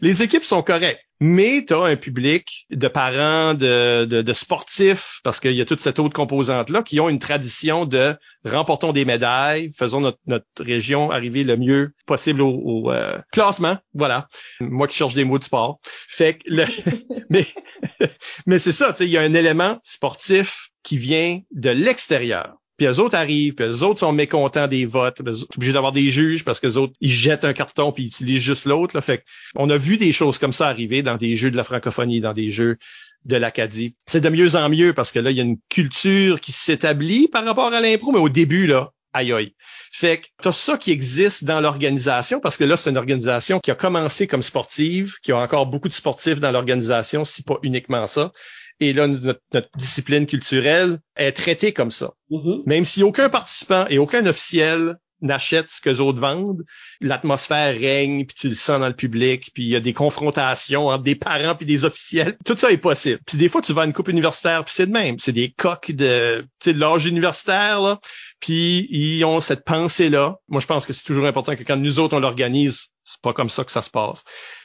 Les 0.01 0.24
équipes 0.24 0.43
sont 0.43 0.62
correctes. 0.62 1.01
Mais 1.22 1.65
tu 1.67 1.74
as 1.74 1.84
un 1.84 1.97
public 1.97 2.65
de 2.70 2.88
parents, 2.88 3.53
de, 3.53 4.05
de, 4.05 4.34
sportifs, 4.34 5.20
parce 5.24 5.41
qu'il 5.41 5.51
y 5.51 5.59
a 5.59 5.65
toute 5.65 5.82
cette 5.82 5.99
autre 5.99 6.13
composante-là, 6.13 6.82
qui 6.82 6.99
ont 7.01 7.09
une 7.09 7.20
tradition 7.20 7.86
de 7.86 8.15
remportons 8.45 8.93
des 8.93 9.03
médailles, 9.03 9.72
faisons 9.78 9.99
notre, 9.99 10.20
notre 10.28 10.45
région 10.59 11.11
arriver 11.11 11.43
le 11.43 11.57
mieux 11.57 11.93
possible 12.05 12.41
au, 12.41 12.89
euh, 12.91 13.17
classement. 13.34 13.78
Voilà. 13.93 14.30
Moi 14.61 14.88
qui 14.88 14.95
cherche 14.95 15.13
des 15.13 15.26
mots 15.26 15.39
de 15.39 15.43
sport. 15.43 15.80
Fait 15.84 16.36
que 16.36 16.43
le, 16.45 16.65
mais, 17.30 17.45
mais 18.45 18.57
c'est 18.57 18.72
ça, 18.72 18.95
il 19.01 19.07
y 19.07 19.17
a 19.17 19.22
un 19.22 19.34
élément 19.34 19.78
sportif 19.84 20.70
qui 20.84 20.97
vient 20.97 21.41
de 21.51 21.70
l'extérieur 21.70 22.55
puis 22.80 22.88
eux 22.88 22.99
autres 22.99 23.15
arrivent, 23.15 23.53
puis 23.55 23.65
eux 23.65 23.84
autres 23.84 23.99
sont 23.99 24.13
mécontents 24.13 24.67
des 24.67 24.86
votes, 24.86 25.17
sont 25.17 25.47
obligés 25.55 25.73
d'avoir 25.73 25.91
des 25.91 26.09
juges 26.09 26.45
parce 26.45 26.59
que 26.59 26.67
les 26.67 26.77
autres, 26.77 26.93
ils 27.01 27.11
jettent 27.11 27.43
un 27.43 27.53
carton 27.53 27.91
puis 27.91 28.05
ils 28.05 28.07
utilisent 28.07 28.41
juste 28.41 28.65
l'autre. 28.65 28.99
Fait 29.01 29.23
on 29.55 29.69
a 29.69 29.77
vu 29.77 29.97
des 29.97 30.13
choses 30.13 30.39
comme 30.39 30.53
ça 30.53 30.67
arriver 30.67 31.03
dans 31.03 31.17
des 31.17 31.36
jeux 31.36 31.51
de 31.51 31.57
la 31.57 31.65
francophonie, 31.65 32.21
dans 32.21 32.34
des 32.34 32.49
jeux 32.49 32.77
de 33.25 33.36
l'Acadie. 33.36 33.95
C'est 34.05 34.21
de 34.21 34.30
mieux 34.30 34.55
en 34.55 34.69
mieux 34.69 34.93
parce 34.93 35.11
que 35.11 35.19
là, 35.19 35.30
il 35.30 35.38
y 35.38 35.41
a 35.41 35.43
une 35.43 35.59
culture 35.69 36.39
qui 36.39 36.53
s'établit 36.53 37.27
par 37.27 37.43
rapport 37.43 37.73
à 37.73 37.82
l'impro, 37.82 38.13
mais 38.13 38.19
au 38.19 38.30
début, 38.30 38.65
là, 38.65 38.93
aïe 39.11 39.34
aïe. 39.34 39.55
Fait 39.91 40.19
que 40.19 40.27
t'as 40.41 40.53
ça 40.53 40.77
qui 40.77 40.91
existe 40.91 41.43
dans 41.43 41.59
l'organisation 41.59 42.39
parce 42.39 42.55
que 42.55 42.63
là, 42.63 42.77
c'est 42.77 42.89
une 42.89 42.97
organisation 42.97 43.59
qui 43.59 43.71
a 43.71 43.75
commencé 43.75 44.25
comme 44.25 44.41
sportive, 44.41 45.15
qui 45.21 45.34
a 45.34 45.38
encore 45.38 45.65
beaucoup 45.65 45.89
de 45.89 45.93
sportifs 45.93 46.39
dans 46.39 46.51
l'organisation, 46.51 47.25
si 47.25 47.43
pas 47.43 47.57
uniquement 47.61 48.07
ça. 48.07 48.32
Et 48.80 48.93
là, 48.93 49.07
notre, 49.07 49.41
discipline 49.75 50.25
culturelle 50.25 50.99
est 51.15 51.34
traitée 51.34 51.73
comme 51.73 51.91
ça. 51.91 52.13
Mm-hmm. 52.32 52.63
Même 52.65 52.86
si 52.86 53.03
aucun 53.03 53.30
participant 53.30 53.86
et 53.89 53.97
aucun 53.97 54.25
officiel 54.25 54.97
n'achète 55.21 55.69
ce 55.69 55.82
que 55.82 55.89
les 55.89 55.99
autres 55.99 56.19
vendent, 56.19 56.63
l'atmosphère 57.01 57.77
règne, 57.77 58.25
puis 58.25 58.36
tu 58.36 58.49
le 58.49 58.55
sens 58.55 58.80
dans 58.80 58.88
le 58.88 58.95
public, 58.95 59.51
puis 59.53 59.63
il 59.63 59.69
y 59.69 59.75
a 59.75 59.80
des 59.80 59.93
confrontations 59.93 60.88
entre 60.88 61.03
des 61.03 61.15
parents 61.15 61.55
puis 61.55 61.65
des 61.65 61.86
officiels. 61.86 62.38
Tout 62.45 62.55
ça 62.55 62.71
est 62.71 62.77
possible. 62.77 63.19
Puis 63.25 63.38
des 63.38 63.49
fois, 63.49 63.61
tu 63.61 63.73
vas 63.73 63.84
à 63.84 63.86
une 63.86 63.93
coupe 63.93 64.07
universitaire, 64.07 64.63
puis 64.63 64.73
c'est 64.73 64.88
de 64.88 64.91
même. 64.91 65.19
C'est 65.19 65.34
des 65.34 65.51
coques 65.51 65.91
de, 65.91 66.45
de 66.65 66.71
l'âge 66.71 67.05
universitaire, 67.05 67.82
là. 67.82 67.99
Puis 68.39 68.88
ils 68.89 69.23
ont 69.25 69.41
cette 69.41 69.65
pensée-là. 69.65 70.38
Moi, 70.47 70.61
je 70.61 70.67
pense 70.67 70.86
que 70.86 70.93
c'est 70.93 71.03
toujours 71.03 71.25
important 71.25 71.55
que 71.55 71.63
quand 71.63 71.75
nous 71.75 71.99
autres, 71.99 72.15
on 72.15 72.19
l'organise, 72.19 72.88
c'est 73.03 73.21
pas 73.21 73.34
comme 73.34 73.49
ça 73.49 73.63
que 73.63 73.71
ça 73.71 73.82
se 73.82 73.89
passe. 73.89 74.23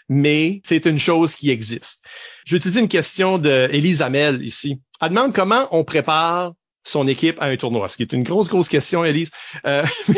Mais 0.09 0.61
c'est 0.65 0.87
une 0.87 0.99
chose 0.99 1.35
qui 1.35 1.51
existe. 1.51 2.05
Je 2.45 2.53
vais 2.53 2.59
utiliser 2.59 2.81
une 2.81 2.89
question 2.89 3.39
de 3.39 3.69
Élise 3.73 4.03
Hamel 4.03 4.43
ici. 4.45 4.81
Elle 5.01 5.11
demande 5.11 5.33
comment 5.33 5.69
on 5.71 5.85
prépare 5.85 6.53
son 6.83 7.09
équipe 7.09 7.41
à 7.41 7.47
un 7.47 7.57
tournoi? 7.57 7.89
Ce 7.89 7.97
qui 7.97 8.03
est 8.03 8.13
une 8.13 8.23
grosse, 8.23 8.49
grosse 8.49 8.69
question, 8.69 9.05
Elise. 9.05 9.31
Euh, 9.67 9.85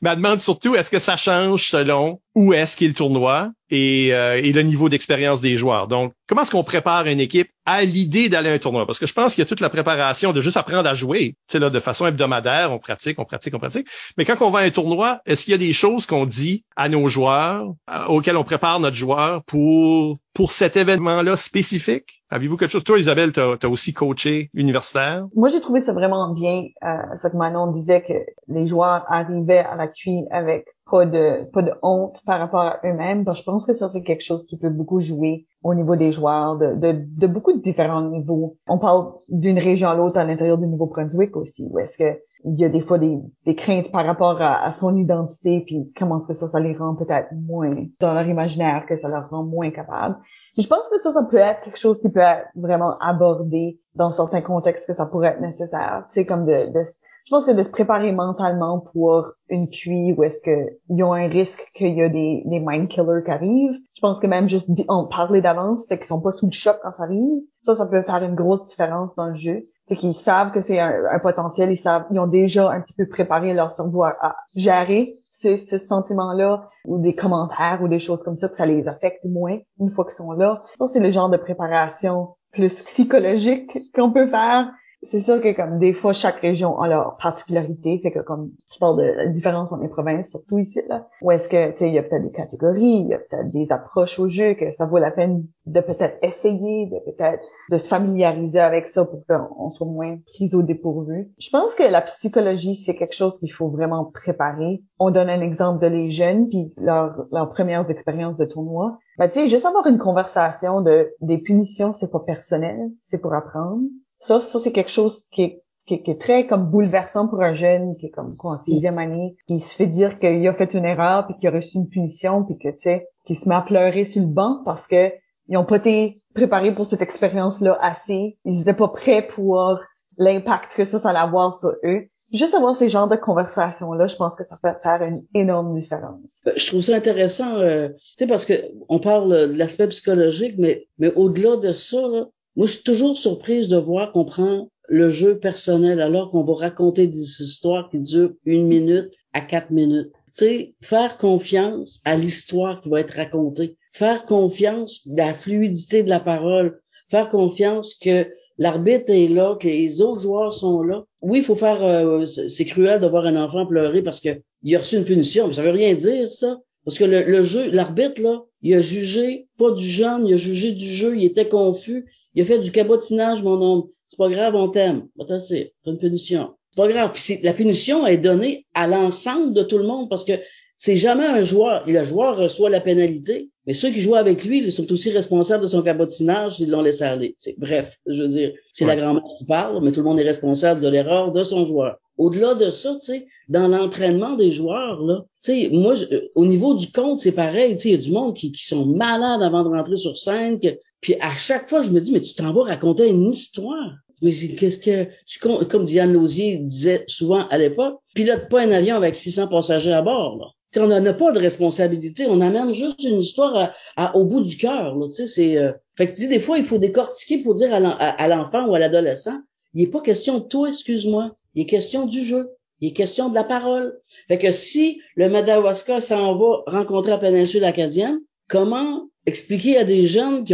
mais 0.00 0.10
elle 0.10 0.16
demande 0.16 0.40
surtout, 0.40 0.74
est-ce 0.74 0.90
que 0.90 0.98
ça 0.98 1.16
change 1.16 1.68
selon 1.68 2.20
où 2.34 2.52
est-ce 2.52 2.76
qu'est 2.76 2.88
le 2.88 2.94
tournoi 2.94 3.52
et, 3.70 4.14
euh, 4.14 4.40
et 4.42 4.52
le 4.52 4.62
niveau 4.62 4.88
d'expérience 4.88 5.40
des 5.40 5.56
joueurs? 5.56 5.88
Donc, 5.88 6.12
comment 6.28 6.42
est-ce 6.42 6.50
qu'on 6.50 6.64
prépare 6.64 7.06
une 7.06 7.20
équipe 7.20 7.50
à 7.66 7.82
l'idée 7.82 8.28
d'aller 8.28 8.50
à 8.50 8.52
un 8.52 8.58
tournoi? 8.58 8.86
Parce 8.86 8.98
que 8.98 9.06
je 9.06 9.12
pense 9.12 9.34
qu'il 9.34 9.42
y 9.42 9.46
a 9.46 9.48
toute 9.48 9.60
la 9.60 9.68
préparation 9.68 10.32
de 10.32 10.40
juste 10.40 10.56
apprendre 10.56 10.88
à 10.88 10.94
jouer. 10.94 11.34
Tu 11.48 11.52
sais, 11.52 11.58
là, 11.58 11.70
de 11.70 11.80
façon 11.80 12.06
hebdomadaire, 12.06 12.72
on 12.72 12.78
pratique, 12.78 13.18
on 13.18 13.24
pratique, 13.24 13.54
on 13.54 13.58
pratique. 13.58 13.88
Mais 14.16 14.24
quand 14.24 14.40
on 14.42 14.50
va 14.50 14.60
à 14.60 14.62
un 14.62 14.70
tournoi, 14.70 15.20
est-ce 15.26 15.44
qu'il 15.44 15.52
y 15.52 15.54
a 15.54 15.58
des 15.58 15.72
choses 15.72 16.06
qu'on 16.06 16.24
dit 16.24 16.64
à 16.76 16.88
nos 16.88 17.08
joueurs, 17.08 17.74
euh, 17.90 18.06
auxquelles 18.06 18.36
on 18.36 18.44
prépare 18.44 18.80
notre 18.80 18.96
joueur 18.96 19.42
pour, 19.44 20.18
pour 20.34 20.52
cet 20.52 20.76
événement-là 20.76 21.36
spécifique? 21.36 22.22
Avez-vous 22.30 22.56
quelque 22.56 22.70
chose? 22.70 22.84
Toi, 22.84 23.00
Isabelle, 23.00 23.32
tu 23.32 23.40
as, 23.40 23.68
aussi 23.68 23.92
coaché 23.92 24.50
universitaire? 24.54 25.26
Moi, 25.34 25.48
j'ai 25.48 25.60
trouvé 25.60 25.80
ça 25.80 25.92
vraiment 25.92 26.32
bien, 26.32 26.62
euh, 26.84 27.16
ce 27.16 27.26
que 27.26 27.36
Manon 27.36 27.72
disait, 27.72 28.02
que 28.02 28.12
les 28.46 28.68
joueurs 28.68 29.04
arrivaient 29.08 29.58
à 29.58 29.74
la 29.74 29.88
cuille 29.88 30.26
avec 30.30 30.66
pas 30.90 31.06
de 31.06 31.44
pas 31.52 31.62
de 31.62 31.72
honte 31.82 32.20
par 32.26 32.38
rapport 32.38 32.60
à 32.60 32.80
eux-mêmes. 32.84 33.24
je 33.32 33.42
pense 33.42 33.66
que 33.66 33.74
ça, 33.74 33.88
c'est 33.88 34.02
quelque 34.02 34.24
chose 34.24 34.44
qui 34.44 34.58
peut 34.58 34.70
beaucoup 34.70 35.00
jouer 35.00 35.46
au 35.62 35.74
niveau 35.74 35.96
des 35.96 36.12
joueurs, 36.12 36.56
de, 36.56 36.74
de, 36.74 37.04
de 37.06 37.26
beaucoup 37.26 37.52
de 37.52 37.60
différents 37.60 38.02
niveaux. 38.02 38.56
On 38.66 38.78
parle 38.78 39.12
d'une 39.28 39.58
région 39.58 39.88
à 39.88 39.94
l'autre 39.94 40.18
à 40.18 40.24
l'intérieur 40.24 40.58
du 40.58 40.66
Nouveau-Brunswick 40.66 41.36
aussi, 41.36 41.68
où 41.70 41.78
est-ce 41.78 41.98
que 41.98 42.20
il 42.44 42.58
y 42.58 42.64
a 42.64 42.70
des 42.70 42.80
fois 42.80 42.98
des, 42.98 43.18
des 43.44 43.54
craintes 43.54 43.92
par 43.92 44.06
rapport 44.06 44.40
à, 44.40 44.64
à, 44.64 44.70
son 44.70 44.96
identité, 44.96 45.62
puis 45.66 45.92
comment 45.98 46.16
est-ce 46.16 46.28
que 46.28 46.32
ça, 46.32 46.46
ça 46.46 46.58
les 46.58 46.74
rend 46.74 46.94
peut-être 46.94 47.28
moins 47.34 47.70
dans 48.00 48.14
leur 48.14 48.26
imaginaire, 48.26 48.86
que 48.88 48.96
ça 48.96 49.10
leur 49.10 49.28
rend 49.28 49.44
moins 49.44 49.70
capables 49.70 50.16
je 50.58 50.66
pense 50.66 50.88
que 50.88 50.98
ça, 50.98 51.12
ça 51.12 51.24
peut 51.30 51.36
être 51.36 51.60
quelque 51.62 51.78
chose 51.78 52.00
qui 52.00 52.10
peut 52.10 52.20
être 52.20 52.48
vraiment 52.54 52.98
abordé 52.98 53.80
dans 53.94 54.10
certains 54.10 54.42
contextes 54.42 54.86
que 54.86 54.94
ça 54.94 55.06
pourrait 55.06 55.28
être 55.28 55.40
nécessaire. 55.40 56.04
Tu 56.08 56.14
sais, 56.14 56.26
comme 56.26 56.44
de, 56.44 56.72
de, 56.72 56.82
je 57.30 57.36
pense 57.36 57.46
que 57.46 57.52
de 57.52 57.62
se 57.62 57.70
préparer 57.70 58.10
mentalement 58.10 58.80
pour 58.92 59.34
une 59.48 59.70
cuit 59.70 60.12
où 60.12 60.24
est-ce 60.24 60.42
que 60.42 60.76
ils 60.88 61.04
ont 61.04 61.12
un 61.12 61.28
risque 61.28 61.70
qu'il 61.76 61.96
y 61.96 62.02
a 62.02 62.08
des, 62.08 62.42
des 62.44 62.58
mind 62.58 62.88
killers 62.88 63.22
qui 63.24 63.30
arrivent. 63.30 63.78
Je 63.94 64.00
pense 64.00 64.18
que 64.18 64.26
même 64.26 64.48
juste 64.48 64.68
en 64.88 65.04
parler 65.04 65.40
d'avance, 65.40 65.86
fait 65.86 65.96
qu'ils 65.96 66.06
sont 66.06 66.20
pas 66.20 66.32
sous 66.32 66.46
le 66.46 66.52
choc 66.52 66.80
quand 66.82 66.90
ça 66.90 67.04
arrive. 67.04 67.38
Ça, 67.62 67.76
ça 67.76 67.86
peut 67.86 68.02
faire 68.02 68.24
une 68.24 68.34
grosse 68.34 68.66
différence 68.66 69.14
dans 69.14 69.28
le 69.28 69.36
jeu. 69.36 69.68
C'est 69.86 69.94
qu'ils 69.94 70.14
savent 70.14 70.50
que 70.50 70.60
c'est 70.60 70.80
un, 70.80 71.20
potentiel, 71.22 71.70
ils 71.70 71.76
savent, 71.76 72.04
ils 72.10 72.18
ont 72.18 72.26
déjà 72.26 72.68
un 72.68 72.80
petit 72.80 72.94
peu 72.94 73.06
préparé 73.06 73.54
leur 73.54 73.70
cerveau 73.70 74.02
à 74.02 74.34
gérer 74.56 75.20
ce, 75.30 75.56
ce 75.56 75.78
sentiment-là 75.78 76.68
ou 76.84 76.98
des 76.98 77.14
commentaires 77.14 77.78
ou 77.80 77.86
des 77.86 78.00
choses 78.00 78.24
comme 78.24 78.38
ça, 78.38 78.48
que 78.48 78.56
ça 78.56 78.66
les 78.66 78.88
affecte 78.88 79.24
moins 79.24 79.58
une 79.78 79.92
fois 79.92 80.04
qu'ils 80.04 80.14
sont 80.14 80.32
là. 80.32 80.64
Ça, 80.78 80.88
c'est 80.88 81.00
le 81.00 81.12
genre 81.12 81.30
de 81.30 81.36
préparation 81.36 82.30
plus 82.52 82.82
psychologique 82.82 83.78
qu'on 83.94 84.10
peut 84.10 84.26
faire 84.26 84.72
c'est 85.02 85.20
sûr 85.20 85.40
que 85.40 85.52
comme 85.52 85.78
des 85.78 85.92
fois 85.92 86.12
chaque 86.12 86.40
région 86.40 86.78
a 86.78 86.88
leur 86.88 87.16
particularité. 87.16 88.00
Fait 88.02 88.10
que 88.10 88.20
comme 88.20 88.50
je 88.72 88.78
parle 88.78 88.98
de 88.98 89.02
la 89.02 89.26
différence 89.28 89.72
entre 89.72 89.82
les 89.82 89.88
provinces 89.88 90.30
surtout 90.30 90.58
ici 90.58 90.80
là 90.88 91.08
où 91.22 91.30
est-ce 91.30 91.48
que 91.48 91.70
tu 91.70 91.78
sais 91.78 91.88
il 91.88 91.94
y 91.94 91.98
a 91.98 92.02
peut-être 92.02 92.24
des 92.24 92.32
catégories 92.32 93.00
il 93.04 93.08
y 93.08 93.14
a 93.14 93.18
peut-être 93.18 93.50
des 93.50 93.72
approches 93.72 94.18
au 94.18 94.28
jeu 94.28 94.54
que 94.54 94.70
ça 94.72 94.86
vaut 94.86 94.98
la 94.98 95.10
peine 95.10 95.44
de 95.66 95.80
peut-être 95.80 96.18
essayer 96.22 96.86
de 96.86 96.98
peut-être 97.10 97.44
de 97.70 97.78
se 97.78 97.88
familiariser 97.88 98.60
avec 98.60 98.88
ça 98.88 99.04
pour 99.04 99.24
qu'on 99.26 99.70
soit 99.70 99.86
moins 99.86 100.18
pris 100.34 100.54
au 100.54 100.62
dépourvu. 100.62 101.30
Je 101.38 101.50
pense 101.50 101.74
que 101.74 101.90
la 101.90 102.00
psychologie 102.02 102.74
c'est 102.74 102.94
quelque 102.94 103.14
chose 103.14 103.38
qu'il 103.38 103.52
faut 103.52 103.68
vraiment 103.68 104.04
préparer. 104.04 104.82
On 104.98 105.10
donne 105.10 105.30
un 105.30 105.40
exemple 105.40 105.80
de 105.82 105.86
les 105.86 106.10
jeunes 106.10 106.48
puis 106.48 106.72
leurs 106.76 107.50
premières 107.50 107.90
expériences 107.90 108.36
de 108.36 108.44
tournoi. 108.44 108.98
Ben, 109.18 109.28
tu 109.28 109.40
sais, 109.40 109.48
juste 109.48 109.66
avoir 109.66 109.86
une 109.86 109.98
conversation 109.98 110.80
de 110.80 111.12
des 111.20 111.38
punitions, 111.38 111.92
c'est 111.92 112.10
pas 112.10 112.20
personnel, 112.20 112.90
c'est 113.00 113.20
pour 113.20 113.34
apprendre. 113.34 113.82
Ça, 114.20 114.40
ça 114.40 114.58
c'est 114.58 114.72
quelque 114.72 114.90
chose 114.90 115.24
qui 115.32 115.42
est, 115.42 115.62
qui, 115.86 115.94
est, 115.94 116.20
très 116.20 116.46
comme 116.46 116.70
bouleversant 116.70 117.26
pour 117.26 117.42
un 117.42 117.54
jeune 117.54 117.96
qui 117.96 118.06
est 118.06 118.10
comme 118.10 118.36
quoi 118.36 118.52
en 118.52 118.58
sixième 118.58 118.98
année, 118.98 119.36
qui 119.48 119.58
se 119.60 119.74
fait 119.74 119.86
dire 119.86 120.18
qu'il 120.20 120.46
a 120.46 120.54
fait 120.54 120.74
une 120.74 120.84
erreur 120.84 121.26
puis 121.26 121.36
qu'il 121.38 121.48
a 121.48 121.52
reçu 121.52 121.78
une 121.78 121.88
punition 121.88 122.44
puis 122.44 122.58
que 122.58 122.68
tu 122.68 122.78
sais, 122.78 123.08
qui 123.24 123.34
se 123.34 123.48
met 123.48 123.56
à 123.56 123.62
pleurer 123.62 124.04
sur 124.04 124.22
le 124.22 124.28
banc 124.28 124.62
parce 124.64 124.86
que 124.86 125.12
ils 125.48 125.56
ont 125.56 125.64
pas 125.64 125.78
été 125.78 126.22
préparés 126.34 126.72
pour 126.72 126.86
cette 126.86 127.02
expérience-là 127.02 127.76
assez. 127.80 128.38
Ils 128.44 128.60
étaient 128.60 128.72
pas 128.74 128.88
prêts 128.88 129.26
pour 129.26 129.80
l'impact 130.16 130.76
que 130.76 130.84
ça, 130.84 131.00
ça 131.00 131.10
allait 131.10 131.18
avoir 131.18 131.52
sur 131.54 131.72
eux. 131.84 132.06
Juste 132.32 132.54
avoir 132.54 132.76
ces 132.76 132.88
genres 132.88 133.08
de 133.08 133.16
conversations-là, 133.16 134.06
je 134.06 134.14
pense 134.14 134.36
que 134.36 134.44
ça 134.44 134.56
peut 134.62 134.70
faire 134.80 135.02
une 135.02 135.24
énorme 135.34 135.74
différence. 135.74 136.42
Je 136.54 136.66
trouve 136.68 136.80
ça 136.80 136.94
intéressant, 136.94 137.56
euh, 137.56 137.88
tu 137.88 138.14
sais, 138.18 138.26
parce 138.28 138.44
que 138.44 138.54
on 138.88 139.00
parle 139.00 139.50
de 139.50 139.56
l'aspect 139.56 139.88
psychologique, 139.88 140.54
mais, 140.56 140.86
mais 140.98 141.12
au-delà 141.14 141.56
de 141.56 141.72
ça, 141.72 142.00
là, 142.00 142.26
moi, 142.56 142.66
je 142.66 142.72
suis 142.72 142.82
toujours 142.82 143.16
surprise 143.16 143.68
de 143.68 143.76
voir 143.76 144.12
qu'on 144.12 144.24
prend 144.24 144.68
le 144.88 145.08
jeu 145.10 145.38
personnel 145.38 146.00
alors 146.00 146.30
qu'on 146.30 146.42
va 146.42 146.54
raconter 146.54 147.06
des 147.06 147.42
histoires 147.42 147.88
qui 147.90 148.00
durent 148.00 148.32
une 148.44 148.66
minute 148.66 149.10
à 149.32 149.40
quatre 149.40 149.70
minutes. 149.70 150.10
Tu 150.36 150.44
sais, 150.44 150.74
faire 150.80 151.16
confiance 151.16 152.00
à 152.04 152.16
l'histoire 152.16 152.80
qui 152.80 152.88
va 152.88 153.00
être 153.00 153.14
racontée, 153.14 153.76
faire 153.92 154.24
confiance 154.24 155.08
à 155.16 155.26
la 155.26 155.34
fluidité 155.34 156.02
de 156.02 156.08
la 156.08 156.20
parole, 156.20 156.80
faire 157.08 157.30
confiance 157.30 157.94
que 157.94 158.26
l'arbitre 158.58 159.10
est 159.10 159.28
là, 159.28 159.56
que 159.58 159.66
les 159.66 160.00
autres 160.00 160.20
joueurs 160.20 160.54
sont 160.54 160.82
là. 160.82 161.04
Oui, 161.20 161.38
il 161.38 161.44
faut 161.44 161.56
faire, 161.56 161.84
euh, 161.84 162.26
c'est 162.26 162.64
cruel 162.64 163.00
de 163.00 163.06
voir 163.06 163.26
un 163.26 163.36
enfant 163.36 163.66
pleurer 163.66 164.02
parce 164.02 164.20
que 164.20 164.40
il 164.62 164.74
a 164.76 164.78
reçu 164.78 164.96
une 164.96 165.04
punition, 165.04 165.48
mais 165.48 165.54
ça 165.54 165.62
veut 165.62 165.70
rien 165.70 165.94
dire 165.94 166.30
ça, 166.30 166.58
parce 166.84 166.98
que 166.98 167.04
le, 167.04 167.42
jeu, 167.42 167.70
l'arbitre 167.70 168.22
là, 168.22 168.42
Il 168.62 168.74
a 168.74 168.82
jugé 168.82 169.48
pas 169.58 169.70
du 169.70 169.86
jeune, 169.86 170.26
il 170.26 170.34
a 170.34 170.36
jugé 170.36 170.72
du 170.72 170.84
jeu, 170.84 171.16
il 171.16 171.24
était 171.24 171.48
confus. 171.48 172.06
Il 172.34 172.42
a 172.42 172.44
fait 172.44 172.58
du 172.58 172.72
cabotinage, 172.72 173.42
mon 173.42 173.60
homme. 173.60 173.88
C'est 174.06 174.18
pas 174.18 174.28
grave, 174.28 174.54
on 174.54 174.68
t'aime. 174.68 175.08
C'est 175.40 175.72
une 175.86 175.98
punition. 175.98 176.54
C'est 176.70 176.82
pas 176.82 176.88
grave. 176.88 177.12
Puis 177.14 177.38
la 177.42 177.52
punition 177.52 178.06
est 178.06 178.18
donnée 178.18 178.66
à 178.74 178.86
l'ensemble 178.86 179.54
de 179.54 179.62
tout 179.62 179.78
le 179.78 179.84
monde 179.84 180.08
parce 180.08 180.24
que 180.24 180.32
c'est 180.76 180.96
jamais 180.96 181.26
un 181.26 181.42
joueur. 181.42 181.86
Et 181.86 181.92
le 181.92 182.04
joueur 182.04 182.38
reçoit 182.38 182.70
la 182.70 182.80
pénalité, 182.80 183.50
mais 183.66 183.74
ceux 183.74 183.90
qui 183.90 184.00
jouent 184.00 184.14
avec 184.14 184.46
lui, 184.46 184.64
ils 184.64 184.72
sont 184.72 184.90
aussi 184.90 185.10
responsables 185.10 185.62
de 185.62 185.68
son 185.68 185.82
cabotinage 185.82 186.56
s'ils 186.56 186.70
l'ont 186.70 186.80
laissé 186.80 187.04
aller. 187.04 187.34
C'est, 187.36 187.54
bref, 187.58 187.98
je 188.06 188.22
veux 188.22 188.28
dire, 188.28 188.52
c'est 188.72 188.86
la 188.86 188.96
grand-mère 188.96 189.22
qui 189.38 189.44
parle, 189.44 189.84
mais 189.84 189.92
tout 189.92 190.00
le 190.00 190.06
monde 190.06 190.18
est 190.18 190.24
responsable 190.24 190.80
de 190.80 190.88
l'erreur 190.88 191.32
de 191.32 191.42
son 191.42 191.66
joueur. 191.66 191.98
Au-delà 192.16 192.54
de 192.54 192.70
ça, 192.70 192.94
tu 192.94 193.12
sais, 193.12 193.26
dans 193.48 193.68
l'entraînement 193.68 194.36
des 194.36 194.52
joueurs, 194.52 195.02
là, 195.02 195.24
tu 195.44 195.52
sais, 195.52 195.68
moi, 195.70 195.94
au 196.34 196.46
niveau 196.46 196.72
du 196.74 196.90
compte, 196.90 197.20
c'est 197.20 197.32
pareil. 197.32 197.76
Tu 197.76 197.82
sais, 197.82 197.88
il 197.90 197.92
y 197.92 197.94
a 197.94 197.98
du 197.98 198.12
monde 198.12 198.34
qui, 198.34 198.50
qui 198.50 198.64
sont 198.64 198.86
malades 198.86 199.42
avant 199.42 199.62
de 199.62 199.68
rentrer 199.68 199.96
sur 199.98 200.16
scène. 200.16 200.58
Puis 201.00 201.14
à 201.20 201.32
chaque 201.32 201.68
fois, 201.68 201.82
je 201.82 201.90
me 201.90 202.00
dis, 202.00 202.12
mais 202.12 202.20
tu 202.20 202.34
t'en 202.34 202.52
vas 202.52 202.64
raconter 202.64 203.08
une 203.08 203.28
histoire. 203.28 203.94
Mais 204.22 204.32
qu'est-ce 204.32 204.78
que 204.78 205.08
tu 205.26 205.38
comme 205.38 205.84
Diane 205.84 206.12
Lausier 206.12 206.58
disait 206.58 207.04
souvent 207.06 207.48
à 207.48 207.56
l'époque, 207.56 208.00
pilote 208.14 208.50
pas 208.50 208.60
un 208.60 208.70
avion 208.70 208.96
avec 208.96 209.14
600 209.14 209.48
passagers 209.48 209.92
à 209.92 210.02
bord. 210.02 210.36
Là 210.38 210.46
on 210.76 210.86
n'en 210.86 211.04
a 211.04 211.12
pas 211.12 211.32
de 211.32 211.38
responsabilité, 211.38 212.26
on 212.28 212.40
amène 212.40 212.72
juste 212.72 213.02
une 213.02 213.18
histoire 213.18 213.72
au 214.14 214.24
bout 214.24 214.42
du 214.42 214.56
cœur. 214.56 214.96
C'est, 215.26 215.56
euh... 215.56 215.72
Fait 215.96 216.06
que 216.06 216.12
tu 216.12 216.20
dis, 216.20 216.28
des 216.28 216.40
fois, 216.40 216.58
il 216.58 216.64
faut 216.64 216.78
décortiquer, 216.78 217.36
il 217.36 217.42
faut 217.42 217.54
dire 217.54 217.74
à 217.74 218.28
l'enfant 218.28 218.66
ou 218.66 218.74
à 218.74 218.78
l'adolescent, 218.78 219.38
il 219.74 219.82
n'est 219.82 219.90
pas 219.90 220.00
question 220.00 220.38
de 220.38 220.44
toi, 220.44 220.68
excuse-moi, 220.68 221.36
il 221.54 221.62
est 221.62 221.66
question 221.66 222.06
du 222.06 222.24
jeu, 222.24 222.50
il 222.80 222.90
est 222.90 222.92
question 222.92 223.28
de 223.28 223.34
la 223.34 223.44
parole. 223.44 223.98
Fait 224.28 224.38
que 224.38 224.52
si 224.52 225.00
le 225.16 225.28
Madawaska 225.28 226.00
s'en 226.00 226.34
va 226.34 226.62
rencontrer 226.66 227.10
la 227.10 227.18
péninsule 227.18 227.64
acadienne, 227.64 228.20
comment 228.48 229.08
expliquer 229.26 229.76
à 229.76 229.84
des 229.84 230.06
jeunes 230.06 230.44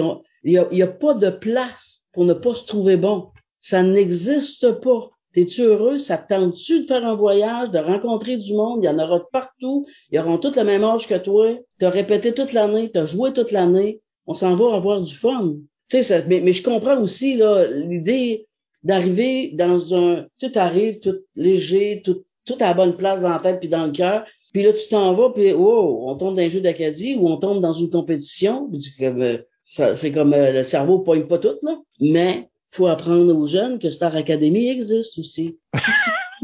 qu'il 0.53 0.69
n'y 0.73 0.83
a, 0.83 0.87
a 0.87 0.89
pas 0.89 1.15
de 1.15 1.31
place 1.31 2.07
pour 2.13 2.25
ne 2.25 2.35
pas 2.35 2.55
se 2.55 2.67
trouver 2.67 2.97
bon? 2.97 3.29
Ça 3.61 3.83
n'existe 3.83 4.71
pas. 4.81 5.11
T'es-tu 5.33 5.63
heureux? 5.63 5.99
Ça 5.99 6.17
te 6.17 6.33
tente-tu 6.33 6.83
de 6.83 6.87
faire 6.87 7.05
un 7.05 7.15
voyage, 7.15 7.71
de 7.71 7.79
rencontrer 7.79 8.37
du 8.37 8.55
monde? 8.55 8.81
Il 8.83 8.87
y 8.87 8.89
en 8.89 8.99
aura 8.99 9.21
partout. 9.31 9.87
Ils 10.11 10.19
auront 10.19 10.39
tous 10.39 10.57
le 10.57 10.65
même 10.65 10.85
âge 10.85 11.07
que 11.07 11.19
toi. 11.19 11.59
T'as 11.79 11.91
répété 11.91 12.33
toute 12.33 12.53
l'année, 12.53 12.91
t'as 12.91 13.05
joué 13.05 13.33
toute 13.33 13.53
l'année. 13.53 14.01
On 14.27 14.35
s'en 14.35 14.55
va 14.55 14.75
avoir 14.75 15.01
du 15.01 15.15
fun. 15.15 15.57
Mais, 15.93 16.41
mais 16.41 16.53
je 16.53 16.63
comprends 16.63 17.01
aussi 17.01 17.37
là 17.37 17.67
l'idée 17.67 18.47
d'arriver 18.83 19.51
dans 19.55 19.95
un... 19.95 20.27
Tu 20.39 20.51
arrives 20.57 21.01
tout 21.01 21.17
léger, 21.35 22.03
tout, 22.05 22.25
tout 22.47 22.57
à 22.61 22.69
la 22.69 22.75
bonne 22.75 22.97
place 22.97 23.21
dans 23.21 23.31
la 23.31 23.41
tête 23.41 23.61
puis 23.61 23.69
dans 23.69 23.87
le 23.87 23.93
cœur. 23.93 24.25
Puis 24.53 24.63
là, 24.63 24.73
tu 24.73 24.89
t'en 24.89 25.15
vas, 25.15 25.31
puis 25.31 25.53
wow, 25.53 26.09
on 26.09 26.17
tombe 26.17 26.35
dans 26.35 26.43
un 26.43 26.49
jeu 26.49 26.61
d'Acadie 26.61 27.17
ou 27.17 27.29
on 27.29 27.37
tombe 27.37 27.61
dans 27.61 27.73
une 27.73 27.91
compétition. 27.91 28.71
Euh, 29.01 29.39
c'est 29.63 30.13
comme 30.13 30.33
euh, 30.33 30.53
le 30.53 30.63
cerveau 30.63 31.01
pogne 31.01 31.27
pas 31.27 31.39
tout, 31.39 31.57
là. 31.63 31.79
Mais 32.01 32.49
faut 32.71 32.87
apprendre 32.87 33.35
aux 33.35 33.47
jeunes 33.47 33.79
que 33.79 33.91
Star 33.91 34.15
Academy 34.15 34.69
existe 34.69 35.19
aussi. 35.19 35.59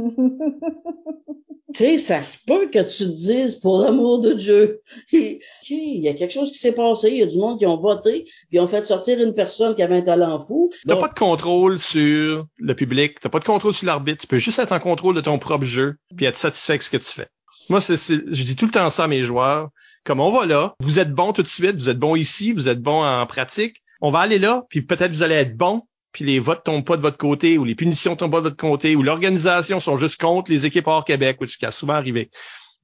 tu 1.75 1.75
sais, 1.75 1.99
ça 1.99 2.23
se 2.23 2.39
peut 2.47 2.69
que 2.69 2.79
tu 2.81 3.05
te 3.05 3.11
dises, 3.11 3.57
pour 3.57 3.79
l'amour 3.79 4.21
de 4.21 4.33
Dieu, 4.33 4.83
il 5.13 5.41
y 5.71 6.09
a 6.09 6.15
quelque 6.15 6.33
chose 6.33 6.51
qui 6.51 6.59
s'est 6.59 6.73
passé, 6.73 7.11
il 7.11 7.19
y 7.19 7.23
a 7.23 7.27
du 7.27 7.39
monde 7.39 7.59
qui 7.59 7.67
ont 7.67 7.77
voté, 7.77 8.27
puis 8.49 8.59
ont 8.61 8.67
fait 8.67 8.85
sortir 8.85 9.21
une 9.21 9.35
personne 9.35 9.75
qui 9.75 9.83
avait 9.83 9.97
un 9.97 10.03
talent 10.03 10.39
fou. 10.39 10.71
T'as 10.87 10.97
pas 10.97 11.09
de 11.09 11.19
contrôle 11.19 11.79
sur 11.79 12.47
le 12.57 12.75
public, 12.75 13.21
t'as 13.21 13.29
pas 13.29 13.41
de 13.41 13.45
contrôle 13.45 13.75
sur 13.75 13.87
l'arbitre, 13.87 14.23
tu 14.23 14.27
peux 14.27 14.39
juste 14.39 14.59
être 14.59 14.73
en 14.73 14.81
contrôle 14.81 15.15
de 15.15 15.21
ton 15.21 15.39
propre 15.39 15.65
jeu, 15.65 15.97
puis 16.17 16.27
être 16.27 16.37
satisfait 16.37 16.73
avec 16.73 16.83
ce 16.83 16.91
que 16.91 16.97
tu 16.97 17.05
fais. 17.13 17.29
Moi, 17.69 17.81
je 17.81 18.43
dis 18.45 18.57
tout 18.57 18.67
le 18.67 18.73
temps 18.73 18.91
ça 18.91 19.05
à 19.05 19.09
mes 19.09 19.23
joueurs. 19.23 19.71
Comme 20.05 20.21
on 20.21 20.33
va 20.33 20.47
là, 20.47 20.75
vous 20.81 20.99
êtes 20.99 21.13
bon 21.13 21.33
tout 21.33 21.43
de 21.43 21.49
suite, 21.49 21.77
vous 21.77 21.89
êtes 21.89 21.99
bon 21.99 22.17
ici, 22.17 22.53
vous 22.53 22.69
êtes 22.69 22.81
bon 22.81 23.05
en 23.05 23.25
pratique. 23.27 23.83
On 24.01 24.11
va 24.11 24.19
aller 24.19 24.41
là, 24.41 24.65
puis 24.69 24.83
peut-être 24.83 25.13
vous 25.13 25.23
allez 25.23 25.37
être 25.37 25.57
bon 25.57 25.83
puis 26.13 26.25
les 26.25 26.39
votes 26.39 26.63
tombent 26.65 26.85
pas 26.85 26.97
de 26.97 27.03
votre 27.03 27.17
côté 27.17 27.59
ou 27.59 27.65
les 27.65 27.75
punitions 27.75 28.17
tombent 28.17 28.33
pas 28.33 28.39
de 28.39 28.45
votre 28.45 28.57
côté 28.57 28.95
ou 28.95 29.03
l'organisation 29.03 29.81
sont 29.81 29.97
juste 29.97 30.21
contre 30.21 30.51
les 30.51 30.67
équipes 30.67 30.87
hors 30.87 31.05
Québec, 31.05 31.39
ce 31.47 31.57
qui 31.57 31.67
a 31.67 31.71
souvent 31.71 31.95
arrivé. 31.95 32.31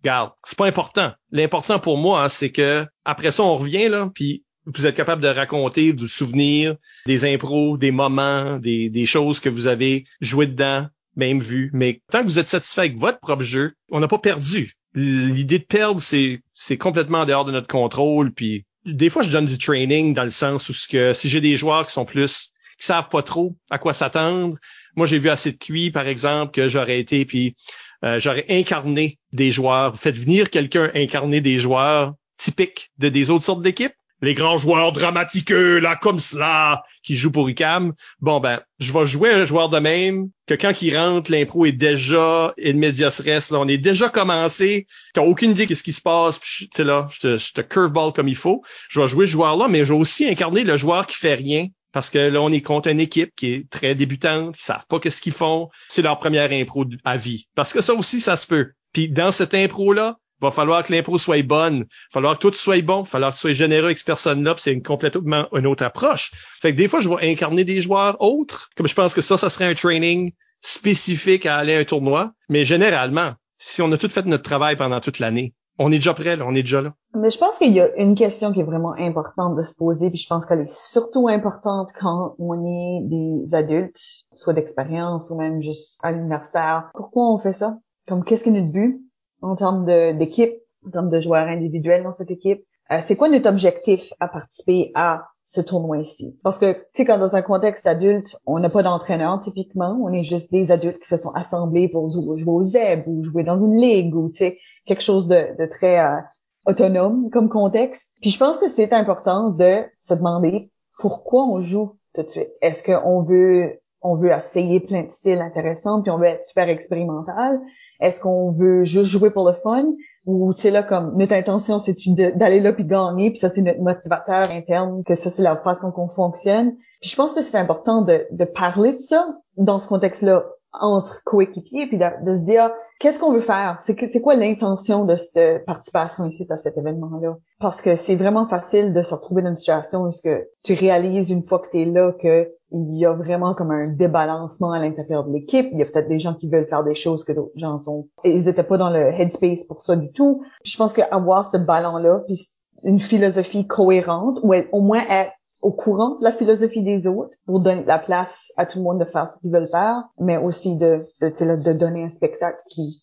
Garde, 0.03 0.33
c'est 0.45 0.57
pas 0.57 0.67
important. 0.67 1.13
L'important 1.31 1.79
pour 1.79 1.99
moi, 1.99 2.25
hein, 2.25 2.29
c'est 2.29 2.51
que 2.51 2.87
après 3.05 3.31
ça, 3.31 3.43
on 3.43 3.57
revient 3.57 3.89
là, 3.89 4.11
puis 4.15 4.45
vous 4.65 4.87
êtes 4.87 4.95
capable 4.95 5.23
de 5.23 5.29
raconter, 5.29 5.93
de 5.93 6.07
souvenirs, 6.07 6.77
des 7.07 7.25
impros, 7.25 7.77
des 7.77 7.91
moments, 7.91 8.59
des, 8.59 8.91
des 8.91 9.07
choses 9.07 9.41
que 9.41 9.49
vous 9.49 9.67
avez 9.67 10.05
joué 10.21 10.47
dedans, 10.47 10.87
même 11.19 11.41
vu. 11.41 11.71
Mais 11.75 12.01
tant 12.11 12.23
que 12.23 12.27
vous 12.27 12.39
êtes 12.39 12.49
satisfait 12.49 12.83
avec 12.83 12.97
votre 12.97 13.19
propre 13.19 13.43
jeu, 13.43 13.75
on 13.91 14.01
n'a 14.01 14.09
pas 14.09 14.19
perdu. 14.19 14.75
L'idée 14.95 15.59
de 15.59 15.65
perdre, 15.65 16.01
c'est 16.01 16.41
c'est 16.55 16.79
complètement 16.79 17.19
en 17.19 17.27
dehors 17.27 17.45
de 17.45 17.53
notre 17.53 17.69
contrôle. 17.69 18.33
Puis 18.33 18.65
des 18.87 19.11
fois, 19.11 19.23
je 19.23 19.31
donne 19.31 19.47
du 19.47 19.59
training 19.59 20.15
dans 20.15 20.25
le 20.25 20.31
sens 20.31 20.69
où 20.71 20.73
ce 20.73 20.89
que 20.89 21.13
si 21.13 21.29
j'ai 21.29 21.43
des 21.43 21.57
joueurs 21.57 21.87
qui 21.87 21.93
sont 21.93 22.07
plus 22.07 22.53
qui 22.79 22.87
savent 22.87 23.09
pas 23.09 23.23
trop 23.23 23.57
à 23.71 23.79
quoi 23.79 23.93
s'attendre. 23.93 24.57
Moi, 24.97 25.07
j'ai 25.07 25.19
vu 25.19 25.29
assez 25.29 25.53
de 25.53 25.59
cuits, 25.59 25.91
par 25.91 26.07
exemple, 26.07 26.53
que 26.53 26.69
j'aurais 26.69 27.01
été, 27.01 27.25
puis 27.25 27.57
euh, 28.05 28.21
j'aurais 28.21 28.47
incarné 28.49 29.19
des 29.33 29.51
joueurs. 29.51 29.93
Vous 29.93 29.99
faites 29.99 30.17
venir 30.17 30.49
quelqu'un 30.49 30.91
incarner 30.95 31.41
des 31.41 31.59
joueurs 31.59 32.15
typiques 32.37 32.91
de 32.99 33.09
des 33.09 33.31
autres 33.31 33.45
sortes 33.45 33.63
d'équipes. 33.63 33.95
Les 34.21 34.35
grands 34.35 34.59
joueurs 34.59 34.93
dramatiqueux, 34.93 35.79
là, 35.79 35.97
comme 35.97 36.19
cela, 36.19 36.83
qui 37.03 37.17
jouent 37.17 37.31
pour 37.31 37.49
UCAM. 37.49 37.93
Bon, 38.21 38.41
ben, 38.41 38.61
je 38.81 38.93
vais 38.93 39.07
jouer 39.07 39.31
un 39.31 39.45
joueur 39.45 39.69
de 39.69 39.79
même, 39.79 40.29
que 40.47 40.55
quand 40.55 40.83
il 40.83 40.97
rentre, 40.97 41.31
l'impro 41.31 41.67
est 41.67 41.73
déjà 41.73 42.55
res, 42.59 43.53
là, 43.53 43.59
on 43.61 43.69
est 43.69 43.79
déjà 43.79 44.09
commencé, 44.09 44.87
t'as 45.15 45.23
aucune 45.23 45.53
idée 45.53 45.67
qu'est-ce 45.67 45.83
qui 45.83 45.93
se 45.93 46.01
passe, 46.01 46.41
tu 46.41 46.69
sais 46.75 46.85
là, 46.85 47.07
je 47.13 47.21
te, 47.21 47.37
je 47.37 47.53
te 47.53 47.61
curveball 47.61 48.13
comme 48.13 48.29
il 48.29 48.37
faut. 48.37 48.63
Je 48.89 49.01
vais 49.01 49.09
jouer 49.09 49.27
ce 49.27 49.33
joueur-là, 49.33 49.69
mais 49.69 49.85
je 49.85 49.93
vais 49.93 49.99
aussi 49.99 50.29
incarner 50.29 50.65
le 50.65 50.77
joueur 50.77 51.07
qui 51.07 51.17
fait 51.17 51.35
rien, 51.35 51.69
parce 51.93 52.11
que 52.11 52.19
là, 52.19 52.43
on 52.43 52.53
est 52.53 52.61
contre 52.61 52.89
une 52.89 53.01
équipe 53.01 53.35
qui 53.37 53.53
est 53.53 53.71
très 53.71 53.95
débutante, 53.95 54.57
qui 54.57 54.63
savent 54.63 54.87
pas 54.89 55.01
qu'est-ce 55.01 55.23
qu'ils 55.23 55.33
font. 55.33 55.69
C'est 55.89 56.03
leur 56.03 56.19
première 56.19 56.53
impro 56.53 56.85
à 57.05 57.17
vie. 57.17 57.49
Parce 57.55 57.73
que 57.73 57.81
ça 57.81 57.95
aussi, 57.95 58.21
ça 58.21 58.37
se 58.37 58.47
peut. 58.47 58.73
Puis 58.93 59.09
dans 59.09 59.33
cette 59.33 59.55
impro-là, 59.55 60.19
va 60.41 60.51
falloir 60.51 60.85
que 60.85 60.93
l'impro 60.93 61.19
soit 61.19 61.43
bonne. 61.43 61.81
Va 61.81 61.87
falloir 62.13 62.39
que 62.39 62.41
tout 62.41 62.53
soit 62.53 62.83
bon. 62.83 63.03
Va 63.03 63.05
falloir 63.05 63.31
que 63.31 63.37
tu 63.37 63.41
sois 63.41 63.53
généreux 63.53 63.87
avec 63.87 63.99
cette 63.99 64.07
personne-là. 64.07 64.55
c'est 64.59 64.73
une 64.73 64.83
complètement 64.83 65.47
une 65.53 65.67
autre 65.67 65.85
approche. 65.85 66.33
Fait 66.61 66.73
que 66.73 66.77
des 66.77 66.89
fois, 66.89 67.01
je 67.01 67.09
vais 67.09 67.31
incarner 67.31 67.65
des 67.65 67.81
joueurs 67.81 68.21
autres. 68.21 68.71
Comme 68.77 68.87
je 68.87 68.95
pense 68.95 69.15
que 69.15 69.21
ça, 69.21 69.37
ça 69.37 69.51
serait 69.51 69.67
un 69.67 69.75
training 69.75 70.33
spécifique 70.63 71.47
à 71.47 71.57
aller 71.57 71.75
à 71.75 71.79
un 71.79 71.85
tournoi. 71.85 72.33
Mais 72.49 72.65
généralement, 72.65 73.35
si 73.59 73.83
on 73.83 73.91
a 73.93 73.99
tout 73.99 74.09
fait 74.09 74.27
notre 74.27 74.45
travail 74.45 74.77
pendant 74.77 75.01
toute 75.01 75.19
l'année, 75.19 75.55
on 75.79 75.93
est 75.93 75.97
déjà 75.97 76.13
prêt, 76.13 76.35
là, 76.35 76.45
on 76.47 76.55
est 76.55 76.63
déjà 76.63 76.83
là. 76.83 76.93
Mais 77.15 77.31
je 77.31 77.39
pense 77.39 77.59
qu'il 77.59 77.73
y 77.73 77.81
a 77.81 77.95
une 77.97 78.15
question 78.15 78.53
qui 78.53 78.61
est 78.61 78.65
vraiment 78.65 78.95
importante 78.95 79.57
de 79.57 79.63
se 79.63 79.75
poser, 79.75 80.11
puis 80.11 80.19
je 80.19 80.27
pense 80.29 80.45
qu'elle 80.45 80.61
est 80.61 80.71
surtout 80.71 81.29
importante 81.29 81.91
quand 81.99 82.35
on 82.39 82.65
est 82.65 83.01
des 83.05 83.55
adultes, 83.55 84.25
soit 84.35 84.55
d'expérience 84.55 85.31
ou 85.31 85.37
même 85.37 85.63
juste 85.63 85.99
à 86.03 86.11
l'universitaire. 86.11 86.91
Pourquoi 86.95 87.33
on 87.33 87.39
fait 87.39 87.53
ça? 87.53 87.79
Comme 88.09 88.25
qu'est-ce 88.25 88.43
qui 88.43 88.51
est 88.51 88.53
notre 88.53 88.73
but? 88.73 89.01
En 89.43 89.55
termes 89.55 89.85
d'équipe, 90.17 90.55
en 90.87 90.91
termes 90.91 91.11
de 91.11 91.21
joueurs 91.21 91.47
individuels 91.47 92.03
dans 92.03 92.13
cette 92.13 92.31
équipe? 92.31 92.65
Euh, 92.91 92.99
c'est 93.01 93.17
quoi 93.17 93.29
notre 93.29 93.51
objectif 93.51 94.13
à 94.19 94.29
participer 94.29 94.93
à 94.95 95.27
ce 95.45 95.61
tournoi 95.61 95.99
ici? 95.99 96.39
Parce 96.43 96.59
que, 96.59 96.73
tu 96.73 96.81
sais, 96.95 97.05
quand 97.05 97.19
dans 97.19 97.37
un 97.37 97.43
contexte 97.43 97.87
adulte, 97.87 98.37
on 98.47 98.59
n'a 98.59 98.71
pas 98.71 98.83
d'entraîneur 98.83 99.41
typiquement, 99.41 99.99
on 100.03 100.13
est 100.13 100.23
juste 100.23 100.51
des 100.51 100.73
adultes 100.73 100.99
qui 100.99 101.09
se 101.09 101.19
sont 101.19 101.31
assemblés 101.33 101.89
pour 101.89 102.09
jouer 102.09 102.43
au 102.47 102.63
ZEB 102.63 103.05
ou 103.07 103.23
jouer 103.23 103.45
dans 103.45 103.59
une 103.59 103.77
ligue 103.79 104.15
ou, 104.15 104.31
tu 104.31 104.39
sais, 104.39 104.59
quelque 104.87 105.03
chose 105.03 105.29
de, 105.29 105.55
de 105.59 105.67
très 105.67 106.01
euh, 106.01 106.17
autonome 106.65 107.29
comme 107.31 107.51
contexte. 107.51 108.11
Puis 108.23 108.31
je 108.31 108.39
pense 108.39 108.59
que 108.59 108.69
c'est 108.69 108.93
important 108.93 109.51
de 109.51 109.83
se 110.01 110.15
demander 110.15 110.71
pourquoi 110.99 111.45
on 111.45 111.61
joue 111.61 111.99
tout 112.15 112.23
de 112.23 112.29
suite. 112.29 112.51
Est-ce 112.63 112.83
qu'on 112.83 113.23
veut 113.23 113.79
on 114.01 114.15
veut 114.15 114.31
essayer 114.31 114.79
plein 114.81 115.03
de 115.03 115.11
styles 115.11 115.41
intéressants 115.41 116.03
puis 116.03 116.11
on 116.11 116.19
veut 116.19 116.27
être 116.27 116.45
super 116.45 116.69
expérimental? 116.69 117.61
Est-ce 118.01 118.21
qu'on 118.21 118.53
veut 118.53 118.85
juste 118.85 119.07
jouer 119.07 119.31
pour 119.31 119.49
le 119.49 119.55
fun? 119.55 119.87
Ou 120.27 120.53
tu 120.55 120.63
sais 120.63 120.71
là 120.71 120.83
comme 120.83 121.17
notre 121.17 121.33
intention 121.33 121.81
c'est 121.81 121.97
d'aller 122.37 122.61
là 122.61 122.73
puis 122.73 122.85
gagner 122.85 123.31
puis 123.31 123.39
ça 123.39 123.49
c'est 123.49 123.63
notre 123.63 123.81
motivateur 123.81 124.51
interne 124.51 125.03
que 125.05 125.15
ça 125.15 125.31
c'est 125.31 125.43
la 125.43 125.57
façon 125.57 125.91
qu'on 125.91 126.09
fonctionne. 126.09 126.75
Puis 127.01 127.11
je 127.11 127.17
pense 127.17 127.33
que 127.33 127.43
c'est 127.43 127.57
important 127.57 128.03
de, 128.03 128.27
de 128.31 128.45
parler 128.45 128.95
de 128.95 129.01
ça 129.01 129.27
dans 129.57 129.79
ce 129.79 129.89
contexte-là 129.89 130.45
entre 130.73 131.23
coéquipiers 131.25 131.87
puis 131.87 131.97
de, 131.97 132.25
de 132.25 132.37
se 132.37 132.45
dire 132.45 132.71
qu'est-ce 132.99 133.19
qu'on 133.19 133.33
veut 133.33 133.41
faire? 133.41 133.79
C'est 133.81 134.21
quoi 134.21 134.35
l'intention 134.35 135.05
de 135.05 135.17
cette 135.17 135.65
participation 135.65 136.27
ici 136.27 136.47
à 136.51 136.57
cet 136.57 136.77
événement-là? 136.77 137.37
Parce 137.61 137.81
que 137.81 137.97
c'est 137.97 138.17
vraiment 138.17 138.49
facile 138.49 138.93
de 138.93 139.03
se 139.03 139.15
retrouver 139.15 139.43
dans 139.43 139.51
une 139.51 139.57
situation 139.57 140.03
où 140.03 140.11
que 140.23 140.49
tu 140.65 140.75
réalises 140.75 141.31
une 141.31 141.43
fois 141.43 141.61
que 141.61 141.71
tu 141.71 141.81
es 141.81 141.85
là 141.85 142.13
que 142.13 142.53
il 142.71 142.99
y 142.99 143.07
a 143.07 143.15
vraiment 143.15 143.55
comme 143.55 143.71
un 143.71 143.87
débalancement 143.87 144.73
à 144.73 144.79
l'intérieur 144.79 145.25
de 145.25 145.33
l'équipe. 145.33 145.69
Il 145.73 145.79
y 145.79 145.83
a 145.83 145.87
peut-être 145.87 146.09
des 146.09 146.19
gens 146.19 146.35
qui 146.35 146.51
veulent 146.51 146.67
faire 146.67 146.85
des 146.85 146.95
choses 146.95 147.25
que 147.25 147.33
d'autres 147.33 147.57
gens 147.57 147.79
sont 147.79 148.09
ils 148.25 148.47
étaient 148.47 148.63
pas 148.63 148.77
dans 148.77 148.91
le 148.91 149.13
headspace 149.13 149.65
pour 149.65 149.81
ça 149.81 149.97
du 149.97 150.13
tout. 150.13 150.43
Puis 150.63 150.73
je 150.73 150.77
pense 150.77 150.93
qu'avoir 150.93 151.51
ce 151.51 151.57
ballon 151.57 151.97
là 151.97 152.21
puis 152.27 152.39
une 152.85 153.01
philosophie 153.01 153.67
cohérente 153.67 154.39
ou 154.43 154.55
au 154.73 154.81
moins 154.83 155.03
être 155.09 155.33
au 155.61 155.73
courant 155.73 156.17
de 156.19 156.25
la 156.25 156.33
philosophie 156.33 156.83
des 156.83 157.07
autres 157.07 157.37
pour 157.47 157.61
donner 157.61 157.85
la 157.85 157.99
place 157.99 158.53
à 158.57 158.67
tout 158.67 158.79
le 158.79 158.85
monde 158.85 159.01
de 159.01 159.05
faire 159.05 159.29
ce 159.29 159.39
qu'ils 159.39 159.51
veulent 159.51 159.69
faire, 159.69 160.05
mais 160.19 160.37
aussi 160.37 160.79
de, 160.79 161.05
de, 161.21 161.63
de 161.63 161.73
donner 161.73 162.05
un 162.05 162.11
spectacle 162.11 162.59
qui 162.69 163.03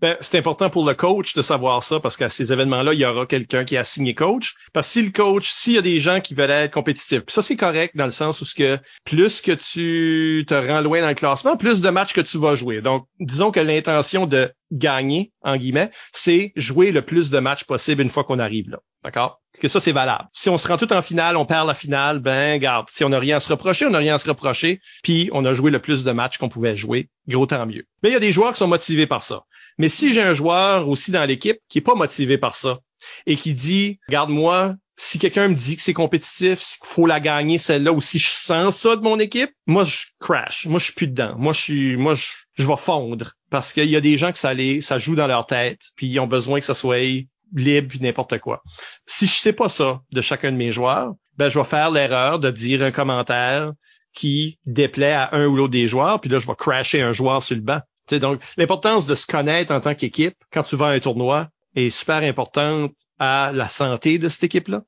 Ben, 0.00 0.16
c'est 0.20 0.38
important 0.38 0.70
pour 0.70 0.86
le 0.86 0.94
coach 0.94 1.34
de 1.34 1.42
savoir 1.42 1.82
ça 1.82 2.00
parce 2.00 2.16
qu'à 2.16 2.28
ces 2.28 2.52
événements-là, 2.52 2.94
il 2.94 3.00
y 3.00 3.04
aura 3.04 3.26
quelqu'un 3.26 3.64
qui 3.64 3.76
a 3.76 3.84
signé 3.84 4.14
coach. 4.14 4.54
Parce 4.72 4.88
que 4.88 4.92
si 4.92 5.02
le 5.02 5.10
coach, 5.10 5.50
s'il 5.50 5.74
y 5.74 5.78
a 5.78 5.82
des 5.82 5.98
gens 5.98 6.20
qui 6.20 6.34
veulent 6.34 6.50
être 6.50 6.72
compétitifs, 6.72 7.22
ça 7.28 7.42
c'est 7.42 7.56
correct 7.56 7.96
dans 7.96 8.04
le 8.04 8.10
sens 8.10 8.40
où 8.40 8.44
ce 8.44 8.54
que 8.54 8.78
plus 9.04 9.40
que 9.40 9.52
tu 9.52 10.44
te 10.46 10.54
rends 10.54 10.80
loin 10.80 11.00
dans 11.00 11.08
le 11.08 11.14
classement, 11.14 11.56
plus 11.56 11.80
de 11.80 11.90
matchs 11.90 12.12
que 12.12 12.20
tu 12.20 12.38
vas 12.38 12.54
jouer. 12.54 12.80
Donc, 12.80 13.06
disons 13.20 13.50
que 13.50 13.60
l'intention 13.60 14.26
de 14.26 14.52
gagner, 14.72 15.32
en 15.42 15.56
guillemets, 15.56 15.90
c'est 16.12 16.52
jouer 16.56 16.90
le 16.90 17.02
plus 17.02 17.30
de 17.30 17.38
matchs 17.38 17.64
possible 17.64 18.02
une 18.02 18.08
fois 18.08 18.24
qu'on 18.24 18.38
arrive 18.38 18.70
là. 18.70 18.78
D'accord? 19.04 19.40
Que 19.60 19.68
ça, 19.68 19.80
c'est 19.80 19.92
valable. 19.92 20.28
Si 20.32 20.48
on 20.48 20.58
se 20.58 20.66
rend 20.66 20.78
tout 20.78 20.92
en 20.92 21.02
finale, 21.02 21.36
on 21.36 21.46
perd 21.46 21.66
la 21.66 21.74
finale, 21.74 22.18
ben, 22.18 22.58
garde. 22.58 22.88
Si 22.90 23.04
on 23.04 23.10
n'a 23.10 23.18
rien 23.18 23.36
à 23.36 23.40
se 23.40 23.48
reprocher, 23.48 23.86
on 23.86 23.90
n'a 23.90 23.98
rien 23.98 24.14
à 24.14 24.18
se 24.18 24.28
reprocher, 24.28 24.80
puis 25.02 25.28
on 25.32 25.44
a 25.44 25.52
joué 25.52 25.70
le 25.70 25.78
plus 25.78 26.04
de 26.04 26.10
matchs 26.10 26.38
qu'on 26.38 26.48
pouvait 26.48 26.74
jouer, 26.74 27.10
gros 27.28 27.46
tant 27.46 27.66
mieux. 27.66 27.86
Mais 28.02 28.10
il 28.10 28.12
y 28.12 28.16
a 28.16 28.20
des 28.20 28.32
joueurs 28.32 28.52
qui 28.52 28.58
sont 28.58 28.68
motivés 28.68 29.06
par 29.06 29.22
ça. 29.22 29.44
Mais 29.78 29.88
si 29.88 30.12
j'ai 30.12 30.22
un 30.22 30.34
joueur 30.34 30.88
aussi 30.88 31.10
dans 31.10 31.24
l'équipe 31.24 31.58
qui 31.68 31.78
est 31.78 31.82
pas 31.82 31.94
motivé 31.94 32.38
par 32.38 32.54
ça 32.54 32.80
et 33.26 33.36
qui 33.36 33.54
dit, 33.54 33.98
garde-moi, 34.08 34.76
si 34.96 35.18
quelqu'un 35.18 35.48
me 35.48 35.54
dit 35.54 35.76
que 35.76 35.82
c'est 35.82 35.92
compétitif, 35.92 36.60
qu'il 36.60 36.86
faut 36.86 37.06
la 37.06 37.20
gagner 37.20 37.58
celle-là, 37.58 37.92
ou 37.92 38.00
si 38.00 38.18
je 38.18 38.28
sens 38.28 38.78
ça 38.78 38.96
de 38.96 39.02
mon 39.02 39.18
équipe, 39.18 39.50
moi 39.66 39.84
je 39.84 40.06
crash, 40.20 40.66
moi 40.66 40.78
je 40.78 40.84
suis 40.84 40.94
plus 40.94 41.08
dedans, 41.08 41.34
moi 41.36 41.52
je 41.52 41.60
suis, 41.60 41.96
moi 41.96 42.14
je, 42.14 42.26
je 42.54 42.66
vais 42.66 42.76
fondre 42.76 43.32
parce 43.50 43.72
qu'il 43.72 43.86
y 43.86 43.96
a 43.96 44.00
des 44.00 44.16
gens 44.16 44.30
que 44.30 44.38
ça 44.38 44.54
les, 44.54 44.80
ça 44.80 44.98
joue 44.98 45.16
dans 45.16 45.26
leur 45.26 45.46
tête, 45.46 45.80
puis 45.96 46.06
ils 46.06 46.20
ont 46.20 46.26
besoin 46.26 46.60
que 46.60 46.66
ça 46.66 46.74
soit 46.74 47.26
libre 47.54 47.88
puis 47.88 48.00
n'importe 48.00 48.38
quoi. 48.38 48.62
Si 49.04 49.26
je 49.26 49.34
sais 49.34 49.52
pas 49.52 49.68
ça 49.68 50.00
de 50.12 50.20
chacun 50.20 50.52
de 50.52 50.56
mes 50.56 50.70
joueurs, 50.70 51.14
ben 51.36 51.48
je 51.48 51.58
vais 51.58 51.64
faire 51.64 51.90
l'erreur 51.90 52.38
de 52.38 52.50
dire 52.50 52.82
un 52.82 52.92
commentaire 52.92 53.72
qui 54.14 54.58
déplaît 54.64 55.12
à 55.12 55.34
un 55.34 55.46
ou 55.46 55.56
l'autre 55.56 55.72
des 55.72 55.86
joueurs, 55.86 56.20
puis 56.20 56.30
là 56.30 56.38
je 56.38 56.46
vais 56.46 56.54
crasher 56.56 57.02
un 57.02 57.12
joueur 57.12 57.42
sur 57.42 57.56
le 57.56 57.62
banc. 57.62 57.80
Donc 58.10 58.40
l'importance 58.56 59.06
de 59.06 59.14
se 59.14 59.26
connaître 59.26 59.72
en 59.72 59.80
tant 59.80 59.94
qu'équipe 59.94 60.36
quand 60.52 60.62
tu 60.62 60.76
vas 60.76 60.86
à 60.86 60.92
un 60.92 61.00
tournoi 61.00 61.48
est 61.74 61.90
super 61.90 62.22
importante 62.22 62.92
à 63.18 63.52
la 63.54 63.68
santé 63.68 64.18
de 64.18 64.28
cette 64.28 64.44
équipe-là. 64.44 64.82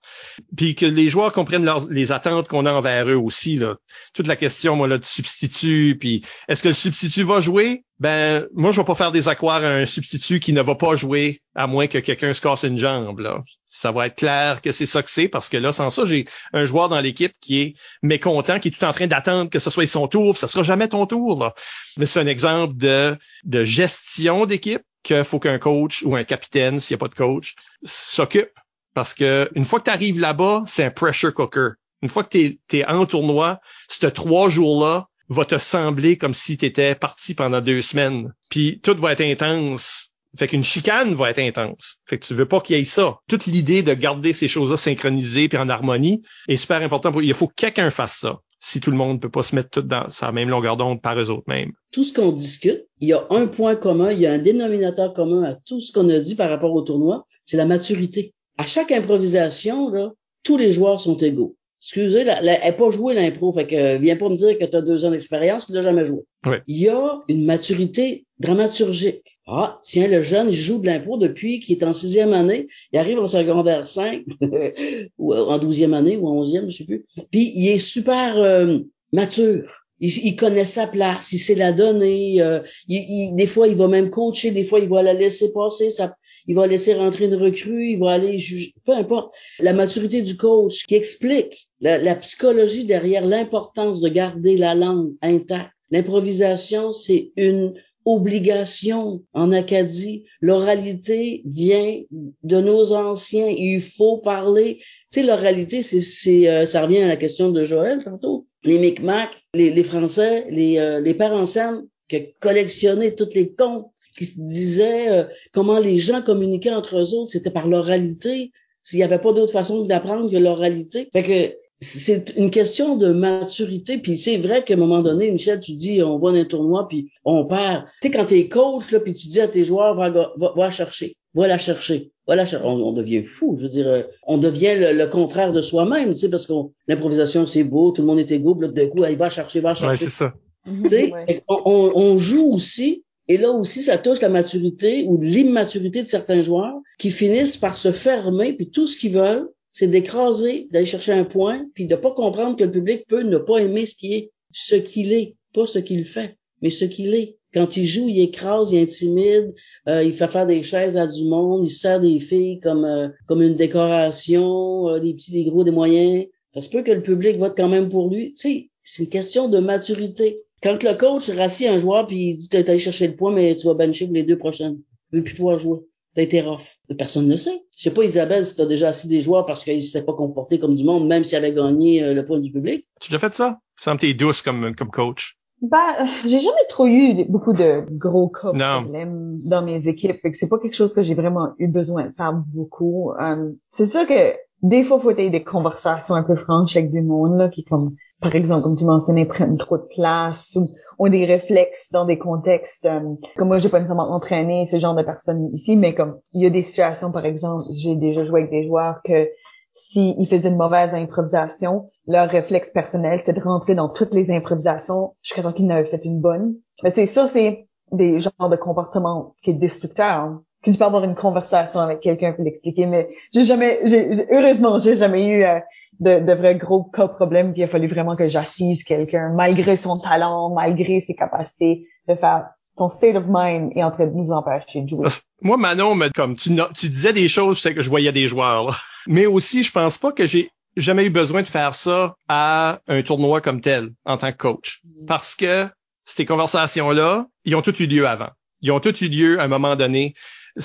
Puis 0.57 0.75
que 0.75 0.87
les 0.87 1.09
joueurs 1.09 1.33
comprennent 1.33 1.69
les 1.91 2.13
attentes 2.13 2.49
qu'on 2.49 2.67
a 2.67 2.73
envers 2.73 3.09
eux 3.09 3.17
aussi. 3.17 3.57
Là. 3.57 3.77
Toute 4.15 4.27
la 4.27 4.37
question, 4.37 4.75
moi, 4.75 4.89
là, 4.89 4.99
de 4.99 5.05
substitut, 5.05 5.97
puis 5.99 6.25
est-ce 6.49 6.63
que 6.63 6.69
le 6.69 6.75
substitut 6.75 7.23
va 7.23 7.41
jouer? 7.41 7.85
Ben, 7.99 8.47
moi, 8.53 8.73
je 8.73 8.81
vais 8.81 8.85
pas 8.85 8.97
faire 8.97 9.13
des 9.13 9.29
accords 9.29 9.53
à 9.53 9.69
un 9.69 9.87
substitut 9.87 10.41
qui 10.41 10.53
ne 10.53 10.61
va 10.61 10.75
pas 10.75 10.97
jouer, 10.97 11.41
à 11.55 11.67
moins 11.67 11.87
que 11.87 11.99
quelqu'un 11.99 12.35
se 12.35 12.41
casse 12.41 12.65
une 12.65 12.77
jambe. 12.77 13.21
Là. 13.21 13.43
Ça 13.69 13.93
va 13.93 14.09
être 14.09 14.17
clair 14.17 14.61
que 14.61 14.73
c'est 14.73 14.87
ça 14.87 15.03
que 15.03 15.11
c'est, 15.11 15.29
parce 15.29 15.49
que 15.49 15.57
là, 15.57 15.73
sans 15.73 15.91
ça, 15.91 16.05
j'ai 16.05 16.27
un 16.53 16.67
joueur 16.67 16.89
dans 16.89 17.01
l'équipe 17.01 17.33
qui 17.41 17.61
est 17.61 17.75
mécontent, 18.03 18.59
qui 18.59 18.69
est 18.69 18.71
tout 18.73 18.85
en 18.85 18.93
train 18.93 19.07
d'attendre 19.07 19.51
que 19.51 19.61
ce 19.61 19.71
soit 19.71 19.87
son 19.87 20.09
tour, 20.09 20.33
puis 20.33 20.41
ça 20.41 20.49
sera 20.49 20.65
jamais 20.65 20.89
ton 20.89 21.07
tour. 21.07 21.39
Là. 21.39 21.55
Mais 21.97 22.07
c'est 22.07 22.21
un 22.21 22.27
exemple 22.27 22.77
de, 22.77 23.17
de 23.45 23.65
gestion 23.65 24.47
d'équipe 24.47 24.83
qu'il 25.07 25.25
faut 25.25 25.39
qu'un 25.39 25.59
coach 25.59 26.03
ou 26.05 26.17
un 26.17 26.25
capitaine, 26.25 26.81
s'il 26.81 26.95
n'y 26.95 26.99
a 26.99 27.03
pas 27.07 27.09
de 27.09 27.15
coach, 27.15 27.55
s'occupe. 27.85 28.51
Parce 28.93 29.15
que 29.15 29.49
une 29.55 29.65
fois 29.65 29.79
que 29.79 29.85
tu 29.85 29.91
arrives 29.91 30.19
là-bas, 30.19 30.65
c'est 30.67 30.85
un 30.85 30.91
pressure 30.91 31.33
cooker. 31.33 31.71
Une 32.03 32.09
fois 32.09 32.25
que 32.25 32.31
tu 32.31 32.59
es, 32.73 32.85
en 32.87 33.07
tournoi, 33.07 33.61
ces 33.89 34.11
trois 34.11 34.49
jours-là 34.49 35.09
va 35.29 35.45
te 35.45 35.59
sembler 35.59 36.19
comme 36.19 36.35
si 36.35 36.57
tu 36.57 36.67
étais 36.67 36.95
parti 36.95 37.35
pendant 37.35 37.61
deux 37.61 37.83
semaines. 37.83 38.33
Puis 38.51 38.81
tout 38.83 38.97
va 38.97 39.13
être 39.13 39.23
intense. 39.23 40.13
Fait 40.39 40.49
qu'une 40.49 40.65
chicane 40.65 41.15
va 41.15 41.31
être 41.31 41.39
intense. 41.39 41.99
Fait 42.07 42.19
que 42.19 42.27
tu 42.27 42.35
veux 42.35 42.47
pas 42.47 42.61
qu'il 42.61 42.77
y 42.77 42.81
ait 42.81 42.85
ça. 42.85 43.19
Toute 43.29 43.47
l'idée 43.47 43.83
de 43.83 43.95
garder 43.95 44.33
ces 44.33 44.49
choses-là 44.49 44.77
synchronisées 44.77 45.49
puis 45.49 45.59
en 45.59 45.69
harmonie 45.69 46.23
est 46.49 46.57
super 46.57 46.83
important 46.83 47.13
pour, 47.13 47.23
il 47.23 47.33
faut 47.33 47.49
que 47.49 47.55
quelqu'un 47.55 47.91
fasse 47.91 48.19
ça 48.19 48.41
si 48.67 48.81
tout 48.81 48.91
le 48.91 48.97
monde 48.97 49.21
peut 49.21 49.31
pas 49.31 49.45
se 49.45 49.55
mettre 49.55 49.71
tout 49.71 49.83
dans 49.83 50.11
sa 50.11 50.33
même 50.33 50.49
longueur 50.49 50.77
d'onde 50.77 51.01
par 51.01 51.17
eux 51.21 51.31
autres 51.31 51.45
mêmes. 51.47 51.71
Tout 51.93 52.03
ce 52.03 52.13
qu'on 52.13 52.33
discute, 52.33 52.85
il 52.99 53.09
y 53.09 53.13
a 53.13 53.25
un 53.31 53.47
point 53.47 53.77
commun, 53.77 54.11
il 54.11 54.19
y 54.19 54.27
a 54.27 54.33
un 54.33 54.39
dénominateur 54.39 55.15
commun 55.15 55.45
à 55.45 55.55
tout 55.55 55.81
ce 55.81 55.93
qu'on 55.93 56.09
a 56.09 56.19
dit 56.19 56.35
par 56.35 56.51
rapport 56.51 56.75
au 56.75 56.83
tournoi, 56.83 57.29
c'est 57.45 57.57
la 57.57 57.65
maturité. 57.65 58.35
À 58.59 58.67
chaque 58.67 58.91
improvisation, 58.91 59.89
là, 59.91 60.11
tous 60.43 60.57
les 60.57 60.73
joueurs 60.73 61.01
sont 61.01 61.17
égaux. 61.17 61.56
Excusez, 61.83 62.21
elle 62.21 62.45
n'a 62.45 62.73
pas 62.73 62.91
joué 62.91 63.15
l'impro, 63.15 63.53
fait 63.53 63.67
que 63.67 63.99
viens 63.99 64.17
pas 64.17 64.29
me 64.29 64.37
dire 64.37 64.59
que 64.59 64.65
tu 64.65 64.77
as 64.77 64.83
deux 64.83 65.05
ans 65.05 65.11
d'expérience, 65.11 65.67
tu 65.67 65.73
l'as 65.73 65.83
jamais 65.83 66.05
joué. 66.05 66.23
Il 66.67 66.79
y 66.79 66.89
a 66.89 67.21
une 67.29 67.45
maturité 67.45 68.25
dramaturgique. 68.39 69.39
Ah, 69.47 69.79
tiens, 69.85 70.09
le 70.09 70.23
jeune, 70.23 70.49
il 70.51 70.57
joue 70.57 70.81
de 70.81 70.87
l'impro 70.87 71.19
depuis 71.19 71.61
qu'il 71.61 71.79
est 71.79 71.85
en 71.85 71.93
sixième 71.93 72.33
année. 72.33 72.67
Il 72.93 72.99
arrive 72.99 73.21
en 73.21 73.29
secondaire 73.29 73.87
5, 73.87 74.25
ou 75.19 75.35
en 75.35 75.59
douzième 75.59 75.95
année, 75.95 76.17
ou 76.17 76.27
en 76.27 76.39
onzième, 76.39 76.69
je 76.69 76.79
sais 76.79 76.85
plus. 76.85 77.05
Puis 77.31 77.53
il 77.55 77.69
est 77.69 77.79
super 77.79 78.39
euh, 78.39 78.79
mature. 79.13 79.87
Il, 79.99 80.37
connaît 80.37 80.67
sa 80.67 80.87
place, 80.87 81.33
il 81.33 81.39
sait 81.39 81.55
la 81.55 81.73
donner. 81.73 82.43
Euh, 82.43 82.61
des 82.89 83.47
fois, 83.47 83.67
il 83.67 83.77
va 83.77 83.89
même 83.89 84.11
coacher, 84.11 84.51
des 84.51 84.65
fois, 84.65 84.79
il 84.81 84.89
va 84.89 85.03
la 85.03 85.15
laisser 85.15 85.53
passer. 85.53 85.89
Ça, 85.89 86.17
il 86.47 86.55
va 86.55 86.67
laisser 86.67 86.95
rentrer 86.95 87.27
une 87.27 87.35
recrue, 87.35 87.91
il 87.91 87.99
va 87.99 88.13
aller 88.13 88.39
juger, 88.39 88.73
peu 88.85 88.93
importe. 88.93 89.35
La 89.59 89.73
maturité 89.73 90.23
du 90.23 90.37
coach 90.37 90.85
qui 90.87 90.95
explique 90.95 91.69
la, 91.81 92.15
psychologie 92.17 92.85
derrière 92.85 93.27
l'importance 93.27 94.01
de 94.01 94.09
garder 94.09 94.57
la 94.57 94.75
langue 94.75 95.13
intacte. 95.23 95.73
L'improvisation, 95.91 96.93
c'est 96.93 97.33
une 97.37 97.75
obligation 98.05 99.23
en 99.35 99.53
Acadie. 99.53 100.25
L'oralité 100.41 101.43
vient 101.45 102.01
de 102.11 102.61
nos 102.61 102.93
anciens. 102.93 103.49
Il 103.49 103.81
faut 103.81 104.19
parler. 104.19 104.79
Tu 105.11 105.21
sais, 105.21 105.23
l'oralité, 105.23 105.83
c'est, 105.83 106.01
c'est, 106.01 106.49
euh, 106.49 106.67
ça 106.67 106.83
revient 106.83 107.03
à 107.03 107.09
la 107.09 107.17
question 107.17 107.51
de 107.51 107.65
Joël 107.65 108.03
tantôt. 108.03 108.47
Les 108.65 108.79
Micmacs, 108.79 109.31
les, 109.55 109.71
les 109.71 109.83
Français, 109.83 110.47
les, 110.51 110.79
euh, 110.79 111.01
les 111.01 111.15
pères 111.15 111.33
ensemble 111.33 111.85
qui 112.09 112.35
collectionnaient 112.41 113.15
tous 113.15 113.35
les 113.35 113.53
contes 113.53 113.91
qui 114.17 114.33
disaient 114.37 115.09
euh, 115.11 115.25
comment 115.53 115.79
les 115.79 115.99
gens 115.99 116.23
communiquaient 116.23 116.75
entre 116.75 116.99
eux 116.99 117.15
autres, 117.15 117.31
c'était 117.31 117.51
par 117.51 117.69
l'oralité. 117.69 118.53
S'il 118.83 118.99
n'y 118.99 119.05
avait 119.05 119.19
pas 119.19 119.33
d'autre 119.33 119.53
façon 119.53 119.85
d'apprendre 119.85 120.31
que 120.31 120.37
l'oralité. 120.37 121.09
Fait 121.13 121.23
que 121.25 121.57
c'est 121.81 122.33
une 122.37 122.51
question 122.51 122.97
de 122.97 123.09
maturité. 123.09 123.99
Puis 123.99 124.17
c'est 124.17 124.37
vrai 124.37 124.65
qu'à 124.65 124.75
un 124.75 124.79
moment 124.79 125.03
donné, 125.03 125.31
Michel, 125.31 125.61
tu 125.61 125.73
dis, 125.73 126.03
on 126.03 126.19
va 126.19 126.33
dans 126.33 126.39
un 126.39 126.45
tournoi, 126.45 126.89
puis 126.89 127.11
on 127.25 127.45
perd. 127.45 127.85
Tu 128.01 128.09
sais, 128.09 128.15
quand 128.15 128.27
t'es 128.27 128.49
coach, 128.49 128.91
là, 128.93 129.01
puis 129.01 129.15
tu 129.15 129.29
dis 129.29 129.41
à 129.41 129.49
tes 129.49 129.65
joueurs, 129.65 129.95
va, 129.95 130.11
va, 130.11 130.53
va 130.57 130.71
chercher, 130.71 131.17
va 131.35 131.47
la 131.49 131.59
chercher. 131.59 132.13
Voilà, 132.27 132.45
on, 132.65 132.69
on, 132.69 132.93
devient 132.93 133.25
fou. 133.25 133.55
Je 133.57 133.63
veux 133.63 133.69
dire, 133.69 133.87
euh, 133.87 134.03
on 134.27 134.39
devient 134.39 134.75
le, 134.77 135.07
contraire 135.07 135.53
de 135.53 135.61
soi-même, 135.61 136.13
tu 136.15 136.21
sais, 136.21 136.31
parce 136.31 136.47
que 136.47 136.55
l'improvisation, 136.89 137.47
c'est 137.47 137.63
beau, 137.63 137.93
tout 137.93 138.03
le 138.03 138.07
monde 138.07 138.19
est 138.19 138.31
égaux, 138.33 138.59
là, 138.61 138.69
de 138.69 138.87
coup, 138.87 139.05
il 139.05 139.17
va 139.17 139.31
chercher, 139.31 139.61
va 139.61 139.75
chercher. 139.75 139.91
Ouais, 139.91 139.97
c'est 139.97 140.11
ça. 140.11 140.35
Tu 140.65 140.89
sais, 140.89 141.13
on, 141.49 141.93
on, 141.95 142.19
joue 142.19 142.51
aussi, 142.53 143.05
et 143.29 143.39
là 143.39 143.51
aussi, 143.51 143.83
ça 143.83 143.99
touche 143.99 144.21
la 144.21 144.29
maturité 144.29 145.05
ou 145.09 145.21
l'immaturité 145.21 146.03
de 146.03 146.07
certains 146.07 146.43
joueurs 146.43 146.81
qui 146.99 147.11
finissent 147.11 147.57
par 147.57 147.77
se 147.77 147.91
fermer, 147.91 148.53
puis 148.53 148.71
tout 148.71 148.87
ce 148.87 148.97
qu'ils 148.97 149.13
veulent, 149.13 149.49
c'est 149.73 149.89
d'écraser, 149.89 150.69
d'aller 150.71 150.87
chercher 150.87 151.13
un 151.13 151.25
point, 151.25 151.67
puis 151.75 151.87
de 151.87 151.97
pas 151.97 152.13
comprendre 152.13 152.57
que 152.57 152.65
le 152.65 152.71
public 152.71 153.05
peut 153.09 153.23
ne 153.23 153.39
pas 153.39 153.59
aimer 153.59 153.85
ce 153.87 153.95
qui 153.95 154.15
est, 154.15 154.31
ce 154.53 154.77
qu'il 154.77 155.13
est, 155.13 155.35
pas 155.53 155.67
ce 155.67 155.79
qu'il 155.81 156.05
fait, 156.05 156.37
mais 156.63 156.71
ce 156.71 156.85
qu'il 156.85 157.15
est. 157.15 157.37
Quand 157.53 157.77
il 157.77 157.85
joue, 157.85 158.09
il 158.09 158.21
écrase, 158.21 158.73
il 158.73 158.79
intimide, 158.79 159.55
euh, 159.89 160.03
il 160.03 160.13
fait 160.13 160.29
faire 160.29 160.47
des 160.47 160.63
chaises 160.63 160.97
à 160.97 161.07
du 161.07 161.25
monde, 161.25 161.67
il 161.67 161.71
sert 161.71 162.01
des 162.01 162.21
filles 162.21 162.61
comme 162.61 162.85
euh, 162.85 163.09
comme 163.27 163.43
une 163.43 163.57
décoration, 163.57 164.89
euh, 164.89 164.99
des 164.99 165.15
petits, 165.15 165.33
des 165.33 165.45
gros, 165.45 165.65
des 165.65 165.71
moyens. 165.71 166.27
Ça 166.53 166.63
se 166.63 166.69
peut 166.69 166.83
que 166.83 166.93
le 166.93 167.03
public 167.03 167.39
vote 167.39 167.55
quand 167.57 167.69
même 167.69 167.89
pour 167.89 168.09
lui. 168.09 168.35
Tu 168.35 168.37
sais, 168.37 168.71
c'est 168.83 169.05
une 169.05 169.09
question 169.09 169.49
de 169.49 169.59
maturité. 169.59 170.43
Quand 170.63 170.83
le 170.83 170.95
coach 170.97 171.31
rassied 171.31 171.69
un 171.69 171.79
joueur 171.79 172.07
puis 172.07 172.31
il 172.31 172.37
dit 172.37 172.49
t'es 172.49 172.69
allé 172.69 172.79
chercher 172.79 173.09
le 173.09 173.17
point, 173.17 173.33
mais 173.33 173.57
tu 173.57 173.67
vas 173.67 173.75
bencher 173.75 174.07
pour 174.07 174.15
les 174.15 174.23
deux 174.23 174.39
prochaines. 174.39 174.79
Il 175.13 175.19
veut 175.19 175.25
plus 175.25 175.35
pouvoir 175.35 175.59
jouer. 175.59 175.81
T'as 176.15 176.23
été 176.23 176.41
rough. 176.41 176.79
Personne 176.97 177.29
ne 177.29 177.37
sait. 177.37 177.63
Je 177.77 177.83
sais 177.83 177.91
pas, 177.91 178.03
Isabelle, 178.03 178.47
si 178.47 178.57
t'as 178.57 178.65
déjà 178.65 178.89
assis 178.89 179.07
des 179.07 179.21
joueurs 179.21 179.45
parce 179.45 179.65
qu'ils 179.65 179.83
s'étaient 179.83 180.05
pas 180.05 180.15
comportés 180.15 180.59
comme 180.59 180.75
du 180.75 180.83
monde, 180.83 181.07
même 181.07 181.25
s'ils 181.25 181.37
avaient 181.37 181.53
gagné 181.53 182.03
euh, 182.03 182.15
le 182.15 182.25
point 182.25 182.41
du 182.41 182.51
public. 182.51 182.87
Tu 183.01 183.15
as 183.15 183.19
fait 183.19 183.35
ça? 183.35 183.59
Ça 183.77 183.93
me 183.93 184.13
douce 184.15 184.41
comme, 184.41 184.75
comme 184.75 184.91
coach. 184.91 185.37
Ben, 185.61 185.79
euh, 186.01 186.05
j'ai 186.25 186.41
jamais 186.41 186.65
trop 186.69 186.87
eu 186.87 187.25
beaucoup 187.29 187.53
de 187.53 187.85
gros 187.91 188.29
cas 188.29 188.53
problèmes 188.53 189.41
dans 189.43 189.63
mes 189.63 189.89
équipes. 189.89 190.21
c'est 190.33 190.49
pas 190.49 190.59
quelque 190.59 190.75
chose 190.75 190.93
que 190.93 191.03
j'ai 191.03 191.15
vraiment 191.15 191.53
eu 191.59 191.69
besoin 191.69 192.07
de 192.07 192.15
faire 192.15 192.33
beaucoup. 192.33 193.13
Euh, 193.13 193.53
c'est 193.69 193.87
sûr 193.87 194.07
que 194.07 194.35
des 194.63 194.85
fois, 194.85 194.99
faut 194.99 195.11
avoir 195.11 195.31
des 195.31 195.45
conversations 195.45 196.15
un 196.15 196.23
peu 196.23 196.35
franches 196.35 196.77
avec 196.77 196.91
du 196.91 197.03
monde, 197.03 197.39
là, 197.39 197.49
qui 197.49 197.65
comme, 197.65 197.95
par 198.21 198.35
exemple, 198.35 198.63
comme 198.63 198.77
tu 198.77 198.85
mentionnais, 198.85 199.27
prennent 199.27 199.57
trop 199.57 199.79
de 199.79 199.87
place 199.95 200.57
ou 200.57 200.69
ont 200.99 201.09
des 201.09 201.25
réflexes 201.25 201.91
dans 201.93 202.05
des 202.05 202.19
contextes 202.19 202.87
euh, 202.87 203.01
comme 203.37 203.49
moi 203.49 203.59
j'ai 203.59 203.69
pas 203.69 203.79
nécessairement 203.79 204.11
entraîné 204.11 204.65
ce 204.67 204.79
genre 204.79 204.95
de 204.95 205.03
personnes 205.03 205.51
ici 205.53 205.77
mais 205.77 205.95
comme 205.95 206.19
il 206.33 206.43
y 206.43 206.47
a 206.47 206.51
des 206.51 206.63
situations 206.63 207.13
par 207.13 207.27
exemple 207.27 207.65
j'ai 207.75 207.97
déjà 207.97 208.25
joué 208.25 208.41
avec 208.41 208.51
des 208.51 208.63
joueurs 208.63 209.01
que 209.05 209.29
s'ils 209.73 210.27
faisaient 210.27 210.49
une 210.49 210.57
mauvaise 210.57 210.95
improvisation 210.95 211.91
leur 212.07 212.31
réflexe 212.31 212.71
personnel 212.71 213.19
c'était 213.19 213.35
de 213.35 213.45
rentrer 213.45 213.75
dans 213.75 213.91
toutes 213.91 214.15
les 214.15 214.31
improvisations 214.31 215.15
jusqu'à 215.23 215.43
temps 215.43 215.53
qu'ils 215.53 215.67
n'avaient 215.67 215.85
fait 215.85 216.05
une 216.05 216.21
bonne. 216.21 216.55
Mais 216.83 216.93
c'est 216.95 217.07
ça 217.07 217.29
c'est 217.29 217.69
des 217.93 218.19
genres 218.19 218.49
de 218.49 218.57
comportements 218.57 219.35
qui 219.43 219.51
est 219.51 219.55
destructeur 219.55 220.41
que 220.67 220.71
tu 220.73 220.79
peux 220.79 220.85
avoir 220.85 221.05
une 221.05 221.15
conversation 221.15 221.81
avec 221.81 222.01
quelqu'un 222.01 222.33
pour 222.33 222.45
l'expliquer, 222.45 222.87
mais 222.87 223.09
j'ai 223.33 223.45
jamais, 223.45 223.81
j'ai, 223.85 224.27
heureusement, 224.33 224.81
j'ai 224.81 224.97
jamais 224.97 225.25
eu 225.27 225.45
euh, 225.45 225.61
de, 226.01 226.21
de 226.21 226.33
vrais 226.33 226.57
gros 226.57 226.85
cas 226.85 227.09
problèmes, 227.09 227.53
puis 227.53 227.63
il 227.63 227.65
a 227.65 227.69
fallu 227.69 227.89
vraiment 227.89 228.17
que 228.17 228.29
j'assise 228.29 228.85
quelqu'un, 228.85 229.33
malgré 229.35 229.77
son 229.77 229.99
talent, 229.99 230.53
malgré 230.55 231.01
ses 231.01 231.15
capacités, 231.15 231.87
de 232.09 232.15
faire 232.15 232.51
son 232.77 232.89
state 232.89 233.17
of 233.17 233.25
mind 233.29 233.73
est 233.75 233.83
en 233.83 233.91
train 233.91 234.07
de 234.07 234.13
nous 234.13 234.31
empêcher 234.31 234.83
de 234.83 234.89
jouer. 234.89 235.09
Moi, 235.41 235.57
Manon, 235.57 235.99
comme 236.15 236.37
tu, 236.37 236.51
tu 236.75 236.89
disais 236.89 237.13
des 237.13 237.29
choses, 237.29 237.61
c'est 237.61 237.75
que 237.75 237.81
je 237.81 237.89
voyais 237.89 238.13
des 238.13 238.29
joueurs. 238.29 238.79
Mais 239.07 239.27
aussi, 239.27 239.63
je 239.63 239.73
pense 239.73 239.99
pas 239.99 240.13
que 240.13 240.27
j'ai 240.27 240.51
jamais 240.77 241.07
eu 241.07 241.11
besoin 241.11 241.43
de 241.43 241.47
faire 241.47 241.75
ça 241.75 242.15
à 242.29 242.81
un 242.87 243.03
tournoi 243.03 243.41
comme 243.41 243.61
tel 243.61 243.93
en 244.05 244.19
tant 244.19 244.33
que 244.33 244.37
coach. 244.37 244.81
Mm. 244.85 245.07
Parce 245.07 245.35
que 245.35 245.69
ces 246.05 246.27
conversations-là, 246.27 247.27
ils 247.45 247.55
ont 247.57 247.63
toutes 247.63 247.81
eu 247.81 247.87
lieu 247.87 248.07
avant. 248.07 248.31
Ils 248.61 248.73
ont 248.73 248.81
toutes 248.81 249.01
eu 249.01 249.09
lieu 249.09 249.41
à 249.41 249.45
un 249.45 249.49
moment 249.49 249.77
donné. 249.77 250.15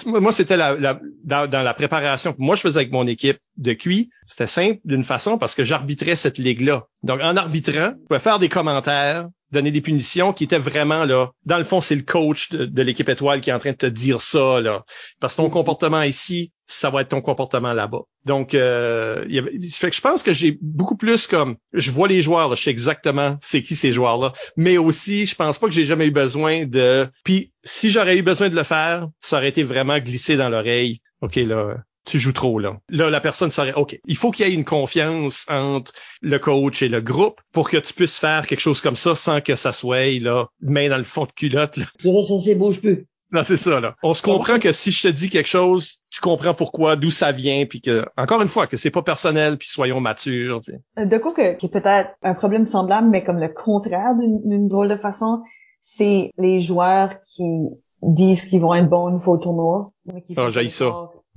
Moi, 0.06 0.32
c'était 0.32 0.58
la, 0.58 1.00
dans, 1.24 1.50
la 1.52 1.74
préparation 1.74 2.34
moi 2.38 2.56
je 2.56 2.62
faisais 2.62 2.78
avec 2.78 2.92
mon 2.92 3.08
équipe 3.08 3.40
de 3.58 3.74
QI. 3.74 4.10
C'était 4.26 4.48
simple 4.48 4.80
d'une 4.86 5.04
façon 5.04 5.38
parce 5.38 5.54
que 5.54 5.64
j'arbitrais 5.64 6.16
cette 6.16 6.38
ligue-là. 6.38 6.88
Donc, 7.04 7.20
en 7.22 7.36
arbitrant, 7.36 7.94
je 8.00 8.08
pouvais 8.08 8.20
faire 8.20 8.40
des 8.40 8.50
commentaires, 8.50 9.28
donner 9.52 9.72
des 9.72 9.82
punitions 9.82 10.34
qui 10.34 10.44
étaient 10.44 10.58
vraiment 10.58 11.06
là. 11.06 11.32
Dans 11.46 11.58
le 11.58 11.64
fond, 11.64 11.82
c'est 11.82 11.96
le 11.96 12.04
coach 12.04 12.50
de, 12.50 12.82
l'équipe 12.82 13.10
étoile 13.10 13.42
qui 13.42 13.50
est 13.50 13.54
en 13.54 13.60
train 13.60 13.72
de 13.72 13.78
te 13.78 13.86
dire 13.86 14.22
ça 14.22 14.60
là, 14.62 14.84
parce 15.20 15.36
que 15.36 15.42
ton 15.42 15.50
comportement 15.50 16.02
ici, 16.02 16.52
ça 16.68 16.90
va 16.90 17.02
être 17.02 17.10
ton 17.10 17.22
comportement 17.22 17.74
là-bas. 17.74 18.02
Donc, 18.26 18.54
euh, 18.54 19.26
fait 19.72 19.90
que 19.90 19.96
je 19.96 20.02
pense 20.02 20.24
que 20.24 20.32
j'ai 20.32 20.58
beaucoup 20.62 20.96
plus 20.96 21.28
comme, 21.28 21.58
je 21.74 21.92
vois 21.92 22.08
les 22.08 22.22
joueurs, 22.22 22.50
là, 22.50 22.56
je 22.56 22.64
sais 22.64 22.72
exactement 22.72 23.38
c'est 23.42 23.62
qui 23.62 23.76
ces 23.76 23.92
joueurs-là, 23.92 24.34
mais 24.56 24.78
aussi, 24.78 25.26
je 25.26 25.36
pense 25.36 25.58
pas 25.58 25.68
que 25.68 25.74
j'ai 25.74 25.86
jamais 25.86 26.08
eu 26.08 26.12
besoin 26.12 26.66
de. 26.66 27.08
Puis, 27.24 27.52
si 27.64 27.90
j'aurais 27.90 28.18
eu 28.18 28.24
besoin 28.24 28.50
de 28.50 28.56
le 28.56 28.64
faire, 28.64 29.08
ça 29.20 29.38
aurait 29.38 29.50
été 29.50 29.64
vraiment 29.64 30.00
glissé 30.00 30.38
dans 30.38 30.50
l'oreille. 30.50 31.02
Ok 31.22 31.36
là, 31.36 31.76
tu 32.06 32.20
joues 32.20 32.34
trop 32.34 32.60
là. 32.60 32.78
Là, 32.90 33.10
la 33.10 33.22
personne 33.22 33.52
serait 33.52 33.74
OK. 33.74 34.00
Il 34.06 34.18
faut 34.18 34.32
qu'il 34.32 34.48
y 34.48 34.50
ait 34.50 34.54
une 34.54 34.66
confiance 34.66 35.46
entre 35.50 35.94
le 36.22 36.40
coach 36.40 36.82
et 36.82 36.90
le 36.90 37.02
groupe 37.02 37.42
pour 37.52 37.70
que 37.70 37.78
tu 37.78 37.94
puisses 37.94 38.18
faire 38.18 38.48
quelque 38.48 38.60
chose 38.60 38.82
comme 38.82 38.96
ça 38.96 39.16
sans 39.16 39.42
que 39.42 39.56
ça 39.56 39.72
soit 39.72 40.20
là, 40.20 40.48
main 40.62 40.90
dans 40.90 40.98
le 40.98 41.04
fond 41.04 41.26
de 41.26 41.32
culotte. 41.32 41.78
Là. 41.78 41.86
Tu 42.00 42.10
ça 42.10 42.56
bouge 42.56 42.80
plus. 42.80 43.08
Non, 43.32 43.44
c'est 43.44 43.58
ça, 43.58 43.80
là. 43.80 43.96
On 44.04 44.14
se 44.14 44.22
comprend 44.22 44.60
que 44.60 44.74
si 44.74 44.92
je 44.92 45.04
te 45.04 45.08
dis 45.08 45.30
quelque 45.30 45.48
chose, 45.48 46.02
tu 46.10 46.20
comprends 46.20 46.54
pourquoi, 46.54 46.98
d'où 46.98 47.12
ça 47.12 47.32
vient, 47.32 47.66
puis 47.66 47.80
que, 47.80 48.06
encore 48.18 48.42
une 48.42 48.50
fois, 48.50 48.68
que 48.68 48.76
c'est 48.76 48.92
pas 48.92 49.04
personnel, 49.04 49.58
puis 49.58 49.70
soyons 49.70 50.02
matures. 50.02 50.62
Euh, 51.00 51.06
de 51.06 51.18
quoi 51.18 51.34
que, 51.34 51.54
que 51.54 51.68
peut-être 51.68 52.10
un 52.24 52.34
problème 52.34 52.66
semblable, 52.66 53.08
mais 53.10 53.24
comme 53.24 53.40
le 53.40 53.48
contraire 53.48 54.16
d'une 54.16 54.68
drôle 54.68 54.90
de 54.90 54.98
façon, 54.98 55.44
c'est 55.80 56.32
les 56.38 56.60
joueurs 56.60 57.22
qui 57.22 57.70
disent 58.02 58.46
qu'ils 58.46 58.62
vont 58.62 58.74
être 58.74 58.90
bons 58.90 59.08
une 59.08 59.22
fois 59.22 59.36
au 59.36 59.38
tournoi, 59.38 59.94
mais 60.06 60.22
qui 60.22 60.36
oh, 60.38 60.50
ça 60.50 60.92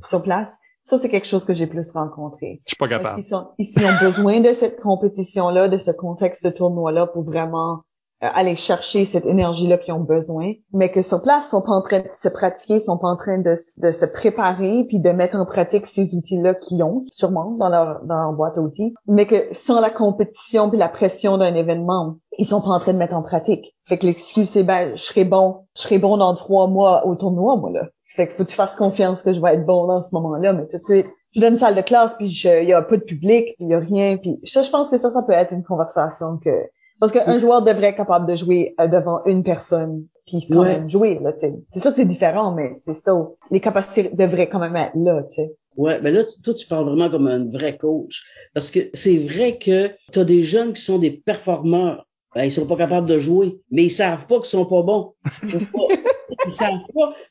sur 0.07 0.23
place. 0.23 0.57
Ça, 0.83 0.99
c'est 0.99 1.09
quelque 1.09 1.27
chose 1.27 1.47
que 1.47 1.55
j'ai 1.55 1.67
plus 1.67 1.91
rencontré. 1.93 2.61
Je 2.67 2.73
suis 2.73 2.77
pas 2.77 2.89
capable. 2.89 3.21
Ils 3.21 3.35
ont 3.35 4.05
besoin 4.05 4.41
de 4.41 4.53
cette 4.53 4.81
compétition-là, 4.81 5.69
de 5.69 5.79
ce 5.79 5.91
contexte 5.91 6.45
de 6.45 6.51
tournoi-là 6.51 7.07
pour 7.07 7.23
vraiment 7.23 7.85
euh, 8.23 8.29
aller 8.33 8.55
chercher 8.55 9.05
cette 9.05 9.27
énergie-là 9.27 9.77
qu'ils 9.77 9.93
ont 9.93 10.01
besoin, 10.01 10.53
mais 10.73 10.91
que 10.91 11.03
sur 11.03 11.21
place, 11.21 11.47
ils 11.47 11.51
sont 11.51 11.63
pas 11.63 11.73
en 11.73 11.83
train 11.83 11.99
de 11.99 12.09
se 12.13 12.29
pratiquer, 12.29 12.75
ils 12.75 12.81
sont 12.81 12.97
pas 12.97 13.09
en 13.09 13.17
train 13.17 13.39
de, 13.39 13.55
de 13.79 13.91
se 13.91 14.07
préparer 14.07 14.85
puis 14.89 15.01
de 15.01 15.11
mettre 15.11 15.37
en 15.37 15.45
pratique 15.45 15.87
ces 15.87 16.15
outils-là 16.15 16.55
qu'ils 16.55 16.83
ont, 16.83 17.05
sûrement, 17.11 17.51
dans 17.59 17.69
leur, 17.69 18.05
dans 18.05 18.17
leur 18.17 18.33
boîte 18.33 18.57
à 18.57 18.61
outils, 18.61 18.95
mais 19.07 19.27
que 19.27 19.49
sans 19.53 19.81
la 19.81 19.91
compétition 19.91 20.71
puis 20.71 20.79
la 20.79 20.89
pression 20.89 21.39
d'un 21.39 21.55
événement, 21.55 22.17
ils 22.39 22.47
sont 22.47 22.61
pas 22.61 22.71
en 22.71 22.79
train 22.79 22.93
de 22.93 22.99
mettre 22.99 23.17
en 23.17 23.23
pratique. 23.23 23.75
Fait 23.85 23.99
que 23.99 24.07
l'excuse, 24.07 24.49
c'est 24.49 24.65
ben, 24.65 24.95
je 24.95 25.03
serai 25.03 25.25
bon, 25.25 25.67
je 25.77 25.83
serai 25.83 25.99
bon 25.99 26.17
dans 26.17 26.35
trois 26.35 26.67
mois 26.67 27.07
au 27.07 27.17
tournoi, 27.17 27.57
moi, 27.57 27.71
là. 27.73 27.89
Fait 28.15 28.29
qu'il 28.29 28.37
faut 28.37 28.45
que 28.45 28.51
tu 28.51 28.57
fasses 28.57 28.77
confiance 28.77 29.23
que 29.23 29.33
je 29.33 29.41
vais 29.41 29.55
être 29.55 29.67
bon 29.67 29.87
dans 29.87 30.03
ce 30.03 30.15
moment-là, 30.15 30.53
mais 30.53 30.67
tout 30.69 30.79
de 30.79 30.83
suite, 30.83 31.07
je 31.35 31.41
donne 31.41 31.55
une 31.55 31.59
salle 31.59 31.75
de 31.75 31.81
classe, 31.81 32.15
puis 32.15 32.27
il 32.27 32.69
y 32.69 32.73
a 32.73 32.83
pas 32.83 32.97
de 32.97 33.03
public, 33.03 33.55
puis 33.57 33.67
il 33.67 33.69
y 33.69 33.75
a 33.75 33.81
rien, 33.81 34.17
puis 34.17 34.39
ça, 34.45 34.63
je 34.63 34.71
pense 34.71 34.89
que 34.89 34.99
ça, 34.99 35.11
ça 35.11 35.23
peut 35.23 35.33
être 35.33 35.53
une 35.53 35.65
conversation 35.65 36.39
que... 36.39 36.51
Parce 37.01 37.11
qu'un 37.11 37.39
joueur 37.39 37.63
devrait 37.63 37.89
être 37.89 37.97
capable 37.97 38.31
de 38.31 38.37
jouer 38.37 38.75
euh, 38.81 38.87
devant 38.87 39.25
une 39.25 39.43
personne, 39.43 40.07
puis 40.27 40.47
quand 40.49 40.63
même 40.63 40.89
jouer, 40.89 41.19
là, 41.21 41.33
C'est 41.33 41.81
sûr 41.81 41.91
que 41.91 41.97
c'est 41.97 42.05
différent, 42.05 42.53
mais 42.53 42.73
c'est 42.73 42.95
ça. 42.95 43.13
Les 43.51 43.61
capacités 43.61 44.11
devraient 44.15 44.49
quand 44.49 44.61
même 44.61 44.77
être 44.77 44.95
là, 44.95 45.25
tu 45.25 45.35
sais. 45.35 45.57
Ouais, 45.77 46.01
mais 46.01 46.13
là, 46.13 46.23
toi, 46.45 46.55
tu 46.55 46.69
parles 46.69 46.85
vraiment 46.85 47.11
comme 47.11 47.27
un 47.27 47.51
vrai 47.51 47.77
coach. 47.77 48.23
Parce 48.55 48.71
que 48.71 48.79
c'est 48.95 49.19
vrai 49.19 49.59
que 49.59 49.91
tu 50.13 50.21
as 50.21 50.25
des 50.25 50.45
jeunes 50.45 50.73
qui 50.73 50.83
sont 50.83 50.99
des 50.99 51.11
performeurs. 51.11 52.07
Ben, 52.35 52.45
ils 52.45 52.53
sont 52.53 52.67
pas 52.67 52.77
capables 52.77 53.09
de 53.09 53.19
jouer, 53.19 53.61
mais 53.73 53.85
ils 53.85 53.91
savent 53.91 54.27
pas 54.27 54.37
qu'ils 54.37 54.47
sont 54.47 54.67
pas 54.67 54.83
bons. 54.83 55.15
ils 55.43 55.51
savent 55.51 55.71
pas 55.73 55.95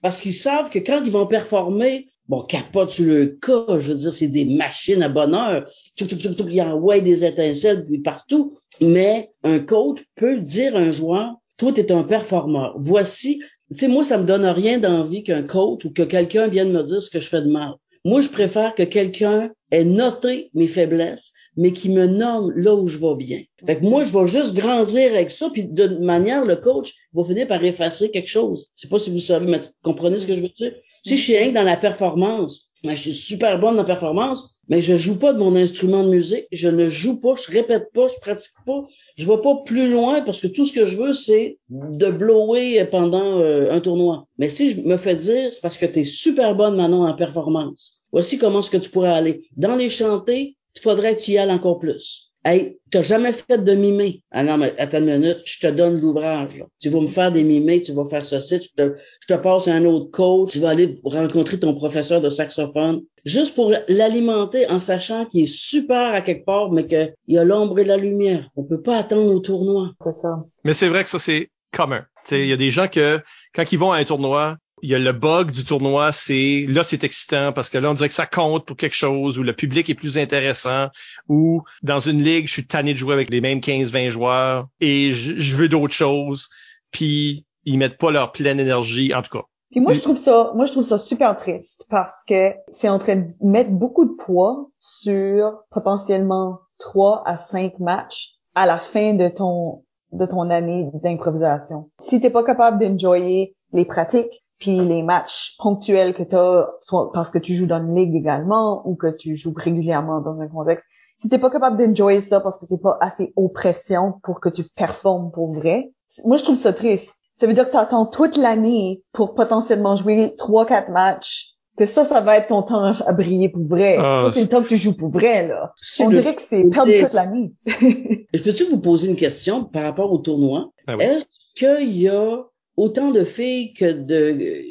parce 0.02 0.22
qu'ils 0.22 0.34
savent 0.34 0.70
que 0.70 0.80
quand 0.80 1.02
ils 1.04 1.12
vont 1.12 1.28
performer, 1.28 2.08
bon, 2.28 2.42
capote 2.42 2.90
sur 2.90 3.06
le 3.06 3.38
cas, 3.42 3.80
je 3.80 3.92
veux 3.92 3.98
dire, 3.98 4.14
c'est 4.14 4.28
des 4.28 4.46
machines 4.46 5.04
à 5.04 5.10
bonheur. 5.10 5.70
Il 6.00 6.62
envoie 6.62 7.00
des 7.00 7.26
étincelles 7.26 7.86
partout. 8.04 8.58
Mais 8.82 9.32
un 9.44 9.60
coach 9.60 10.00
peut 10.16 10.40
dire 10.40 10.76
à 10.76 10.80
un 10.80 10.92
joueur, 10.92 11.36
toi, 11.58 11.72
tu 11.72 11.82
es 11.82 11.92
un 11.92 12.04
performeur. 12.04 12.76
Voici, 12.78 13.42
tu 13.72 13.78
sais, 13.78 13.88
moi, 13.88 14.04
ça 14.04 14.18
me 14.18 14.26
donne 14.26 14.46
rien 14.46 14.80
d'envie 14.80 15.24
qu'un 15.24 15.44
coach 15.44 15.86
ou 15.86 15.94
que 15.94 16.04
quelqu'un 16.04 16.48
vienne 16.48 16.72
me 16.72 16.84
dire 16.84 17.02
ce 17.02 17.10
que 17.10 17.20
je 17.20 17.28
fais 17.28 17.42
de 17.42 17.50
mal. 17.50 17.74
Moi, 18.06 18.22
je 18.22 18.30
préfère 18.30 18.76
que 18.76 18.84
quelqu'un 18.84 19.52
ait 19.74 19.84
noté 19.84 20.52
mes 20.54 20.68
faiblesses, 20.68 21.32
mais 21.58 21.74
qui 21.74 21.90
me 21.90 22.06
nomme 22.06 22.52
là 22.56 22.76
où 22.76 22.88
je 22.88 22.98
vais 22.98 23.16
bien. 23.16 23.42
Fait 23.66 23.78
que 23.78 23.84
moi, 23.84 24.04
je 24.04 24.16
vais 24.16 24.28
juste 24.28 24.54
grandir 24.54 25.12
avec 25.12 25.32
ça, 25.32 25.50
puis 25.52 25.64
de 25.64 25.88
manière, 26.00 26.46
le 26.46 26.56
coach 26.56 26.94
va 27.14 27.24
finir 27.24 27.48
par 27.48 27.64
effacer 27.64 28.12
quelque 28.12 28.30
chose. 28.30 28.70
Je 28.76 28.84
sais 28.84 28.88
pas 28.88 29.00
si 29.00 29.12
vous 29.12 29.20
savez, 29.20 29.48
mais 29.48 29.62
comprenez 29.82 30.20
ce 30.20 30.28
que 30.28 30.36
je 30.36 30.42
veux 30.42 30.50
dire. 30.50 30.74
Si 31.06 31.18
je 31.18 31.22
suis 31.22 31.38
rien 31.38 31.52
dans 31.52 31.64
la 31.64 31.78
performance, 31.78 32.70
ben, 32.84 32.92
je 32.92 33.02
suis 33.02 33.14
super 33.14 33.60
bonne 33.60 33.76
dans 33.76 33.82
la 33.82 33.88
performance, 33.88 34.56
mais 34.74 34.82
je 34.82 34.98
joue 34.98 35.20
pas 35.20 35.34
de 35.34 35.38
mon 35.38 35.56
instrument 35.56 36.04
de 36.04 36.10
musique, 36.10 36.48
je 36.52 36.68
ne 36.68 36.90
joue 36.90 37.22
pas, 37.22 37.36
je 37.36 37.52
répète 37.52 37.92
pas, 37.94 38.08
je 38.08 38.20
pratique 38.20 38.56
pas, 38.66 38.88
je 39.16 39.28
vais 39.28 39.40
pas 39.40 39.58
plus 39.64 39.88
loin 39.88 40.22
parce 40.22 40.42
que 40.42 40.48
tout 40.48 40.66
ce 40.66 40.74
que 40.74 40.84
je 40.84 40.98
veux, 40.98 41.14
c'est 41.14 41.60
de 41.70 42.10
blower 42.10 42.84
pendant 42.90 43.40
euh, 43.40 43.70
un 43.70 43.80
tournoi. 43.82 44.26
Mais 44.40 44.50
si 44.50 44.72
je 44.72 44.82
me 44.82 44.98
fais 44.98 45.14
dire, 45.14 45.54
c'est 45.54 45.62
parce 45.62 45.78
que 45.78 45.86
tu 45.86 46.00
es 46.00 46.04
super 46.04 46.56
bonne 46.56 46.76
maintenant 46.76 47.08
en 47.08 47.14
performance. 47.14 48.02
Voici 48.12 48.40
comment 48.40 48.62
est-ce 48.62 48.72
que 48.72 48.78
tu 48.78 48.90
pourrais 48.90 49.12
aller. 49.12 49.44
Dans 49.58 49.76
les 49.76 49.92
chantés, 49.92 50.58
il 50.76 50.82
faudrait 50.82 51.18
que 51.18 51.22
tu 51.22 51.34
y 51.34 51.38
ailles 51.38 51.52
encore 51.52 51.78
plus. 51.78 52.33
Hey, 52.46 52.78
t'as 52.92 53.02
jamais 53.02 53.32
fait 53.32 53.64
de 53.64 53.74
mimé? 53.74 54.22
Ah 54.30 54.44
non, 54.44 54.58
mais 54.58 54.76
attends 54.78 54.98
une 54.98 55.18
minute, 55.18 55.42
je 55.46 55.60
te 55.60 55.68
donne 55.68 56.02
l'ouvrage. 56.02 56.62
Tu 56.82 56.90
vas 56.90 57.00
me 57.00 57.08
faire 57.08 57.32
des 57.32 57.44
mimés, 57.44 57.82
tu 57.82 57.94
vas 57.94 58.04
faire 58.04 58.26
ceci, 58.26 58.60
je 58.62 58.84
te, 58.84 58.96
je 59.22 59.34
te 59.34 59.40
passe 59.40 59.70
un 59.70 59.86
autre 59.86 60.12
coach, 60.12 60.52
tu 60.52 60.60
vas 60.60 60.72
aller 60.72 61.00
rencontrer 61.06 61.58
ton 61.58 61.74
professeur 61.74 62.20
de 62.20 62.30
saxophone. 62.30 63.04
Juste 63.24 63.56
pour 63.56 63.72
l'alimenter 63.88 64.70
en 64.70 64.82
sachant 64.82 65.26
qu'il 65.26 65.44
est 65.44 65.48
super 65.48 66.14
à 66.14 66.22
quelque 66.22 66.44
part, 66.44 66.70
mais 66.70 66.86
qu'il 66.86 67.14
y 67.30 67.38
a 67.38 67.46
l'ombre 67.46 67.80
et 67.80 67.86
la 67.86 67.96
lumière. 67.96 68.50
On 68.58 68.66
peut 68.66 68.82
pas 68.82 68.98
attendre 68.98 69.34
au 69.34 69.40
tournoi. 69.40 69.92
C'est 70.02 70.12
ça. 70.12 70.44
Mais 70.66 70.74
c'est 70.74 70.90
vrai 70.90 71.06
que 71.06 71.10
ça, 71.10 71.20
c'est 71.20 71.50
commun. 71.72 72.04
Il 72.30 72.46
y 72.46 72.54
a 72.54 72.58
des 72.58 72.72
gens 72.72 72.90
que, 72.90 73.22
quand 73.56 73.72
ils 73.72 73.80
vont 73.80 73.94
à 73.94 74.00
un 74.00 74.04
tournoi, 74.04 74.58
il 74.84 74.90
y 74.90 74.96
a 74.96 75.00
le 75.00 75.14
bug 75.14 75.52
du 75.52 75.64
tournoi, 75.64 76.12
c'est 76.12 76.66
là 76.68 76.84
c'est 76.84 77.06
excitant 77.06 77.54
parce 77.54 77.70
que 77.70 77.78
là 77.78 77.90
on 77.90 77.94
dirait 77.94 78.10
que 78.10 78.14
ça 78.14 78.26
compte 78.26 78.66
pour 78.66 78.76
quelque 78.76 78.96
chose 78.96 79.40
ou 79.40 79.44
le 79.44 79.56
public 79.56 79.90
est 79.90 79.96
plus 79.96 80.18
intéressant 80.18 80.90
ou 81.30 81.64
dans 81.84 82.02
une 82.02 82.22
ligue 82.22 82.48
je 82.48 82.52
suis 82.52 82.68
tanné 82.68 82.94
de 82.94 83.00
jouer 83.00 83.14
avec 83.14 83.30
les 83.30 83.40
mêmes 83.40 83.60
15-20 83.60 84.10
joueurs 84.10 84.68
et 84.82 85.14
je, 85.14 85.56
veux 85.56 85.70
d'autres 85.70 85.94
choses 85.94 86.50
puis 86.92 87.46
ils 87.64 87.78
mettent 87.78 87.98
pas 87.98 88.12
leur 88.12 88.34
pleine 88.34 88.60
énergie 88.60 89.14
en 89.16 89.22
tout 89.22 89.38
cas. 89.38 89.46
Puis 89.72 89.80
moi 89.80 89.94
je 89.94 90.02
trouve 90.02 90.18
ça 90.18 90.52
moi 90.54 90.66
je 90.66 90.74
trouve 90.74 90.84
ça 90.84 90.98
super 90.98 91.38
triste 91.38 91.86
parce 91.90 92.26
que 92.28 92.52
c'est 92.70 92.90
en 92.90 93.00
train 93.00 93.16
de 93.16 93.28
mettre 93.42 93.72
beaucoup 93.72 94.04
de 94.04 94.14
poids 94.14 94.70
sur 94.82 95.60
potentiellement 95.72 96.60
3 96.80 97.24
à 97.26 97.38
5 97.38 97.80
matchs 97.80 98.34
à 98.54 98.66
la 98.66 98.80
fin 98.80 99.14
de 99.14 99.30
ton 99.30 99.86
de 100.12 100.26
ton 100.26 100.50
année 100.50 100.90
d'improvisation. 101.02 101.90
Si 102.00 102.20
t'es 102.20 102.30
pas 102.30 102.44
capable 102.44 102.86
d'enjoyer 102.86 103.56
les 103.72 103.86
pratiques, 103.86 104.43
puis 104.64 104.80
les 104.80 105.04
matchs 105.04 105.58
ponctuels 105.58 106.14
que 106.14 106.24
tu 106.24 106.36
as, 106.36 106.70
soit 106.82 107.12
parce 107.12 107.30
que 107.30 107.38
tu 107.38 107.54
joues 107.54 107.68
dans 107.68 107.80
une 107.80 107.96
ligue 107.96 108.16
également 108.16 108.82
ou 108.88 108.96
que 108.96 109.14
tu 109.14 109.36
joues 109.36 109.54
régulièrement 109.54 110.22
dans 110.22 110.40
un 110.40 110.48
contexte, 110.48 110.88
si 111.18 111.28
t'es 111.28 111.38
pas 111.38 111.50
capable 111.50 111.78
d'enjoyer 111.78 112.22
ça 112.22 112.40
parce 112.40 112.60
que 112.60 112.66
c'est 112.66 112.82
pas 112.82 112.98
assez 113.02 113.34
oppression 113.36 114.14
pour 114.24 114.40
que 114.40 114.48
tu 114.48 114.64
performes 114.64 115.32
pour 115.32 115.54
vrai, 115.54 115.92
moi 116.24 116.38
je 116.38 116.44
trouve 116.44 116.56
ça 116.56 116.72
triste. 116.72 117.16
Ça 117.36 117.46
veut 117.46 117.54
dire 117.54 117.66
que 117.66 117.72
tu 117.72 117.78
attends 117.78 118.06
toute 118.06 118.38
l'année 118.38 119.04
pour 119.12 119.36
potentiellement 119.36 119.98
jouer 119.98 120.34
trois, 120.38 120.66
quatre 120.66 120.92
matchs 120.92 121.50
que 121.78 121.86
ça, 121.86 122.06
ça 122.06 122.22
va 122.22 122.38
être 122.38 122.48
ton 122.48 122.62
temps 122.62 122.86
à 122.86 123.12
briller 123.12 123.50
pour 123.50 123.66
vrai. 123.68 123.98
Ah, 124.00 124.28
ça, 124.28 124.34
c'est 124.34 124.42
le 124.44 124.48
temps 124.48 124.64
que 124.64 124.70
tu 124.70 124.78
joues 124.78 124.96
pour 124.96 125.10
vrai, 125.10 125.46
là. 125.46 125.74
On 126.00 126.10
dirait 126.10 126.36
que 126.36 126.42
c'est 126.42 126.64
perdre 126.70 126.92
toute 127.02 127.14
l'année. 127.14 127.52
Je 127.66 128.42
peux-tu 128.42 128.64
vous 128.66 128.80
poser 128.80 129.10
une 129.10 129.18
question 129.18 129.66
par 129.66 129.84
rapport 129.84 130.14
au 130.14 130.20
tournoi? 130.20 130.72
Ah 130.88 130.96
Est-ce 131.00 131.26
qu'il 131.56 131.98
y 131.98 132.08
a 132.08 132.46
autant 132.78 133.12
de 133.12 133.24
filles 133.24 133.74
que 133.74 133.92
de, 133.92 134.64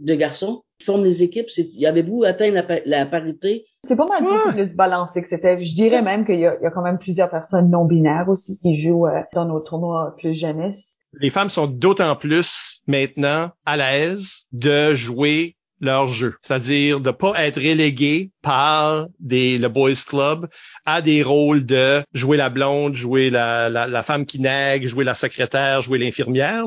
de 0.00 0.14
garçons 0.14 0.62
qui 0.78 0.86
forment 0.86 1.04
les 1.04 1.22
équipes. 1.22 1.48
Y 1.56 1.86
avez-vous 1.86 2.24
atteint 2.24 2.50
la, 2.50 3.06
parité? 3.06 3.66
C'est 3.82 3.96
pas 3.96 4.06
mal 4.06 4.22
beaucoup 4.22 4.52
plus 4.52 4.74
balancé 4.74 5.22
que 5.22 5.28
c'était. 5.28 5.62
Je 5.64 5.74
dirais 5.74 6.02
même 6.02 6.26
qu'il 6.26 6.40
y, 6.40 6.46
a, 6.46 6.70
quand 6.74 6.82
même 6.82 6.98
plusieurs 6.98 7.30
personnes 7.30 7.70
non 7.70 7.86
binaires 7.86 8.28
aussi 8.28 8.58
qui 8.58 8.76
jouent 8.76 9.06
euh, 9.06 9.22
dans 9.34 9.46
nos 9.46 9.60
tournois 9.60 10.14
plus 10.18 10.34
jeunesse. 10.34 10.98
Les 11.18 11.30
femmes 11.30 11.48
sont 11.48 11.66
d'autant 11.66 12.14
plus 12.16 12.82
maintenant 12.86 13.50
à 13.64 13.76
l'aise 13.76 14.46
de 14.52 14.94
jouer 14.94 15.55
leur 15.80 16.08
jeu, 16.08 16.36
c'est-à-dire 16.42 17.00
de 17.00 17.10
pas 17.10 17.34
être 17.44 17.60
relégué 17.60 18.30
par 18.42 19.06
des 19.20 19.58
le 19.58 19.68
boys 19.68 19.92
club 20.06 20.48
à 20.84 21.02
des 21.02 21.22
rôles 21.22 21.66
de 21.66 22.02
jouer 22.14 22.36
la 22.36 22.48
blonde, 22.48 22.94
jouer 22.94 23.30
la, 23.30 23.68
la, 23.68 24.02
femme 24.02 24.26
qui 24.26 24.40
nègre, 24.40 24.88
jouer 24.88 25.04
la 25.04 25.14
secrétaire, 25.14 25.82
jouer 25.82 25.98
l'infirmière, 25.98 26.64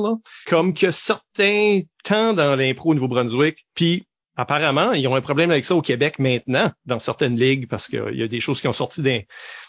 comme 0.48 0.74
que 0.74 0.92
certains 0.92 1.82
temps 2.04 2.34
dans 2.34 2.56
l'impro 2.56 2.92
au 2.92 2.94
Nouveau-Brunswick, 2.94 3.66
puis 3.74 4.04
apparemment, 4.36 4.94
ils 4.94 5.08
ont 5.08 5.16
un 5.16 5.22
problème 5.22 5.52
avec 5.52 5.66
ça 5.66 5.76
au 5.76 5.82
Québec 5.82 6.20
maintenant, 6.20 6.72
dans 6.86 7.00
certaines 7.00 7.36
ligues, 7.36 7.68
parce 7.68 7.88
qu'il 7.88 8.16
y 8.16 8.24
a 8.24 8.28
des 8.28 8.40
choses 8.40 8.62
qui 8.62 8.68
ont 8.68 8.74
sorti 8.74 9.02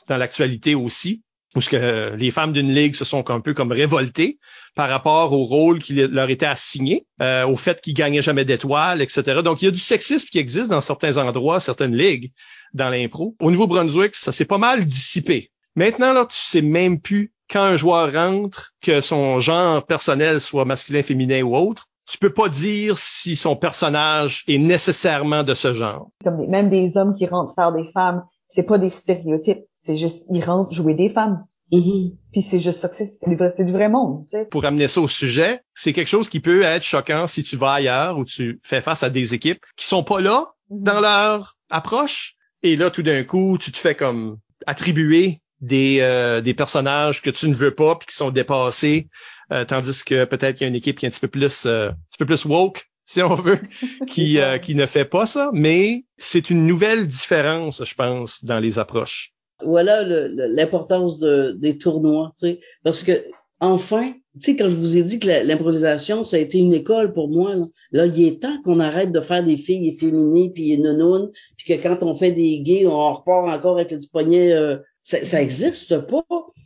dans 0.09 0.17
l'actualité 0.17 0.75
aussi 0.75 1.23
où 1.56 1.60
ce 1.60 1.68
que 1.68 2.14
les 2.14 2.31
femmes 2.31 2.52
d'une 2.52 2.72
ligue 2.72 2.94
se 2.94 3.05
sont 3.05 3.28
un 3.31 3.40
peu 3.40 3.55
comme 3.55 3.72
révoltées 3.72 4.39
par 4.77 4.89
rapport 4.89 5.32
au 5.32 5.44
rôle 5.44 5.81
qui 5.81 5.94
leur 5.94 6.31
était 6.31 6.47
assigné, 6.47 7.06
euh, 7.20 7.47
au 7.47 7.56
fait 7.56 7.81
qu'ils 7.81 7.94
gagnaient 7.94 8.22
jamais 8.22 8.44
d'étoiles, 8.44 9.02
etc. 9.02 9.43
Donc, 9.43 9.60
il 9.60 9.64
y 9.64 9.68
a 9.68 9.72
du 9.72 9.81
sexisme 9.81 10.28
qui 10.28 10.39
existe 10.39 10.70
dans 10.70 10.81
certains 10.81 11.16
endroits, 11.16 11.59
certaines 11.59 11.97
ligues 11.97 12.32
dans 12.72 12.89
l'impro. 12.89 13.35
Au 13.40 13.51
Nouveau-Brunswick, 13.51 14.14
ça 14.14 14.31
s'est 14.31 14.44
pas 14.44 14.59
mal 14.59 14.85
dissipé. 14.85 15.51
Maintenant, 15.74 16.12
là, 16.12 16.27
tu 16.27 16.36
sais 16.36 16.62
même 16.62 17.01
plus 17.01 17.32
quand 17.51 17.62
un 17.62 17.77
joueur 17.77 18.12
rentre, 18.12 18.72
que 18.81 19.01
son 19.01 19.40
genre 19.40 19.85
personnel 19.85 20.40
soit 20.40 20.64
masculin, 20.64 21.02
féminin 21.02 21.43
ou 21.43 21.56
autre, 21.56 21.86
tu 22.06 22.18
peux 22.18 22.32
pas 22.32 22.48
dire 22.48 22.97
si 22.98 23.36
son 23.36 23.56
personnage 23.56 24.44
est 24.48 24.59
nécessairement 24.59 25.43
de 25.43 25.55
ce 25.55 25.74
genre. 25.74 26.10
Comme 26.24 26.47
même 26.48 26.68
des 26.68 26.97
hommes 26.97 27.14
qui 27.14 27.27
rentrent 27.27 27.55
faire 27.55 27.72
des 27.72 27.89
femmes, 27.93 28.24
c'est 28.51 28.66
pas 28.66 28.78
des 28.78 28.90
stéréotypes, 28.90 29.64
c'est 29.78 29.97
juste 29.97 30.27
ils 30.28 30.44
rentrent 30.44 30.72
jouer 30.72 30.94
des 30.94 31.09
femmes. 31.09 31.44
Mm-hmm. 31.72 32.16
Puis 32.32 32.43
c'est 32.43 32.59
juste 32.59 32.81
ça 32.81 32.89
que 32.89 32.97
c'est, 32.97 33.06
c'est 33.06 33.31
du 33.31 33.36
vrai, 33.36 33.51
c'est 33.52 33.64
du 33.64 33.72
vrai 33.72 33.89
monde. 33.89 34.24
Tu 34.24 34.36
sais. 34.36 34.44
Pour 34.47 34.64
amener 34.64 34.89
ça 34.89 35.01
au 35.01 35.09
sujet, 35.09 35.60
c'est 35.74 35.93
quelque 35.93 36.09
chose 36.09 36.28
qui 36.28 36.40
peut 36.40 36.62
être 36.62 36.82
choquant 36.82 37.28
si 37.28 37.44
tu 37.44 37.56
vas 37.56 37.74
ailleurs 37.74 38.18
ou 38.18 38.24
tu 38.24 38.60
fais 38.64 38.81
face 38.81 39.05
à 39.05 39.10
des 39.10 39.35
équipes 39.35 39.64
qui 39.77 39.86
sont 39.86 40.02
pas 40.02 40.20
là 40.20 40.52
mm-hmm. 40.70 40.82
dans 40.82 41.01
leur 41.01 41.56
approche. 41.70 42.35
Et 42.64 42.77
là, 42.77 42.90
tout 42.90 43.02
d'un 43.02 43.22
coup, 43.22 43.56
tu 43.56 43.70
te 43.70 43.78
fais 43.78 43.94
comme 43.94 44.39
attribuer 44.66 45.40
des, 45.60 45.98
euh, 46.01 46.40
des 46.40 46.55
personnages 46.55 47.22
que 47.22 47.31
tu 47.31 47.48
ne 47.48 47.55
veux 47.55 47.74
pas 47.74 47.94
puis 47.94 48.09
qui 48.09 48.16
sont 48.16 48.31
dépassés, 48.31 49.09
euh, 49.52 49.64
tandis 49.64 50.05
que 50.05 50.24
peut-être 50.24 50.56
qu'il 50.56 50.64
y 50.64 50.66
a 50.66 50.68
une 50.68 50.74
équipe 50.74 50.98
qui 50.98 51.06
est 51.06 51.09
un 51.09 51.12
petit 51.12 51.20
peu 51.20 51.28
plus, 51.28 51.66
euh, 51.66 51.90
un 51.90 51.93
petit 52.10 52.18
peu 52.18 52.27
plus 52.27 52.44
woke 52.47 52.90
si 53.11 53.23
on 53.23 53.35
veut, 53.35 53.59
qui, 54.07 54.39
euh, 54.39 54.59
qui 54.59 54.77
ne 54.77 54.87
fait 54.87 55.05
pas 55.05 55.27
ça, 55.27 55.51
mais 55.53 56.05
c'est 56.16 56.49
une 56.49 56.65
nouvelle 56.65 57.09
différence, 57.09 57.85
je 57.85 57.95
pense, 57.95 58.45
dans 58.45 58.61
les 58.61 58.78
approches. 58.78 59.32
Voilà 59.65 60.05
l'importance 60.05 61.19
de, 61.19 61.53
des 61.59 61.77
tournois, 61.77 62.32
tu 62.39 62.47
sais, 62.47 62.61
parce 62.85 63.03
que 63.03 63.24
enfin, 63.59 64.15
tu 64.41 64.53
sais, 64.53 64.57
quand 64.57 64.69
je 64.69 64.77
vous 64.77 64.97
ai 64.97 65.03
dit 65.03 65.19
que 65.19 65.27
l'improvisation, 65.27 66.24
ça 66.24 66.37
a 66.37 66.39
été 66.39 66.59
une 66.59 66.73
école 66.73 67.12
pour 67.12 67.28
moi, 67.28 67.55
là, 67.91 68.07
il 68.07 68.24
est 68.24 68.41
temps 68.41 68.62
qu'on 68.65 68.81
arrête 68.81 69.12
de 69.12 69.20
faire 69.20 69.45
des 69.45 69.59
filles 69.59 69.89
efféminées 69.89 70.51
puis 70.55 70.78
nounounes, 70.78 71.31
puis 71.59 71.66
que 71.66 71.82
quand 71.82 72.03
on 72.03 72.15
fait 72.15 72.32
des 72.32 72.61
gays, 72.61 72.87
on 72.87 73.12
repart 73.12 73.49
encore 73.49 73.74
avec 73.74 73.91
le 73.91 73.99
poignet, 74.11 74.53
euh, 74.53 74.78
ça, 75.03 75.24
ça 75.24 75.43
existe 75.43 75.99
pas. 76.07 76.24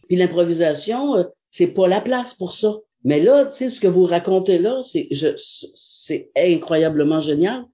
Puis 0.08 0.16
l'improvisation, 0.16 1.16
euh, 1.16 1.24
c'est 1.50 1.68
pas 1.68 1.88
la 1.88 2.02
place 2.02 2.34
pour 2.34 2.52
ça. 2.52 2.76
Mais 3.02 3.20
là, 3.20 3.46
tu 3.46 3.56
sais, 3.56 3.70
ce 3.70 3.80
que 3.80 3.86
vous 3.86 4.04
racontez 4.04 4.58
là, 4.58 4.80
c'est, 4.82 5.08
c'est 6.06 6.30
incroyablement 6.36 7.20
génial. 7.20 7.64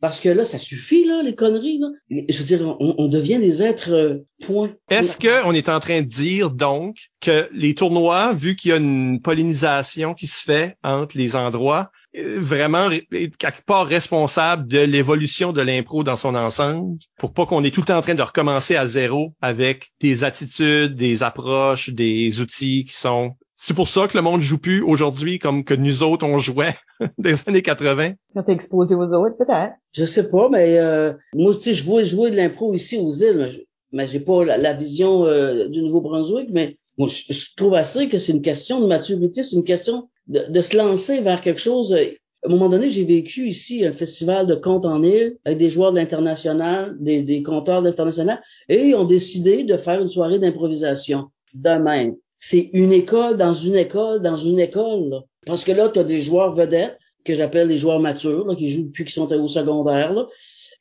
Parce 0.00 0.20
que 0.20 0.28
là, 0.28 0.44
ça 0.44 0.58
suffit, 0.58 1.04
là, 1.04 1.22
les 1.22 1.34
conneries, 1.34 1.78
là. 1.78 1.88
Je 2.10 2.38
veux 2.38 2.44
dire, 2.44 2.76
on, 2.80 3.08
devient 3.08 3.38
des 3.38 3.62
êtres 3.62 3.92
euh, 3.92 4.26
point. 4.44 4.74
Est-ce 4.90 5.16
qu'on 5.16 5.52
est 5.52 5.68
en 5.68 5.80
train 5.80 6.02
de 6.02 6.06
dire, 6.06 6.50
donc, 6.50 6.96
que 7.20 7.48
les 7.52 7.74
tournois, 7.74 8.34
vu 8.34 8.56
qu'il 8.56 8.70
y 8.70 8.74
a 8.74 8.76
une 8.76 9.20
pollinisation 9.22 10.14
qui 10.14 10.26
se 10.26 10.42
fait 10.42 10.76
entre 10.82 11.16
les 11.16 11.36
endroits, 11.36 11.90
euh, 12.16 12.38
vraiment 12.40 12.90
quelque 12.90 13.64
part 13.64 13.86
responsable 13.86 14.66
de 14.66 14.80
l'évolution 14.80 15.52
de 15.52 15.62
l'impro 15.62 16.02
dans 16.02 16.16
son 16.16 16.34
ensemble, 16.34 16.98
pour 17.16 17.32
pas 17.32 17.46
qu'on 17.46 17.62
est 17.62 17.70
tout 17.70 17.80
le 17.80 17.86
temps 17.86 17.98
en 17.98 18.02
train 18.02 18.16
de 18.16 18.22
recommencer 18.22 18.76
à 18.76 18.86
zéro 18.86 19.34
avec 19.40 19.92
des 20.00 20.24
attitudes, 20.24 20.96
des 20.96 21.22
approches, 21.22 21.90
des 21.90 22.40
outils 22.40 22.84
qui 22.84 22.94
sont 22.94 23.36
c'est 23.62 23.74
pour 23.74 23.88
ça 23.88 24.08
que 24.08 24.16
le 24.16 24.22
monde 24.22 24.40
joue 24.40 24.56
plus 24.56 24.80
aujourd'hui 24.82 25.38
comme 25.38 25.64
que 25.64 25.74
nous 25.74 26.02
autres 26.02 26.24
on 26.24 26.38
jouait 26.38 26.74
des 27.18 27.34
années 27.46 27.60
80. 27.60 28.14
Ça 28.32 28.42
t'est 28.42 28.52
exposé 28.52 28.94
aux 28.94 29.12
autres 29.12 29.36
peut-être. 29.36 29.74
Je 29.92 30.06
sais 30.06 30.30
pas, 30.30 30.48
mais 30.48 30.78
euh, 30.78 31.12
moi 31.34 31.54
tu 31.54 31.64
sais 31.64 31.74
je 31.74 31.84
vois 31.84 32.02
jouer 32.02 32.30
de 32.30 32.36
l'impro 32.36 32.72
ici 32.72 32.96
aux 32.96 33.10
îles, 33.10 33.66
mais 33.92 34.06
j'ai 34.06 34.20
pas 34.20 34.44
la, 34.44 34.72
vision 34.72 35.26
euh, 35.26 35.68
du 35.68 35.82
Nouveau-Brunswick, 35.82 36.48
mais 36.50 36.76
moi 36.96 37.08
je, 37.08 37.54
trouve 37.54 37.74
assez 37.74 38.08
que 38.08 38.18
c'est 38.18 38.32
une 38.32 38.40
question 38.40 38.80
de 38.80 38.86
maturité, 38.86 39.42
c'est 39.42 39.56
une 39.56 39.64
question 39.64 40.08
de, 40.26 40.62
se 40.62 40.74
lancer 40.74 41.20
vers 41.20 41.42
quelque 41.42 41.60
chose. 41.60 41.92
À 41.92 42.46
un 42.46 42.48
moment 42.48 42.70
donné, 42.70 42.88
j'ai 42.88 43.04
vécu 43.04 43.46
ici 43.46 43.84
un 43.84 43.92
festival 43.92 44.46
de 44.46 44.54
contes 44.54 44.86
en 44.86 45.02
île 45.02 45.36
avec 45.44 45.58
des 45.58 45.68
joueurs 45.68 45.92
de 45.92 45.98
l'international, 45.98 46.96
des, 46.98 47.22
des 47.22 47.42
conteurs 47.42 47.82
d'international, 47.82 48.40
et 48.70 48.86
ils 48.86 48.94
ont 48.94 49.04
décidé 49.04 49.64
de 49.64 49.76
faire 49.76 50.00
une 50.00 50.08
soirée 50.08 50.38
d'improvisation 50.38 51.26
de 51.52 51.70
même 51.70 52.14
c'est 52.42 52.70
une 52.72 52.92
école 52.92 53.36
dans 53.36 53.52
une 53.52 53.76
école 53.76 54.22
dans 54.22 54.36
une 54.36 54.58
école. 54.58 55.22
Parce 55.46 55.62
que 55.62 55.72
là, 55.72 55.90
tu 55.90 55.98
as 55.98 56.04
des 56.04 56.22
joueurs 56.22 56.54
vedettes, 56.54 56.96
que 57.22 57.34
j'appelle 57.34 57.68
les 57.68 57.76
joueurs 57.76 58.00
matures, 58.00 58.56
qui 58.56 58.70
jouent 58.70 58.86
depuis 58.86 59.04
qu'ils 59.04 59.12
sont 59.12 59.30
au 59.30 59.46
secondaire, 59.46 60.26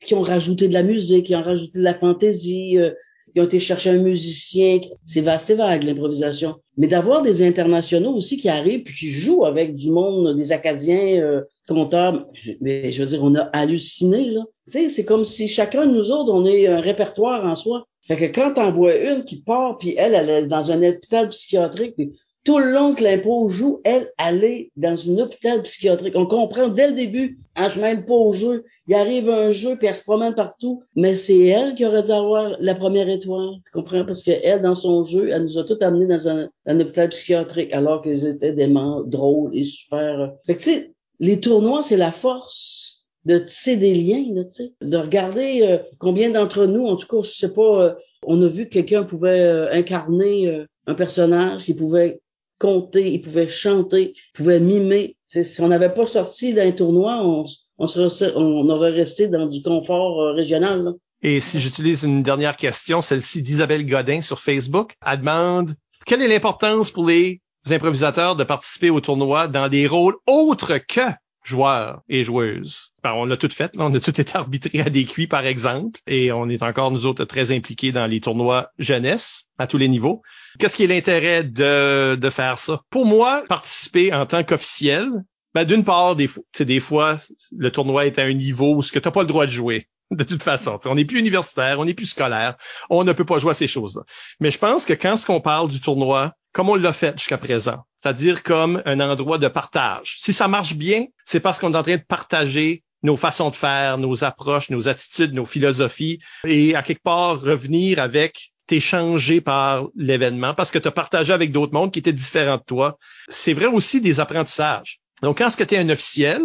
qui 0.01 0.15
ont 0.15 0.21
rajouté 0.21 0.69
de 0.69 0.73
la 0.73 0.83
musique, 0.83 1.25
qui 1.27 1.35
ont 1.35 1.43
rajouté 1.43 1.79
de 1.79 1.83
la 1.83 1.93
fantaisie, 1.93 2.77
euh, 2.77 2.91
ils 3.35 3.41
ont 3.41 3.45
été 3.45 3.59
chercher 3.59 3.89
un 3.89 3.97
musicien. 3.97 4.79
C'est 5.05 5.19
vaste 5.19 5.49
et 5.49 5.55
vague, 5.55 5.83
l'improvisation. 5.83 6.55
Mais 6.77 6.87
d'avoir 6.87 7.23
des 7.23 7.45
internationaux 7.45 8.13
aussi 8.13 8.37
qui 8.37 8.47
arrivent 8.47 8.83
puis 8.83 8.95
qui 8.95 9.09
jouent 9.09 9.43
avec 9.45 9.75
du 9.75 9.91
monde, 9.91 10.37
des 10.37 10.53
Acadiens 10.53 11.21
euh, 11.21 11.41
comptables, 11.67 12.25
mais 12.61 12.89
je 12.89 13.03
veux 13.03 13.09
dire, 13.09 13.21
on 13.21 13.35
a 13.35 13.41
halluciné, 13.41 14.33
c'est 14.65 15.03
comme 15.03 15.25
si 15.25 15.49
chacun 15.49 15.85
de 15.85 15.91
nous 15.91 16.11
autres, 16.11 16.33
on 16.33 16.45
est 16.45 16.67
un 16.67 16.79
répertoire 16.79 17.45
en 17.45 17.55
soi. 17.55 17.85
Fait 18.09 18.17
que 18.17 18.25
quand 18.25 18.55
t'en 18.55 18.71
vois 18.71 18.95
une 18.95 19.23
qui 19.23 19.39
part, 19.39 19.77
puis 19.77 19.93
elle, 19.95 20.15
elle 20.15 20.29
est 20.29 20.47
dans 20.47 20.71
un 20.71 20.81
hôpital 20.81 21.29
psychiatrique, 21.29 21.93
puis 21.95 22.11
tout 22.43 22.57
le 22.57 22.71
long 22.71 22.95
que 22.95 23.03
l'impôt 23.03 23.47
joue, 23.49 23.81
elle, 23.83 24.11
elle 24.17 24.43
est 24.43 24.71
dans 24.75 24.97
un 25.07 25.19
hôpital 25.19 25.61
psychiatrique. 25.61 26.15
On 26.15 26.25
comprend 26.25 26.69
dès 26.69 26.87
le 26.87 26.95
début, 26.95 27.37
elle 27.55 27.69
se 27.69 27.79
mêle 27.79 28.07
pas 28.07 28.15
au 28.15 28.33
jeu. 28.33 28.65
Il 28.87 28.95
arrive 28.95 29.29
un 29.29 29.51
jeu, 29.51 29.75
puis 29.75 29.87
elle 29.87 29.93
se 29.93 30.01
promène 30.01 30.33
partout, 30.33 30.81
mais 30.95 31.15
c'est 31.15 31.37
elle 31.37 31.75
qui 31.75 31.85
aurait 31.85 32.01
dû 32.01 32.09
avoir 32.09 32.55
la 32.59 32.73
première 32.73 33.07
étoile. 33.07 33.51
Tu 33.63 33.71
comprends? 33.71 34.03
Parce 34.03 34.23
que 34.23 34.31
elle, 34.31 34.63
dans 34.63 34.73
son 34.73 35.03
jeu, 35.03 35.29
elle 35.29 35.43
nous 35.43 35.59
a 35.59 35.63
tout 35.63 35.77
amenés 35.81 36.07
dans 36.07 36.27
un, 36.27 36.49
hôpital 36.65 37.09
psychiatrique, 37.09 37.71
alors 37.73 38.01
qu'ils 38.01 38.25
étaient 38.25 38.53
des 38.53 38.67
membres 38.67 39.05
drôles 39.05 39.55
et 39.55 39.63
super. 39.63 40.33
Fait 40.47 40.55
que 40.55 40.59
tu 40.59 40.71
sais, 40.71 40.93
les 41.19 41.39
tournois, 41.39 41.83
c'est 41.83 41.97
la 41.97 42.11
force 42.11 42.88
de 43.25 43.39
tisser 43.39 43.75
des 43.75 43.93
liens, 43.93 44.25
là, 44.33 44.43
de 44.81 44.97
regarder 44.97 45.61
euh, 45.63 45.77
combien 45.97 46.29
d'entre 46.29 46.65
nous, 46.65 46.85
en 46.85 46.95
tout 46.95 47.07
cas, 47.07 47.21
je 47.23 47.31
sais 47.31 47.53
pas, 47.53 47.83
euh, 47.83 47.93
on 48.25 48.41
a 48.41 48.47
vu 48.47 48.65
que 48.65 48.73
quelqu'un 48.73 49.03
pouvait 49.03 49.41
euh, 49.41 49.71
incarner 49.71 50.65
un 50.87 50.95
personnage, 50.95 51.63
qui 51.63 51.73
pouvait 51.73 52.19
compter, 52.59 53.11
il 53.11 53.21
pouvait 53.21 53.47
chanter, 53.47 54.13
il 54.15 54.31
pouvait 54.33 54.59
mimer. 54.59 55.15
si 55.27 55.61
on 55.61 55.67
n'avait 55.67 55.93
pas 55.93 56.05
sorti 56.05 56.53
d'un 56.53 56.71
tournoi, 56.71 57.21
on, 57.23 57.45
on, 57.77 57.87
serait, 57.87 58.33
on 58.35 58.69
aurait 58.69 58.91
resté 58.91 59.27
dans 59.27 59.45
du 59.45 59.61
confort 59.61 60.35
régional. 60.35 60.93
Et 61.21 61.39
si 61.39 61.59
j'utilise 61.59 62.03
une 62.03 62.23
dernière 62.23 62.57
question, 62.57 63.01
celle-ci 63.01 63.41
d'Isabelle 63.41 63.85
Godin 63.85 64.21
sur 64.21 64.39
Facebook, 64.39 64.93
elle 65.05 65.19
demande 65.19 65.75
quelle 66.05 66.21
est 66.21 66.27
l'importance 66.27 66.91
pour 66.91 67.07
les 67.07 67.41
improvisateurs 67.69 68.35
de 68.35 68.43
participer 68.43 68.89
au 68.89 69.01
tournoi 69.01 69.47
dans 69.47 69.69
des 69.69 69.85
rôles 69.85 70.15
autres 70.25 70.77
que 70.77 71.01
joueurs 71.49 72.01
et 72.07 72.23
joueuses. 72.23 72.93
Ben, 73.03 73.13
on 73.13 73.25
l'a 73.25 73.35
tout 73.35 73.49
fait, 73.49 73.71
on 73.77 73.93
a 73.93 73.99
tout 73.99 74.21
été 74.21 74.35
arbitré 74.35 74.81
à 74.81 74.89
des 74.89 75.05
cuits, 75.05 75.27
par 75.27 75.45
exemple, 75.45 75.99
et 76.07 76.31
on 76.31 76.47
est 76.47 76.63
encore, 76.63 76.91
nous 76.91 77.05
autres, 77.05 77.25
très 77.25 77.51
impliqués 77.51 77.91
dans 77.91 78.05
les 78.05 78.21
tournois 78.21 78.69
jeunesse 78.77 79.45
à 79.57 79.67
tous 79.67 79.77
les 79.77 79.87
niveaux. 79.87 80.21
Qu'est-ce 80.59 80.75
qui 80.75 80.83
est 80.83 80.87
l'intérêt 80.87 81.43
de, 81.43 82.15
de 82.15 82.29
faire 82.29 82.59
ça? 82.59 82.81
Pour 82.89 83.05
moi, 83.05 83.43
participer 83.49 84.13
en 84.13 84.25
tant 84.25 84.43
qu'officiel, 84.43 85.09
ben, 85.55 85.65
d'une 85.65 85.83
part, 85.83 86.15
des, 86.15 86.29
des 86.59 86.79
fois, 86.79 87.17
le 87.57 87.71
tournoi 87.71 88.05
est 88.05 88.19
à 88.19 88.23
un 88.23 88.33
niveau 88.33 88.75
où 88.75 88.81
que 88.81 88.99
t'as 88.99 89.11
pas 89.11 89.21
le 89.21 89.27
droit 89.27 89.47
de 89.47 89.51
jouer. 89.51 89.87
De 90.11 90.23
toute 90.23 90.41
façon, 90.41 90.79
on 90.85 90.95
n'est 90.95 91.05
plus 91.05 91.19
universitaire, 91.19 91.79
on 91.79 91.85
n'est 91.85 91.93
plus 91.93 92.07
scolaire, 92.07 92.55
on 92.89 93.03
ne 93.03 93.13
peut 93.13 93.25
pas 93.25 93.39
jouer 93.39 93.51
à 93.51 93.53
ces 93.53 93.67
choses-là. 93.67 94.01
Mais 94.39 94.49
je 94.49 94.57
pense 94.57 94.85
que 94.85 94.93
quand 94.93 95.17
ce 95.17 95.25
qu'on 95.25 95.41
parle 95.41 95.69
du 95.69 95.79
tournoi, 95.79 96.33
comme 96.51 96.69
on 96.69 96.75
l'a 96.75 96.93
fait 96.93 97.17
jusqu'à 97.17 97.37
présent, 97.37 97.83
c'est-à-dire 97.97 98.43
comme 98.43 98.81
un 98.85 98.99
endroit 98.99 99.37
de 99.37 99.47
partage. 99.47 100.17
Si 100.19 100.33
ça 100.33 100.47
marche 100.47 100.73
bien, 100.73 101.05
c'est 101.25 101.39
parce 101.39 101.59
qu'on 101.59 101.73
est 101.73 101.77
en 101.77 101.83
train 101.83 101.97
de 101.97 102.05
partager 102.07 102.83
nos 103.03 103.17
façons 103.17 103.49
de 103.49 103.55
faire, 103.55 103.97
nos 103.97 104.23
approches, 104.23 104.69
nos 104.69 104.89
attitudes, 104.89 105.33
nos 105.33 105.45
philosophies, 105.45 106.19
et 106.45 106.75
à 106.75 106.81
quelque 106.81 107.03
part 107.03 107.39
revenir 107.39 107.99
avec 107.99 108.51
t'es 108.67 108.79
changé 108.79 109.41
par 109.41 109.87
l'événement 109.95 110.53
parce 110.53 110.69
que 110.69 110.77
tu 110.77 110.87
as 110.87 110.91
partagé 110.91 111.33
avec 111.33 111.51
d'autres 111.51 111.73
mondes 111.73 111.91
qui 111.91 111.99
étaient 111.99 112.13
différents 112.13 112.57
de 112.57 112.63
toi. 112.63 112.99
C'est 113.27 113.53
vrai 113.53 113.65
aussi 113.65 113.99
des 113.99 114.19
apprentissages. 114.19 114.99
Donc, 115.23 115.39
quand 115.39 115.49
ce 115.49 115.57
que 115.57 115.63
tu 115.63 115.75
es 115.75 115.79
un 115.79 115.89
officiel, 115.89 116.41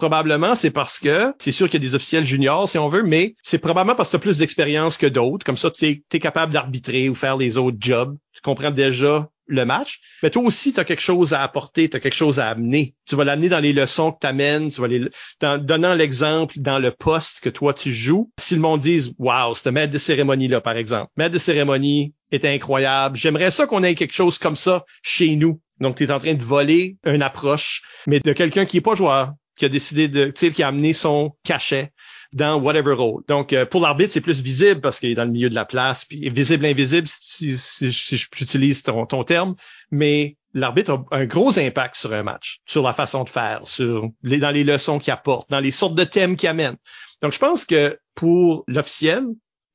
probablement 0.00 0.54
c'est 0.54 0.70
parce 0.70 0.98
que, 0.98 1.34
c'est 1.38 1.52
sûr 1.52 1.68
qu'il 1.68 1.82
y 1.82 1.86
a 1.86 1.88
des 1.88 1.94
officiels 1.94 2.24
juniors 2.24 2.66
si 2.66 2.78
on 2.78 2.88
veut, 2.88 3.02
mais 3.02 3.34
c'est 3.42 3.58
probablement 3.58 3.94
parce 3.94 4.08
que 4.08 4.12
tu 4.12 4.16
as 4.16 4.20
plus 4.20 4.38
d'expérience 4.38 4.96
que 4.96 5.06
d'autres. 5.06 5.44
Comme 5.44 5.58
ça, 5.58 5.70
tu 5.70 6.02
es, 6.10 6.18
capable 6.18 6.54
d'arbitrer 6.54 7.10
ou 7.10 7.14
faire 7.14 7.36
les 7.36 7.58
autres 7.58 7.76
jobs. 7.78 8.16
Tu 8.32 8.40
comprends 8.40 8.70
déjà 8.70 9.28
le 9.46 9.64
match, 9.66 10.00
mais 10.22 10.30
toi 10.30 10.42
aussi, 10.44 10.72
tu 10.72 10.80
as 10.80 10.84
quelque 10.84 11.02
chose 11.02 11.34
à 11.34 11.42
apporter, 11.42 11.90
tu 11.90 11.96
as 11.96 12.00
quelque 12.00 12.14
chose 12.14 12.40
à 12.40 12.48
amener. 12.48 12.94
Tu 13.06 13.14
vas 13.14 13.24
l'amener 13.24 13.48
dans 13.48 13.58
les 13.58 13.72
leçons 13.72 14.12
que 14.12 14.18
tu 14.20 14.26
amènes, 14.26 14.70
tu 14.70 14.80
vas 14.80 14.86
les 14.86 15.02
dans, 15.40 15.62
donnant 15.62 15.94
l'exemple 15.94 16.54
dans 16.58 16.78
le 16.78 16.92
poste 16.92 17.40
que 17.40 17.50
toi 17.50 17.74
tu 17.74 17.92
joues. 17.92 18.30
Si 18.38 18.54
le 18.54 18.60
monde 18.60 18.80
dise 18.80 19.12
Wow, 19.18 19.54
ce 19.54 19.68
maître 19.68 19.92
de 19.92 19.98
cérémonie-là, 19.98 20.60
par 20.62 20.76
exemple. 20.76 21.10
Maître 21.16 21.34
de 21.34 21.38
cérémonie 21.38 22.14
est 22.30 22.44
incroyable. 22.46 23.16
J'aimerais 23.16 23.50
ça 23.50 23.66
qu'on 23.66 23.82
ait 23.82 23.96
quelque 23.96 24.14
chose 24.14 24.38
comme 24.38 24.56
ça 24.56 24.84
chez 25.02 25.36
nous. 25.36 25.60
Donc, 25.80 25.96
tu 25.96 26.04
es 26.04 26.12
en 26.12 26.20
train 26.20 26.34
de 26.34 26.42
voler 26.42 26.96
une 27.04 27.22
approche, 27.22 27.82
mais 28.06 28.20
de 28.20 28.32
quelqu'un 28.32 28.66
qui 28.66 28.76
est 28.76 28.82
pas 28.82 28.94
joueur, 28.94 29.32
qui 29.60 29.66
a 29.66 29.68
décidé 29.68 30.08
de, 30.08 30.28
qui 30.30 30.62
a 30.62 30.68
amené 30.68 30.94
son 30.94 31.32
cachet 31.44 31.92
dans 32.32 32.56
whatever 32.60 32.94
role. 32.94 33.22
Donc, 33.28 33.52
euh, 33.52 33.66
pour 33.66 33.82
l'arbitre, 33.82 34.12
c'est 34.12 34.22
plus 34.22 34.40
visible 34.40 34.80
parce 34.80 34.98
qu'il 34.98 35.10
est 35.10 35.14
dans 35.14 35.24
le 35.24 35.30
milieu 35.30 35.50
de 35.50 35.54
la 35.54 35.66
place, 35.66 36.06
puis 36.06 36.30
visible, 36.30 36.64
invisible, 36.64 37.06
si, 37.06 37.58
si, 37.58 37.90
j'utilise 38.16 38.82
ton, 38.82 39.04
ton 39.04 39.22
terme, 39.22 39.56
mais 39.90 40.38
l'arbitre 40.54 41.04
a 41.10 41.16
un 41.16 41.26
gros 41.26 41.58
impact 41.58 41.94
sur 41.96 42.14
un 42.14 42.22
match, 42.22 42.60
sur 42.64 42.82
la 42.82 42.94
façon 42.94 43.22
de 43.24 43.28
faire, 43.28 43.60
sur 43.64 44.08
les, 44.22 44.38
dans 44.38 44.50
les 44.50 44.64
leçons 44.64 44.98
qu'il 44.98 45.12
apporte, 45.12 45.50
dans 45.50 45.60
les 45.60 45.72
sortes 45.72 45.94
de 45.94 46.04
thèmes 46.04 46.36
qu'il 46.36 46.48
amène. 46.48 46.76
Donc, 47.20 47.34
je 47.34 47.38
pense 47.38 47.66
que 47.66 47.98
pour 48.14 48.64
l'officiel, 48.66 49.24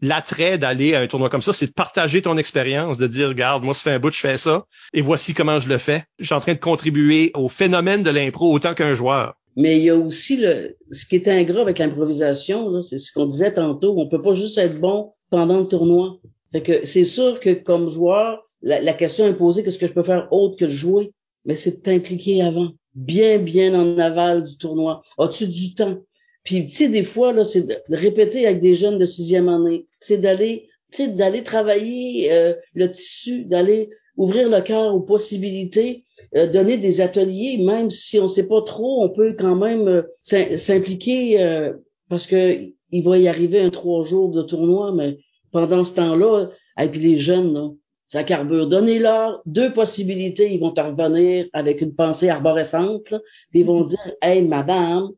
l'attrait 0.02 0.57
d'aller 0.57 0.95
à 0.95 1.02
un 1.02 1.07
tournoi 1.07 1.30
comme 1.30 1.44
ça, 1.44 1.53
c'est 1.53 1.68
de 1.68 1.74
partager 1.74 2.24
ton 2.24 2.40
expérience, 2.40 2.98
de 2.98 3.06
dire, 3.06 3.28
regarde, 3.28 3.64
moi, 3.64 3.76
ça 3.76 3.82
fait 3.82 3.91
un 3.91 3.99
bout, 3.99 4.12
je 4.12 4.20
fais 4.20 4.40
ça, 4.40 4.66
et 4.94 5.02
voici 5.02 5.36
comment 5.36 5.60
je 5.60 5.70
le 5.70 5.78
fais. 5.78 6.06
Je 6.18 6.26
suis 6.26 6.34
en 6.34 6.40
train 6.40 6.53
de 6.53 6.60
contribuer 6.60 7.30
au 7.36 7.49
phénomène 7.49 8.02
de 8.02 8.10
l'impro 8.10 8.52
autant 8.52 8.74
qu'un 8.74 8.95
joueur. 8.95 9.36
Mais 9.56 9.77
il 9.77 9.84
y 9.84 9.90
a 9.90 9.95
aussi 9.95 10.38
le, 10.38 10.76
ce 10.91 11.06
qui 11.06 11.15
est 11.15 11.27
ingrat 11.27 11.61
avec 11.61 11.80
l'improvisation, 11.80 12.82
c'est 12.82 12.99
ce 12.99 13.11
qu'on 13.14 13.26
disait 13.26 13.53
tantôt. 13.53 13.95
On 13.98 14.10
peut 14.10 14.22
pas 14.22 14.34
juste 14.34 14.57
être 14.57 14.80
bon 14.80 15.14
pendant 15.30 15.60
le 15.60 15.68
tournoi. 15.68 16.19
Fait 16.52 16.61
que 16.61 16.86
c'est 16.86 17.06
sûr 17.06 17.40
que 17.40 17.52
comme 17.52 17.90
joueur, 17.90 18.45
la, 18.61 18.94
question 18.94 19.27
est 19.27 19.34
posée, 19.34 19.64
qu'est-ce 19.64 19.80
que 19.80 19.88
je 19.88 19.94
peux 19.94 20.03
faire 20.03 20.27
autre 20.32 20.57
que 20.57 20.68
jouer? 20.68 21.14
Mais 21.45 21.56
c'est 21.56 21.77
de 21.77 21.82
t'impliquer 21.82 22.41
avant. 22.41 22.72
Bien, 22.95 23.38
bien 23.38 23.80
en 23.80 23.98
aval 23.98 24.44
du 24.44 24.57
tournoi. 24.57 25.03
As-tu 25.18 25.48
du 25.48 25.76
temps? 25.76 25.99
Puis, 26.44 26.65
tu 26.68 26.76
sais, 26.76 26.90
des 26.90 27.03
fois, 27.03 27.34
là, 27.34 27.45
c'est 27.45 27.64
de 27.64 27.76
répéter 27.90 28.45
avec 28.48 28.61
des 28.61 28.76
jeunes 28.76 28.98
de 28.98 29.06
sixième 29.06 29.49
année. 29.49 29.88
C'est 29.99 30.18
d'aller, 30.18 30.68
tu 30.91 30.98
sais, 30.98 31.07
d'aller 31.10 31.44
travailler 31.44 32.32
euh, 32.32 32.53
le 32.73 32.91
tissu, 32.91 33.45
d'aller 33.45 33.90
ouvrir 34.17 34.49
le 34.49 34.61
cœur 34.61 34.95
aux 34.95 35.01
possibilités, 35.01 36.03
euh, 36.35 36.47
donner 36.47 36.77
des 36.77 37.01
ateliers, 37.01 37.57
même 37.57 37.89
si 37.89 38.19
on 38.19 38.27
sait 38.27 38.47
pas 38.47 38.61
trop, 38.61 39.03
on 39.03 39.09
peut 39.09 39.35
quand 39.37 39.55
même 39.55 39.87
euh, 39.87 40.57
s'impliquer 40.57 41.71
parce 42.09 42.27
que 42.27 42.69
il 42.91 43.03
va 43.03 43.17
y 43.17 43.27
arriver 43.27 43.59
un 43.59 43.71
trois 43.71 44.05
jours 44.05 44.31
de 44.31 44.41
tournoi, 44.41 44.93
mais 44.93 45.17
pendant 45.51 45.83
ce 45.83 45.95
temps-là, 45.95 46.49
avec 46.75 46.95
les 46.95 47.17
jeunes, 47.17 47.53
là, 47.53 47.69
ça 48.07 48.23
carbure. 48.23 48.67
Donnez-leur 48.67 49.41
deux 49.45 49.73
possibilités, 49.73 50.53
ils 50.53 50.59
vont 50.59 50.71
te 50.71 50.81
revenir 50.81 51.47
avec 51.53 51.81
une 51.81 51.95
pensée 51.95 52.29
arborescente, 52.29 53.13
puis 53.49 53.61
ils 53.61 53.65
vont 53.65 53.83
dire, 53.83 54.11
hey, 54.21 54.43
madame, 54.43 55.09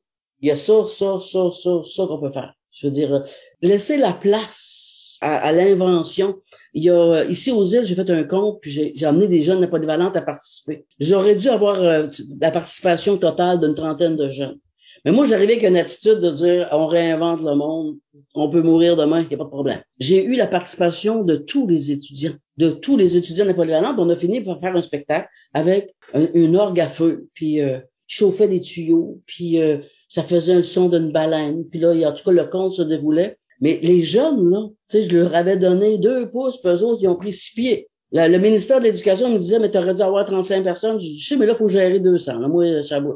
il 0.42 0.50
y 0.50 0.52
a 0.52 0.56
ça, 0.56 0.86
ça, 0.86 1.20
ça, 1.20 1.52
ça, 1.52 1.82
ça 1.84 2.06
qu'on 2.08 2.20
peut 2.20 2.32
faire. 2.32 2.54
Je 2.72 2.88
veux 2.88 2.92
dire, 2.92 3.14
euh, 3.14 3.20
laisser 3.62 3.98
la 3.98 4.14
place 4.14 4.77
à, 5.22 5.52
l'invention. 5.52 6.38
A 6.76 7.26
ici 7.26 7.52
aux 7.52 7.64
îles, 7.64 7.86
j'ai 7.86 7.96
fait 7.96 8.10
un 8.10 8.24
compte, 8.24 8.60
puis 8.62 8.94
j'ai 8.94 9.06
amené 9.06 9.28
des 9.28 9.42
jeunes 9.42 9.68
polyvalentes 9.68 10.16
à 10.16 10.22
participer. 10.22 10.86
J'aurais 11.00 11.36
dû 11.36 11.50
avoir 11.50 11.82
euh, 11.82 12.08
la 12.40 12.52
participation 12.52 13.18
totale 13.18 13.60
d'une 13.60 13.76
trentaine 13.76 14.16
de 14.16 14.30
jeunes. 14.30 14.60
Mais 15.06 15.12
moi, 15.12 15.26
j'arrivais 15.26 15.54
avec 15.54 15.64
une 15.64 15.78
attitude 15.78 16.20
de 16.20 16.32
dire 16.32 16.68
on 16.72 16.88
réinvente 16.88 17.42
le 17.42 17.56
monde, 17.56 17.98
on 18.34 18.50
peut 18.50 18.62
mourir 18.62 18.96
demain, 18.96 19.22
il 19.22 19.28
n'y 19.28 19.36
a 19.36 19.38
pas 19.38 19.46
de 19.46 19.50
problème. 19.50 19.82
J'ai 20.00 20.24
eu 20.24 20.36
la 20.36 20.48
participation 20.48 21.24
de 21.24 21.36
tous 21.36 21.68
les 21.68 21.92
étudiants, 21.92 22.34
de 22.58 22.72
tous 22.72 22.98
les 22.98 23.16
étudiants 23.16 23.46
de. 23.46 23.54
On 24.00 24.10
a 24.10 24.16
fini 24.16 24.42
par 24.42 24.60
faire 24.60 24.76
un 24.76 24.82
spectacle 24.82 25.30
avec 25.54 25.96
une 26.34 26.56
orgue 26.56 26.80
à 26.80 26.88
feu, 26.88 27.30
puis 27.34 27.62
euh, 27.62 27.80
chauffait 28.08 28.48
des 28.48 28.62
tuyaux, 28.62 29.22
puis 29.26 29.62
euh, 29.62 29.78
ça 30.08 30.24
faisait 30.24 30.54
un 30.54 30.64
son 30.64 30.90
d'une 30.90 31.12
baleine. 31.12 31.66
Puis 31.70 31.80
là, 31.80 31.94
en 32.10 32.14
tout 32.14 32.24
cas, 32.24 32.32
le 32.32 32.46
conte 32.46 32.74
se 32.74 32.82
déroulait. 32.82 33.38
Mais 33.60 33.80
les 33.82 34.04
jeunes, 34.04 34.50
là, 34.50 34.68
tu 34.90 35.02
sais, 35.02 35.04
je 35.04 35.18
leur 35.18 35.36
avais 35.36 35.58
donné 35.58 35.98
deux 35.98 36.30
pouces, 36.30 36.58
puis 36.58 36.72
eux 36.72 36.84
autres, 36.84 37.02
ils 37.02 37.08
ont 37.08 37.16
pris 37.16 37.34
six 37.34 37.54
pieds. 37.54 37.88
le 38.12 38.38
ministère 38.38 38.80
de 38.80 38.86
l'Éducation 38.86 39.30
me 39.30 39.38
disait, 39.38 39.60
mais 39.60 39.72
tu 39.72 39.78
aurais 39.78 39.94
dû 39.94 40.02
avoir 40.02 40.26
35 40.26 40.64
personnes. 40.64 41.00
Je 41.00 41.26
sais, 41.26 41.36
mais 41.38 41.46
là, 41.46 41.54
il 41.54 41.58
faut 41.58 41.70
gérer 41.70 42.00
200. 42.00 42.40
Là, 42.40 42.48
moi, 42.48 42.84
ça 42.84 43.00
va. 43.00 43.12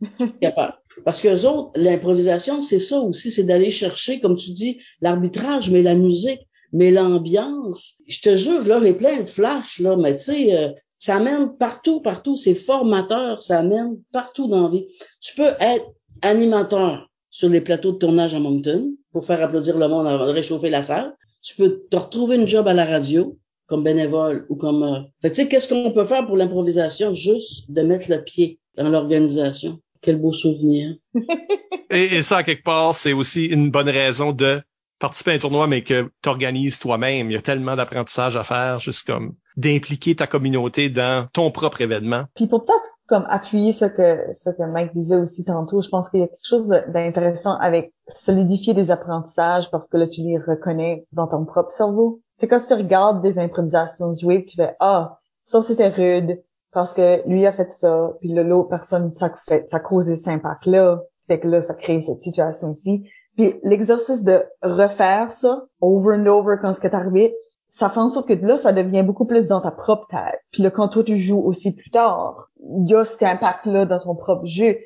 Capable. 0.40 0.74
Parce 1.04 1.20
que 1.20 1.28
eux 1.28 1.48
autres, 1.48 1.70
l'improvisation, 1.76 2.62
c'est 2.62 2.78
ça 2.78 3.00
aussi, 3.00 3.30
c'est 3.30 3.44
d'aller 3.44 3.70
chercher, 3.70 4.20
comme 4.20 4.36
tu 4.36 4.50
dis, 4.50 4.78
l'arbitrage, 5.00 5.70
mais 5.70 5.82
la 5.82 5.94
musique, 5.94 6.46
mais 6.72 6.90
l'ambiance. 6.90 7.94
Je 8.06 8.20
te 8.20 8.36
jure, 8.36 8.64
là, 8.64 8.78
les 8.78 8.94
plein 8.94 9.22
de 9.22 9.28
flash, 9.28 9.78
là, 9.78 9.96
mais 9.96 10.16
tu 10.16 10.24
sais, 10.24 10.56
euh, 10.56 10.68
ça 10.98 11.20
mène 11.20 11.56
partout, 11.56 12.00
partout. 12.00 12.36
C'est 12.36 12.54
formateur, 12.54 13.42
ça 13.42 13.62
mène 13.62 13.96
partout 14.12 14.48
dans 14.48 14.64
la 14.64 14.70
vie. 14.70 14.86
Tu 15.20 15.34
peux 15.34 15.52
être 15.60 15.86
animateur 16.22 17.08
sur 17.36 17.50
les 17.50 17.60
plateaux 17.60 17.92
de 17.92 17.98
tournage 17.98 18.34
à 18.34 18.40
Moncton 18.40 18.94
pour 19.12 19.26
faire 19.26 19.42
applaudir 19.42 19.76
le 19.76 19.88
monde 19.88 20.06
avant 20.06 20.26
de 20.26 20.32
réchauffer 20.32 20.70
la 20.70 20.82
salle. 20.82 21.14
Tu 21.42 21.54
peux 21.54 21.82
te 21.90 21.96
retrouver 21.98 22.36
une 22.36 22.48
job 22.48 22.66
à 22.66 22.72
la 22.72 22.86
radio 22.86 23.36
comme 23.66 23.84
bénévole 23.84 24.46
ou 24.48 24.56
comme... 24.56 24.82
Euh... 24.82 25.00
Fait 25.20 25.28
tu 25.28 25.34
sais, 25.34 25.48
qu'est-ce 25.48 25.68
qu'on 25.68 25.92
peut 25.92 26.06
faire 26.06 26.24
pour 26.24 26.38
l'improvisation? 26.38 27.12
Juste 27.12 27.70
de 27.70 27.82
mettre 27.82 28.10
le 28.10 28.24
pied 28.24 28.58
dans 28.78 28.88
l'organisation. 28.88 29.78
Quel 30.00 30.16
beau 30.16 30.32
souvenir. 30.32 30.96
et, 31.90 32.22
ça, 32.22 32.42
quelque 32.42 32.62
part, 32.62 32.94
c'est 32.94 33.12
aussi 33.12 33.44
une 33.44 33.70
bonne 33.70 33.90
raison 33.90 34.32
de 34.32 34.62
participer 34.98 35.32
à 35.32 35.34
un 35.34 35.38
tournoi, 35.38 35.66
mais 35.66 35.82
que 35.82 36.08
tu 36.22 36.78
toi-même. 36.80 37.30
Il 37.30 37.34
y 37.34 37.36
a 37.36 37.42
tellement 37.42 37.76
d'apprentissage 37.76 38.36
à 38.36 38.44
faire, 38.44 38.78
juste 38.78 39.06
comme 39.06 39.34
d'impliquer 39.56 40.14
ta 40.14 40.26
communauté 40.26 40.90
dans 40.90 41.28
ton 41.32 41.50
propre 41.50 41.80
événement. 41.80 42.24
Puis 42.34 42.46
pour 42.46 42.64
peut-être 42.64 42.90
comme 43.06 43.24
appuyer 43.28 43.72
ce 43.72 43.84
que 43.84 44.32
ce 44.32 44.50
que 44.50 44.62
Mike 44.64 44.92
disait 44.92 45.16
aussi 45.16 45.44
tantôt, 45.44 45.80
je 45.80 45.88
pense 45.88 46.08
qu'il 46.08 46.20
y 46.20 46.22
a 46.24 46.28
quelque 46.28 46.46
chose 46.46 46.68
d'intéressant 46.88 47.56
avec 47.58 47.92
solidifier 48.08 48.74
des 48.74 48.90
apprentissages 48.90 49.70
parce 49.70 49.88
que 49.88 49.96
là 49.96 50.08
tu 50.08 50.22
les 50.22 50.38
reconnais 50.38 51.06
dans 51.12 51.26
ton 51.26 51.44
propre 51.44 51.70
cerveau. 51.70 52.20
C'est 52.36 52.48
quand 52.48 52.60
tu 52.66 52.74
regardes 52.74 53.22
des 53.22 53.38
improvisations 53.38 54.12
jouées, 54.14 54.44
tu 54.44 54.56
fais 54.56 54.76
ah 54.80 55.18
ça 55.44 55.62
c'était 55.62 55.88
rude 55.88 56.42
parce 56.72 56.92
que 56.92 57.26
lui 57.26 57.46
a 57.46 57.52
fait 57.52 57.70
ça, 57.70 58.12
puis 58.20 58.34
l'autre 58.34 58.68
personne 58.68 59.10
ça 59.12 59.32
ça 59.66 59.80
causé 59.80 60.16
cet 60.16 60.28
impact 60.28 60.66
là, 60.66 61.00
fait 61.28 61.40
que 61.40 61.48
là 61.48 61.62
ça 61.62 61.74
crée 61.74 62.00
cette 62.00 62.20
situation 62.20 62.72
ici. 62.72 63.08
Puis 63.36 63.54
l'exercice 63.62 64.24
de 64.24 64.44
refaire 64.62 65.30
ça 65.30 65.64
over 65.80 66.16
and 66.16 66.26
over 66.26 66.56
quand 66.60 66.74
ce 66.74 66.80
qui 66.80 66.86
est 66.86 66.94
arrivé, 66.94 67.34
ça 67.76 67.90
fait 67.90 68.00
en 68.00 68.08
sorte 68.08 68.26
que 68.26 68.32
là, 68.32 68.56
ça 68.56 68.72
devient 68.72 69.02
beaucoup 69.02 69.26
plus 69.26 69.48
dans 69.48 69.60
ta 69.60 69.70
propre 69.70 70.06
tête. 70.08 70.40
Puis 70.50 70.62
là, 70.62 70.70
quand 70.70 70.88
toi, 70.88 71.04
tu 71.04 71.18
joues 71.18 71.42
aussi 71.42 71.74
plus 71.74 71.90
tard, 71.90 72.48
il 72.58 72.88
y 72.88 72.94
a 72.94 73.04
cet 73.04 73.22
impact-là 73.22 73.84
dans 73.84 73.98
ton 73.98 74.14
propre 74.14 74.46
jeu. 74.46 74.78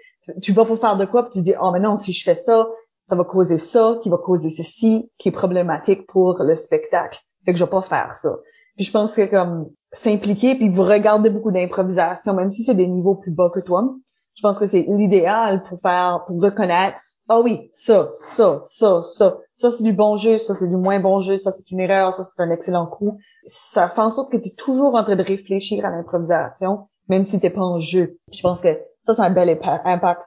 Tu, 0.42 0.50
vas 0.50 0.64
pour 0.64 0.80
faire 0.80 0.96
de 0.96 1.04
quoi, 1.04 1.22
puis 1.22 1.38
tu 1.38 1.44
dis, 1.44 1.54
oh, 1.60 1.70
mais 1.70 1.78
non, 1.78 1.96
si 1.96 2.12
je 2.12 2.24
fais 2.24 2.34
ça, 2.34 2.66
ça 3.06 3.14
va 3.14 3.22
causer 3.22 3.58
ça, 3.58 4.00
qui 4.02 4.08
va 4.08 4.18
causer 4.18 4.50
ceci, 4.50 5.08
qui 5.18 5.28
est 5.28 5.32
problématique 5.32 6.04
pour 6.08 6.42
le 6.42 6.56
spectacle. 6.56 7.20
Fait 7.44 7.52
que 7.52 7.58
je 7.58 7.62
vais 7.62 7.70
pas 7.70 7.82
faire 7.82 8.16
ça. 8.16 8.40
Puis 8.74 8.86
je 8.86 8.90
pense 8.90 9.14
que 9.14 9.24
comme 9.26 9.70
s'impliquer, 9.92 10.56
puis 10.56 10.68
vous 10.68 10.82
regardez 10.82 11.30
beaucoup 11.30 11.52
d'improvisation, 11.52 12.34
même 12.34 12.50
si 12.50 12.64
c'est 12.64 12.74
des 12.74 12.88
niveaux 12.88 13.14
plus 13.14 13.30
bas 13.30 13.50
que 13.54 13.60
toi, 13.60 13.84
je 14.34 14.42
pense 14.42 14.58
que 14.58 14.66
c'est 14.66 14.84
l'idéal 14.88 15.62
pour 15.62 15.80
faire, 15.80 16.24
pour 16.26 16.42
reconnaître 16.42 16.98
ah 17.32 17.40
oui, 17.40 17.68
ça, 17.70 18.10
ça, 18.18 18.60
ça, 18.64 19.02
ça, 19.04 19.38
ça 19.54 19.70
c'est 19.70 19.84
du 19.84 19.92
bon 19.92 20.16
jeu, 20.16 20.36
ça 20.36 20.52
c'est 20.56 20.66
du 20.66 20.76
moins 20.76 20.98
bon 20.98 21.20
jeu, 21.20 21.38
ça 21.38 21.52
c'est 21.52 21.70
une 21.70 21.78
erreur, 21.78 22.12
ça 22.12 22.24
c'est 22.24 22.42
un 22.42 22.50
excellent 22.50 22.88
coup. 22.88 23.20
Ça 23.44 23.88
fait 23.88 24.00
en 24.00 24.10
sorte 24.10 24.32
que 24.32 24.36
tu 24.36 24.52
toujours 24.56 24.96
en 24.96 25.04
train 25.04 25.14
de 25.14 25.22
réfléchir 25.22 25.84
à 25.86 25.90
l'improvisation, 25.90 26.88
même 27.08 27.24
si 27.24 27.38
t'es 27.38 27.50
pas 27.50 27.60
en 27.60 27.78
jeu. 27.78 28.18
Je 28.32 28.42
pense 28.42 28.60
que 28.60 28.80
ça 29.04 29.14
c'est 29.14 29.22
un 29.22 29.30
bel 29.30 29.60
impact 29.84 30.26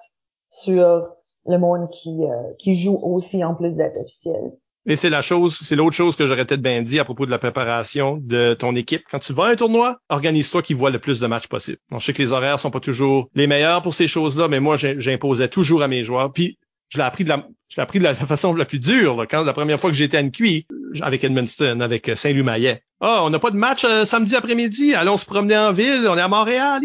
sur 0.49 1.09
le 1.45 1.57
monde 1.57 1.89
qui, 1.91 2.23
euh, 2.23 2.53
qui 2.57 2.77
joue 2.77 2.97
aussi 3.03 3.43
en 3.43 3.53
plus 3.53 3.75
d'être 3.75 3.99
officiel. 3.99 4.53
Et 4.85 4.95
c'est 4.95 5.09
la 5.09 5.21
chose, 5.21 5.59
c'est 5.61 5.75
l'autre 5.75 5.95
chose 5.95 6.15
que 6.15 6.25
j'aurais 6.25 6.45
peut-être 6.45 6.61
bien 6.61 6.81
dit 6.81 6.99
à 6.99 7.03
propos 7.03 7.25
de 7.25 7.31
la 7.31 7.38
préparation 7.38 8.17
de 8.21 8.53
ton 8.53 8.77
équipe. 8.77 9.03
Quand 9.11 9.19
tu 9.19 9.34
vas 9.34 9.45
à 9.45 9.49
un 9.51 9.55
tournoi, 9.57 9.97
organise-toi 10.07 10.61
qui 10.61 10.73
voit 10.73 10.89
le 10.89 10.99
plus 10.99 11.19
de 11.19 11.27
matchs 11.27 11.47
possible. 11.47 11.80
je 11.91 11.99
sais 11.99 12.13
que 12.13 12.21
les 12.21 12.31
horaires 12.31 12.59
sont 12.59 12.71
pas 12.71 12.81
toujours 12.81 13.30
les 13.35 13.47
meilleurs 13.47 13.81
pour 13.81 13.93
ces 13.93 14.07
choses-là, 14.07 14.47
mais 14.47 14.61
moi, 14.61 14.77
j'imposais 14.77 15.49
toujours 15.49 15.84
à 15.84 15.88
mes 15.89 16.03
joueurs. 16.03 16.31
Puis 16.31 16.57
je 16.94 16.99
l'ai 16.99 17.03
appris 17.03 17.24
de 17.24 18.03
la, 18.03 18.14
façon 18.14 18.53
la 18.53 18.65
plus 18.65 18.78
dure, 18.78 19.26
quand 19.30 19.44
la 19.44 19.53
première 19.53 19.80
fois 19.80 19.90
que 19.90 19.95
j'étais 19.95 20.18
à 20.18 20.22
NQI, 20.22 20.68
avec 21.02 21.24
Edmundston, 21.24 21.80
avec 21.80 22.07
euh, 22.07 22.15
Saint-Louis-Maillet. 22.15 22.84
Ah, 23.02 23.24
on 23.24 23.32
n'a 23.32 23.40
pas 23.40 23.49
de 23.49 23.57
match 23.57 23.84
euh, 23.84 24.06
samedi 24.06 24.36
après-midi, 24.36 24.94
allons 24.94 25.18
se 25.18 25.26
promener 25.26 25.57
en 25.57 25.72
ville, 25.72 26.06
on 26.07 26.15
est 26.15 26.22
à 26.22 26.28
Montréal! 26.28 26.82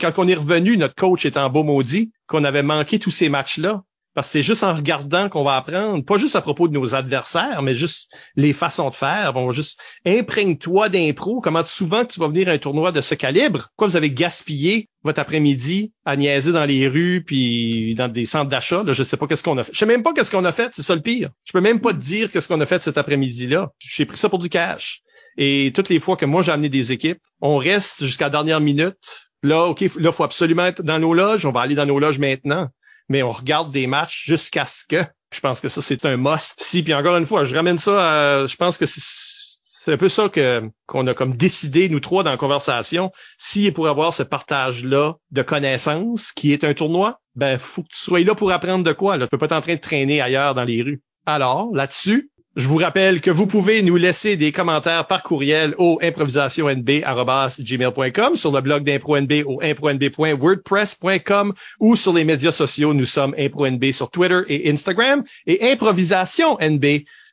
Quand 0.00 0.12
on 0.18 0.26
est 0.26 0.34
revenu, 0.34 0.76
notre 0.76 0.96
coach 0.96 1.26
était 1.26 1.38
en 1.38 1.48
beau 1.48 1.62
maudit, 1.62 2.10
qu'on 2.26 2.42
avait 2.42 2.64
manqué 2.64 2.98
tous 2.98 3.12
ces 3.12 3.28
matchs-là. 3.28 3.82
Parce 4.14 4.26
que 4.26 4.32
c'est 4.32 4.42
juste 4.42 4.64
en 4.64 4.74
regardant 4.74 5.28
qu'on 5.28 5.44
va 5.44 5.56
apprendre, 5.56 6.04
pas 6.04 6.18
juste 6.18 6.34
à 6.34 6.40
propos 6.40 6.66
de 6.66 6.72
nos 6.72 6.94
adversaires, 6.96 7.62
mais 7.62 7.74
juste 7.74 8.10
les 8.34 8.52
façons 8.52 8.90
de 8.90 8.94
faire. 8.94 9.32
On 9.36 9.52
juste 9.52 9.80
imprègne-toi 10.04 10.88
d'impro. 10.88 11.40
Comment 11.40 11.62
souvent 11.64 12.04
tu 12.04 12.18
vas 12.18 12.26
venir 12.26 12.48
à 12.48 12.52
un 12.52 12.58
tournoi 12.58 12.90
de 12.90 13.00
ce 13.00 13.14
calibre? 13.14 13.68
Quoi, 13.76 13.86
vous 13.86 13.96
avez 13.96 14.10
gaspillé 14.10 14.88
votre 15.04 15.20
après-midi 15.20 15.92
à 16.04 16.16
niaiser 16.16 16.50
dans 16.50 16.64
les 16.64 16.88
rues 16.88 17.22
puis 17.24 17.94
dans 17.94 18.08
des 18.08 18.26
centres 18.26 18.50
d'achat? 18.50 18.82
Je 18.86 19.04
sais 19.04 19.16
pas 19.16 19.28
qu'est-ce 19.28 19.44
qu'on 19.44 19.58
a 19.58 19.64
fait. 19.64 19.72
Je 19.72 19.78
sais 19.78 19.86
même 19.86 20.02
pas 20.02 20.12
qu'est-ce 20.12 20.32
qu'on 20.32 20.44
a 20.44 20.52
fait. 20.52 20.72
C'est 20.74 20.82
ça 20.82 20.96
le 20.96 21.02
pire. 21.02 21.30
Je 21.44 21.52
peux 21.52 21.60
même 21.60 21.80
pas 21.80 21.92
te 21.92 21.98
dire 21.98 22.32
qu'est-ce 22.32 22.48
qu'on 22.48 22.60
a 22.60 22.66
fait 22.66 22.82
cet 22.82 22.98
après-midi-là. 22.98 23.70
J'ai 23.78 24.06
pris 24.06 24.16
ça 24.16 24.28
pour 24.28 24.40
du 24.40 24.48
cash. 24.48 25.02
Et 25.36 25.70
toutes 25.72 25.88
les 25.88 26.00
fois 26.00 26.16
que 26.16 26.26
moi 26.26 26.42
j'ai 26.42 26.50
amené 26.50 26.68
des 26.68 26.90
équipes, 26.90 27.20
on 27.40 27.56
reste 27.58 28.04
jusqu'à 28.04 28.24
la 28.26 28.30
dernière 28.30 28.60
minute. 28.60 29.30
Là, 29.42 29.66
OK, 29.66 29.84
là, 29.96 30.12
faut 30.12 30.24
absolument 30.24 30.66
être 30.66 30.82
dans 30.82 30.98
nos 30.98 31.14
loges. 31.14 31.46
On 31.46 31.52
va 31.52 31.60
aller 31.60 31.76
dans 31.76 31.86
nos 31.86 31.98
loges 31.98 32.18
maintenant. 32.18 32.68
Mais 33.10 33.22
on 33.22 33.32
regarde 33.32 33.72
des 33.72 33.86
matchs 33.86 34.24
jusqu'à 34.26 34.64
ce 34.64 34.84
que. 34.88 35.04
Je 35.34 35.40
pense 35.40 35.60
que 35.60 35.68
ça, 35.68 35.82
c'est 35.82 36.06
un 36.06 36.16
must. 36.16 36.54
Si, 36.56 36.82
puis 36.82 36.94
encore 36.94 37.16
une 37.16 37.26
fois, 37.26 37.44
je 37.44 37.54
ramène 37.54 37.78
ça 37.78 38.40
à, 38.40 38.46
je 38.46 38.56
pense 38.56 38.78
que 38.78 38.86
c'est 38.86 39.92
un 39.92 39.96
peu 39.96 40.08
ça 40.08 40.28
que 40.28 40.62
qu'on 40.86 41.06
a 41.06 41.14
comme 41.14 41.36
décidé 41.36 41.88
nous 41.88 42.00
trois 42.00 42.22
dans 42.22 42.30
la 42.30 42.36
conversation. 42.36 43.10
Si 43.36 43.70
pour 43.72 43.88
avoir 43.88 44.14
ce 44.14 44.22
partage 44.22 44.84
là 44.84 45.14
de 45.32 45.42
connaissances 45.42 46.32
qui 46.32 46.52
est 46.52 46.64
un 46.64 46.72
tournoi, 46.72 47.20
ben 47.34 47.58
faut 47.58 47.82
que 47.82 47.88
tu 47.88 47.98
sois 47.98 48.20
là 48.20 48.34
pour 48.34 48.52
apprendre 48.52 48.84
de 48.84 48.92
quoi. 48.92 49.16
Là, 49.16 49.26
tu 49.26 49.30
peux 49.30 49.38
pas 49.38 49.46
être 49.46 49.52
en 49.52 49.60
train 49.60 49.74
de 49.74 49.80
traîner 49.80 50.20
ailleurs 50.20 50.54
dans 50.54 50.64
les 50.64 50.82
rues. 50.82 51.02
Alors 51.26 51.70
là-dessus, 51.74 52.30
je 52.60 52.68
vous 52.68 52.76
rappelle 52.76 53.20
que 53.22 53.30
vous 53.30 53.46
pouvez 53.46 53.80
nous 53.82 53.96
laisser 53.96 54.36
des 54.36 54.52
commentaires 54.52 55.06
par 55.06 55.22
courriel 55.22 55.74
au 55.78 55.98
improvisationnb.gmail.com, 56.02 58.36
sur 58.36 58.52
le 58.52 58.60
blog 58.60 58.84
d'ImproNB 58.84 59.32
au 59.46 59.62
impronb.wordpress.com 59.62 61.54
ou 61.80 61.96
sur 61.96 62.12
les 62.12 62.24
médias 62.24 62.52
sociaux. 62.52 62.92
Nous 62.92 63.06
sommes 63.06 63.34
ImproNB 63.38 63.92
sur 63.92 64.10
Twitter 64.10 64.42
et 64.48 64.70
Instagram 64.70 65.24
et 65.46 65.72
Improvisation 65.72 66.58
NB 66.60 66.84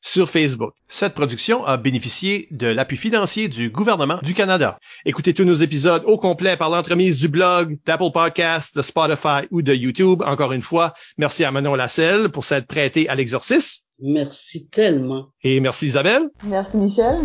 sur 0.01 0.29
Facebook. 0.29 0.73
Cette 0.87 1.13
production 1.13 1.65
a 1.65 1.77
bénéficié 1.77 2.47
de 2.51 2.67
l'appui 2.67 2.97
financier 2.97 3.47
du 3.47 3.69
gouvernement 3.69 4.19
du 4.23 4.33
Canada. 4.33 4.79
Écoutez 5.05 5.33
tous 5.33 5.43
nos 5.43 5.55
épisodes 5.55 6.03
au 6.05 6.17
complet 6.17 6.57
par 6.57 6.69
l'entremise 6.69 7.17
du 7.17 7.27
blog, 7.27 7.77
d'Apple 7.85 8.11
Podcasts, 8.13 8.75
de 8.75 8.81
Spotify 8.81 9.47
ou 9.51 9.61
de 9.61 9.73
YouTube. 9.73 10.23
Encore 10.25 10.53
une 10.53 10.61
fois, 10.61 10.93
merci 11.17 11.43
à 11.43 11.51
Manon 11.51 11.75
Lasselle 11.75 12.29
pour 12.29 12.45
s'être 12.45 12.67
prêté 12.67 13.09
à 13.09 13.15
l'exercice. 13.15 13.83
Merci 13.99 14.67
tellement. 14.67 15.29
Et 15.43 15.59
merci 15.59 15.87
Isabelle. 15.87 16.29
Merci 16.43 16.77
Michel. 16.77 17.17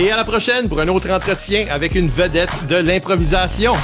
Et 0.00 0.10
à 0.10 0.16
la 0.16 0.24
prochaine 0.24 0.68
pour 0.68 0.80
un 0.80 0.88
autre 0.88 1.10
entretien 1.10 1.68
avec 1.70 1.94
une 1.94 2.08
vedette 2.08 2.66
de 2.68 2.76
l'improvisation. 2.76 3.74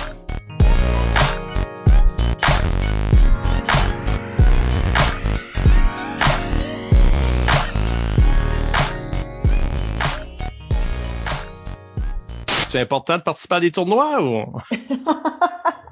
C'est 12.72 12.80
important 12.80 13.18
de 13.18 13.22
participer 13.22 13.56
à 13.56 13.60
des 13.60 13.70
tournois 13.70 14.22
ou? 14.22 14.46